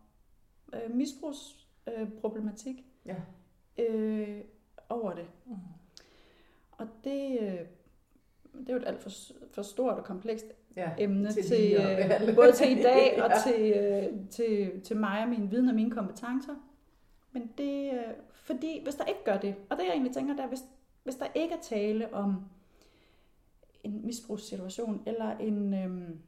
øh, 0.73 0.91
misbrugsproblematik 0.95 2.77
øh, 3.07 3.15
Ja. 3.79 3.85
øh, 3.85 4.45
over 4.89 5.13
det. 5.15 5.27
Mm. 5.47 5.53
Og 6.73 6.89
det, 7.05 7.39
øh, 7.41 7.59
det 8.53 8.69
er 8.69 8.73
jo 8.73 8.77
et 8.77 8.85
alt 8.87 9.01
for, 9.03 9.11
for 9.53 9.63
stort 9.63 9.95
og 9.99 10.05
komplekst 10.05 10.47
ja. 10.77 10.91
emne 10.99 11.33
Til 11.33 11.45
til, 11.47 11.75
øh, 12.29 12.35
både 12.35 12.53
til 12.53 12.79
i 12.79 12.83
dag 12.83 13.13
og 13.25 13.31
Ja. 13.31 13.53
til, 13.53 13.73
øh, 13.73 14.29
til, 14.31 14.81
til 14.81 14.97
mig 14.97 15.23
og 15.23 15.29
min 15.29 15.51
viden 15.51 15.69
og 15.69 15.75
mine 15.75 15.91
kompetencer. 15.91 16.55
Men 17.33 17.51
det, 17.59 17.93
øh, 17.93 18.01
fordi 18.33 18.81
hvis 18.83 18.95
der 18.95 19.05
ikke 19.05 19.25
gør 19.25 19.37
det, 19.39 19.55
og 19.71 19.77
det 19.77 19.85
jeg 19.85 19.93
egentlig 19.93 20.15
tænker, 20.15 20.37
der 20.37 20.43
er, 20.43 20.49
hvis, 20.49 20.65
hvis 21.05 21.15
der 21.15 21.27
ikke 21.35 21.55
er 21.55 21.61
tale 21.63 22.15
om 22.15 22.45
en 23.85 24.01
misbrugssituation, 24.07 25.03
eller 25.07 25.39
en 25.39 25.75
øhm, 25.75 26.19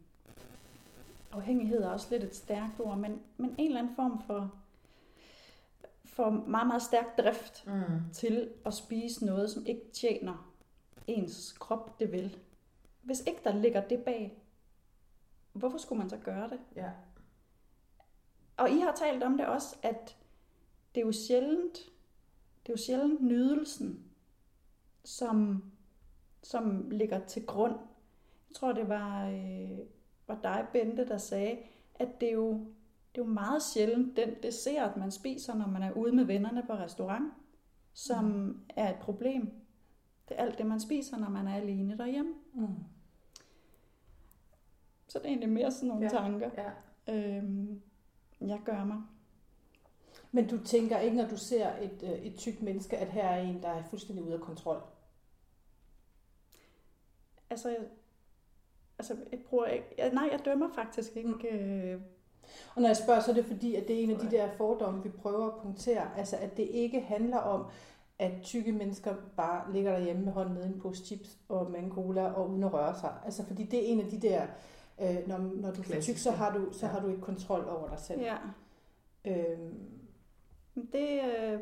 afhængighed 1.33 1.83
er 1.83 1.89
også 1.89 2.07
lidt 2.11 2.25
et 2.25 2.35
stærkt 2.37 2.81
ord, 2.81 2.99
men, 2.99 3.21
men 3.37 3.55
en 3.59 3.67
eller 3.67 3.79
anden 3.81 3.95
form 3.97 4.23
for, 4.27 4.53
for 6.05 6.31
meget, 6.31 6.67
meget 6.67 6.83
stærk 6.83 7.19
drift 7.19 7.65
Mm. 7.67 7.73
til 8.13 8.49
at 8.67 8.75
spise 8.75 9.27
noget, 9.27 9.51
som 9.51 9.67
ikke 9.67 9.83
tjener 9.93 10.53
ens 11.07 11.53
krop 11.59 12.01
det 12.01 12.13
vil. 12.13 12.37
Hvis 13.09 13.23
ikke 13.27 13.41
der 13.45 13.55
ligger 13.55 13.89
det 13.89 14.05
bag, 14.05 14.43
hvorfor 15.53 15.79
skulle 15.79 15.99
man 15.99 16.11
så 16.11 16.17
gøre 16.17 16.49
det? 16.49 16.61
Ja. 16.77 16.91
Og 18.57 18.71
I 18.71 18.79
har 18.79 18.93
talt 18.93 19.23
om 19.23 19.37
det 19.37 19.47
også, 19.47 19.77
at 19.83 20.17
det 20.95 21.01
er 21.01 21.07
jo 21.07 21.13
sjældent, 21.13 21.79
det 22.63 22.69
er 22.69 22.73
jo 22.73 22.77
sjældent 22.77 23.21
nydelsen, 23.21 24.05
som, 25.05 25.65
som 26.43 26.91
ligger 26.91 27.27
til 27.27 27.47
grund. 27.47 27.75
Jeg 28.49 28.55
tror, 28.55 28.73
det 28.73 28.89
var, 28.89 29.29
øh, 29.29 29.79
var 30.27 30.39
dig, 30.43 30.67
Bente, 30.73 31.09
der 31.09 31.19
sagde, 31.19 31.59
at 31.95 32.21
det 32.21 32.29
er 32.29 32.33
jo, 32.33 32.53
det 33.15 33.21
er 33.21 33.25
jo 33.25 33.33
meget 33.33 33.63
sjældent 33.63 34.17
den 34.17 34.35
dessert, 34.43 34.97
man 34.97 35.11
spiser, 35.11 35.55
når 35.55 35.67
man 35.67 35.83
er 35.83 35.93
ude 35.93 36.13
med 36.13 36.25
vennerne 36.25 36.63
på 36.67 36.73
restaurant, 36.73 37.33
som 37.93 38.25
mm. 38.25 38.61
er 38.77 38.91
et 38.91 39.01
problem. 39.01 39.51
Det 40.29 40.39
er 40.39 40.43
alt 40.43 40.59
det, 40.59 40.67
man 40.67 40.81
spiser, 40.81 41.17
når 41.17 41.29
man 41.29 41.49
er 41.49 41.55
alene 41.55 41.99
derhjemme. 41.99 42.35
Mm. 42.55 42.85
Så 45.09 45.19
det 45.19 45.25
er 45.25 45.29
egentlig 45.29 45.49
mere 45.49 45.73
sådan 45.73 45.89
nogle 45.89 46.03
Ja. 46.05 46.09
tanker, 46.11 46.51
ja. 47.09 47.15
øhm, 47.15 47.83
jeg 48.41 48.59
gør 48.65 48.85
mig. 48.85 49.03
Men 50.33 50.47
du 50.49 50.59
tænker 50.65 50.99
ikke, 50.99 51.17
når 51.17 51.29
du 51.29 51.37
ser 51.37 51.69
et, 51.83 52.01
øh, 52.03 52.11
et 52.11 52.37
tykt 52.37 52.63
menneske, 52.63 52.97
at 52.97 53.09
her 53.09 53.25
er 53.25 53.41
en, 53.43 53.63
der 53.63 53.69
er 53.69 53.83
fuldstændig 53.83 54.25
ude 54.25 54.35
af 54.35 54.41
kontrol? 54.41 54.81
Altså, 57.51 57.69
jeg, 57.69 57.79
altså 58.99 59.17
jeg 59.33 59.41
bruger 59.41 59.67
ikke, 59.67 59.87
jeg, 59.99 60.13
nej, 60.13 60.29
jeg 60.33 60.41
dømmer 60.45 60.69
faktisk 60.75 61.17
ikke. 61.17 61.49
Øh, 61.49 62.01
Og 62.75 62.81
når 62.83 62.89
jeg 62.89 62.97
spørger, 62.97 63.21
så 63.21 63.31
er 63.31 63.35
det 63.35 63.45
fordi, 63.45 63.75
at 63.75 63.89
det 63.89 63.99
er 63.99 64.03
en 64.05 64.11
af 64.11 64.19
de 64.19 64.31
der 64.31 64.49
fordomme, 64.57 65.03
vi 65.03 65.09
prøver 65.09 65.47
at 65.47 65.63
punktere. 65.63 66.19
Altså, 66.19 66.37
at 66.37 66.57
det 66.57 66.63
ikke 66.63 67.01
handler 67.01 67.37
om, 67.39 67.67
at 68.19 68.33
tykke 68.43 68.73
mennesker 68.73 69.15
bare 69.37 69.73
ligger 69.73 69.93
derhjemme 69.93 70.25
med 70.25 70.33
hånden 70.33 70.55
nede 70.55 70.67
i 70.69 70.73
en 70.73 70.81
pose 70.81 71.07
chips 71.07 71.39
og 71.49 71.75
cola 71.91 72.25
og 72.33 72.51
uden 72.51 72.65
at 72.65 72.73
røre 72.73 72.99
sig. 73.01 73.15
Altså 73.25 73.47
fordi 73.47 73.65
det 73.65 73.79
er 73.79 73.93
en 73.93 74.01
af 74.01 74.07
de 74.11 74.19
der, 74.21 74.47
øh, 75.03 75.29
når, 75.29 75.39
når 75.39 75.71
du 75.71 75.83
er 75.95 76.01
tyk, 76.01 76.17
så 76.17 76.31
har 76.31 76.53
du, 76.59 76.73
så 76.73 76.87
Ja. 76.87 76.93
har 76.93 77.01
du 77.01 77.09
ikke 77.09 77.21
kontrol 77.21 77.65
over 77.69 77.89
dig 77.89 77.99
selv. 77.99 78.21
Ja. 78.21 78.37
Øhm, 79.25 79.75
Det, 80.93 81.21
øh, 81.25 81.61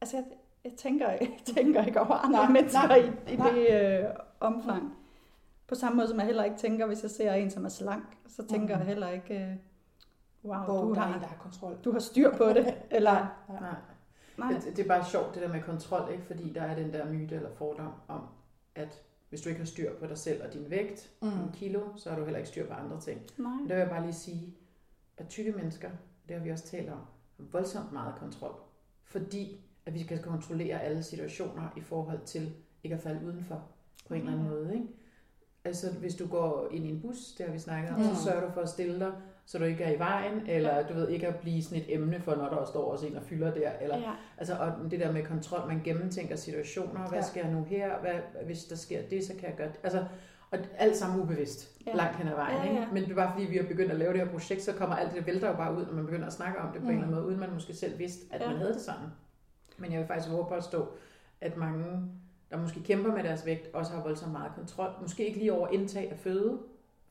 altså 0.00 0.16
jeg, 0.16 0.24
jeg, 0.64 0.72
tænker, 0.72 1.08
jeg 1.10 1.30
tænker 1.56 1.84
ikke 1.84 2.00
over 2.00 2.12
andre 2.14 2.38
Nej, 2.42 2.50
mennesker 2.52 2.86
nej, 2.88 2.96
i, 3.28 3.32
i 3.32 3.36
nej. 3.36 3.50
det 3.50 3.98
øh, 4.00 4.04
omfang. 4.40 4.94
På 5.66 5.74
samme 5.74 5.96
måde 5.96 6.08
som 6.08 6.18
jeg 6.18 6.26
heller 6.26 6.44
ikke 6.44 6.56
tænker, 6.56 6.86
hvis 6.86 7.02
jeg 7.02 7.10
ser 7.10 7.32
en, 7.32 7.50
som 7.50 7.64
er 7.64 7.68
slank, 7.68 8.16
så 8.28 8.46
tænker 8.46 8.74
Mhm. 8.76 8.78
jeg 8.80 8.86
heller 8.86 9.08
ikke, 9.08 9.34
øh, 9.44 9.54
wow, 10.44 10.64
hvor 10.64 10.82
du 10.84 10.94
der 10.94 11.00
er 11.00 11.06
en, 11.06 11.12
har, 11.12 11.20
der 11.20 11.26
har 11.26 11.36
kontrol. 11.36 11.76
du 11.84 11.92
har 11.92 11.98
styr 11.98 12.36
på 12.36 12.44
det. 12.48 12.74
Eller, 12.90 13.16
Ja. 13.48 13.60
Nej. 13.60 13.74
nej, 14.38 14.52
Det, 14.52 14.76
det 14.76 14.84
er 14.84 14.88
bare 14.88 15.04
sjovt, 15.04 15.34
det 15.34 15.42
der 15.42 15.48
med 15.48 15.62
kontrol, 15.62 16.12
ikke? 16.12 16.24
fordi 16.24 16.52
der 16.52 16.62
er 16.62 16.74
den 16.74 16.92
der 16.92 17.06
myte 17.10 17.34
eller 17.34 17.50
fordom 17.54 17.92
om, 18.08 18.20
hvis 19.28 19.40
du 19.40 19.48
ikke 19.48 19.58
har 19.58 19.66
styr 19.66 19.94
på 19.94 20.06
dig 20.06 20.18
selv 20.18 20.42
og 20.46 20.52
din 20.52 20.70
vægt, 20.70 21.10
mm. 21.22 21.28
Mm. 21.28 21.34
en 21.34 21.50
kilo, 21.52 21.80
så 21.96 22.10
har 22.10 22.18
du 22.18 22.24
heller 22.24 22.38
ikke 22.38 22.48
styr 22.48 22.66
på 22.66 22.72
andre 22.72 23.00
ting. 23.00 23.20
nej. 23.38 23.52
Men 23.52 23.68
der 23.68 23.74
vil 23.74 23.80
jeg 23.80 23.90
bare 23.90 24.02
lige 24.02 24.12
sige, 24.14 24.56
at 25.16 25.28
tykke 25.28 25.52
mennesker, 25.52 25.90
det 26.28 26.36
har 26.36 26.44
vi 26.44 26.50
også 26.50 26.64
talt 26.66 26.88
om, 26.90 26.98
har 27.36 27.44
voldsomt 27.52 27.92
meget 27.92 28.14
kontrol. 28.18 28.54
Fordi 29.04 29.60
at 29.86 29.94
vi 29.94 30.02
skal 30.04 30.22
kontrollere 30.22 30.82
alle 30.82 31.02
situationer 31.02 31.68
i 31.76 31.80
forhold 31.80 32.20
til 32.24 32.52
ikke 32.84 32.94
at 32.96 33.02
falde 33.02 33.26
udenfor 33.26 33.62
på 34.08 34.14
en 34.14 34.20
eller 34.20 34.32
anden 34.32 34.46
Ja. 34.46 34.52
måde. 34.52 34.74
Ikke? 34.74 34.86
Altså 35.64 35.92
hvis 35.92 36.14
du 36.14 36.26
går 36.26 36.68
ind 36.72 36.86
i 36.86 36.90
en 36.90 37.00
bus, 37.00 37.32
det 37.38 37.46
har 37.46 37.52
vi 37.52 37.58
snakket 37.58 37.90
om, 37.92 37.98
Mm. 38.00 38.04
så 38.04 38.22
sørger 38.24 38.46
du 38.46 38.52
for 38.52 38.60
at 38.60 38.68
stille 38.68 39.00
dig, 39.00 39.12
så 39.50 39.58
du 39.58 39.64
ikke 39.64 39.84
er 39.84 39.92
i 39.94 39.98
vejen, 39.98 40.32
eller 40.46 40.86
du 40.88 40.94
ved 40.94 41.08
ikke 41.08 41.26
at 41.28 41.36
blive 41.36 41.62
sådan 41.62 41.78
et 41.78 41.94
emne 41.94 42.20
for, 42.20 42.34
når 42.34 42.48
der 42.48 42.64
står 42.66 42.92
også 42.92 43.06
en 43.06 43.16
og 43.16 43.22
fylder 43.22 43.54
der, 43.54 43.70
eller 43.80 43.96
Ja, 43.98 44.10
Altså, 44.38 44.54
og 44.54 44.90
det 44.90 45.00
der 45.00 45.12
med 45.12 45.22
kontrol, 45.24 45.68
man 45.68 45.80
gennemtænker 45.84 46.36
situationer, 46.36 47.08
hvad 47.08 47.18
Ja. 47.18 47.24
sker 47.26 47.50
nu 47.50 47.64
her, 47.64 47.98
hvad, 48.00 48.44
hvis 48.46 48.64
der 48.64 48.76
sker 48.76 49.00
det, 49.10 49.24
så 49.24 49.32
kan 49.40 49.48
jeg 49.48 49.56
gøre 49.56 49.68
det. 49.68 49.80
Altså, 49.82 50.04
og 50.50 50.58
alt 50.78 50.96
sammen 50.96 51.20
ubevidst, 51.20 51.80
Ja. 51.86 51.94
langt 51.94 52.16
hen 52.16 52.28
ad 52.28 52.34
vejen. 52.34 52.56
Ja, 52.66 52.72
ja. 52.74 52.80
Ikke? 52.80 52.92
Men 52.94 53.02
det 53.04 53.10
er 53.10 53.14
bare 53.14 53.32
fordi, 53.32 53.44
vi 53.46 53.56
har 53.56 53.64
begyndt 53.64 53.92
at 53.92 53.98
lave 53.98 54.12
det 54.12 54.20
her 54.20 54.28
projekt, 54.28 54.62
så 54.62 54.72
kommer 54.72 54.96
alt 54.96 55.14
det, 55.14 55.26
vælter 55.26 55.48
jo 55.50 55.56
bare 55.56 55.76
ud, 55.76 55.86
når 55.86 55.92
man 55.92 56.04
begynder 56.06 56.26
at 56.26 56.32
snakke 56.32 56.58
om 56.58 56.72
det 56.72 56.80
på 56.80 56.84
Mm. 56.84 56.88
en 56.88 56.94
eller 56.94 57.06
anden 57.06 57.14
måde, 57.16 57.26
uden 57.28 57.40
man 57.40 57.52
måske 57.52 57.74
selv 57.74 57.98
vidste, 57.98 58.34
at 58.34 58.40
Ja. 58.40 58.48
man 58.48 58.56
havde 58.56 58.72
det 58.72 58.80
sådan. 58.80 59.06
Men 59.78 59.92
jeg 59.92 60.00
vil 60.00 60.06
faktisk 60.06 60.32
våge 60.32 60.46
på 60.48 60.54
at 60.54 60.64
stå, 60.64 60.86
at 61.40 61.56
mange, 61.56 61.84
der 62.50 62.56
måske 62.56 62.82
kæmper 62.82 63.12
med 63.14 63.22
deres 63.24 63.46
vægt, 63.46 63.74
også 63.74 63.92
har 63.92 64.02
voldsomt 64.02 64.32
meget 64.32 64.52
kontrol. 64.56 64.90
Måske 65.02 65.26
ikke 65.26 65.38
lige 65.38 65.52
over 65.52 65.68
indtag 65.68 66.10
af 66.12 66.18
føde, 66.18 66.58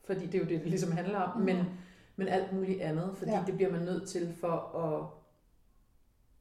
fordi 0.06 0.26
det 0.26 0.34
er 0.34 0.38
jo 0.38 0.44
det, 0.44 0.60
det 0.60 0.66
ligesom 0.68 0.92
handler 0.92 1.18
om, 1.18 1.38
Mm. 1.38 1.44
men, 1.44 1.56
men 2.18 2.28
alt 2.28 2.52
muligt 2.52 2.80
andet, 2.80 3.10
fordi 3.16 3.30
Ja. 3.30 3.42
det 3.46 3.54
bliver 3.54 3.70
man 3.72 3.82
nødt 3.82 4.08
til 4.08 4.34
for 4.40 4.76
at, 4.76 5.06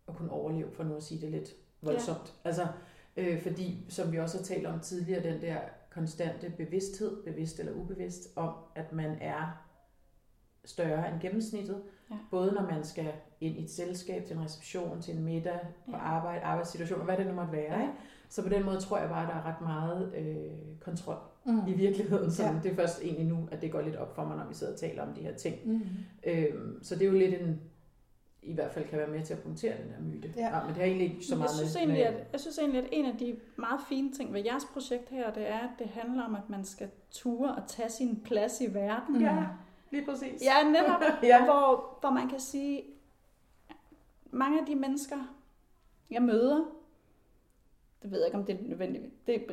at 0.08 0.16
kunne 0.16 0.32
overleve, 0.32 0.72
for 0.72 0.84
nu 0.84 0.96
at 0.96 1.04
sige 1.04 1.22
det 1.22 1.32
lidt 1.32 1.50
voldsomt. 1.82 2.36
Ja. 2.44 2.48
Altså, 2.50 2.68
øh, 3.18 3.42
fordi, 3.42 3.86
som 3.90 4.12
vi 4.12 4.18
også 4.20 4.38
har 4.38 4.44
talt 4.44 4.66
om 4.68 4.80
tidligere, 4.80 5.24
den 5.24 5.42
der 5.42 5.58
konstante 5.90 6.50
bevidsthed, 6.58 7.24
bevidst 7.24 7.60
eller 7.60 7.74
ubevidst, 7.74 8.28
om 8.36 8.54
at 8.76 8.94
man 8.94 9.18
er 9.22 9.64
større 10.66 11.12
end 11.12 11.22
gennemsnittet. 11.22 11.82
Ja. 12.12 12.16
Både 12.32 12.52
når 12.54 12.62
man 12.62 12.84
skal 12.84 13.12
ind 13.42 13.58
i 13.58 13.64
et 13.64 13.72
selskab, 13.72 14.26
til 14.26 14.36
en 14.38 14.44
reception, 14.44 15.02
til 15.02 15.18
en 15.18 15.24
middag, 15.24 15.60
på 15.86 15.92
Ja. 15.92 15.98
arbejde, 15.98 16.42
arbejdssituationer, 16.42 17.04
hvad 17.06 17.18
det 17.18 17.28
nu 17.28 17.34
måtte 17.34 17.52
være. 17.52 17.74
Ja. 17.80 17.82
Ikke? 17.82 17.94
Så 18.30 18.44
på 18.44 18.50
den 18.50 18.66
måde 18.66 18.80
tror 18.80 18.98
jeg 18.98 19.10
bare, 19.10 19.22
at 19.24 19.30
der 19.30 19.36
er 19.36 19.44
ret 19.56 19.62
meget 19.62 20.14
øh, 20.16 20.80
kontrol 20.82 21.18
Mm. 21.48 21.68
i 21.68 21.74
virkeligheden. 21.74 22.32
Så 22.32 22.44
Ja. 22.44 22.50
ja. 22.52 22.60
det 22.64 22.72
er 22.72 22.76
først 22.76 23.02
egentlig 23.04 23.26
nu, 23.26 23.48
at 23.52 23.62
det 23.62 23.72
går 23.72 23.82
lidt 23.82 23.96
op 23.96 24.16
for 24.16 24.26
mig, 24.26 24.38
når 24.38 24.48
vi 24.48 24.54
sidder 24.54 24.74
og 24.74 24.80
taler 24.80 25.04
om 25.04 25.14
de 25.14 25.22
her 25.22 25.34
ting. 25.36 25.56
Mm. 25.66 25.82
Øhm, 26.26 26.84
så 26.84 26.96
det 26.96 27.02
er 27.02 27.06
jo 27.06 27.18
lidt 27.18 27.42
en, 27.42 27.62
i 28.42 28.54
hvert 28.54 28.72
fald 28.72 28.88
kan 28.88 28.98
være 29.00 29.08
med 29.08 29.26
til 29.26 29.34
at 29.34 29.40
punktere 29.40 29.74
den 29.84 29.92
her 29.92 30.02
myte. 30.02 30.34
Ja. 30.38 30.50
Nå, 30.50 30.58
men 30.60 30.68
det 30.68 30.76
har 30.78 30.84
egentlig 30.84 31.14
ikke 31.14 31.26
så 31.26 31.34
jeg 31.34 31.40
meget 31.40 31.52
synes, 31.52 31.74
med, 31.74 31.82
egentlig, 31.82 32.06
at, 32.06 32.28
jeg 32.32 32.40
synes 32.40 32.58
egentlig, 32.58 32.84
at 32.84 32.90
en 32.92 33.06
af 33.06 33.18
de 33.18 33.36
meget 33.58 33.80
fine 33.90 34.12
ting 34.12 34.34
ved 34.34 34.44
jeres 34.46 34.66
projekt 34.74 35.10
her, 35.10 35.34
det 35.34 35.50
er, 35.50 35.60
at 35.60 35.70
det 35.80 35.88
handler 35.88 36.24
om, 36.24 36.36
at 36.36 36.50
man 36.50 36.66
skal 36.66 36.90
ture 37.12 37.56
og 37.56 37.68
tage 37.68 37.90
sin 37.90 38.22
plads 38.26 38.62
i 38.62 38.74
verden. 38.74 39.22
Ja, 39.22 39.46
lige 39.92 40.06
præcis. 40.06 40.42
Ja, 40.44 40.70
netop. 40.70 41.02
Ja. 41.24 41.46
Hvor, 41.46 41.98
hvor 42.02 42.10
man 42.10 42.30
kan 42.30 42.40
sige, 42.40 42.84
mange 44.32 44.60
af 44.60 44.66
de 44.66 44.76
mennesker, 44.76 45.18
jeg 46.12 46.22
møder, 46.22 46.64
det 48.08 48.12
ved 48.14 48.20
jeg 48.20 48.28
ikke, 48.28 48.38
om 48.38 48.46
det 48.46 48.56
er 48.60 48.64
nødvendigt, 48.70 49.28
det, 49.28 49.46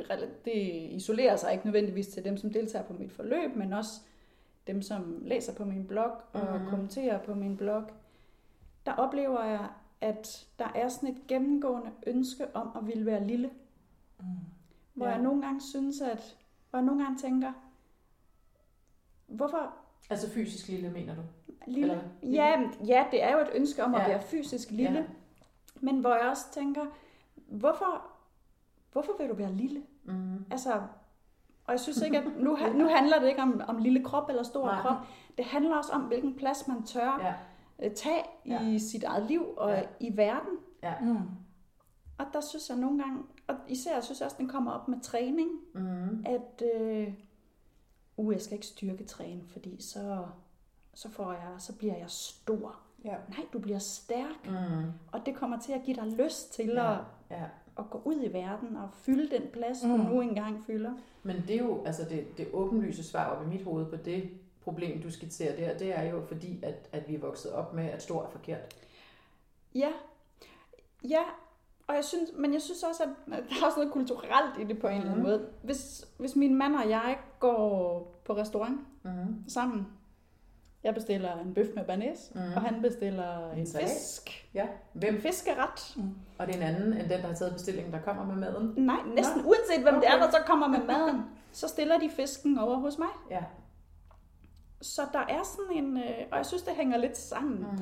det 0.45 0.53
isolerer 0.91 1.37
sig 1.37 1.53
ikke 1.53 1.65
nødvendigvis 1.67 2.07
til 2.09 2.25
dem, 2.25 2.37
som 2.37 2.53
deltager 2.53 2.85
på 2.85 2.93
mit 2.93 3.13
forløb, 3.13 3.57
men 3.57 3.73
også 3.73 4.01
dem, 4.67 4.83
som 4.83 5.19
læser 5.23 5.55
på 5.55 5.65
min 5.65 5.87
blog 5.87 6.11
og 6.33 6.61
Mhm. 6.61 6.69
kommenterer 6.69 7.19
på 7.19 7.35
min 7.35 7.57
blog. 7.57 7.83
Der 8.87 8.93
oplever 8.93 9.45
jeg, 9.45 9.67
at 10.01 10.47
der 10.59 10.69
er 10.75 10.89
sådan 10.89 11.09
et 11.09 11.27
gennemgående 11.29 11.91
ønske 12.07 12.57
om 12.57 12.71
at 12.77 12.87
ville 12.87 13.07
være 13.07 13.27
lille. 13.27 13.51
Mm. 14.21 14.25
Hvor 14.95 15.07
Ja. 15.07 15.13
jeg 15.13 15.23
nogle 15.23 15.43
gange 15.43 15.61
synes, 15.61 16.01
at 16.01 16.37
hvor 16.71 16.79
jeg 16.79 16.87
nogle 16.87 17.03
gange 17.05 17.19
tænker, 17.19 17.53
hvorfor 19.27 19.75
Altså 20.11 20.31
fysisk 20.31 20.69
lille, 20.69 20.91
mener 20.91 21.15
du? 21.15 21.21
lille? 21.67 21.93
Eller 21.93 22.03
lille? 22.23 22.37
Ja, 22.43 22.61
ja, 22.87 23.07
det 23.11 23.23
er 23.23 23.33
jo 23.33 23.39
et 23.39 23.51
ønske 23.55 23.85
om 23.85 23.95
at 23.95 24.01
Ja. 24.03 24.09
være 24.09 24.23
fysisk 24.23 24.71
lille. 24.71 24.99
Ja. 24.99 25.05
Men 25.81 26.01
hvor 26.01 26.15
jeg 26.15 26.29
også 26.31 26.53
tænker, 26.53 26.87
hvorfor, 27.35 28.11
hvorfor 28.95 29.13
vil 29.19 29.29
du 29.29 29.35
være 29.35 29.53
lille? 29.53 29.83
Mm. 30.05 30.45
Altså, 30.51 30.73
og 31.65 31.73
jeg 31.73 31.81
synes 31.81 32.03
ikke, 32.03 32.19
at 32.19 32.25
nu, 32.45 32.57
nu 32.75 32.87
handler 32.89 33.19
det 33.21 33.29
ikke 33.29 33.43
om, 33.43 33.61
om 33.69 33.79
lille 33.79 34.05
krop 34.05 34.29
eller 34.29 34.43
stor 34.43 34.67
Nej. 34.67 34.81
krop. 34.83 34.97
Det 35.39 35.45
handler 35.45 35.77
også 35.77 35.93
om, 35.93 36.01
hvilken 36.01 36.35
plads 36.35 36.69
man 36.69 36.83
tør 36.83 37.19
Ja, 37.21 37.35
ja. 37.87 37.89
tage 37.95 38.23
Ja. 38.47 38.63
i 38.69 38.79
sit 38.79 39.05
eget 39.05 39.27
liv 39.27 39.45
og 39.57 39.71
Ja. 39.71 39.77
ja. 39.79 39.87
i 40.01 40.17
verden. 40.17 40.59
Mm. 41.03 41.19
Og 42.19 42.27
der 42.33 42.41
synes 42.41 42.69
jeg 42.69 42.79
nogle 42.79 42.99
gange, 43.03 43.23
og 43.47 43.55
især 43.69 44.01
synes 44.01 44.21
jeg 44.21 44.25
også, 44.27 44.37
den 44.39 44.49
kommer 44.49 44.73
op 44.73 44.89
med 44.89 45.01
træning, 45.01 45.51
mm. 45.75 46.25
at 46.27 46.63
øh, 46.77 47.15
uh, 48.17 48.33
jeg 48.33 48.41
skal 48.43 48.55
ikke 48.55 48.67
styrketræne, 48.67 49.43
fordi 49.47 49.83
så, 49.83 50.25
så, 50.95 51.11
får 51.11 51.33
jeg, 51.33 51.49
så 51.59 51.79
bliver 51.79 51.97
jeg 51.97 52.11
stor. 52.11 52.77
Ja. 53.05 53.15
Nej, 53.29 53.47
du 53.53 53.59
bliver 53.59 53.79
stærk, 53.79 54.47
Mm. 54.49 54.91
og 55.13 55.27
det 55.27 55.35
kommer 55.37 55.59
til 55.59 55.73
at 55.73 55.83
give 55.85 55.97
dig 55.97 56.07
lyst 56.07 56.53
til 56.55 56.67
Ja. 56.67 56.93
at, 56.93 56.99
ja. 57.31 57.45
At 57.79 57.85
gå 57.91 58.03
ud 58.05 58.14
i 58.22 58.33
verden 58.33 58.77
og 58.77 58.89
fylde 58.93 59.37
den 59.39 59.43
plads, 59.53 59.81
du 59.81 59.87
Mm. 59.97 60.05
nu 60.05 60.20
engang 60.20 60.64
fylder. 60.66 60.93
Men 61.22 61.37
det 61.49 61.57
er 61.57 61.64
jo, 61.64 61.83
altså 61.85 62.03
det, 62.11 62.39
det 62.39 62.49
åbenlyse 62.53 63.05
svar 63.05 63.25
op 63.37 63.47
i 63.47 63.49
mit 63.49 63.62
hoved 63.64 63.87
på 63.87 63.97
det 63.97 64.31
problem, 64.64 65.03
du 65.03 65.11
skitserer 65.11 65.57
der, 65.57 65.79
det 65.79 65.99
er 65.99 66.03
jo 66.03 66.22
fordi, 66.25 66.61
at, 66.62 66.89
at 66.93 67.09
vi 67.09 67.14
er 67.14 67.18
vokset 67.18 67.53
op 67.53 67.75
med, 67.75 67.85
at 67.91 68.03
stor 68.03 68.22
er 68.22 68.29
forkert. 68.31 68.75
Ja, 69.75 69.89
ja, 71.09 71.20
og 71.87 71.95
jeg 71.95 72.05
synes, 72.05 72.31
men 72.37 72.53
jeg 72.53 72.62
synes 72.62 72.83
også, 72.83 73.03
at 73.03 73.09
der 73.31 73.37
er 73.37 73.66
også 73.66 73.77
noget 73.79 73.93
kulturelt 73.93 74.59
i 74.61 74.64
det 74.64 74.79
på 74.79 74.87
en 74.89 74.93
eller 74.97 75.05
anden 75.11 75.22
Mhm. 75.22 75.31
måde. 75.31 75.49
Hvis, 75.62 76.05
hvis 76.18 76.37
min 76.37 76.55
mand 76.55 76.77
og 76.77 76.91
jeg 76.91 77.18
går 77.41 78.20
på 78.25 78.37
restaurant 78.37 78.81
Mm. 79.03 79.49
sammen, 79.49 79.87
jeg 80.85 80.95
bestiller 80.95 81.39
en 81.39 81.55
bøf 81.55 81.66
med 81.76 81.85
banæs, 81.85 82.32
Mhm. 82.35 82.45
og 82.57 82.62
han 82.62 82.82
bestiller 82.82 83.51
en, 83.51 83.59
En 83.59 83.66
salat. 83.66 83.89
fisk. 83.89 84.49
Ja, 84.55 84.66
hvem? 84.93 85.14
En 85.14 85.20
fiskeret. 85.20 85.97
Og 86.39 86.47
det 86.47 86.55
er 86.55 86.59
en 86.59 86.74
anden 86.74 86.93
end 86.93 87.09
den, 87.11 87.20
der 87.20 87.26
har 87.26 87.35
taget 87.35 87.53
bestillingen, 87.53 87.93
der 87.93 88.01
kommer 88.01 88.24
med 88.24 88.35
maden. 88.37 88.74
Nej, 88.76 88.97
næsten 89.14 89.41
uanset 89.45 89.82
hvem 89.82 89.95
det 89.95 90.09
er, 90.09 90.14
Okay. 90.14 90.24
der 90.24 90.30
så 90.30 90.39
kommer 90.47 90.66
med 90.68 90.85
maden, 90.93 91.20
så 91.53 91.68
stiller 91.68 91.99
de 91.99 92.11
fisken 92.11 92.59
over 92.59 92.76
hos 92.78 92.99
mig. 92.99 93.09
Ja. 93.30 93.43
Så 94.82 95.03
der 95.12 95.18
er 95.18 95.43
sådan 95.43 95.85
en, 95.85 95.97
øh, 95.97 96.26
og 96.32 96.37
jeg 96.39 96.47
synes, 96.47 96.62
det 96.62 96.72
hænger 96.76 96.97
lidt 96.99 97.16
sammen. 97.18 97.59
Mm. 97.59 97.78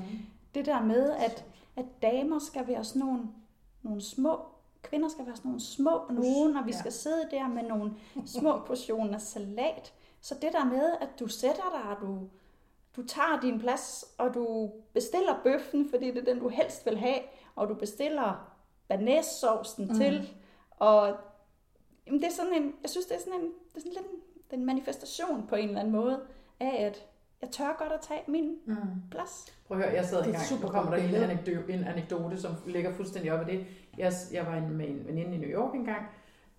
Det 0.55 0.67
der 0.67 0.83
med, 0.83 1.11
at, 1.11 1.45
at 1.77 1.85
damer 2.03 2.39
skal 2.39 2.69
være 2.69 2.85
sådan 2.85 3.01
nogle, 3.01 3.21
nogle 3.83 4.01
små, 4.03 4.41
kvinder 4.83 5.09
skal 5.09 5.27
være 5.27 5.37
sådan 5.37 5.49
nogle 5.49 5.61
små 5.61 6.01
nogen, 6.11 6.57
og 6.57 6.67
vi 6.67 6.71
ja. 6.71 6.79
skal 6.79 6.93
sidde 6.93 7.29
der 7.31 7.49
med 7.49 7.63
nogle 7.63 7.93
små 8.27 8.59
portioner 8.67 9.19
salat. 9.19 9.93
Så 10.21 10.35
det 10.43 10.53
der 10.53 10.65
med, 10.65 10.91
at 11.01 11.09
du 11.21 11.27
sætter 11.29 11.63
dig, 11.83 11.91
og 11.97 12.01
du, 12.01 12.19
du 12.97 13.07
tager 13.07 13.41
din 13.43 13.61
plads, 13.61 14.05
og 14.19 14.35
du 14.35 14.73
bestiller 14.93 15.41
bøffen, 15.45 15.91
fordi 15.91 16.11
det 16.11 16.19
er 16.19 16.33
den, 16.33 16.39
du 16.39 16.49
helst 16.49 16.87
vil 16.87 16.99
have, 16.99 17.19
og 17.57 17.69
du 17.69 17.75
bestiller 17.75 18.55
banæssovsen 18.89 19.87
mm. 19.89 19.95
til, 19.95 20.35
og 20.71 21.17
jamen, 22.07 22.21
det 22.21 22.27
er 22.27 22.33
sådan 22.33 22.53
en, 22.53 22.75
jeg 22.83 22.91
synes, 22.91 23.07
det 23.07 23.15
er 23.17 23.21
sådan 23.21 23.41
en, 23.41 23.47
det 23.47 23.77
er 23.77 23.81
sådan 23.81 23.93
lidt 23.93 24.07
en, 24.53 24.59
en 24.61 24.67
manifestation 24.67 25.47
på 25.49 25.57
en 25.57 25.69
eller 25.69 25.81
anden 25.81 25.93
måde, 25.93 26.21
af 26.61 26.87
at 26.87 27.07
jeg 27.43 27.51
tør 27.51 27.77
godt 27.79 27.93
at 27.93 28.01
tage 28.01 28.21
min 28.29 28.57
Mm. 28.65 28.77
plads. 29.11 29.53
Prøv 29.67 29.79
at 29.79 29.85
høre, 29.85 29.95
jeg 29.95 30.05
sad 30.05 30.25
engang, 30.25 30.45
super 30.45 30.67
nu 30.67 30.73
kommer 30.73 30.97
der 30.97 31.03
en 31.03 31.15
anekdote, 31.15 31.73
en 31.73 31.85
anekdote, 31.85 32.41
som 32.41 32.53
ligger 32.67 32.93
fuldstændig 32.93 33.33
op 33.33 33.41
af 33.41 33.47
det. 33.47 33.67
Jeg, 33.99 34.13
jeg 34.33 34.47
var 34.47 34.61
med 34.61 34.89
en 34.89 35.07
veninde 35.07 35.35
i 35.35 35.39
New 35.39 35.49
York 35.51 35.75
engang, 35.75 36.07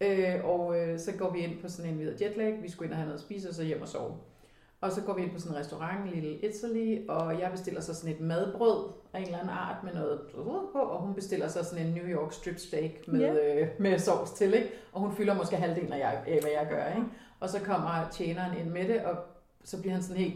øh, 0.01 0.45
og 0.45 0.79
øh, 0.79 0.99
så 0.99 1.11
går 1.17 1.29
vi 1.31 1.39
ind 1.39 1.61
på 1.61 1.69
sådan 1.69 1.91
en 1.91 1.99
videre 1.99 2.15
jetlag, 2.21 2.61
vi 2.61 2.69
skulle 2.69 2.85
ind 2.87 2.93
og 2.93 2.97
have 2.97 3.05
noget 3.05 3.19
at 3.19 3.25
spise, 3.25 3.49
og 3.49 3.55
så 3.55 3.63
hjem 3.63 3.81
og 3.81 3.87
sove. 3.87 4.17
Og 4.83 4.91
så 4.91 5.01
går 5.01 5.13
vi 5.13 5.21
ind 5.21 5.31
på 5.31 5.39
sådan 5.39 5.55
en 5.55 5.59
restaurant, 5.59 6.09
Little 6.13 6.49
Italy, 6.49 7.07
og 7.09 7.39
jeg 7.39 7.51
bestiller 7.51 7.81
så 7.81 7.93
sådan 7.95 8.13
et 8.15 8.19
madbrød 8.21 8.91
af 9.13 9.19
en 9.19 9.25
eller 9.25 9.37
anden 9.37 9.53
art 9.53 9.83
med 9.83 9.93
noget 9.93 10.19
brød 10.35 10.67
på, 10.73 10.79
og 10.79 11.01
hun 11.01 11.13
bestiller 11.13 11.47
så 11.47 11.63
sådan 11.63 11.85
en 11.85 11.93
New 11.93 12.05
York 12.05 12.33
strip 12.33 12.59
steak 12.59 12.91
med, 13.07 13.19
Ja. 13.19 13.61
øh, 13.61 13.67
med 13.79 13.99
sovs 13.99 14.31
til, 14.31 14.53
ikke? 14.53 14.69
Og 14.93 14.99
hun 15.01 15.11
fylder 15.15 15.33
måske 15.33 15.55
halvdelen 15.55 15.93
af, 15.93 15.99
jeg, 15.99 16.23
af 16.27 16.39
hvad 16.41 16.51
jeg 16.51 16.67
gør, 16.69 16.85
ikke? 16.95 17.07
Og 17.39 17.49
så 17.49 17.59
kommer 17.59 18.07
tjeneren 18.11 18.57
ind 18.57 18.69
med 18.69 18.87
det, 18.87 19.01
og 19.05 19.15
så 19.63 19.79
bliver 19.81 19.93
han 19.93 20.03
sådan 20.03 20.17
helt, 20.23 20.35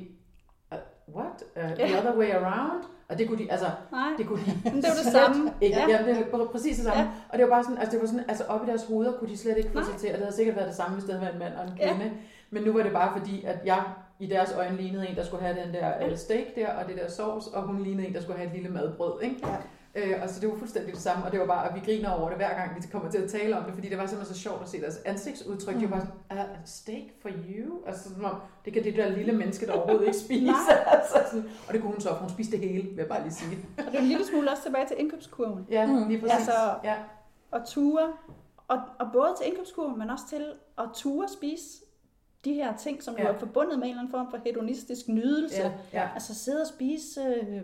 uh, 0.71 1.15
what? 1.15 1.43
Uh, 1.55 1.61
the 1.77 1.87
Ja. 1.93 1.99
other 1.99 2.17
way 2.17 2.29
around? 2.31 2.83
Og 3.09 3.17
det 3.17 3.27
kunne 3.27 3.37
de, 3.45 3.51
altså, 3.51 3.67
Nej, 3.91 4.09
det 4.17 4.27
kunne 4.27 4.39
de 4.45 4.51
det 4.63 4.73
jo 4.73 4.79
det 5.03 5.11
samme. 5.11 5.53
Ikke. 5.61 5.77
Ja. 5.77 5.87
Ja. 5.89 6.03
Det 6.13 6.17
er 6.33 6.45
præcis 6.51 6.75
det 6.75 6.85
samme. 6.85 7.01
Ja. 7.01 7.05
Ja. 7.07 7.11
Og 7.29 7.37
det 7.37 7.43
var 7.45 7.49
bare 7.51 7.63
sådan, 7.63 7.77
altså, 7.77 7.91
det 7.91 8.01
var 8.01 8.07
sådan, 8.07 8.25
altså 8.29 8.43
op 8.43 8.63
i 8.63 8.69
deres 8.69 8.83
hoveder 8.83 9.11
kunne 9.17 9.29
de 9.29 9.37
slet 9.37 9.57
ikke 9.57 9.69
få 9.69 9.83
sig 9.83 9.95
til, 9.95 10.09
og 10.09 10.13
det 10.13 10.23
havde 10.23 10.35
sikkert 10.35 10.55
været 10.55 10.67
det 10.67 10.75
samme, 10.75 10.93
hvis 10.95 11.03
det 11.05 11.13
havde 11.13 11.21
været 11.25 11.33
en 11.33 11.39
mand 11.39 11.53
og 11.53 11.63
en 11.63 11.77
Ja. 11.79 11.93
kvinde. 11.97 12.11
Men 12.49 12.63
nu 12.63 12.73
var 12.73 12.83
det 12.83 12.91
bare 12.91 13.19
fordi, 13.19 13.43
at 13.43 13.57
jeg 13.65 13.83
i 14.19 14.27
deres 14.27 14.51
øjne 14.53 14.77
lignede 14.77 15.09
en, 15.09 15.15
der 15.15 15.23
skulle 15.25 15.43
have 15.43 15.57
den 15.65 15.73
der 15.73 16.07
øh, 16.07 16.17
steak 16.17 16.45
der, 16.55 16.73
og 16.73 16.87
det 16.87 16.97
der 16.97 17.09
sovs, 17.09 17.47
og 17.47 17.63
hun 17.63 17.83
lignede 17.83 18.07
en, 18.07 18.13
der 18.13 18.21
skulle 18.21 18.37
have 18.37 18.49
et 18.49 18.55
lille 18.55 18.69
madbrød, 18.69 19.21
ikke? 19.21 19.35
Ja. 19.47 19.55
Øh, 19.95 20.23
og 20.23 20.29
så 20.29 20.39
det 20.39 20.49
var 20.49 20.55
fuldstændig 20.55 20.93
det 20.93 21.01
samme, 21.01 21.25
og 21.25 21.31
det 21.31 21.39
var 21.39 21.45
bare, 21.45 21.69
at 21.69 21.75
vi 21.75 21.79
griner 21.79 22.09
over 22.11 22.27
det 22.29 22.37
hver 22.37 22.53
gang, 22.55 22.75
vi 22.75 22.87
kommer 22.91 23.11
til 23.11 23.17
at 23.17 23.29
tale 23.29 23.57
om 23.57 23.63
det, 23.63 23.73
fordi 23.73 23.89
det 23.89 23.97
var 23.97 24.05
simpelthen 24.05 24.35
så 24.35 24.41
sjovt 24.41 24.61
at 24.61 24.69
se 24.69 24.81
deres 24.81 24.97
ansigtsudtryk. 25.05 25.75
Mm. 25.75 25.81
De 25.81 25.89
var 25.91 25.97
bare 25.97 26.07
sådan, 26.29 26.45
uh, 26.45 26.55
steak 26.65 27.03
for 27.21 27.29
you? 27.29 27.75
Altså, 27.87 28.09
om, 28.23 28.35
det 28.65 28.73
kan 28.73 28.83
det 28.83 28.95
der 28.95 29.09
lille 29.09 29.33
menneske, 29.33 29.65
der 29.65 29.71
overhovedet 29.73 30.05
ikke 30.05 30.17
spise. 30.27 30.51
Altså, 30.87 31.15
sådan. 31.31 31.49
Og 31.67 31.73
det 31.73 31.81
kunne 31.81 31.91
hun 31.91 32.01
så, 32.01 32.09
for 32.09 32.15
hun 32.15 32.29
spiste 32.29 32.57
det 32.57 32.69
hele, 32.69 32.83
vil 32.87 32.97
jeg 32.97 33.07
bare 33.07 33.21
lige 33.23 33.33
sige. 33.33 33.57
Og 33.77 33.83
det 33.85 33.95
er 33.95 33.99
en 33.99 34.07
lille 34.07 34.25
smule 34.25 34.51
også 34.51 34.63
tilbage 34.63 34.87
til 34.87 34.95
indkøbskurven. 34.99 35.65
Ja, 35.71 35.85
Mm. 35.85 36.07
lige 36.07 36.21
præcis. 36.21 36.35
Altså, 36.37 36.51
ja. 36.83 36.95
Og 37.51 37.65
ture, 37.67 38.13
og, 38.67 38.79
og 38.99 39.07
både 39.13 39.29
til 39.37 39.47
indkøbskurven, 39.47 39.99
men 39.99 40.09
også 40.09 40.23
til 40.29 40.45
at 40.77 40.85
ture 40.95 41.27
spise 41.37 41.67
de 42.45 42.53
her 42.53 42.77
ting, 42.77 43.03
som 43.03 43.15
jo 43.17 43.23
Ja. 43.23 43.29
er 43.33 43.37
forbundet 43.37 43.79
med 43.79 43.85
en 43.87 43.89
eller 43.91 44.01
anden 44.01 44.11
form 44.11 44.27
for 44.29 44.37
hedonistisk 44.45 45.07
nydelse. 45.07 45.61
Ja, 45.61 45.71
ja. 45.93 46.09
Altså 46.13 46.35
sidde 46.35 46.61
og 46.61 46.67
spise 46.67 47.21
øh, 47.21 47.61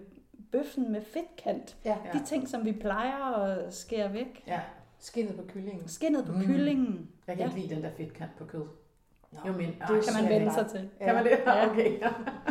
bøffen 0.52 0.92
med 0.92 1.02
fedtkant. 1.02 1.78
Ja. 1.86 1.98
Ja. 2.14 2.20
De 2.20 2.26
ting, 2.26 2.48
som 2.48 2.66
vi 2.66 2.72
plejer 2.72 3.24
at 3.34 3.74
skære 3.74 4.14
væk. 4.14 4.44
ja. 4.48 4.60
Skinnet 5.00 5.36
på 5.36 5.44
kyllingen. 5.48 5.88
Skinnet 5.88 6.26
på 6.26 6.32
Mm. 6.32 6.42
kyllingen. 6.46 7.10
Jeg 7.28 7.38
kan 7.38 7.46
ikke 7.46 7.60
lide 7.60 7.76
den 7.76 7.84
der 7.84 7.90
fedtkant 7.98 8.32
på 8.38 8.46
kød. 8.46 8.66
Nå, 9.32 9.40
Jo, 9.48 9.52
men, 9.52 9.60
det 9.68 9.78
Kan 9.88 10.24
man 10.24 10.30
vende 10.32 10.54
sig 10.54 10.68
til. 10.72 10.90
Kan 11.02 11.16
man 11.16 11.24
det? 11.24 11.32
Ja. 11.46 11.66
Okay. 11.72 12.00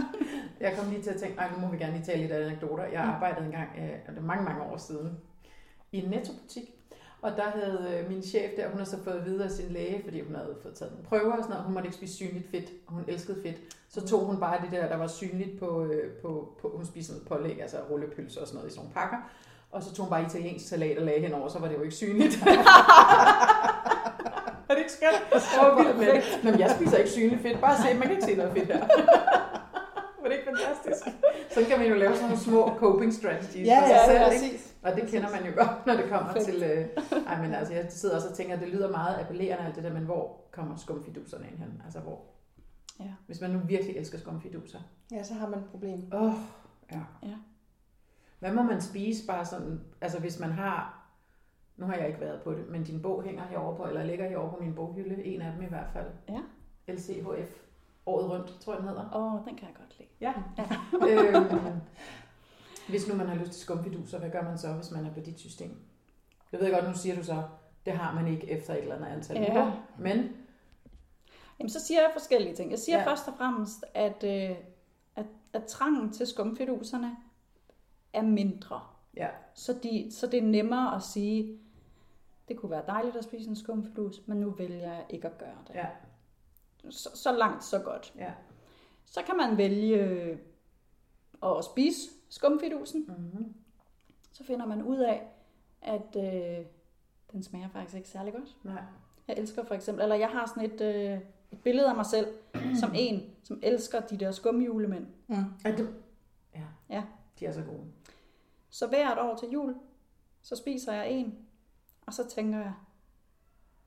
jeg 0.61 0.73
kom 0.79 0.91
lige 0.91 1.03
til 1.03 1.11
at 1.11 1.16
tænke, 1.20 1.43
nu 1.55 1.61
må 1.66 1.73
vi 1.73 1.79
gerne 1.79 1.93
lige 1.93 2.05
tale 2.05 2.20
lidt 2.20 2.33
af 2.33 2.47
anekdoter. 2.47 2.85
Jeg 2.85 3.05
Mm. 3.05 3.11
arbejdede 3.11 3.45
engang, 3.47 3.68
øh, 3.79 4.25
mange, 4.25 4.45
mange 4.45 4.62
år 4.62 4.77
siden, 4.77 5.18
i 5.93 6.05
en 6.05 6.11
nettobutik. 6.11 6.75
Og 7.23 7.33
der 7.37 7.43
havde 7.43 7.99
øh, 7.99 8.11
min 8.11 8.23
chef 8.23 8.51
der, 8.57 8.68
hun 8.68 8.79
har 8.79 8.85
så 8.85 8.97
fået 9.05 9.14
at 9.14 9.25
vide 9.27 9.45
af 9.45 9.51
sin 9.51 9.68
læge, 9.68 10.01
fordi 10.05 10.20
hun 10.20 10.35
havde 10.35 10.57
fået 10.62 10.75
taget 10.75 10.93
nogle 10.93 11.07
prøver 11.07 11.33
og 11.33 11.39
sådan 11.43 11.51
noget, 11.51 11.64
hun 11.64 11.75
måtte 11.75 11.87
ikke 11.87 11.97
spise 11.97 12.14
synligt 12.14 12.51
fedt, 12.51 12.70
og 12.87 12.93
hun 12.93 13.05
elskede 13.09 13.43
fedt. 13.43 13.57
Så 13.89 14.07
tog 14.07 14.20
hun 14.20 14.41
bare 14.41 14.61
det 14.62 14.70
der, 14.73 14.89
der 14.89 14.97
var 14.97 15.07
synligt 15.07 15.59
på, 15.59 15.85
øh, 15.85 16.11
på, 16.23 16.49
på 16.61 16.73
hun 16.77 16.87
spiste 16.87 17.12
noget 17.12 17.29
pålæg, 17.29 17.62
altså 17.62 17.77
rullepølse 17.91 18.41
og 18.41 18.47
sådan 18.47 18.57
noget 18.57 18.70
i 18.70 18.75
sådan 18.75 18.85
nogle 18.85 18.95
pakker. 18.95 19.16
Og 19.70 19.83
så 19.83 19.95
tog 19.95 20.05
hun 20.05 20.11
bare 20.11 20.23
italiensk 20.23 20.68
salat 20.68 20.99
og 20.99 21.05
lagde 21.05 21.20
henover, 21.20 21.49
så 21.49 21.59
var 21.59 21.68
det 21.68 21.77
jo 21.77 21.83
ikke 21.83 21.95
synligt. 21.95 22.35
er 24.68 24.75
det 24.75 24.79
ikke 24.79 24.93
skønt? 24.93 25.23
Jeg 25.33 25.41
var 25.62 25.83
vild 25.83 25.95
med 25.97 26.07
det. 26.14 26.23
Men 26.45 26.61
jeg 26.61 26.70
spiser 26.77 26.97
ikke 26.97 27.11
synligt 27.11 27.43
fedt. 27.43 27.61
Bare 27.61 27.77
se, 27.77 27.95
man 27.95 28.03
kan 28.03 28.11
ikke 28.11 28.25
se 28.25 28.35
noget 28.35 28.53
fedt 28.53 28.66
her. 28.66 28.81
var 30.23 30.29
det 30.29 30.33
ikke 30.33 30.49
fantastisk? 30.53 31.16
Sådan 31.51 31.68
kan 31.68 31.79
man 31.79 31.89
jo 31.89 31.95
lave 31.95 32.14
sådan 32.14 32.29
nogle 32.29 32.45
små 32.45 32.75
coping 32.79 33.14
strategies 33.14 33.66
Ja, 33.66 33.81
for 33.81 33.87
sig 33.87 33.95
ja, 33.95 34.07
selv, 34.07 34.18
ja, 34.18 34.29
præcis. 34.29 34.72
Og 34.83 34.93
det 34.97 35.09
kender 35.09 35.30
man 35.30 35.47
jo 35.47 35.53
godt, 35.57 35.87
når 35.87 35.95
det 35.97 36.05
kommer 36.09 36.33
Fedt. 36.33 36.45
til... 36.45 36.62
Øh, 36.62 36.89
ej, 37.26 37.43
men 37.43 37.55
altså, 37.55 37.74
jeg 37.74 37.87
sidder 37.89 38.16
også 38.16 38.28
og 38.28 38.35
tænker, 38.35 38.55
at 38.55 38.61
det 38.61 38.68
lyder 38.68 38.91
meget 38.91 39.20
appellerende, 39.20 39.64
alt 39.66 39.76
det 39.76 39.85
der, 39.85 39.93
men 39.93 40.05
hvor 40.05 40.41
kommer 40.51 40.76
skumfiduserne 40.76 41.47
ind 41.49 41.59
hen? 41.59 41.83
Altså, 41.85 42.01
hvor? 42.01 42.20
Ja. 43.01 43.12
Hvis 43.26 43.41
man 43.41 43.51
nu 43.51 43.59
virkelig 43.59 43.97
elsker 43.97 44.18
skumfiduser. 44.18 44.78
Ja, 45.11 45.22
så 45.22 45.35
har 45.35 45.49
man 45.49 45.59
et 45.59 45.64
problem. 45.64 46.12
Åh, 46.12 46.22
oh, 46.22 46.33
ja. 46.93 47.01
Ja. 47.22 47.35
Hvad 48.39 48.53
må 48.53 48.62
man 48.62 48.80
spise 48.80 49.26
bare 49.26 49.45
sådan, 49.45 49.80
altså 50.01 50.20
hvis 50.20 50.41
man 50.41 50.53
har, 50.53 51.07
nu 51.76 51.87
har 51.87 51.95
jeg 51.95 52.07
ikke 52.07 52.20
været 52.20 52.43
på 52.43 52.53
det, 52.53 52.68
men 52.68 52.85
din 52.85 53.03
bog 53.03 53.22
hænger 53.22 53.45
herovre 53.47 53.76
på, 53.76 53.85
eller 53.85 54.05
ligger 54.05 54.28
herovre 54.28 54.51
på 54.51 54.64
min 54.64 54.74
boghylde, 54.74 55.24
en 55.24 55.43
af 55.43 55.53
dem 55.53 55.62
i 55.62 55.66
hvert 55.66 55.91
fald. 55.93 56.07
Ja. 56.28 56.41
LCHF, 56.93 57.62
året 58.07 58.30
rundt, 58.30 58.61
tror 58.61 58.72
jeg 58.72 58.80
den 58.80 58.89
hedder. 58.89 59.16
Åh, 59.16 59.47
den 59.49 59.57
kan 59.57 59.68
jeg 59.68 59.76
godt 59.76 59.99
lide. 59.99 60.09
Ja. 60.20 60.35
Ja. 60.59 61.39
øhm, 61.39 61.80
hvis 62.93 63.09
nu 63.09 63.14
man 63.14 63.26
har 63.28 63.34
lyst 63.34 63.53
til 63.53 63.61
skumfiduser, 63.61 64.18
hvad 64.18 64.30
gør 64.30 64.43
man 64.43 64.59
så, 64.59 64.72
hvis 64.72 64.90
man 64.90 65.07
er 65.07 65.12
på 65.14 65.20
dit 65.20 65.40
system? 65.40 65.76
Jeg 66.53 66.61
ved 66.61 66.72
godt, 66.72 66.88
nu 66.88 66.95
siger 66.95 67.16
du 67.16 67.24
så, 67.24 67.43
det 67.86 67.93
har 67.93 68.14
man 68.14 68.26
ikke 68.32 68.51
efter 68.51 68.74
et 68.74 68.82
eller 68.82 68.95
andet 68.97 69.07
antal 69.07 69.36
Ja. 69.36 69.53
uger, 69.53 69.86
men 69.99 70.28
Jamen, 71.59 71.70
så 71.70 71.80
siger 71.80 72.01
jeg 72.01 72.11
forskellige 72.12 72.55
ting. 72.57 72.70
Jeg 72.70 72.78
siger 72.78 72.99
Ja. 72.99 73.07
først 73.07 73.28
og 73.28 73.34
fremmest, 73.36 73.84
at, 73.95 74.24
øh, 74.24 74.57
at, 75.16 75.26
at 75.53 75.64
trangen 75.64 76.12
til 76.12 76.26
skumfiduserne 76.26 77.16
er 78.12 78.22
mindre. 78.22 78.80
ja, 79.16 79.28
Så, 79.55 79.72
de, 79.82 80.09
så 80.12 80.26
det 80.26 80.38
er 80.38 80.43
nemmere 80.47 80.97
at 80.97 81.03
sige, 81.03 81.59
det 82.49 82.57
kunne 82.57 82.70
være 82.70 82.84
dejligt 82.86 83.16
at 83.16 83.24
spise 83.24 83.49
en 83.51 83.57
skumfidus, 83.57 84.20
men 84.26 84.40
nu 84.40 84.51
vælger 84.51 84.78
jeg 84.93 85.05
ikke 85.11 85.26
at 85.28 85.38
gøre 85.38 85.57
det. 85.68 85.74
ja, 85.74 85.86
Så, 86.90 87.11
så 87.14 87.32
langt, 87.32 87.64
så 87.64 87.78
godt. 87.78 88.12
ja. 88.16 88.32
Så 89.05 89.22
kan 89.26 89.36
man 89.36 89.57
vælge 89.59 90.38
at 91.43 91.64
spise 91.64 92.11
skumfidusen. 92.33 93.05
Mm-hmm. 93.09 93.55
Så 94.33 94.45
finder 94.45 94.66
man 94.66 94.83
ud 94.83 94.99
af, 94.99 95.22
at 95.83 96.16
øh, 96.16 96.66
den 97.33 97.43
smager 97.43 97.68
faktisk 97.68 97.97
ikke 97.97 98.09
særlig 98.09 98.33
godt. 98.33 98.57
Nej. 98.64 98.83
Jeg 99.28 99.39
elsker 99.39 99.64
for 99.64 99.74
eksempel, 99.74 100.03
eller 100.03 100.16
jeg 100.16 100.28
har 100.28 100.47
sådan 100.47 100.70
et, 100.70 100.80
øh, 100.80 101.18
et 101.53 101.62
billede 101.64 101.89
af 101.89 101.95
mig 101.97 102.07
selv, 102.07 102.26
som 102.80 102.93
en, 102.95 103.30
som 103.43 103.61
elsker 103.62 104.01
de 104.01 104.16
der 104.16 104.33
skumjulemænd. 104.33 105.07
Mm. 105.26 105.45
Er 105.64 105.76
det, 105.76 105.95
ja. 106.55 106.64
Ja. 106.91 107.03
de 107.41 107.47
er 107.47 107.53
så 107.53 107.62
gode. 107.62 107.85
Så 108.70 108.87
hvert 108.87 109.18
år 109.18 109.37
til 109.37 109.49
jul, 109.51 109.76
så 110.43 110.57
spiser 110.57 110.93
jeg 110.93 111.11
en, 111.11 111.39
og 112.07 112.12
så 112.12 112.28
tænker 112.28 112.59
jeg, 112.59 112.72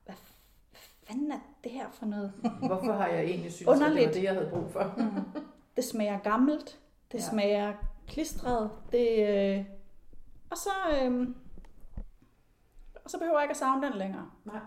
hvad 0.04 0.14
fanden 1.04 1.32
er 1.32 1.40
det 1.64 1.72
her 1.72 1.90
for 1.90 2.06
noget? 2.06 2.32
Hvorfor 2.66 2.92
har 2.92 3.06
jeg 3.06 3.24
egentlig 3.24 3.52
synes, 3.52 3.68
at 3.68 3.74
det 3.74 3.80
var 3.80 3.86
Underligt. 3.86 4.14
det, 4.14 4.22
jeg 4.22 4.34
havde 4.34 4.50
brug 4.50 4.70
for? 4.70 4.94
Det 5.76 5.84
smager 5.84 6.18
gammelt, 6.18 6.80
det 7.12 7.18
ja. 7.18 7.30
smager 7.30 7.74
klistret, 8.08 8.70
det, 8.92 9.28
øh, 9.28 9.64
og 10.50 10.56
så, 10.56 10.70
øh, 11.02 11.28
og 13.04 13.10
så 13.10 13.18
behøver 13.18 13.38
jeg 13.38 13.44
ikke 13.44 13.50
at 13.50 13.56
savne 13.56 13.86
den 13.86 13.96
længere. 13.98 14.30
Nej. 14.44 14.60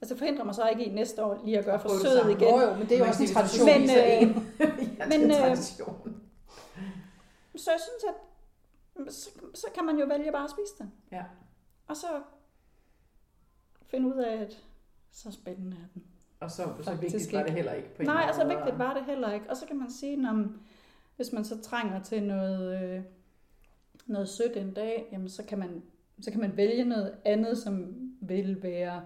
Altså 0.00 0.14
det 0.14 0.18
forhindrer 0.18 0.44
mig 0.44 0.54
så 0.54 0.68
ikke 0.68 0.84
i 0.84 0.92
næste 0.92 1.24
år 1.24 1.40
lige 1.44 1.58
at 1.58 1.64
gøre 1.64 1.80
forsøget 1.80 2.30
igen. 2.30 2.54
Jo, 2.54 2.60
jo, 2.60 2.74
men 2.74 2.88
det 2.88 2.92
er 2.92 2.98
jo 2.98 3.04
også 3.04 3.22
en 3.22 3.28
tradition. 3.28 3.66
Men, 3.66 3.82
øh, 3.82 3.88
ja, 4.98 5.04
det 5.04 5.08
men, 5.08 5.12
er 5.12 5.24
en 5.24 5.30
øh, 5.30 5.36
tradition. 5.36 6.22
Så 7.56 7.70
jeg 7.70 7.80
synes, 7.80 8.04
at 8.08 8.14
så, 9.14 9.30
så 9.54 9.66
kan 9.74 9.84
man 9.84 9.98
jo 9.98 10.06
vælge 10.06 10.32
bare 10.32 10.44
at 10.44 10.50
spise 10.50 10.74
den. 10.78 10.92
Ja. 11.12 11.24
Og 11.88 11.96
så 11.96 12.06
finde 13.82 14.14
ud 14.14 14.22
af, 14.22 14.36
at 14.42 14.62
så 15.10 15.32
spændende 15.32 15.76
er 15.76 15.88
den. 15.94 16.04
Og 16.40 16.50
så, 16.50 16.68
så 16.82 16.94
vigtigt 16.94 17.32
var 17.32 17.42
det 17.42 17.52
heller 17.52 17.72
ikke 17.72 17.94
på 17.96 18.02
en 18.02 18.06
Nej, 18.06 18.14
måde. 18.14 18.26
altså 18.26 18.46
vigtigt 18.46 18.78
var 18.78 18.94
det 18.94 19.04
heller 19.04 19.32
ikke. 19.32 19.50
Og 19.50 19.56
så 19.56 19.66
kan 19.66 19.78
man 19.78 19.90
sige, 19.90 20.28
at 20.28 20.34
hvis 21.16 21.32
man 21.32 21.44
så 21.44 21.60
trænger 21.62 22.02
til 22.02 22.22
noget, 22.22 22.82
øh, 22.82 23.00
noget 24.06 24.28
sødt 24.28 24.56
en 24.56 24.72
dag, 24.74 25.08
jamen 25.12 25.28
så 25.28 25.42
kan, 25.44 25.58
man, 25.58 25.82
så 26.20 26.30
kan 26.30 26.40
man 26.40 26.56
vælge 26.56 26.84
noget 26.84 27.12
andet, 27.24 27.58
som 27.58 27.94
vil 28.20 28.62
være 28.62 29.02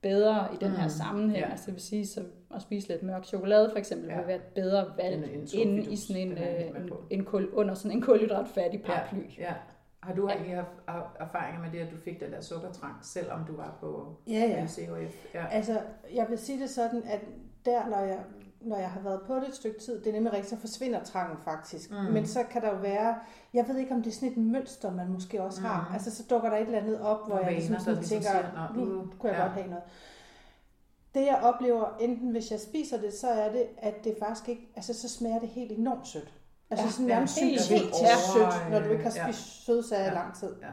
bedre 0.00 0.48
i 0.54 0.56
den 0.64 0.70
her 0.70 0.84
Mm, 0.84 0.90
sammenhæng. 0.90 1.44
ja. 1.44 1.50
Altså 1.50 1.66
det 1.66 1.74
vil 1.74 1.82
sige, 1.82 2.06
så 2.06 2.24
at 2.54 2.62
spise 2.62 2.88
lidt 2.88 3.02
mørk 3.02 3.24
chokolade 3.24 3.70
for 3.70 3.78
eksempel, 3.78 4.08
Ja. 4.08 4.16
vil 4.18 4.26
være 4.26 4.36
et 4.36 4.42
bedre 4.42 4.92
valg 4.96 5.14
End 5.14 5.48
en 5.54 5.68
end 5.68 5.92
i 5.92 5.96
sådan 5.96 6.22
en, 6.22 6.38
øh, 6.38 6.60
en, 6.82 6.90
en 7.10 7.24
kul, 7.24 7.48
under 7.52 7.74
sådan 7.74 7.96
en 7.96 8.02
kulhydratfattig 8.02 8.82
paraply. 8.82 9.18
Ja, 9.38 9.42
ja. 9.44 9.54
Har 10.02 10.14
du 10.14 10.28
egentlig 10.28 10.54
haft 10.56 10.68
er- 10.88 11.16
erfaringer 11.20 11.60
med 11.62 11.70
det, 11.72 11.78
at 11.78 11.90
du 11.92 11.96
fik 11.96 12.20
den 12.20 12.32
der 12.32 12.40
sukkertrang, 12.40 12.94
selvom 13.02 13.44
du 13.48 13.56
var 13.56 13.76
på 13.80 14.16
Ja, 14.26 14.32
ja. 14.32 14.64
LCHF? 14.64 15.34
Ja. 15.34 15.46
Altså, 15.46 15.80
jeg 16.14 16.26
vil 16.28 16.38
sige 16.38 16.60
det 16.62 16.70
sådan, 16.70 17.02
at 17.02 17.20
der, 17.64 17.88
når 17.88 17.98
jeg, 18.00 18.18
når 18.60 18.76
jeg 18.76 18.90
har 18.90 19.00
været 19.00 19.20
på 19.26 19.34
det 19.36 19.48
et 19.48 19.54
stykke 19.54 19.80
tid, 19.80 20.00
det 20.00 20.06
er 20.08 20.12
nemlig 20.12 20.32
rigtigt, 20.32 20.50
så 20.50 20.56
forsvinder 20.60 21.04
trangen 21.04 21.38
faktisk. 21.44 21.90
Mm. 21.90 21.96
Mm. 21.96 22.02
Men 22.12 22.26
så 22.26 22.42
kan 22.50 22.62
der 22.62 22.68
jo 22.70 22.76
være, 22.76 23.14
jeg 23.54 23.68
ved 23.68 23.76
ikke, 23.78 23.94
om 23.94 24.02
det 24.02 24.10
er 24.10 24.14
sådan 24.14 24.28
et 24.28 24.36
mønster, 24.36 24.90
man 24.92 25.08
måske 25.08 25.42
også 25.42 25.60
mm. 25.60 25.66
har. 25.66 25.86
Mm. 25.88 25.94
Altså, 25.94 26.16
så 26.16 26.22
dukker 26.30 26.50
der 26.50 26.56
et 26.56 26.62
eller 26.66 26.78
andet 26.78 27.00
op, 27.00 27.26
hvor 27.28 27.38
jeg 27.38 27.52
ligesom, 27.52 27.78
sådan 27.78 27.94
ligesom 27.94 28.14
tænker, 28.22 28.30
siger, 28.30 28.68
"Nå, 28.76 28.84
nu 28.84 28.92
nu- 28.92 29.12
kunne 29.18 29.30
jeg 29.32 29.38
ja." 29.38 29.44
godt 29.44 29.52
have 29.54 29.66
noget. 29.66 29.84
Det 31.14 31.26
jeg 31.26 31.40
oplever, 31.42 31.96
enten 32.00 32.30
hvis 32.30 32.50
jeg 32.50 32.60
spiser 32.60 33.00
det, 33.00 33.12
så 33.14 33.28
er 33.30 33.52
det, 33.52 33.66
at 33.78 34.04
det 34.04 34.16
faktisk 34.18 34.48
ikke, 34.48 34.72
altså 34.76 34.94
så 34.94 35.08
smager 35.08 35.38
det 35.38 35.48
helt 35.48 35.72
enormt 35.72 36.06
sødt. 36.08 36.32
Altså 36.70 36.86
Ja, 36.86 36.92
sådan 36.92 37.06
ja, 37.08 37.14
nærmest 37.14 37.40
helt 37.40 37.60
syntetisk 37.60 37.92
vildt. 37.94 37.96
sødt, 38.34 38.70
når 38.70 38.80
du 38.80 38.88
ikke 38.90 39.02
har 39.04 39.12
Ja. 39.16 39.24
spist 39.32 39.64
sødsager 39.66 40.04
Ja. 40.04 40.10
i 40.10 40.14
lang 40.14 40.34
tid. 40.34 40.54
Ja. 40.62 40.66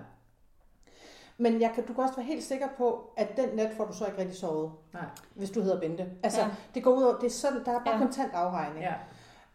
Men 1.37 1.61
jeg 1.61 1.71
kan, 1.75 1.85
du 1.85 1.93
kan 1.93 2.03
også 2.03 2.15
være 2.15 2.25
helt 2.25 2.43
sikker 2.43 2.67
på, 2.77 3.09
at 3.17 3.37
den 3.37 3.49
nat 3.55 3.71
får 3.77 3.85
du 3.85 3.93
så 3.93 4.05
ikke 4.05 4.17
rigtig 4.17 4.37
sovet. 4.37 4.71
Nej. 4.93 5.03
Hvis 5.35 5.51
du 5.51 5.61
hedder 5.61 5.79
Bente. 5.79 6.05
Altså, 6.23 6.39
Ja. 6.41 6.45
ja. 6.45 6.51
det 6.75 6.83
går 6.83 6.91
ud 6.91 7.03
over, 7.03 7.17
det 7.19 7.25
er 7.25 7.31
sådan, 7.31 7.65
der 7.65 7.71
er 7.71 7.79
bare 7.79 7.89
Ja. 7.89 7.91
ja. 7.95 7.97
kontant 7.97 8.33
afregning. 8.33 8.85
ja. 8.85 8.93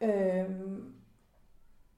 Øhm, 0.01 0.93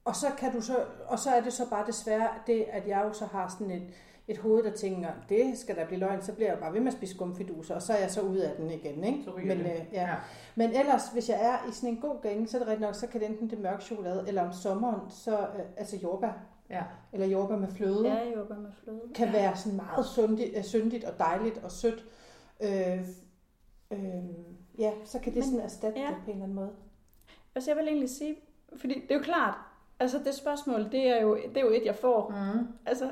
og 0.05 0.15
så 0.15 0.27
kan 0.37 0.51
du 0.53 0.61
så, 0.61 0.77
og 1.07 1.19
så 1.19 1.29
er 1.29 1.41
det 1.41 1.53
så 1.53 1.69
bare 1.69 1.85
desværre 1.87 2.29
det, 2.47 2.65
at 2.71 2.87
jeg 2.87 3.01
jo 3.07 3.13
så 3.13 3.25
har 3.25 3.47
sådan 3.47 3.71
et, 3.71 3.83
et 4.27 4.37
hoved, 4.37 4.63
der 4.63 4.71
tænker, 4.71 5.09
det 5.29 5.57
skal 5.57 5.75
der 5.75 5.85
blive 5.85 5.99
løgn, 5.99 6.21
så 6.21 6.33
bliver 6.33 6.49
jeg 6.51 6.59
bare 6.59 6.73
ved 6.73 6.79
med 6.79 6.87
at 6.87 6.93
spise 6.97 7.13
skumfiduser, 7.15 7.75
og 7.75 7.81
så 7.81 7.93
er 7.93 7.97
jeg 7.97 8.11
så 8.11 8.21
ude 8.21 8.47
af 8.49 8.55
den 8.55 8.71
igen, 8.71 9.03
ikke? 9.03 9.23
Så 9.25 9.31
Men, 9.35 9.59
øh, 9.61 9.81
ja. 9.91 10.15
Men 10.55 10.69
ellers, 10.69 11.07
hvis 11.13 11.29
jeg 11.29 11.37
er 11.41 11.69
i 11.69 11.73
sådan 11.73 11.89
en 11.89 12.01
god 12.01 12.21
gænge, 12.21 12.47
så 12.47 12.57
er 12.57 12.59
det 12.59 12.67
rigtigt 12.67 12.85
nok, 12.87 12.95
så 12.95 13.07
kan 13.07 13.21
det 13.21 13.29
enten 13.29 13.49
det 13.49 13.59
mørk 13.59 13.81
chokolade, 13.81 14.23
eller 14.27 14.45
om 14.45 14.53
sommeren, 14.53 14.99
så 15.09 15.39
øh, 15.39 15.65
altså 15.77 15.97
jordbær, 15.97 16.31
ja. 16.69 16.83
eller 17.13 17.27
jordbær 17.27 17.57
med 17.57 17.67
fløde, 17.67 18.07
Ja, 18.07 18.29
jordbær 18.35 18.55
med 18.55 18.71
fløde. 18.83 19.01
kan 19.15 19.33
være 19.33 19.55
sådan 19.57 19.75
meget 19.75 20.05
sundigt, 20.05 20.57
øh, 20.57 20.63
syndigt 20.63 21.03
og 21.03 21.19
dejligt 21.19 21.57
og 21.57 21.71
sødt. 21.71 22.05
Øh, 22.63 22.99
øh, 23.91 24.23
ja, 24.79 24.91
så 25.05 25.19
kan 25.19 25.33
det 25.33 25.39
Men- 25.39 25.43
sådan 25.43 25.59
erstatte 25.65 25.99
ja. 25.99 26.07
det 26.07 26.15
på 26.15 26.23
en 26.25 26.31
eller 26.31 26.43
anden 26.43 26.55
måde. 26.55 26.71
Altså 27.55 27.71
jeg 27.71 27.77
vil 27.77 27.87
egentlig 27.87 28.09
sige, 28.09 28.35
fordi 28.77 28.93
det 28.93 29.11
er 29.11 29.15
jo 29.15 29.21
klart, 29.23 29.55
Altså 29.99 30.19
det 30.25 30.33
spørgsmål, 30.35 30.91
det 30.91 31.07
er 31.07 31.21
jo, 31.21 31.35
det 31.35 31.57
er 31.57 31.61
jo 31.61 31.69
et, 31.69 31.85
jeg 31.85 31.95
får. 31.95 32.29
Mm. 32.29 32.67
Altså, 32.85 33.09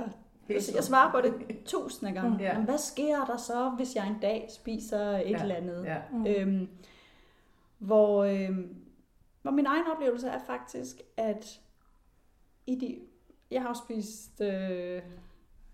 Helt 0.48 0.76
jeg 0.76 0.84
svarer 0.84 1.12
på 1.12 1.22
det 1.22 1.34
tusinde 1.66 2.12
gange. 2.14 2.30
Mm. 2.30 2.40
Ja. 2.40 2.58
Men 2.58 2.66
hvad 2.66 2.78
sker 2.78 3.26
der 3.26 3.38
så, 3.38 3.70
hvis 3.70 3.96
jeg 3.96 4.08
en 4.08 4.18
dag 4.22 4.48
spiser 4.50 5.10
et 5.10 5.30
Ja. 5.30 5.42
eller 5.42 5.56
andet? 5.56 5.86
Ja. 5.86 5.98
Mm. 6.12 6.26
Øhm, 6.28 6.68
hvor, 7.78 8.24
øhm, 8.24 8.76
hvor 9.42 9.52
min 9.52 9.66
egen 9.66 9.84
oplevelse 9.96 10.28
er 10.28 10.40
faktisk, 10.40 11.02
at 11.18 11.60
i 12.68 12.76
de, 12.76 13.00
jeg 13.54 13.62
har 13.62 13.74
spist 13.86 14.42
øh, 14.42 15.02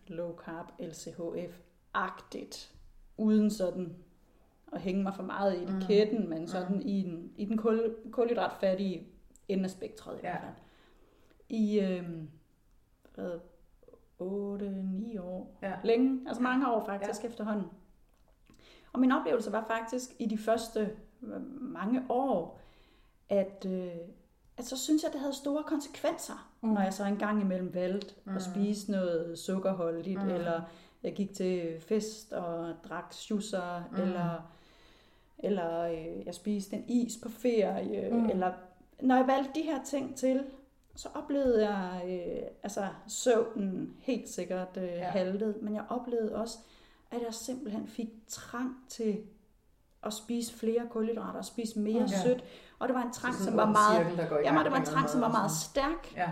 low 0.08 0.36
carb 0.36 0.72
LCHF-agtigt, 0.80 2.74
uden 3.18 3.52
sådan 3.52 3.96
at 4.74 4.82
hænge 4.82 5.04
mig 5.04 5.16
for 5.16 5.24
meget 5.24 5.56
i 5.58 5.64
etiketten, 5.64 6.24
mm. 6.24 6.30
men 6.30 6.48
sådan 6.48 6.76
mm. 6.76 6.82
i 6.86 7.02
den, 7.02 7.34
i 7.38 7.46
den 7.46 7.58
kul, 7.58 7.96
kulhydratfattige 8.12 9.08
ende 9.48 9.64
af 9.64 9.70
spektret 9.70 10.14
i 10.18 10.20
Ja. 10.24 10.30
hvert 10.30 10.42
fald. 10.42 10.56
I 11.50 11.80
hvad, 13.16 13.40
8-9 14.22 15.22
år. 15.22 15.58
Ja. 15.62 15.74
Længe, 15.84 16.28
altså 16.28 16.44
mange 16.44 16.72
år 16.72 16.86
faktisk 16.86 17.24
ja. 17.24 17.28
efterhånden. 17.28 17.68
Og 18.94 19.00
min 19.00 19.12
oplevelse 19.12 19.52
var 19.52 19.66
faktisk 19.68 20.10
i 20.20 20.26
de 20.26 20.38
første 20.38 20.98
øh, 21.22 21.62
mange 21.62 22.06
år, 22.10 22.60
at, 23.30 23.66
øh, 23.70 23.92
at 24.58 24.66
så 24.66 24.78
synes 24.78 25.04
jeg, 25.04 25.12
det 25.12 25.20
havde 25.20 25.34
store 25.34 25.64
konsekvenser, 25.64 26.49
mm. 26.62 26.70
når 26.70 26.82
jeg 26.82 26.94
så 26.94 27.06
engang 27.06 27.42
imellem 27.42 27.74
valgte 27.74 28.14
mm. 28.26 28.36
at 28.36 28.42
spise 28.42 28.92
noget 28.92 29.40
sukkerholdigt, 29.40 30.24
mm. 30.24 30.30
eller 30.30 30.62
jeg 31.04 31.14
gik 31.14 31.34
til 31.34 31.82
fest 31.88 32.34
og 32.34 32.74
drak 32.90 33.14
schusser, 33.14 33.84
mm. 33.92 34.02
eller, 34.02 34.52
eller 35.40 35.82
øh, 35.82 36.26
jeg 36.26 36.34
spiste 36.34 36.76
en 36.76 36.84
is 36.88 37.18
på 37.24 37.30
ferie, 37.30 38.10
mm. 38.12 38.30
eller 38.30 38.52
når 39.02 39.16
jeg 39.16 39.28
valgte 39.28 39.52
de 39.56 39.62
her 39.62 39.84
ting 39.84 40.16
til, 40.16 40.44
så 40.96 41.10
oplevede 41.14 41.70
jeg 41.70 42.04
øh, 42.08 42.48
altså 42.64 42.88
søvnen 43.08 43.94
helt 44.00 44.30
sikkert 44.30 44.78
øh, 44.78 44.84
ja. 44.84 45.10
haltet, 45.10 45.62
men 45.62 45.76
jeg 45.76 45.84
oplevede 45.90 46.36
også, 46.36 46.58
at 47.12 47.22
jeg 47.26 47.34
simpelthen 47.34 47.88
fik 47.88 48.10
trang 48.28 48.76
til 48.90 49.18
at 50.04 50.14
spise 50.14 50.58
flere 50.58 50.88
kulhydrater 50.90 51.40
og 51.40 51.46
spise 51.46 51.80
mere 51.80 51.94
Ja. 51.94 52.00
ja. 52.00 52.24
sødt. 52.24 52.44
Og 52.80 52.88
det 52.88 52.96
var 52.96 53.04
en 53.04 53.12
trang, 53.14 53.36
som 53.36 53.58
var 53.58 53.66
meget, 53.66 54.08
cirkel, 54.08 54.18
gang 54.44 54.64
det 54.64 54.72
var 54.72 54.78
en 54.78 54.86
trang, 54.86 55.10
som 55.10 55.22
var 55.22 55.32
meget 55.32 55.52
stærk. 55.52 56.16
Ja. 56.16 56.32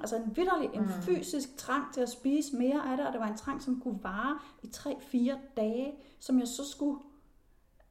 Altså 0.00 0.16
en 0.16 0.36
vidderlig, 0.36 0.70
en 0.74 0.80
Mm. 0.82 1.02
fysisk 1.02 1.56
trang 1.56 1.94
til 1.94 2.00
at 2.00 2.08
spise 2.08 2.56
mere 2.56 2.90
af 2.90 2.96
det, 2.96 3.06
og 3.06 3.12
det 3.12 3.20
var 3.20 3.26
en 3.26 3.36
trang, 3.36 3.62
som 3.62 3.80
kunne 3.80 3.98
vare 4.02 4.38
i 4.62 4.66
3-4 4.76 5.38
dage, 5.56 5.92
som 6.20 6.38
jeg 6.38 6.48
så 6.48 6.68
skulle 6.70 6.98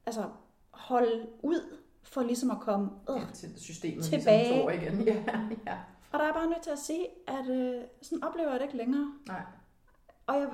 altså, 0.06 0.24
holde 0.70 1.26
ud 1.42 1.76
for 2.02 2.22
ligesom 2.22 2.50
at 2.50 2.60
komme 2.60 2.90
øh, 3.10 3.16
Ja, 3.16 3.26
til 3.34 3.60
systemet 3.60 4.04
Tilbage. 4.04 4.54
ligesom 4.54 4.70
igen. 4.82 5.02
Ja, 5.08 5.48
ja. 5.66 5.78
Og 6.12 6.18
der 6.18 6.24
er 6.24 6.32
bare 6.32 6.46
nødt 6.46 6.62
til 6.62 6.70
at 6.70 6.78
sige, 6.78 7.06
at 7.26 7.48
øh, 7.50 7.82
sådan 8.02 8.24
oplever 8.24 8.50
jeg 8.50 8.60
det 8.60 8.66
ikke 8.66 8.76
længere. 8.76 9.12
Nej. 9.26 9.42
Og 10.26 10.34
jeg, 10.40 10.48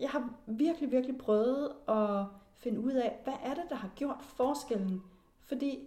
jeg 0.00 0.10
har 0.10 0.30
virkelig, 0.46 0.90
virkelig 0.90 1.18
prøvet 1.18 1.72
at 1.88 2.24
finde 2.56 2.80
ud 2.80 2.92
af, 2.92 3.20
hvad 3.24 3.34
er 3.44 3.54
det, 3.54 3.62
der 3.68 3.74
har 3.76 3.88
gjort 3.96 4.16
forskellen? 4.22 5.02
Fordi 5.44 5.78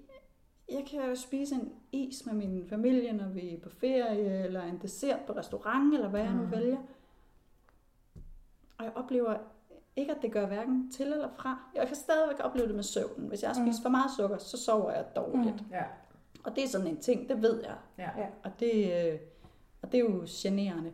jeg 0.72 0.86
kan 0.92 1.10
jo 1.10 1.16
spise 1.16 1.56
en 1.56 1.72
is 1.92 2.26
med 2.26 2.34
min 2.34 2.66
familie, 2.70 3.14
når 3.14 3.28
vi 3.30 3.54
er 3.54 3.60
på 3.60 3.70
ferie, 3.70 4.44
eller 4.46 4.64
en 4.64 4.80
dessert 4.82 5.20
på 5.28 5.34
restaurant, 5.34 5.94
eller 5.94 6.10
hvad 6.10 6.22
jeg 6.22 6.34
nu 6.34 6.44
Mm. 6.44 6.52
vælger. 6.52 6.78
Og 8.78 8.86
jeg 8.86 8.92
oplever 8.96 9.36
ikke, 9.96 10.12
at 10.12 10.22
det 10.22 10.32
gør 10.32 10.48
hverken 10.48 10.92
til 10.92 11.06
eller 11.06 11.30
fra. 11.36 11.60
Jeg 11.76 11.88
kan 11.88 11.96
stadigvæk 11.96 12.40
opleve 12.40 12.68
det 12.68 12.76
med 12.76 12.84
søvnen. 12.84 13.28
Hvis 13.28 13.42
jeg 13.44 13.50
har 13.50 13.66
spist 13.66 13.82
for 13.82 13.90
meget 13.90 14.12
sukker, 14.18 14.38
så 14.38 14.58
sover 14.58 14.92
jeg 14.92 15.06
dårligt. 15.16 15.64
Ja. 15.72 15.84
Og 16.44 16.56
det 16.56 16.64
er 16.64 16.68
sådan 16.68 16.88
en 16.88 16.98
ting, 16.98 17.30
det 17.30 17.42
ved 17.42 17.62
jeg. 17.64 17.76
Ja. 17.98 18.10
Og 18.44 18.52
det, 18.60 18.74
øh, 19.14 19.20
og 19.82 19.92
det 19.92 19.98
er 20.00 20.04
jo 20.04 20.24
generende. 20.28 20.92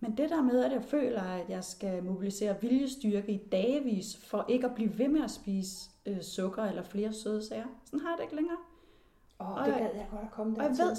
Men 0.00 0.16
det 0.16 0.30
der 0.30 0.42
med, 0.42 0.64
at 0.64 0.72
jeg 0.72 0.84
føler, 0.84 1.22
at 1.22 1.48
jeg 1.48 1.64
skal 1.64 2.04
mobilisere 2.04 2.60
viljestyrke 2.60 3.32
i 3.32 3.38
dagevis, 3.52 4.16
for 4.16 4.44
ikke 4.48 4.66
at 4.66 4.74
blive 4.74 4.98
ved 4.98 5.08
med 5.08 5.24
at 5.24 5.30
spise 5.30 5.90
øh, 6.06 6.20
sukker 6.22 6.62
eller 6.64 6.82
flere 6.82 7.12
søde 7.12 7.46
sager, 7.48 7.66
sådan 7.84 8.00
har 8.00 8.08
jeg 8.10 8.16
det 8.18 8.22
ikke 8.24 8.36
længere. 8.36 8.56
Åh, 9.40 9.52
Og 9.52 9.66
det 9.66 9.72
jeg- 9.72 9.80
gad 9.80 9.90
jeg 9.94 10.06
godt 10.10 10.22
at 10.22 10.30
komme 10.30 10.56
Og 10.58 10.62
jeg 10.62 10.70
ved, 10.70 10.94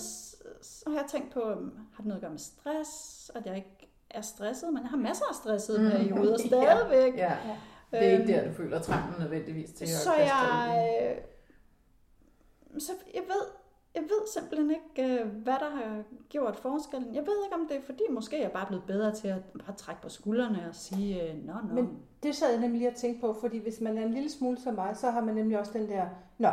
så 0.62 0.84
har 0.88 0.96
jeg 0.96 1.06
tænkt 1.10 1.34
på, 1.34 1.50
øhm, 1.50 1.72
har 1.94 1.98
det 1.98 2.06
noget 2.06 2.18
at 2.18 2.22
gøre 2.22 2.32
med 2.32 2.39
stress, 2.39 3.32
at 3.36 3.46
jeg 3.46 3.56
ikke 3.56 3.92
er 4.10 4.22
stresset, 4.22 4.74
men 4.74 4.82
jeg 4.84 4.89
har 4.89 4.98
masser 4.98 5.26
af 5.30 5.36
stressede 5.36 5.80
Mm. 5.82 5.89
perioder 5.92 6.38
Ja. 6.44 6.48
stadigvæk. 6.48 7.18
ja. 7.18 7.34
Det 7.92 8.00
er 8.00 8.12
ikke 8.12 8.18
Øhm, 8.24 8.28
der, 8.28 8.48
du 8.48 8.54
føler 8.54 8.80
trangen 8.82 9.14
nødvendigvis 9.20 9.72
til 9.72 9.84
at 9.86 9.89
Så 9.89 10.14
jeg, 10.14 11.16
øh, 12.74 12.82
så 12.82 12.92
jeg 13.14 13.22
ved, 13.28 13.46
jeg 13.96 14.04
ved 14.04 14.28
simpelthen 14.34 14.72
ikke, 14.72 15.14
øh, 15.24 15.28
hvad 15.28 15.54
der 15.54 15.70
har 15.70 16.04
gjort 16.30 16.56
forskellen. 16.56 17.16
Jeg 17.16 17.22
ved 17.28 17.44
ikke, 17.46 17.56
om 17.56 17.68
det 17.70 17.78
er 17.78 17.82
fordi, 17.82 18.04
måske 18.10 18.38
jeg 18.39 18.46
er 18.46 18.50
bare 18.50 18.66
blevet 18.68 18.84
bedre 18.88 19.16
til 19.16 19.28
at 19.28 19.44
bare 19.66 19.76
trække 19.76 20.02
på 20.02 20.10
skuldrene 20.10 20.66
og 20.70 20.76
sige, 20.76 21.32
øh, 21.32 21.46
nå, 21.46 21.54
nå. 21.68 21.74
Men 21.74 22.00
det 22.24 22.36
sad 22.36 22.52
jeg 22.52 22.60
nemlig 22.62 22.80
lige 22.80 22.89
at 22.92 22.96
tænke 22.98 23.22
på, 23.22 23.34
fordi 23.42 23.58
hvis 23.58 23.82
man 23.82 23.98
er 23.98 24.02
en 24.06 24.14
lille 24.14 24.30
smule 24.32 24.58
som 24.62 24.74
mig, 24.76 24.98
så 24.98 25.12
har 25.12 25.22
man 25.22 25.36
nemlig 25.36 25.60
også 25.60 25.72
den 25.74 25.89
der, 25.89 26.06
nå, 26.38 26.50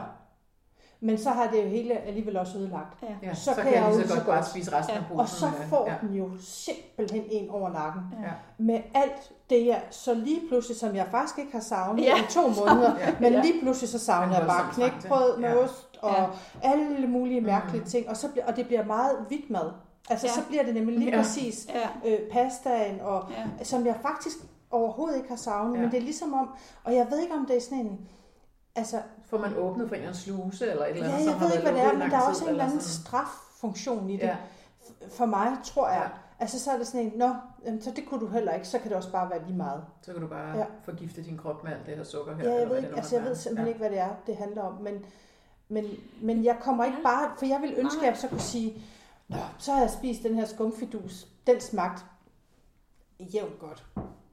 men 1.01 1.19
så 1.19 1.31
har 1.31 1.51
det 1.51 1.63
jo 1.65 1.69
hele 1.69 1.95
alligevel 1.99 2.37
også 2.37 2.59
ødelagt. 2.59 2.99
ja. 3.23 3.35
Så 3.35 3.45
så, 3.45 3.55
kan 3.55 3.63
kan 3.63 3.73
jeg 3.73 3.83
jeg 3.83 3.93
jo 3.93 3.99
lige 3.99 4.09
så 4.09 4.15
godt 4.15 4.27
bare 4.27 4.45
spise 4.45 4.73
resten 4.79 4.95
Ja. 4.95 5.01
af 5.01 5.07
posen. 5.07 5.21
Og 5.21 5.29
så 5.29 5.51
får 5.69 5.87
ja. 5.91 5.95
den 6.09 6.15
jo 6.17 6.29
simpelthen 6.41 7.23
en 7.31 7.51
over 7.51 7.71
nakken. 7.71 8.03
Ja. 8.23 8.31
Med 8.59 8.81
alt 8.95 9.33
det, 9.51 9.67
jeg 9.67 9.83
så 9.91 10.15
lige 10.15 10.41
pludselig, 10.49 10.77
som 10.79 10.97
jeg 10.97 11.07
faktisk 11.11 11.39
ikke 11.39 11.53
har 11.53 11.61
savnet 11.61 12.05
Ja. 12.05 12.17
i 12.19 12.27
to 12.31 12.41
måneder, 12.43 12.99
Ja. 12.99 13.15
men 13.21 13.33
lige 13.33 13.55
pludselig 13.63 13.89
så 13.89 13.99
savner 13.99 14.39
jeg 14.39 14.47
bare 14.47 14.73
knækbrød 14.73 15.39
med 15.39 15.49
Ja. 15.49 15.57
ost 15.57 15.99
og 16.03 16.11
Ja. 16.15 16.25
alle 16.63 17.07
mulige 17.07 17.41
mærkelige 17.41 17.81
Mm. 17.81 17.87
ting. 17.89 18.09
Og, 18.09 18.17
så 18.17 18.29
bliver, 18.29 18.47
og 18.47 18.57
det 18.57 18.67
bliver 18.67 18.85
meget 18.85 19.17
hvidt 19.29 19.51
mad. 19.51 19.71
Altså 20.11 20.27
Ja. 20.27 20.33
så 20.33 20.41
bliver 20.49 20.65
det 20.65 20.75
nemlig 20.75 20.99
lige 20.99 21.11
Ja. 21.11 21.17
præcis 21.17 21.67
Ja, 21.75 22.11
øh, 22.11 22.19
pastaen, 22.33 23.01
og, 23.01 23.25
ja. 23.59 23.65
som 23.65 23.87
jeg 23.87 23.97
faktisk 24.03 24.37
overhovedet 24.71 25.17
ikke 25.17 25.29
har 25.29 25.37
savnet. 25.37 25.75
Ja. 25.77 25.81
Men 25.81 25.91
det 25.91 25.97
er 25.99 26.03
ligesom 26.03 26.35
om, 26.35 26.49
og 26.85 26.95
jeg 26.95 27.07
ved 27.11 27.21
ikke 27.21 27.35
om 27.35 27.47
det 27.47 27.57
er 27.57 27.61
sådan 27.61 27.79
en, 27.79 27.99
altså 28.79 29.03
Får 29.27 29.39
man 29.39 29.57
åbnet 29.57 29.89
for 29.89 29.95
en 29.95 30.01
eller 30.03 30.09
anden 30.09 30.23
sluse 30.23 30.71
eller 30.71 30.85
et 30.85 30.91
eller 30.91 31.07
Ja, 31.07 31.13
andet, 31.13 31.25
som 31.25 31.33
jeg 31.33 31.39
har 31.41 31.47
ved 31.47 31.55
ikke, 31.55 31.65
været 31.65 31.75
hvad 31.77 31.85
det 31.85 31.93
er, 31.95 31.99
men 31.99 32.11
der 32.11 32.17
er 32.17 32.29
også 32.29 32.45
en 32.45 32.51
eller 32.51 32.65
anden 32.65 32.81
straffunktion 32.81 34.11
i 34.11 34.17
det. 34.17 34.23
Ja, 34.23 34.37
For 35.11 35.27
mig, 35.27 35.49
tror 35.65 35.89
jeg. 35.89 36.11
Ja. 36.13 36.19
Altså, 36.41 36.61
så 36.61 36.71
er 36.71 36.79
det 36.79 36.87
sådan 36.87 37.07
en, 37.07 37.13
nå, 37.17 37.35
så 37.81 37.91
det 37.97 38.07
kunne 38.09 38.21
du 38.21 38.27
heller 38.27 38.53
ikke, 38.53 38.69
så 38.69 38.79
kan 38.79 38.89
det 38.89 38.97
også 38.97 39.13
bare 39.13 39.31
være 39.31 39.45
lige 39.47 39.57
meget. 39.57 39.85
så 40.03 40.13
kan 40.13 40.23
du 40.23 40.29
bare 40.29 40.59
Ja. 40.59 40.65
forgifte 40.85 41.23
din 41.25 41.37
krop 41.39 41.65
med 41.65 41.73
alt 41.73 41.87
det 41.87 41.97
her 41.97 42.05
sukker 42.05 42.35
her. 42.37 42.45
Ja, 42.45 42.51
jeg 42.53 42.63
eller 42.63 42.75
ved 42.75 42.83
ikke, 42.85 42.97
altså, 42.97 43.17
jeg 43.17 43.25
ved 43.25 43.35
simpelthen 43.35 43.67
ja. 43.67 43.69
ikke, 43.69 43.79
hvad 43.79 43.91
det 43.91 43.99
er, 43.99 44.11
det 44.27 44.37
handler 44.37 44.63
om, 44.63 44.75
men, 44.83 45.05
men, 45.69 45.85
men 46.23 46.45
jeg 46.45 46.57
kommer 46.61 46.85
ikke 46.85 46.99
bare, 47.03 47.31
for 47.39 47.47
jeg 47.47 47.61
vil 47.63 47.75
ønske, 47.77 48.01
at 48.01 48.07
jeg 48.07 48.17
så 48.17 48.29
kunne 48.29 48.41
sige, 48.41 48.83
nå, 49.29 49.37
så 49.59 49.73
har 49.73 49.81
jeg 49.81 49.91
spist 49.91 50.23
den 50.23 50.35
her 50.35 50.45
skumfidus, 50.45 51.27
den 51.47 51.61
smagte 51.61 52.03
jævnt 53.21 53.59
godt. 53.59 53.85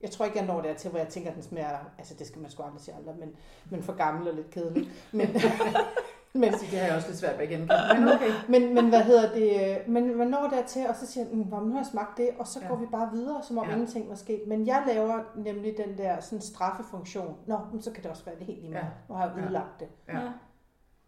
Jeg 0.06 0.12
tror 0.14 0.26
ikke, 0.26 0.38
jeg 0.38 0.46
når 0.48 0.62
dertil, 0.62 0.90
hvor 0.90 1.00
jeg 1.00 1.08
tænker, 1.08 1.30
at 1.30 1.36
den 1.36 1.44
smager, 1.44 1.78
altså 1.98 2.14
det 2.20 2.28
skal 2.28 2.42
man 2.42 2.52
sgu 2.52 2.64
aldrig 2.64 2.82
sige 2.82 2.96
aldrig, 2.96 3.16
men, 3.20 3.30
men 3.70 3.84
for 3.84 3.94
gammel 3.94 4.28
og 4.28 4.34
lidt 4.36 4.50
kedelig. 4.50 4.90
Men, 5.12 5.28
men, 6.42 6.54
Så 6.54 6.60
det 6.72 6.80
har 6.80 6.88
jeg 6.88 6.96
også 6.96 7.08
lidt 7.08 7.20
svært 7.20 7.38
ved 7.38 7.44
at 7.44 7.50
genkende. 7.50 7.76
Men 8.00 8.08
okay. 8.10 8.32
Men, 8.50 8.74
men 8.74 8.90
hvad 8.90 9.02
hedder 9.04 9.34
det? 9.34 9.78
øh, 9.82 9.90
Men 9.94 10.18
man 10.18 10.28
når 10.28 10.48
dertil, 10.52 10.88
og 10.90 10.96
så 10.96 11.06
siger 11.08 11.26
man, 11.26 11.36
mm, 11.36 11.68
nu 11.68 11.72
har 11.72 11.80
jeg 11.80 11.86
smagt 11.86 12.18
det, 12.18 12.30
og 12.40 12.48
så 12.48 12.60
Ja. 12.62 12.68
går 12.68 12.76
vi 12.76 12.86
bare 12.92 13.10
videre, 13.14 13.44
som 13.44 13.58
om 13.58 13.66
Ja. 13.68 13.72
ingenting 13.72 14.10
var 14.10 14.16
sket. 14.16 14.42
Men 14.48 14.68
jeg 14.68 14.84
laver 14.88 15.20
nemlig 15.36 15.74
den 15.78 15.98
der 15.98 16.20
sådan 16.20 16.42
straffefunktion. 16.42 17.38
Nå, 17.48 17.60
men 17.72 17.82
så 17.82 17.92
kan 17.92 18.04
det 18.04 18.12
også 18.12 18.26
være 18.26 18.36
det 18.40 18.46
helt 18.48 18.60
lige 18.62 18.72
meget. 18.72 18.84
Ja. 18.84 18.90
Nu 19.10 19.16
har 19.16 19.26
jeg 19.28 19.34
Ja. 19.38 19.44
ødelagt 19.44 19.80
det. 19.80 19.88
Ja. 20.08 20.20
ja. 20.20 20.26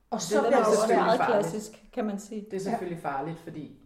Og 0.10 0.16
Det 0.18 0.22
så 0.22 0.38
er 0.38 0.42
Den 0.42 0.50
bliver 0.52 0.60
er 0.60 0.64
det 0.64 0.72
jo 0.76 0.82
også 0.82 0.94
meget 0.96 1.18
farligt. 1.20 1.40
klassisk, 1.50 1.84
kan 1.94 2.06
man 2.06 2.20
sige. 2.20 2.46
Det 2.52 2.58
er 2.58 2.64
selvfølgelig 2.64 3.02
farligt, 3.04 3.40
fordi 3.40 3.80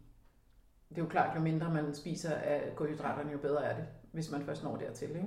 det 0.90 0.98
er 0.98 1.02
jo 1.02 1.08
klart, 1.08 1.36
jo 1.36 1.42
mindre 1.42 1.70
man 1.70 1.96
spiser 1.96 2.34
af 2.36 2.72
kulhydraterne, 2.76 3.32
jo 3.32 3.38
bedre 3.38 3.64
er 3.66 3.76
det, 3.76 3.86
hvis 4.12 4.32
man 4.32 4.42
først 4.46 4.64
når 4.64 4.76
dertil. 4.76 5.10
Ikke? 5.10 5.24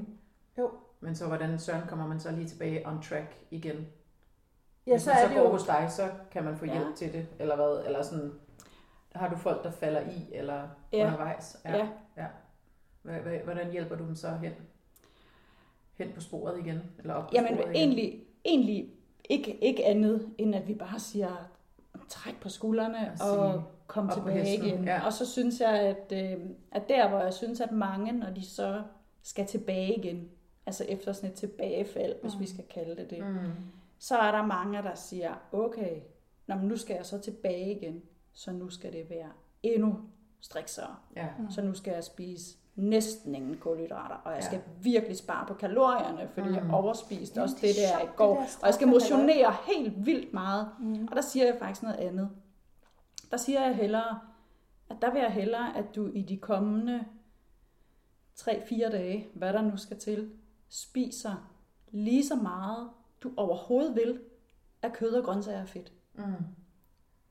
Jo. 0.59 0.71
Men 1.01 1.15
så 1.17 1.27
hvordan 1.27 1.59
søren 1.59 1.89
kommer 1.89 2.07
man 2.07 2.21
så 2.21 2.31
lige 2.33 2.49
tilbage 2.49 2.89
on 2.89 3.03
track 3.03 3.45
igen? 3.51 3.87
Ja, 4.87 4.93
hvis 4.93 5.03
så 5.03 5.11
man 5.11 5.19
er 5.19 5.23
så 5.23 5.29
det 5.29 5.37
går 5.37 5.45
jo... 5.45 5.51
hos 5.51 5.67
dig, 5.67 5.87
så 5.91 6.11
kan 6.31 6.45
man 6.45 6.57
få 6.57 6.65
hjælp 6.65 6.87
Ja. 6.89 6.95
til 6.97 7.13
det, 7.13 7.27
eller 7.39 7.57
hvad? 7.57 7.83
Eller 7.87 8.03
sådan, 8.03 8.33
har 9.15 9.29
du 9.29 9.37
folk, 9.37 9.65
der 9.65 9.71
falder 9.71 10.01
i, 10.01 10.29
eller 10.33 10.69
Ja. 10.93 11.07
undervejs? 11.07 11.57
Ja. 11.65 11.89
Hvad- 13.03 13.21
hvad- 13.21 13.39
Hvordan 13.39 13.71
hjælper 13.73 13.97
du 13.97 14.05
dem 14.05 14.15
så 14.17 14.31
hen? 14.31 14.53
Hen 15.95 16.13
på 16.15 16.21
sporet 16.21 16.59
igen? 16.59 16.79
Eller 16.99 17.15
op 17.15 17.23
på 17.25 17.31
Jamen 17.33 17.55
sporet 17.55 17.61
igen? 17.71 17.77
egentlig, 17.77 18.25
egentlig 18.45 18.93
ikke, 19.31 19.65
ikke 19.65 19.85
andet, 19.85 20.29
end 20.39 20.55
at 20.55 20.69
vi 20.69 20.75
bare 20.75 20.99
siger, 20.99 21.29
træk 22.09 22.41
på 22.41 22.49
skuldrene 22.49 23.11
Og 23.13 23.19
sige, 23.19 23.29
og 23.31 23.63
kom 23.95 24.05
op 24.11 24.11
på 24.11 24.15
tilbage 24.29 24.55
igen. 24.57 24.85
ja. 24.85 25.05
Og 25.07 25.13
så 25.13 25.27
synes 25.27 25.61
jeg, 25.61 25.71
at, 25.81 26.13
øh, 26.13 26.41
at 26.73 26.89
der, 26.89 27.09
hvor 27.09 27.19
jeg 27.19 27.33
synes, 27.35 27.61
at 27.61 27.73
mange, 27.73 28.13
når 28.13 28.31
de 28.31 28.47
så 28.47 28.83
skal 29.23 29.47
tilbage 29.47 29.95
igen, 29.97 30.29
altså 30.67 30.85
efter 30.89 31.13
sådan 31.13 31.31
et 31.31 31.37
tilbagefald, 31.37 32.15
hvis 32.23 32.35
Mm. 32.35 32.41
vi 32.41 32.47
skal 32.49 32.65
kalde 32.75 32.97
det 32.97 33.11
det, 33.11 33.19
Mm. 33.27 33.37
så 33.99 34.17
er 34.19 34.31
der 34.33 34.47
mange, 34.47 34.79
der 34.83 34.95
siger, 34.95 35.35
okay, 35.53 35.97
nå, 36.47 36.55
men 36.55 36.69
nu 36.69 36.77
skal 36.77 36.95
jeg 36.97 37.07
så 37.07 37.19
tilbage 37.19 37.75
igen, 37.77 38.03
så 38.33 38.53
nu 38.53 38.69
skal 38.71 38.93
det 38.93 39.11
være 39.11 39.29
endnu 39.63 39.95
striksere. 40.41 40.97
Ja. 41.17 41.27
Så 41.51 41.63
nu 41.63 41.75
skal 41.75 41.93
jeg 41.93 42.05
spise 42.05 42.57
næsten 42.77 43.35
ingen 43.35 43.57
kulhydrater, 43.57 44.15
og 44.15 44.31
jeg 44.33 44.41
Ja. 44.41 44.47
skal 44.47 44.61
virkelig 44.83 45.17
spare 45.17 45.47
på 45.49 45.55
kalorierne, 45.55 46.29
fordi 46.35 46.49
Mm. 46.49 46.55
jeg 46.55 46.63
overspiste 46.73 47.35
Jamen, 47.37 47.43
også 47.45 47.55
det 47.55 47.63
det 47.63 47.77
der 47.99 48.05
i 48.05 48.09
går. 48.17 48.29
det 48.31 48.39
der 48.39 48.59
og 48.61 48.67
jeg 48.67 48.75
skal 48.75 48.89
motionere 48.89 49.55
helt 49.77 50.07
vildt 50.07 50.33
meget. 50.33 50.69
Mm. 50.81 51.09
Og 51.11 51.17
der 51.17 51.23
siger 51.23 51.47
jeg 51.47 51.57
faktisk 51.59 51.83
noget 51.83 51.97
andet. 51.97 52.31
Der 53.35 53.39
siger 53.39 53.67
jeg 53.67 53.77
hellere, 53.77 54.21
Og 54.89 55.03
der 55.03 55.13
vil 55.13 55.21
jeg 55.21 55.33
hellere, 55.33 55.77
at 55.77 55.95
du 55.95 56.09
i 56.09 56.23
de 56.23 56.37
kommende 56.37 57.05
3-4 58.41 58.91
dage, 58.91 59.29
hvad 59.35 59.53
der 59.53 59.63
nu 59.63 59.77
skal 59.77 59.99
til, 59.99 60.33
spiser 60.69 61.51
lige 61.89 62.27
så 62.27 62.35
meget, 62.35 62.91
du 63.23 63.33
overhovedet 63.37 63.97
vil, 63.97 64.21
af 64.83 64.93
kød 64.93 65.11
og 65.11 65.25
grøntsager 65.25 65.63
og 65.63 65.69
fedt. 65.69 65.93
Mm. 66.15 66.23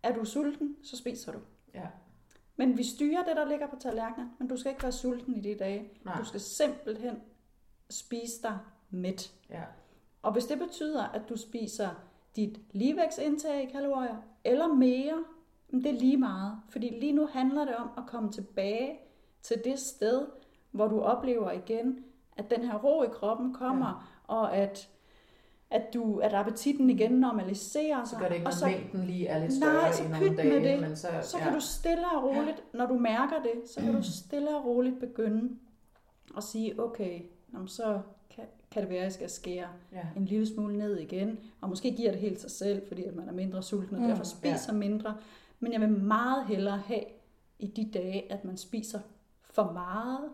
Er 0.04 0.14
du 0.14 0.26
sulten, 0.26 0.78
så 0.84 0.98
spiser 0.98 1.32
du. 1.32 1.40
Ja. 1.74 1.88
Men 2.56 2.78
vi 2.78 2.84
styrer 2.84 3.24
det, 3.24 3.36
der 3.36 3.46
ligger 3.46 3.68
på 3.68 3.76
tallerkenen, 3.76 4.32
men 4.40 4.48
du 4.48 4.58
skal 4.58 4.72
ikke 4.72 4.84
være 4.84 4.92
sulten 4.92 5.36
i 5.36 5.42
de 5.42 5.56
dage. 5.56 5.92
Nej. 6.06 6.18
Du 6.18 6.26
skal 6.26 6.40
simpelthen 6.40 7.22
spise 7.90 8.42
dig 8.42 8.60
mæt. 8.90 9.34
Ja. 9.50 9.64
Og 10.22 10.34
hvis 10.34 10.46
det 10.46 10.60
betyder, 10.60 11.04
at 11.04 11.30
du 11.30 11.38
spiser 11.38 11.90
dit 12.36 12.60
ligevægtsindtag 12.72 13.64
i 13.64 13.72
kalorier 13.72 14.18
eller 14.44 14.68
mere, 14.68 15.24
men 15.74 15.84
det 15.84 15.90
er 15.96 16.00
lige 16.00 16.18
meget. 16.18 16.58
Fordi 16.70 16.98
lige 17.00 17.12
nu 17.12 17.28
handler 17.34 17.66
det 17.66 17.76
om 17.76 17.90
at 17.98 18.04
komme 18.08 18.32
tilbage 18.32 19.00
til 19.42 19.62
det 19.66 19.80
sted, 19.80 20.22
hvor 20.72 20.88
du 20.88 21.02
oplever 21.02 21.52
igen, 21.52 21.98
at 22.38 22.50
den 22.50 22.64
her 22.66 22.78
ro 22.78 23.04
i 23.04 23.08
kroppen 23.12 23.54
kommer, 23.54 23.88
ja. 24.30 24.34
og 24.34 24.56
at, 24.58 24.90
at, 25.70 25.94
du, 25.94 26.18
at 26.18 26.34
appetitten 26.34 26.90
igen 26.90 27.12
normaliserer 27.12 28.06
sig. 28.06 28.08
Så 28.10 28.20
gør 28.20 28.28
det 28.28 28.36
ikke, 28.36 28.48
og 28.48 28.54
så, 28.54 28.66
mængden 28.66 29.04
lige 29.04 29.28
er 29.28 29.40
lidt 29.40 29.54
større 29.54 29.74
Nej, 29.74 29.92
så 29.92 30.04
i 30.04 30.08
nogle 30.08 30.28
pyt 30.30 30.38
med 30.38 30.44
dage. 30.62 30.72
det. 30.74 30.82
Men 30.82 30.96
så, 30.96 31.08
så 31.22 31.38
ja. 31.38 31.44
kan 31.44 31.54
du 31.54 31.60
stille 31.60 32.06
og 32.16 32.24
roligt, 32.24 32.64
når 32.74 32.86
du 32.86 32.94
mærker 32.98 33.42
det, 33.44 33.70
så 33.70 33.80
kan 33.82 33.94
du 33.94 34.04
stille 34.04 34.58
og 34.58 34.66
roligt 34.66 35.00
begynde 35.00 35.50
at 36.38 36.44
sige, 36.44 36.80
okay, 36.84 37.22
så 37.68 38.00
kan, 38.30 38.44
kan 38.72 38.82
det 38.82 38.90
være, 38.90 39.00
at 39.00 39.04
jeg 39.04 39.12
skal 39.14 39.30
skære 39.30 39.68
Ja. 39.92 40.02
en 40.18 40.26
lille 40.26 40.48
smule 40.48 40.78
ned 40.78 40.98
igen, 40.98 41.40
og 41.62 41.70
måske 41.70 41.92
giver 41.96 42.12
det 42.12 42.20
helt 42.20 42.42
sig 42.42 42.52
selv, 42.52 42.88
fordi 42.88 43.04
at 43.04 43.16
man 43.16 43.28
er 43.30 43.34
mindre 43.34 43.64
sulten 43.64 43.96
og 43.96 44.02
Mm, 44.02 44.08
derfor 44.08 44.24
spiser 44.24 44.74
mindre. 44.74 45.16
Men 45.64 45.72
jeg 45.74 45.82
vil 45.82 45.90
meget 45.90 46.46
hellere 46.48 46.78
have 46.78 47.04
i 47.60 47.68
de 47.68 47.92
dage, 47.94 48.32
at 48.32 48.46
man 48.46 48.58
spiser 48.58 49.00
for 49.42 49.72
meget 49.72 50.30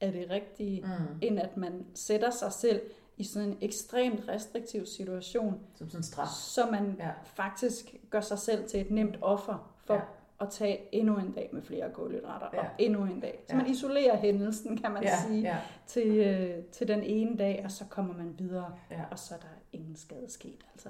af 0.00 0.12
det 0.12 0.30
rigtige, 0.30 0.80
Mm. 0.82 1.18
end 1.22 1.40
at 1.40 1.56
man 1.56 1.86
sætter 1.94 2.30
sig 2.30 2.52
selv 2.52 2.80
i 3.16 3.24
sådan 3.24 3.48
en 3.48 3.58
ekstremt 3.60 4.28
restriktiv 4.28 4.86
situation, 4.86 5.60
Som 5.74 5.88
sådan 5.90 6.02
straf. 6.04 6.28
så 6.28 6.66
man 6.70 6.96
Ja. 6.98 7.10
faktisk 7.24 7.94
gør 8.10 8.20
sig 8.20 8.38
selv 8.38 8.68
til 8.68 8.80
et 8.80 8.90
nemt 8.90 9.18
offer 9.22 9.74
for 9.84 9.94
Ja. 9.94 10.00
at 10.40 10.48
tage 10.50 10.94
endnu 10.94 11.16
en 11.18 11.32
dag 11.32 11.50
med 11.52 11.62
flere 11.62 11.90
kulhydrater, 11.92 12.46
Ja. 12.52 12.58
og 12.60 12.66
endnu 12.78 13.02
en 13.04 13.20
dag. 13.20 13.44
Så 13.48 13.54
Ja. 13.56 13.62
man 13.62 13.70
isolerer 13.70 14.16
hændelsen, 14.16 14.76
kan 14.76 14.90
man 14.92 15.02
Ja, 15.02 15.16
sige, 15.26 15.40
ja, 15.40 15.58
til, 15.86 16.08
øh, 16.16 16.64
til 16.64 16.88
den 16.88 17.02
ene 17.02 17.36
dag, 17.36 17.60
og 17.64 17.70
så 17.70 17.84
kommer 17.90 18.14
man 18.14 18.34
videre, 18.38 18.72
ja. 18.90 19.02
og 19.10 19.18
så 19.18 19.34
er 19.34 19.38
der 19.38 19.46
ingen 19.72 19.96
skade 19.96 20.26
sket. 20.30 20.64
Altså. 20.74 20.88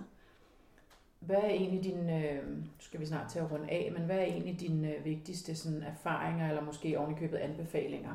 Hvad 1.21 1.37
er 1.37 1.49
egentlig 1.49 1.85
dine, 1.85 2.31
øh, 2.31 2.49
nu 2.49 2.63
skal 2.79 3.01
vi 3.01 3.07
snart 3.07 3.31
til 3.31 3.39
at 3.39 3.53
runde 3.53 3.71
af, 3.71 3.93
men 3.97 4.03
hvad 4.03 4.17
er 4.17 4.23
egentlig 4.25 4.61
dine 4.61 4.95
øh, 4.97 5.05
vigtigste 5.05 5.55
sådan, 5.55 5.83
erfaringer, 5.83 6.49
eller 6.49 6.65
måske 6.65 6.99
ovenikøbet 6.99 7.37
anbefalinger 7.37 8.15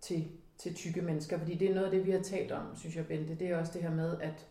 til, 0.00 0.28
til 0.58 0.74
tykke 0.74 1.02
mennesker? 1.02 1.38
Fordi 1.38 1.54
det 1.54 1.70
er 1.70 1.74
noget 1.74 1.86
af 1.86 1.90
det, 1.92 2.06
vi 2.06 2.10
har 2.10 2.22
talt 2.22 2.52
om, 2.52 2.62
synes 2.74 2.96
jeg, 2.96 3.06
Bente. 3.06 3.34
Det 3.34 3.48
er 3.50 3.58
også 3.58 3.72
det 3.74 3.82
her 3.82 3.94
med, 3.94 4.20
at 4.20 4.46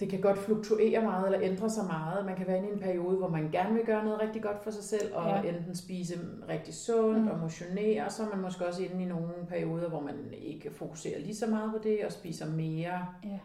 det 0.00 0.10
kan 0.10 0.20
godt 0.20 0.38
fluktuere 0.38 1.02
meget 1.02 1.26
eller 1.26 1.40
ændre 1.50 1.70
sig 1.70 1.84
meget. 1.86 2.26
Man 2.26 2.36
kan 2.36 2.46
være 2.46 2.56
inde 2.58 2.68
i 2.68 2.72
en 2.72 2.78
periode, 2.78 3.16
hvor 3.16 3.28
man 3.28 3.50
gerne 3.50 3.74
vil 3.74 3.84
gøre 3.86 4.04
noget 4.04 4.20
rigtig 4.20 4.42
godt 4.42 4.64
for 4.64 4.70
sig 4.70 4.84
selv, 4.84 5.14
og 5.14 5.44
Ja. 5.44 5.48
enten 5.48 5.76
spise 5.76 6.18
rigtig 6.48 6.74
sundt 6.74 7.22
mm. 7.22 7.28
og 7.28 7.38
motionere, 7.38 8.04
og 8.04 8.12
så 8.12 8.22
er 8.22 8.28
man 8.28 8.40
måske 8.40 8.66
også 8.66 8.82
inde 8.82 9.02
i 9.02 9.06
nogle 9.06 9.32
perioder, 9.48 9.88
hvor 9.88 10.00
man 10.00 10.14
ikke 10.38 10.70
fokuserer 10.70 11.20
lige 11.20 11.36
så 11.36 11.46
meget 11.46 11.70
på 11.72 11.78
det, 11.82 12.04
og 12.04 12.12
spiser 12.12 12.50
mere 12.50 13.06
Ja. 13.24 13.38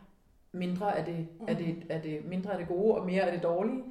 Mindre 0.58 0.98
af 0.98 1.06
det, 1.06 1.28
af 1.48 1.56
det, 1.58 1.76
af 1.90 2.02
det, 2.02 2.20
mindre 2.30 2.52
af 2.52 2.58
det 2.58 2.68
gode 2.68 2.96
og 2.96 3.06
mere 3.06 3.22
af 3.22 3.32
det 3.32 3.44
dårlige. 3.44 3.84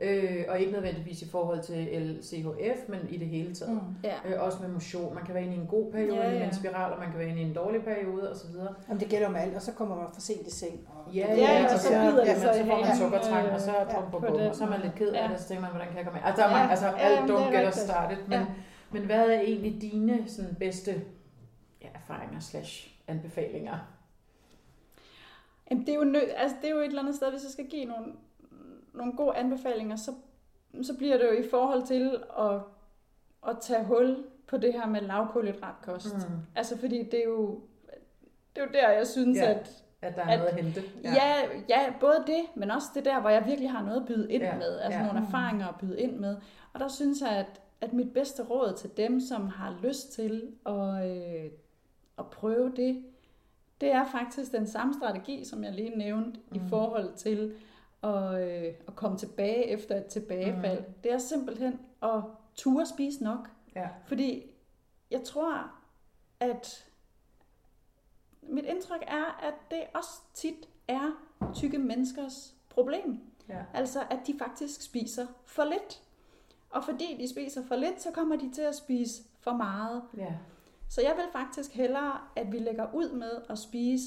Ja. 0.00 0.06
Øh, 0.06 0.44
og 0.48 0.60
ikke 0.60 0.72
nødvendigvis 0.72 1.22
i 1.22 1.30
forhold 1.30 1.62
til 1.62 1.76
LCHF, 2.02 2.88
men 2.88 2.98
i 3.10 3.16
det 3.16 3.26
hele 3.28 3.54
taget. 3.54 3.72
Mm. 3.72 3.78
Ja. 4.04 4.14
Øh, 4.24 4.44
også 4.44 4.58
med 4.62 4.68
motion. 4.68 5.14
Man 5.14 5.24
kan 5.24 5.34
være 5.34 5.44
inde 5.44 5.54
i 5.56 5.58
en 5.58 5.66
god 5.66 5.92
periode, 5.92 6.16
Ja, 6.16 6.24
ja, 6.28 6.32
ja. 6.32 6.38
ja. 6.38 6.46
en 6.46 6.54
spiral, 6.54 6.92
og 6.92 6.98
man 6.98 7.10
kan 7.10 7.18
være 7.18 7.28
inde 7.28 7.40
i 7.40 7.44
en 7.44 7.54
dårlig 7.54 7.82
periode 7.82 8.30
osv. 8.32 8.50
Jamen, 8.88 9.00
det 9.00 9.08
gælder 9.08 9.28
med 9.28 9.40
alt, 9.40 9.54
og 9.54 9.62
så 9.62 9.72
kommer 9.72 9.96
man 9.96 10.06
for 10.14 10.20
sent 10.20 10.46
i 10.46 10.50
seng. 10.50 10.80
Og 10.88 11.14
Ja, 11.14 11.20
Ja, 11.20 11.34
ja, 11.36 11.52
ja, 11.62 11.64
og 11.74 11.78
så 11.80 11.88
bider 11.88 12.24
det 12.24 12.36
sig 12.36 12.54
så 12.54 12.64
får 12.66 12.80
man 12.86 12.96
sukkertrang, 12.96 13.48
og 13.50 13.60
så 13.60 13.70
ja, 13.72 13.84
bum, 13.84 14.10
bum, 14.10 14.20
på 14.20 14.26
bum, 14.26 14.40
og 14.40 14.54
så 14.54 14.64
er 14.64 14.68
man 14.70 14.80
lidt 14.80 14.94
ked 14.94 15.08
af 15.08 15.22
Ja. 15.22 15.26
det, 15.26 15.34
og 15.34 15.40
så 15.40 15.48
tænker 15.48 15.62
man, 15.62 15.70
hvordan 15.70 15.88
kan 15.88 15.96
jeg 15.96 16.04
komme 16.04 16.18
ind? 16.18 16.26
Altså, 16.26 16.42
der 16.42 16.48
er 16.48 16.52
Ja. 16.52 16.56
mange, 16.58 16.70
altså 16.70 16.86
Ja, 16.86 16.92
alt 16.98 17.30
er 17.30 17.36
don't 17.36 17.56
get 17.58 17.68
us 17.68 17.74
started, 17.74 18.16
men, 18.28 18.38
Ja. 18.38 18.46
men 18.90 19.02
hvad 19.02 19.26
er 19.30 19.40
egentlig 19.40 19.82
dine 19.82 20.24
sådan, 20.26 20.54
bedste 20.54 20.90
ja, 21.82 21.88
erfaringer 21.94 22.40
slash 22.40 22.88
anbefalinger? 23.08 23.74
Jamen, 25.70 25.86
det, 25.86 25.92
er 25.92 25.96
jo 25.96 26.12
nø- 26.12 26.34
altså, 26.36 26.56
det 26.62 26.70
er 26.70 26.74
jo 26.74 26.80
et 26.80 26.84
eller 26.86 27.02
andet 27.02 27.14
sted, 27.14 27.30
hvis 27.30 27.42
jeg 27.42 27.50
skal 27.50 27.66
give 27.66 27.84
nogle, 27.84 28.12
nogle 28.94 29.12
gode 29.16 29.36
anbefalinger, 29.36 29.96
så, 29.96 30.10
så 30.82 30.96
bliver 30.96 31.18
det 31.18 31.24
jo 31.26 31.32
i 31.44 31.48
forhold 31.50 31.82
til 31.86 32.22
at, 32.38 32.54
at 33.48 33.56
tage 33.60 33.84
hul 33.84 34.24
på 34.46 34.56
det 34.56 34.72
her 34.72 34.86
med 34.86 35.00
lavkulhydratkost. 35.00 36.14
Mm. 36.14 36.34
Mm. 36.34 36.40
Altså, 36.56 36.78
fordi 36.78 37.02
det 37.02 37.14
er 37.20 37.24
jo, 37.24 37.60
det 38.56 38.62
er 38.62 38.66
jo 38.66 38.72
der, 38.72 38.88
jeg 38.90 39.06
synes, 39.06 39.38
Ja. 39.38 39.50
at 39.50 39.84
At 40.02 40.16
der 40.16 40.22
er 40.22 40.28
At- 40.32 40.38
noget 40.38 40.50
at 40.52 40.64
hente. 40.64 40.82
ja. 41.04 41.12
Ja, 41.14 41.34
ja, 41.68 41.92
både 42.00 42.24
det, 42.26 42.40
men 42.54 42.70
også 42.70 42.86
det 42.94 43.04
der, 43.04 43.20
hvor 43.20 43.30
jeg 43.30 43.46
virkelig 43.46 43.70
har 43.70 43.82
noget 43.84 44.00
at 44.00 44.06
byde 44.06 44.32
ind 44.32 44.42
Ja, 44.42 44.56
med. 44.56 44.78
Altså 44.78 44.98
ja. 44.98 45.04
ja. 45.06 45.12
nogle 45.12 45.26
erfaringer 45.26 45.68
at 45.68 45.74
byde 45.80 46.00
ind 46.00 46.16
med. 46.16 46.36
Og 46.72 46.80
der 46.80 46.88
synes 46.88 47.20
jeg, 47.20 47.30
at, 47.30 47.60
at 47.80 47.92
mit 47.92 48.12
bedste 48.12 48.42
råd 48.44 48.72
til 48.76 48.90
dem, 48.96 49.20
som 49.20 49.48
har 49.48 49.78
lyst 49.82 50.12
til 50.12 50.52
at, 50.66 51.10
øh, 51.10 51.50
at 52.18 52.26
prøve 52.26 52.72
det, 52.76 53.04
det 53.80 53.92
er 53.92 54.04
faktisk 54.04 54.52
den 54.52 54.66
samme 54.66 54.94
strategi, 54.94 55.44
som 55.44 55.64
jeg 55.64 55.72
lige 55.72 55.98
nævnte, 55.98 56.40
mm. 56.50 56.56
i 56.56 56.60
forhold 56.68 57.14
til 57.14 57.54
at, 58.02 58.42
øh, 58.42 58.74
at 58.88 58.96
komme 58.96 59.18
tilbage 59.18 59.66
efter 59.66 59.96
et 59.96 60.06
tilbagefald. 60.06 60.80
Mm. 60.80 60.94
Det 61.02 61.12
er 61.12 61.18
simpelthen 61.18 61.80
at 62.02 62.22
ture 62.54 62.86
spise 62.86 63.24
nok. 63.24 63.50
Ja. 63.74 63.88
Fordi 64.06 64.50
jeg 65.10 65.22
tror, 65.22 65.70
at 66.40 66.86
mit 68.42 68.64
indtryk 68.64 69.02
er, 69.06 69.40
at 69.42 69.54
det 69.70 69.82
også 69.94 70.20
tit 70.34 70.68
er 70.88 71.10
tykke 71.54 71.78
menneskers 71.78 72.54
problem. 72.68 73.20
Ja. 73.48 73.62
Altså, 73.74 74.00
at 74.10 74.18
de 74.26 74.34
faktisk 74.38 74.82
spiser 74.82 75.26
for 75.44 75.64
lidt. 75.64 76.02
Og 76.70 76.84
fordi 76.84 77.16
de 77.20 77.28
spiser 77.28 77.66
for 77.66 77.76
lidt, 77.76 78.02
så 78.02 78.10
kommer 78.10 78.36
de 78.36 78.52
til 78.52 78.62
at 78.62 78.74
spise 78.74 79.22
for 79.40 79.52
meget. 79.52 80.02
ja. 80.16 80.34
Så 80.90 81.00
jeg 81.02 81.12
vil 81.16 81.24
faktisk 81.32 81.72
hellere, 81.74 82.20
at 82.36 82.52
vi 82.52 82.58
lægger 82.58 82.94
ud 82.94 83.12
med 83.12 83.30
at 83.50 83.58
spise 83.58 84.04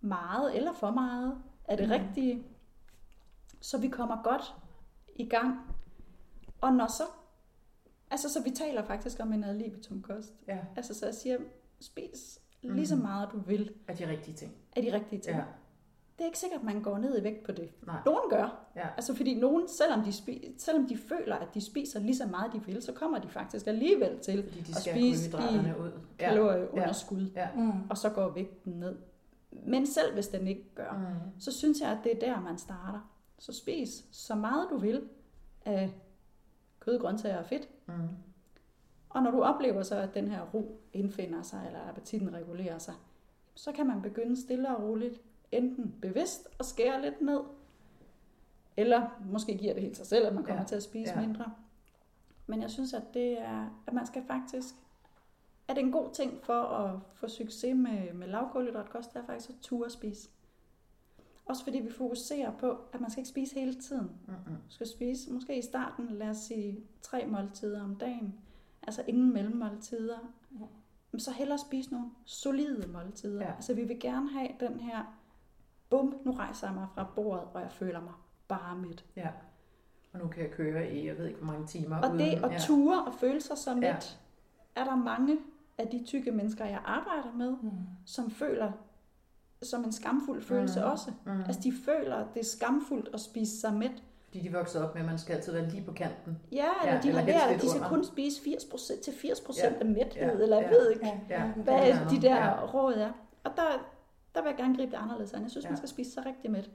meget 0.00 0.56
eller 0.56 0.72
for 0.72 0.90
meget 0.90 1.38
af 1.64 1.76
det 1.76 1.86
Mm. 1.88 1.92
rigtige, 1.92 2.44
så 3.60 3.78
vi 3.78 3.88
kommer 3.88 4.22
godt 4.22 4.54
i 5.16 5.28
gang. 5.28 5.58
Og 6.60 6.72
når 6.72 6.86
så, 6.86 7.02
altså 8.10 8.28
så 8.32 8.42
vi 8.42 8.50
taler 8.50 8.82
faktisk 8.84 9.20
om 9.20 9.32
en 9.32 9.44
ad 9.44 9.54
libitum 9.54 10.02
kost. 10.02 10.32
ja. 10.48 10.58
Altså 10.76 10.94
så 10.94 11.06
jeg 11.06 11.14
siger, 11.14 11.38
spis 11.80 12.38
lige 12.62 12.86
så 12.86 12.94
Mhm. 12.96 13.04
meget 13.04 13.28
du 13.32 13.38
vil 13.40 13.74
Af 13.88 13.96
de 13.96 14.08
rigtige 14.08 14.36
ting. 14.36 14.52
af 14.76 14.82
de 14.82 14.92
rigtige 14.92 15.20
ting. 15.22 15.36
Ja. 15.36 15.44
Det 16.18 16.24
er 16.24 16.26
ikke 16.26 16.38
sikkert, 16.38 16.58
at 16.60 16.64
man 16.64 16.82
går 16.82 16.98
ned 16.98 17.20
i 17.20 17.24
vægt 17.24 17.42
på 17.42 17.52
det. 17.52 17.68
Nej. 17.86 17.96
Nogen 18.06 18.30
gør. 18.30 18.66
Ja. 18.76 18.86
Altså 18.96 19.14
fordi 19.14 19.34
nogen, 19.34 19.68
selvom 19.68 20.02
de, 20.02 20.10
spi- 20.10 20.54
selvom 20.58 20.86
de 20.86 20.96
føler, 20.96 21.36
at 21.36 21.48
de 21.54 21.60
spiser 21.60 22.00
lige 22.00 22.16
så 22.16 22.26
meget 22.26 22.52
de 22.52 22.62
vil, 22.66 22.82
så 22.82 22.92
kommer 22.92 23.18
de 23.18 23.28
faktisk 23.28 23.66
alligevel 23.66 24.18
til 24.18 24.42
Fordi 24.42 24.60
de 24.60 24.70
at 24.70 24.76
spise 24.76 25.30
kulhydraterne 25.30 25.74
ud. 25.80 25.90
Ja. 26.20 26.28
kalorieunderskud, 26.28 27.30
Ja. 27.34 27.48
Mm. 27.54 27.72
og 27.90 27.98
så 27.98 28.10
går 28.10 28.28
vægten 28.28 28.72
ned. 28.72 28.96
Men 29.50 29.86
selv 29.86 30.14
hvis 30.14 30.28
den 30.28 30.46
ikke 30.46 30.64
gør, 30.74 30.92
Mm. 30.92 31.40
så 31.40 31.52
synes 31.52 31.80
jeg, 31.80 31.90
at 31.90 31.98
det 32.04 32.12
er 32.16 32.20
der, 32.34 32.40
man 32.40 32.58
starter. 32.58 33.10
Så 33.38 33.52
spis 33.52 34.04
så 34.12 34.34
meget 34.34 34.66
du 34.70 34.76
vil 34.78 35.02
af 35.64 35.90
kød, 36.80 36.98
grøntsager 37.00 37.38
og 37.38 37.46
fedt. 37.46 37.68
Mm. 37.86 37.92
Og 39.08 39.22
når 39.22 39.30
du 39.30 39.42
oplever 39.42 39.82
så, 39.82 39.94
at 39.96 40.14
den 40.14 40.28
her 40.28 40.40
ro 40.54 40.80
indfinder 40.92 41.42
sig, 41.42 41.62
eller 41.66 41.80
appetitten 41.88 42.34
regulerer 42.34 42.78
sig, 42.78 42.94
så 43.54 43.72
kan 43.72 43.86
man 43.86 44.02
begynde 44.02 44.40
stille 44.40 44.76
og 44.76 44.82
roligt, 44.82 45.20
enten 45.52 45.94
bevidst 46.02 46.48
at 46.58 46.66
skære 46.66 47.02
lidt 47.02 47.20
ned, 47.20 47.40
eller 48.76 49.08
måske 49.30 49.56
giver 49.58 49.72
det 49.74 49.82
helt 49.82 49.96
sig 49.96 50.06
selv, 50.06 50.26
at 50.26 50.34
man 50.34 50.44
kommer 50.44 50.62
Ja, 50.62 50.66
til 50.66 50.76
at 50.76 50.82
spise 50.82 51.12
ja. 51.20 51.26
mindre. 51.26 51.52
Men 52.46 52.62
jeg 52.62 52.70
synes, 52.70 52.94
at 52.94 53.02
det 53.14 53.40
er, 53.40 53.82
at 53.86 53.92
man 53.92 54.06
skal 54.06 54.22
faktisk, 54.26 54.74
at 55.68 55.76
det 55.76 55.82
er 55.82 55.86
en 55.86 55.92
god 55.92 56.10
ting 56.12 56.40
for 56.42 56.62
at 56.62 57.00
få 57.14 57.28
succes 57.28 57.76
med, 57.76 58.12
med 58.12 58.28
lavkulhydratkost, 58.28 59.14
det 59.14 59.20
er 59.20 59.26
faktisk 59.26 59.50
at 59.50 59.56
ture 59.60 59.86
at 59.86 59.92
spise. 59.92 60.28
Også 61.46 61.64
fordi 61.64 61.78
vi 61.78 61.90
fokuserer 61.90 62.52
på, 62.58 62.78
at 62.92 63.00
man 63.00 63.10
skal 63.10 63.20
ikke 63.20 63.28
spise 63.28 63.54
hele 63.54 63.74
tiden. 63.74 64.10
Du 64.68 64.72
skal 64.72 64.86
spise 64.86 65.32
måske 65.32 65.58
i 65.58 65.62
starten, 65.62 66.08
lad 66.10 66.28
os 66.28 66.36
sige, 66.36 66.80
tre 67.02 67.26
måltider 67.26 67.82
om 67.82 67.96
dagen. 67.96 68.34
Altså 68.82 69.04
ingen 69.06 69.32
mellemmåltider. 69.32 70.18
Men 71.12 71.20
så 71.20 71.30
hellere 71.32 71.58
spise 71.58 71.92
nogle 71.92 72.10
solide 72.24 72.88
måltider. 72.88 73.44
Ja. 73.44 73.54
Altså 73.54 73.74
vi 73.74 73.84
vil 73.84 74.00
gerne 74.00 74.30
have 74.30 74.48
den 74.60 74.80
her, 74.80 75.17
bum, 75.90 76.14
nu 76.24 76.32
rejser 76.32 76.66
jeg 76.66 76.74
mig 76.74 76.86
fra 76.94 77.06
bordet, 77.14 77.44
og 77.54 77.60
jeg 77.60 77.70
føler 77.72 78.00
mig 78.00 78.12
bare 78.48 78.76
midt. 78.76 79.04
Ja. 79.16 79.28
Og 80.12 80.18
nu 80.18 80.28
kan 80.28 80.42
jeg 80.42 80.50
køre 80.50 80.90
i, 80.90 81.06
jeg 81.08 81.18
ved 81.18 81.26
ikke 81.26 81.38
hvor 81.40 81.52
mange 81.52 81.66
timer. 81.66 81.96
Og 81.96 82.12
det 82.18 82.38
uden, 82.38 82.44
at 82.44 82.60
ture 82.60 83.04
og 83.04 83.14
føle 83.14 83.40
sig 83.40 83.58
så 83.58 83.70
Ja. 83.70 83.76
midt, 83.76 84.18
er 84.76 84.84
der 84.84 84.96
mange 84.96 85.38
af 85.78 85.88
de 85.88 86.04
tykke 86.06 86.32
mennesker, 86.32 86.64
jeg 86.64 86.80
arbejder 86.84 87.32
med, 87.36 87.50
Mm. 87.62 87.70
som 88.06 88.30
føler 88.30 88.72
som 89.62 89.84
en 89.84 89.92
skamfuld 89.92 90.42
følelse 90.42 90.80
Mm. 90.80 90.86
også. 90.90 91.10
Mm. 91.26 91.40
Altså 91.46 91.60
de 91.62 91.72
føler, 91.84 92.16
at 92.16 92.26
det 92.34 92.40
er 92.40 92.44
skamfuldt 92.44 93.08
at 93.14 93.20
spise 93.20 93.60
sig 93.60 93.74
mæt. 93.74 94.02
Fordi 94.26 94.40
de 94.40 94.52
voksede 94.52 94.88
op 94.88 94.94
med, 94.94 95.02
at 95.02 95.08
man 95.08 95.18
skal 95.18 95.34
altid 95.36 95.52
være 95.52 95.68
lige 95.68 95.84
på 95.84 95.92
kanten. 95.92 96.38
Ja, 96.52 96.66
eller 96.82 96.94
Ja, 96.94 97.00
de 97.02 97.08
eller 97.08 97.20
har 97.20 97.26
lært, 97.26 97.40
at 97.54 97.62
de 97.62 97.68
skal 97.68 97.78
under. 97.80 97.88
kun 97.88 98.04
spise 98.04 98.40
80% 98.42 99.00
til 99.00 99.12
80% 99.12 99.64
Ja. 99.72 99.78
af 99.80 99.86
mæthed, 99.86 100.12
Ja. 100.16 100.30
eller 100.30 100.56
jeg 100.56 100.68
Ja. 100.72 100.76
ved 100.78 100.90
ikke, 100.90 101.22
Ja. 101.30 101.52
hvad 101.52 101.74
det 101.80 101.90
er 101.90 102.08
de 102.08 102.22
der 102.22 102.36
Ja. 102.36 102.64
råd 102.64 102.94
er. 102.94 103.12
Og 103.44 103.50
der, 103.56 103.62
der 104.38 104.44
vil 104.44 104.50
jeg 104.50 104.56
gerne 104.58 104.76
gribe 104.76 104.90
det 104.90 104.96
anderledes 104.98 105.34
an. 105.34 105.42
Jeg 105.42 105.50
synes, 105.50 105.64
Ja. 105.64 105.70
man 105.70 105.76
skal 105.76 105.88
spise 105.88 106.10
sig 106.10 106.26
rigtig 106.26 106.50
mæt. 106.50 106.70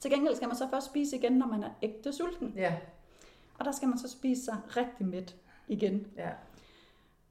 Til 0.00 0.10
gengæld 0.10 0.36
skal 0.36 0.48
man 0.48 0.56
så 0.56 0.68
først 0.70 0.86
spise 0.86 1.16
igen, 1.16 1.32
når 1.32 1.46
man 1.46 1.62
er 1.62 1.70
ægte 1.82 2.12
sulten. 2.12 2.52
Ja, 2.56 2.74
Og 3.58 3.64
der 3.64 3.72
skal 3.72 3.88
man 3.88 3.98
så 3.98 4.08
spise 4.08 4.44
sig 4.44 4.56
rigtig 4.76 5.06
mæt 5.06 5.36
igen. 5.68 6.06
ja. 6.16 6.28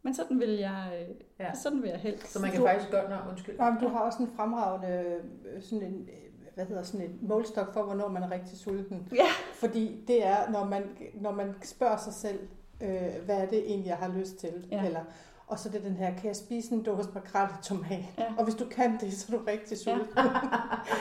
Men 0.03 0.13
sådan 0.13 0.39
vil 0.39 0.49
jeg, 0.49 1.05
øh, 1.09 1.15
Ja. 1.39 1.53
sådan 1.53 1.81
vil 1.81 1.89
jeg 1.89 1.99
helst. 1.99 2.27
Så 2.33 2.39
man 2.39 2.51
kan 2.51 2.59
Du- 2.59 2.67
faktisk 2.67 2.91
godt, 2.91 3.09
nå, 3.09 3.15
undskyld. 3.29 3.55
Jamen, 3.59 3.79
du 3.81 3.87
har 3.87 3.99
også 3.99 4.23
en 4.23 4.29
fremragende 4.35 5.19
øh, 5.45 5.61
sådan 5.63 5.83
en, 5.87 6.09
øh, 6.09 6.53
hvad 6.55 6.65
hedder 6.65 6.83
sådan 6.83 7.05
en 7.09 7.19
målstok 7.21 7.73
for, 7.73 7.83
hvornår 7.83 8.07
man 8.07 8.23
er 8.23 8.31
rigtig 8.31 8.57
sulten. 8.57 9.07
Ja. 9.15 9.25
Fordi 9.53 10.03
det 10.07 10.25
er, 10.25 10.49
når 10.51 10.65
man, 10.65 10.83
når 11.13 11.31
man 11.31 11.55
spørger 11.63 11.97
sig 11.97 12.13
selv, 12.13 12.39
øh, 12.81 13.25
hvad 13.25 13.37
er 13.37 13.45
det 13.45 13.59
egentlig, 13.69 13.87
jeg 13.87 13.97
har 13.97 14.07
lyst 14.19 14.35
til? 14.37 14.67
Ja. 14.71 14.85
Eller, 14.85 15.01
og 15.51 15.59
så 15.59 15.69
er 15.69 15.73
det 15.73 15.83
den 15.83 15.95
her, 15.95 16.15
kan 16.15 16.25
jeg 16.27 16.35
spise 16.35 16.73
en 16.73 16.83
dåse 16.83 17.09
makrel 17.13 17.47
tomat? 17.63 17.99
Ja. 18.17 18.23
Og 18.37 18.43
hvis 18.43 18.55
du 18.55 18.65
kan 18.65 18.97
det, 19.01 19.13
så 19.13 19.33
er 19.33 19.37
du 19.37 19.43
rigtig 19.45 19.77
sulten. 19.77 20.07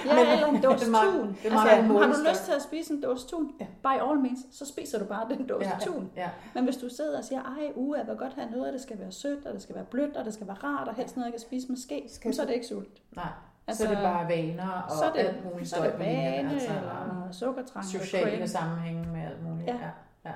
Ja, 0.06 0.14
Men- 0.14 0.26
eller 0.32 0.46
en 0.46 0.62
dåse 0.62 0.84
tun. 0.86 1.28
det 1.28 1.44
Altså, 1.44 1.58
har 1.58 2.06
du 2.06 2.28
lyst 2.30 2.44
til 2.44 2.52
at 2.52 2.62
spise 2.62 2.92
en 2.94 3.00
dåse 3.02 3.28
tun? 3.28 3.52
Ja. 3.60 3.66
By 3.82 3.94
all 4.08 4.18
means, 4.20 4.38
så 4.52 4.66
spiser 4.66 4.98
du 4.98 5.04
bare 5.04 5.28
den 5.28 5.46
dåse 5.46 5.68
Ja. 5.68 5.78
tun. 5.86 6.10
Ja, 6.16 6.30
Men 6.54 6.64
hvis 6.64 6.76
du 6.76 6.88
sidder 6.88 7.18
og 7.18 7.24
siger, 7.24 7.42
ej, 7.42 7.62
jeg 7.96 8.06
vil 8.08 8.16
godt 8.16 8.34
have 8.34 8.50
noget, 8.50 8.66
og 8.66 8.72
det 8.72 8.80
skal 8.80 8.98
være 8.98 9.12
sødt, 9.12 9.46
og 9.46 9.54
det 9.54 9.62
skal 9.62 9.74
være 9.74 9.84
blødt, 9.84 10.16
og 10.16 10.24
det 10.24 10.34
skal 10.34 10.46
være 10.46 10.56
rart, 10.64 10.88
og 10.88 10.94
helst 10.94 11.16
noget, 11.16 11.26
jeg 11.26 11.32
kan 11.32 11.40
spise 11.40 11.68
med 11.68 11.76
ske, 11.76 12.04
Skal 12.08 12.34
så 12.34 12.42
er 12.42 12.46
det 12.46 12.54
ikke 12.54 12.66
sult. 12.66 13.02
nej. 13.16 13.28
Altså, 13.66 13.82
så 13.84 13.90
er 13.90 13.94
det 13.94 14.04
bare 14.04 14.28
vaner 14.28 14.70
og 14.88 14.90
så 14.96 15.04
er 15.04 15.12
det, 15.12 15.18
alt 15.18 15.44
muligt 15.52 15.68
så 15.70 15.76
er 15.76 15.90
det 15.90 15.98
vane, 15.98 16.52
Altså, 16.52 16.68
eller 16.68 17.28
sukkertrang, 17.32 17.84
sociale 17.84 18.48
sammenhænge 18.48 19.08
med 19.12 19.20
alt 19.22 19.42
muligt. 19.42 19.66
Ja. 19.68 19.72
Ja. 19.74 19.78
ja. 20.24 20.30
ja. 20.30 20.34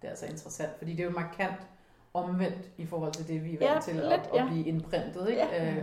Det 0.00 0.06
er 0.06 0.08
altså 0.08 0.26
interessant, 0.26 0.70
fordi 0.78 0.90
det 0.92 1.00
er 1.00 1.04
jo 1.04 1.10
markant 1.10 1.54
omvendt 2.24 2.70
i 2.78 2.86
forhold 2.86 3.12
til 3.12 3.28
det, 3.28 3.44
vi 3.44 3.54
er 3.54 3.58
Ja, 3.60 3.72
vant 3.72 3.84
til 3.84 3.90
at, 3.90 3.96
lidt, 3.96 4.12
at 4.12 4.28
ja. 4.34 4.46
blive 4.48 4.66
indprintet. 4.66 5.28
Ikke? 5.28 5.42
Ja. 5.52 5.70
Øh, 5.76 5.82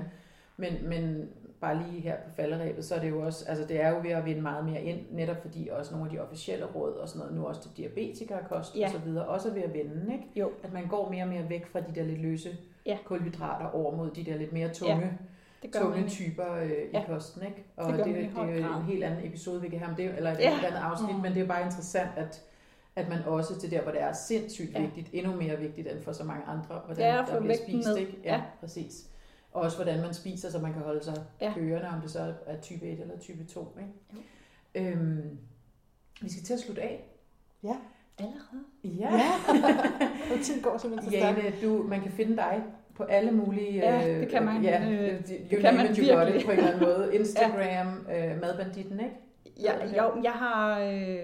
men, 0.58 0.74
men 0.90 1.30
bare 1.62 1.78
lige 1.88 2.02
her 2.02 2.16
på 2.16 2.30
falderæbet, 2.36 2.86
så 2.86 2.96
er 2.96 3.00
det 3.00 3.10
jo 3.10 3.22
også, 3.26 3.46
altså 3.48 3.66
det 3.68 3.82
er 3.82 3.90
jo 3.90 3.96
ved 4.04 4.10
at 4.12 4.26
vinde 4.26 4.42
meget 4.42 4.66
mere 4.66 4.82
ind, 4.82 5.00
netop 5.12 5.42
fordi 5.42 5.70
også 5.72 5.92
nogle 5.94 6.10
af 6.10 6.16
de 6.16 6.22
officielle 6.22 6.66
råd 6.66 6.92
og 6.94 7.10
sådan 7.10 7.20
noget, 7.20 7.36
nu 7.36 7.46
også 7.46 7.62
til 7.62 7.72
diabetikerekost 7.78 8.78
Ja. 8.78 8.86
og 8.86 8.92
så 8.92 8.98
videre, 9.00 9.26
også 9.26 9.50
er 9.50 9.54
ved 9.54 9.62
at 9.62 9.74
vinde, 9.74 10.14
ikke? 10.14 10.26
Jo. 10.36 10.52
At 10.64 10.74
man 10.74 10.88
går 10.88 11.10
mere 11.10 11.24
og 11.24 11.30
mere 11.30 11.50
væk 11.50 11.66
fra 11.72 11.80
de 11.80 11.96
der 11.96 12.04
lidt 12.04 12.22
løse 12.22 12.50
Ja. 12.86 12.98
kulhydrater 13.06 13.66
over 13.70 13.96
mod 13.96 14.12
de 14.12 14.24
der 14.24 14.38
lidt 14.38 14.54
mere 14.54 14.70
tunge, 14.70 15.12
Det 15.64 15.72
gør 15.72 15.80
tunge 15.80 16.00
man. 16.00 16.10
typer 16.10 16.54
øh, 16.56 16.70
i 16.72 16.74
Ja. 16.94 17.04
kosten, 17.08 17.44
ikke? 17.48 17.64
Og 17.78 17.94
Det 17.94 17.98
det, 18.06 18.16
det, 18.16 18.22
i 18.22 18.26
er 18.38 18.68
jo 18.68 18.78
en 18.80 18.84
helt 18.86 19.04
anden 19.04 19.26
episode, 19.28 19.62
vi 19.62 19.70
kan 19.70 19.80
have 19.80 19.90
om 19.90 19.96
det, 19.96 20.16
eller 20.18 20.32
et 20.32 20.40
Ja. 20.40 20.52
andet 20.66 20.80
afsnit, 20.80 21.16
Mm. 21.16 21.22
men 21.22 21.34
det 21.34 21.42
er 21.42 21.48
bare 21.48 21.64
interessant, 21.66 22.10
at, 22.18 22.42
at 22.96 23.10
man 23.10 23.20
også 23.26 23.60
til 23.60 23.72
der, 23.72 23.82
hvor 23.82 23.92
det 23.92 24.02
er 24.02 24.14
sindssygt 24.14 24.74
Ja. 24.74 24.82
vigtigt, 24.82 25.10
endnu 25.14 25.36
mere 25.36 25.58
vigtigt 25.60 25.88
end 25.92 26.02
for 26.02 26.12
så 26.12 26.24
mange 26.24 26.44
andre, 26.46 26.82
hvordan 26.86 27.20
at 27.20 27.26
der 27.28 27.40
bliver 27.40 27.56
spist, 27.56 27.88
ned. 27.88 27.98
ikke? 27.98 28.18
Ja, 28.24 28.34
Ja. 28.36 28.42
præcis. 28.60 29.10
Og 29.52 29.62
også 29.62 29.78
hvordan 29.78 30.02
man 30.02 30.14
spiser, 30.14 30.50
så 30.52 30.60
man 30.60 30.74
kan 30.74 30.82
holde 30.82 31.04
sig 31.04 31.16
Ja. 31.42 31.54
kørende, 31.56 31.88
om 31.88 32.02
det 32.02 32.12
så 32.12 32.34
er 32.46 32.62
type 32.62 32.86
1 32.86 33.00
eller 33.00 33.18
type 33.20 33.44
2, 33.44 33.78
ikke? 33.80 34.92
Øhm, 34.92 35.38
vi 36.22 36.32
skal 36.32 36.44
til 36.44 36.54
at 36.54 36.60
slutte 36.60 36.82
af. 36.82 37.06
Ja. 37.64 37.76
Allerede? 38.18 38.64
Ja. 38.84 39.12
Og 40.34 40.40
tiden 40.44 40.62
går 40.62 40.78
simpelthen 40.78 41.12
så 41.12 41.18
stærkt. 41.18 41.38
Jane, 41.44 41.56
du, 41.64 41.84
man 41.84 42.02
kan 42.02 42.12
finde 42.12 42.36
dig 42.38 42.64
på 42.96 43.04
alle 43.04 43.32
mulige... 43.32 43.72
Ja, 43.74 44.10
øh, 44.10 44.20
det 44.20 44.30
kan 44.30 44.46
man, 44.46 44.64
Ja, 44.64 44.90
øh, 44.92 45.18
det 45.28 45.28
det 45.50 45.60
kan 45.60 45.76
man 45.76 45.86
you 45.86 46.16
got 46.16 46.28
virkelig. 46.28 46.36
it 46.42 46.46
på 46.46 46.52
en 46.52 46.58
eller 46.58 46.72
anden 46.74 46.84
måde. 46.88 47.10
Instagram, 47.20 47.88
øh, 48.16 48.42
madbanditten, 48.42 49.00
ikke? 49.00 49.16
Ja, 49.62 50.04
jo, 50.04 50.22
jeg 50.24 50.32
har... 50.32 50.80
Øh, 50.80 51.18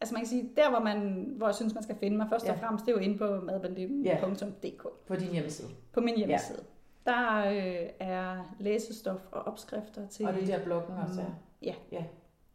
altså 0.00 0.14
man 0.14 0.20
kan 0.22 0.28
sige, 0.28 0.50
der 0.56 0.70
hvor, 0.70 0.80
man, 0.80 1.24
hvor 1.36 1.46
jeg 1.46 1.54
synes, 1.54 1.74
man 1.74 1.82
skal 1.82 1.96
finde 1.96 2.16
mig 2.16 2.26
først 2.30 2.48
og 2.48 2.54
Ja. 2.56 2.66
fremmest, 2.66 2.86
det 2.86 2.92
er 2.92 2.96
jo 2.96 3.02
inde 3.02 3.18
på 3.18 3.40
madbanditten.dk. 3.40 4.82
På 5.06 5.16
din 5.16 5.30
hjemmeside. 5.32 5.68
På 5.92 6.00
min 6.00 6.16
hjemmeside. 6.16 6.64
Der 7.06 7.38
øh, 7.50 7.88
er 8.00 8.54
læsestof 8.58 9.20
og 9.32 9.42
opskrifter 9.42 10.06
til... 10.08 10.26
Og 10.26 10.34
det 10.34 10.42
er 10.50 10.56
der 10.58 10.64
bloggen 10.64 10.96
også 10.96 11.20
er. 11.62 11.72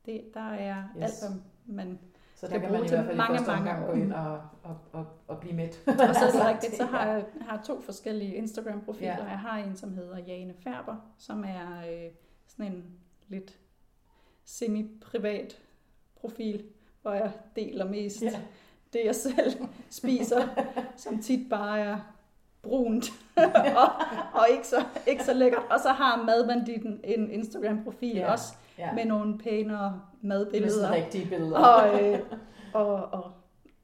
det, 0.05 0.21
der 0.33 0.51
er 0.53 0.83
Yes. 0.97 1.03
alt, 1.23 1.31
hvad 1.31 1.41
man... 1.75 1.99
Så 2.35 2.47
der 2.47 2.51
Kan 2.51 2.61
kan 2.61 2.71
man 2.71 2.77
bruge 2.77 2.85
i 2.85 2.87
til 2.87 2.97
hvert 2.97 3.05
fald 3.05 3.17
mange, 3.17 3.35
i 3.35 3.37
første 3.37 3.51
mange 3.51 3.71
omgang 3.71 3.87
gå 3.87 3.93
ind 4.01 4.13
og, 4.13 4.41
og, 4.63 4.77
og, 4.91 5.05
og 5.27 5.39
blive 5.39 5.53
mæt. 5.55 5.83
Og 5.87 5.93
så 6.15 6.25
er 6.25 6.31
det 6.31 6.45
rigtigt, 6.53 6.75
så 6.75 6.85
har 6.85 7.05
ja. 7.07 7.13
jeg 7.13 7.25
har 7.41 7.61
to 7.65 7.81
forskellige 7.81 8.35
Instagram-profiler. 8.35 9.11
Ja. 9.23 9.23
Jeg 9.23 9.39
har 9.39 9.57
en, 9.57 9.75
som 9.75 9.93
hedder 9.93 10.17
Jane 10.17 10.53
Færber, 10.63 10.95
som 11.17 11.43
er 11.43 11.77
øh, 11.91 12.11
sådan 12.47 12.71
en 12.71 12.83
lidt 13.27 13.59
semi-privat 14.45 15.61
profil, 16.15 16.63
hvor 17.03 17.11
jeg 17.13 17.31
deler 17.55 17.85
mest 17.89 18.21
Ja. 18.21 18.31
det, 18.93 19.01
jeg 19.05 19.15
selv 19.15 19.67
spiser, 19.89 20.47
som 20.97 21.21
tit 21.21 21.49
bare 21.49 21.79
er 21.79 21.99
brunt 22.61 23.05
og, 23.77 23.89
og 24.33 24.45
ikke, 24.51 24.67
så, 24.67 24.85
ikke 25.07 25.23
så 25.23 25.33
lækkert. 25.33 25.63
Og 25.69 25.79
så 25.79 25.89
har 25.89 26.23
Madbanditten 26.23 26.99
en 27.03 27.31
Instagram-profil 27.31 28.15
Ja. 28.15 28.31
også, 28.31 28.53
Ja. 28.77 28.93
med 28.93 29.05
nogle 29.05 29.37
pænere 29.37 30.01
Med 30.21 30.39
madbilleder. 30.39 30.91
rigtige 30.91 31.29
billeder. 31.29 31.57
Og, 31.59 32.03
øh, 32.03 32.19
og, 32.73 32.95
og, 32.95 33.31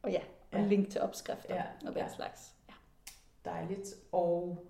og 0.04 0.12
ja, 0.12 0.20
og 0.52 0.60
Ja. 0.60 0.66
link 0.68 0.90
til 0.90 1.02
opskrifter 1.02 1.56
Ja, 1.56 1.64
og 1.88 1.88
den 1.94 1.98
ja. 1.98 2.08
slags. 2.16 2.54
Ja. 2.70 2.74
Dejligt. 3.52 3.94
Og 4.12 4.66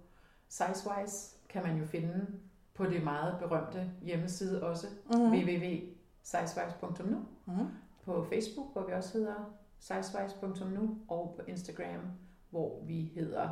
Sizewise 0.50 1.36
kan 1.50 1.64
man 1.64 1.78
jo 1.78 1.86
finde 1.86 2.28
på 2.74 2.86
det 2.86 3.04
meget 3.04 3.36
berømte 3.40 3.92
hjemmeside 4.02 4.64
også. 4.64 4.88
Mhm. 5.06 5.32
www.sizewise.nu 5.32 7.18
Mhm. 7.46 7.68
På 8.10 8.24
Facebook, 8.24 8.74
hvor 8.74 8.86
vi 8.86 8.94
også 8.94 9.18
hedder 9.18 9.54
sizewise.nu 9.80 10.98
og 11.08 11.34
på 11.38 11.42
Instagram, 11.48 12.02
hvor 12.50 12.84
vi 12.84 13.12
hedder 13.16 13.50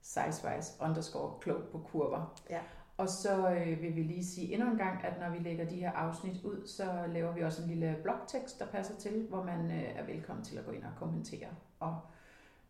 sizewise 0.00 0.72
underscore 0.80 1.40
klog 1.40 1.60
på 1.72 1.78
kurver. 1.78 2.40
Ja. 2.50 2.60
Og 2.96 3.08
så 3.08 3.50
øh, 3.50 3.82
vil 3.82 3.96
vi 3.96 4.02
lige 4.02 4.24
sige 4.24 4.54
endnu 4.54 4.70
en 4.70 4.76
gang, 4.76 5.04
at 5.04 5.20
når 5.20 5.30
vi 5.30 5.38
lægger 5.38 5.68
de 5.68 5.74
her 5.74 5.90
afsnit 5.90 6.44
ud, 6.44 6.66
så 6.66 6.84
laver 7.08 7.32
vi 7.32 7.42
også 7.42 7.62
en 7.62 7.68
lille 7.68 7.98
blogtekst, 8.02 8.60
der 8.60 8.66
passer 8.66 8.94
til, 8.94 9.26
hvor 9.28 9.42
man 9.42 9.70
øh, 9.70 9.98
er 9.98 10.06
velkommen 10.06 10.44
til 10.44 10.58
at 10.58 10.64
gå 10.64 10.70
ind 10.70 10.84
og 10.84 10.90
kommentere 10.98 11.48
og 11.80 11.96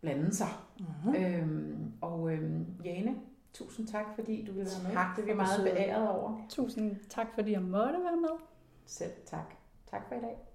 blande 0.00 0.34
sig. 0.34 0.48
Mhm. 0.78 1.14
Øhm, 1.14 1.92
og 2.00 2.32
øhm, 2.32 2.66
Jane, 2.84 3.16
tusind 3.52 3.88
tak, 3.88 4.06
fordi 4.14 4.44
du 4.44 4.52
vil 4.52 4.64
være 4.64 4.82
med. 4.82 4.92
Tak 4.92 5.16
det 5.16 5.22
er 5.22 5.26
vi 5.26 5.34
meget 5.34 5.64
beæret 5.64 6.08
over. 6.08 6.38
Tusind 6.48 6.96
tak, 7.10 7.26
fordi 7.34 7.52
jeg 7.52 7.62
måtte 7.62 7.98
være 7.98 8.16
med. 8.16 8.38
Selv 8.86 9.12
tak. 9.26 9.54
Tak 9.90 10.08
for 10.08 10.14
i 10.14 10.20
dag. 10.20 10.53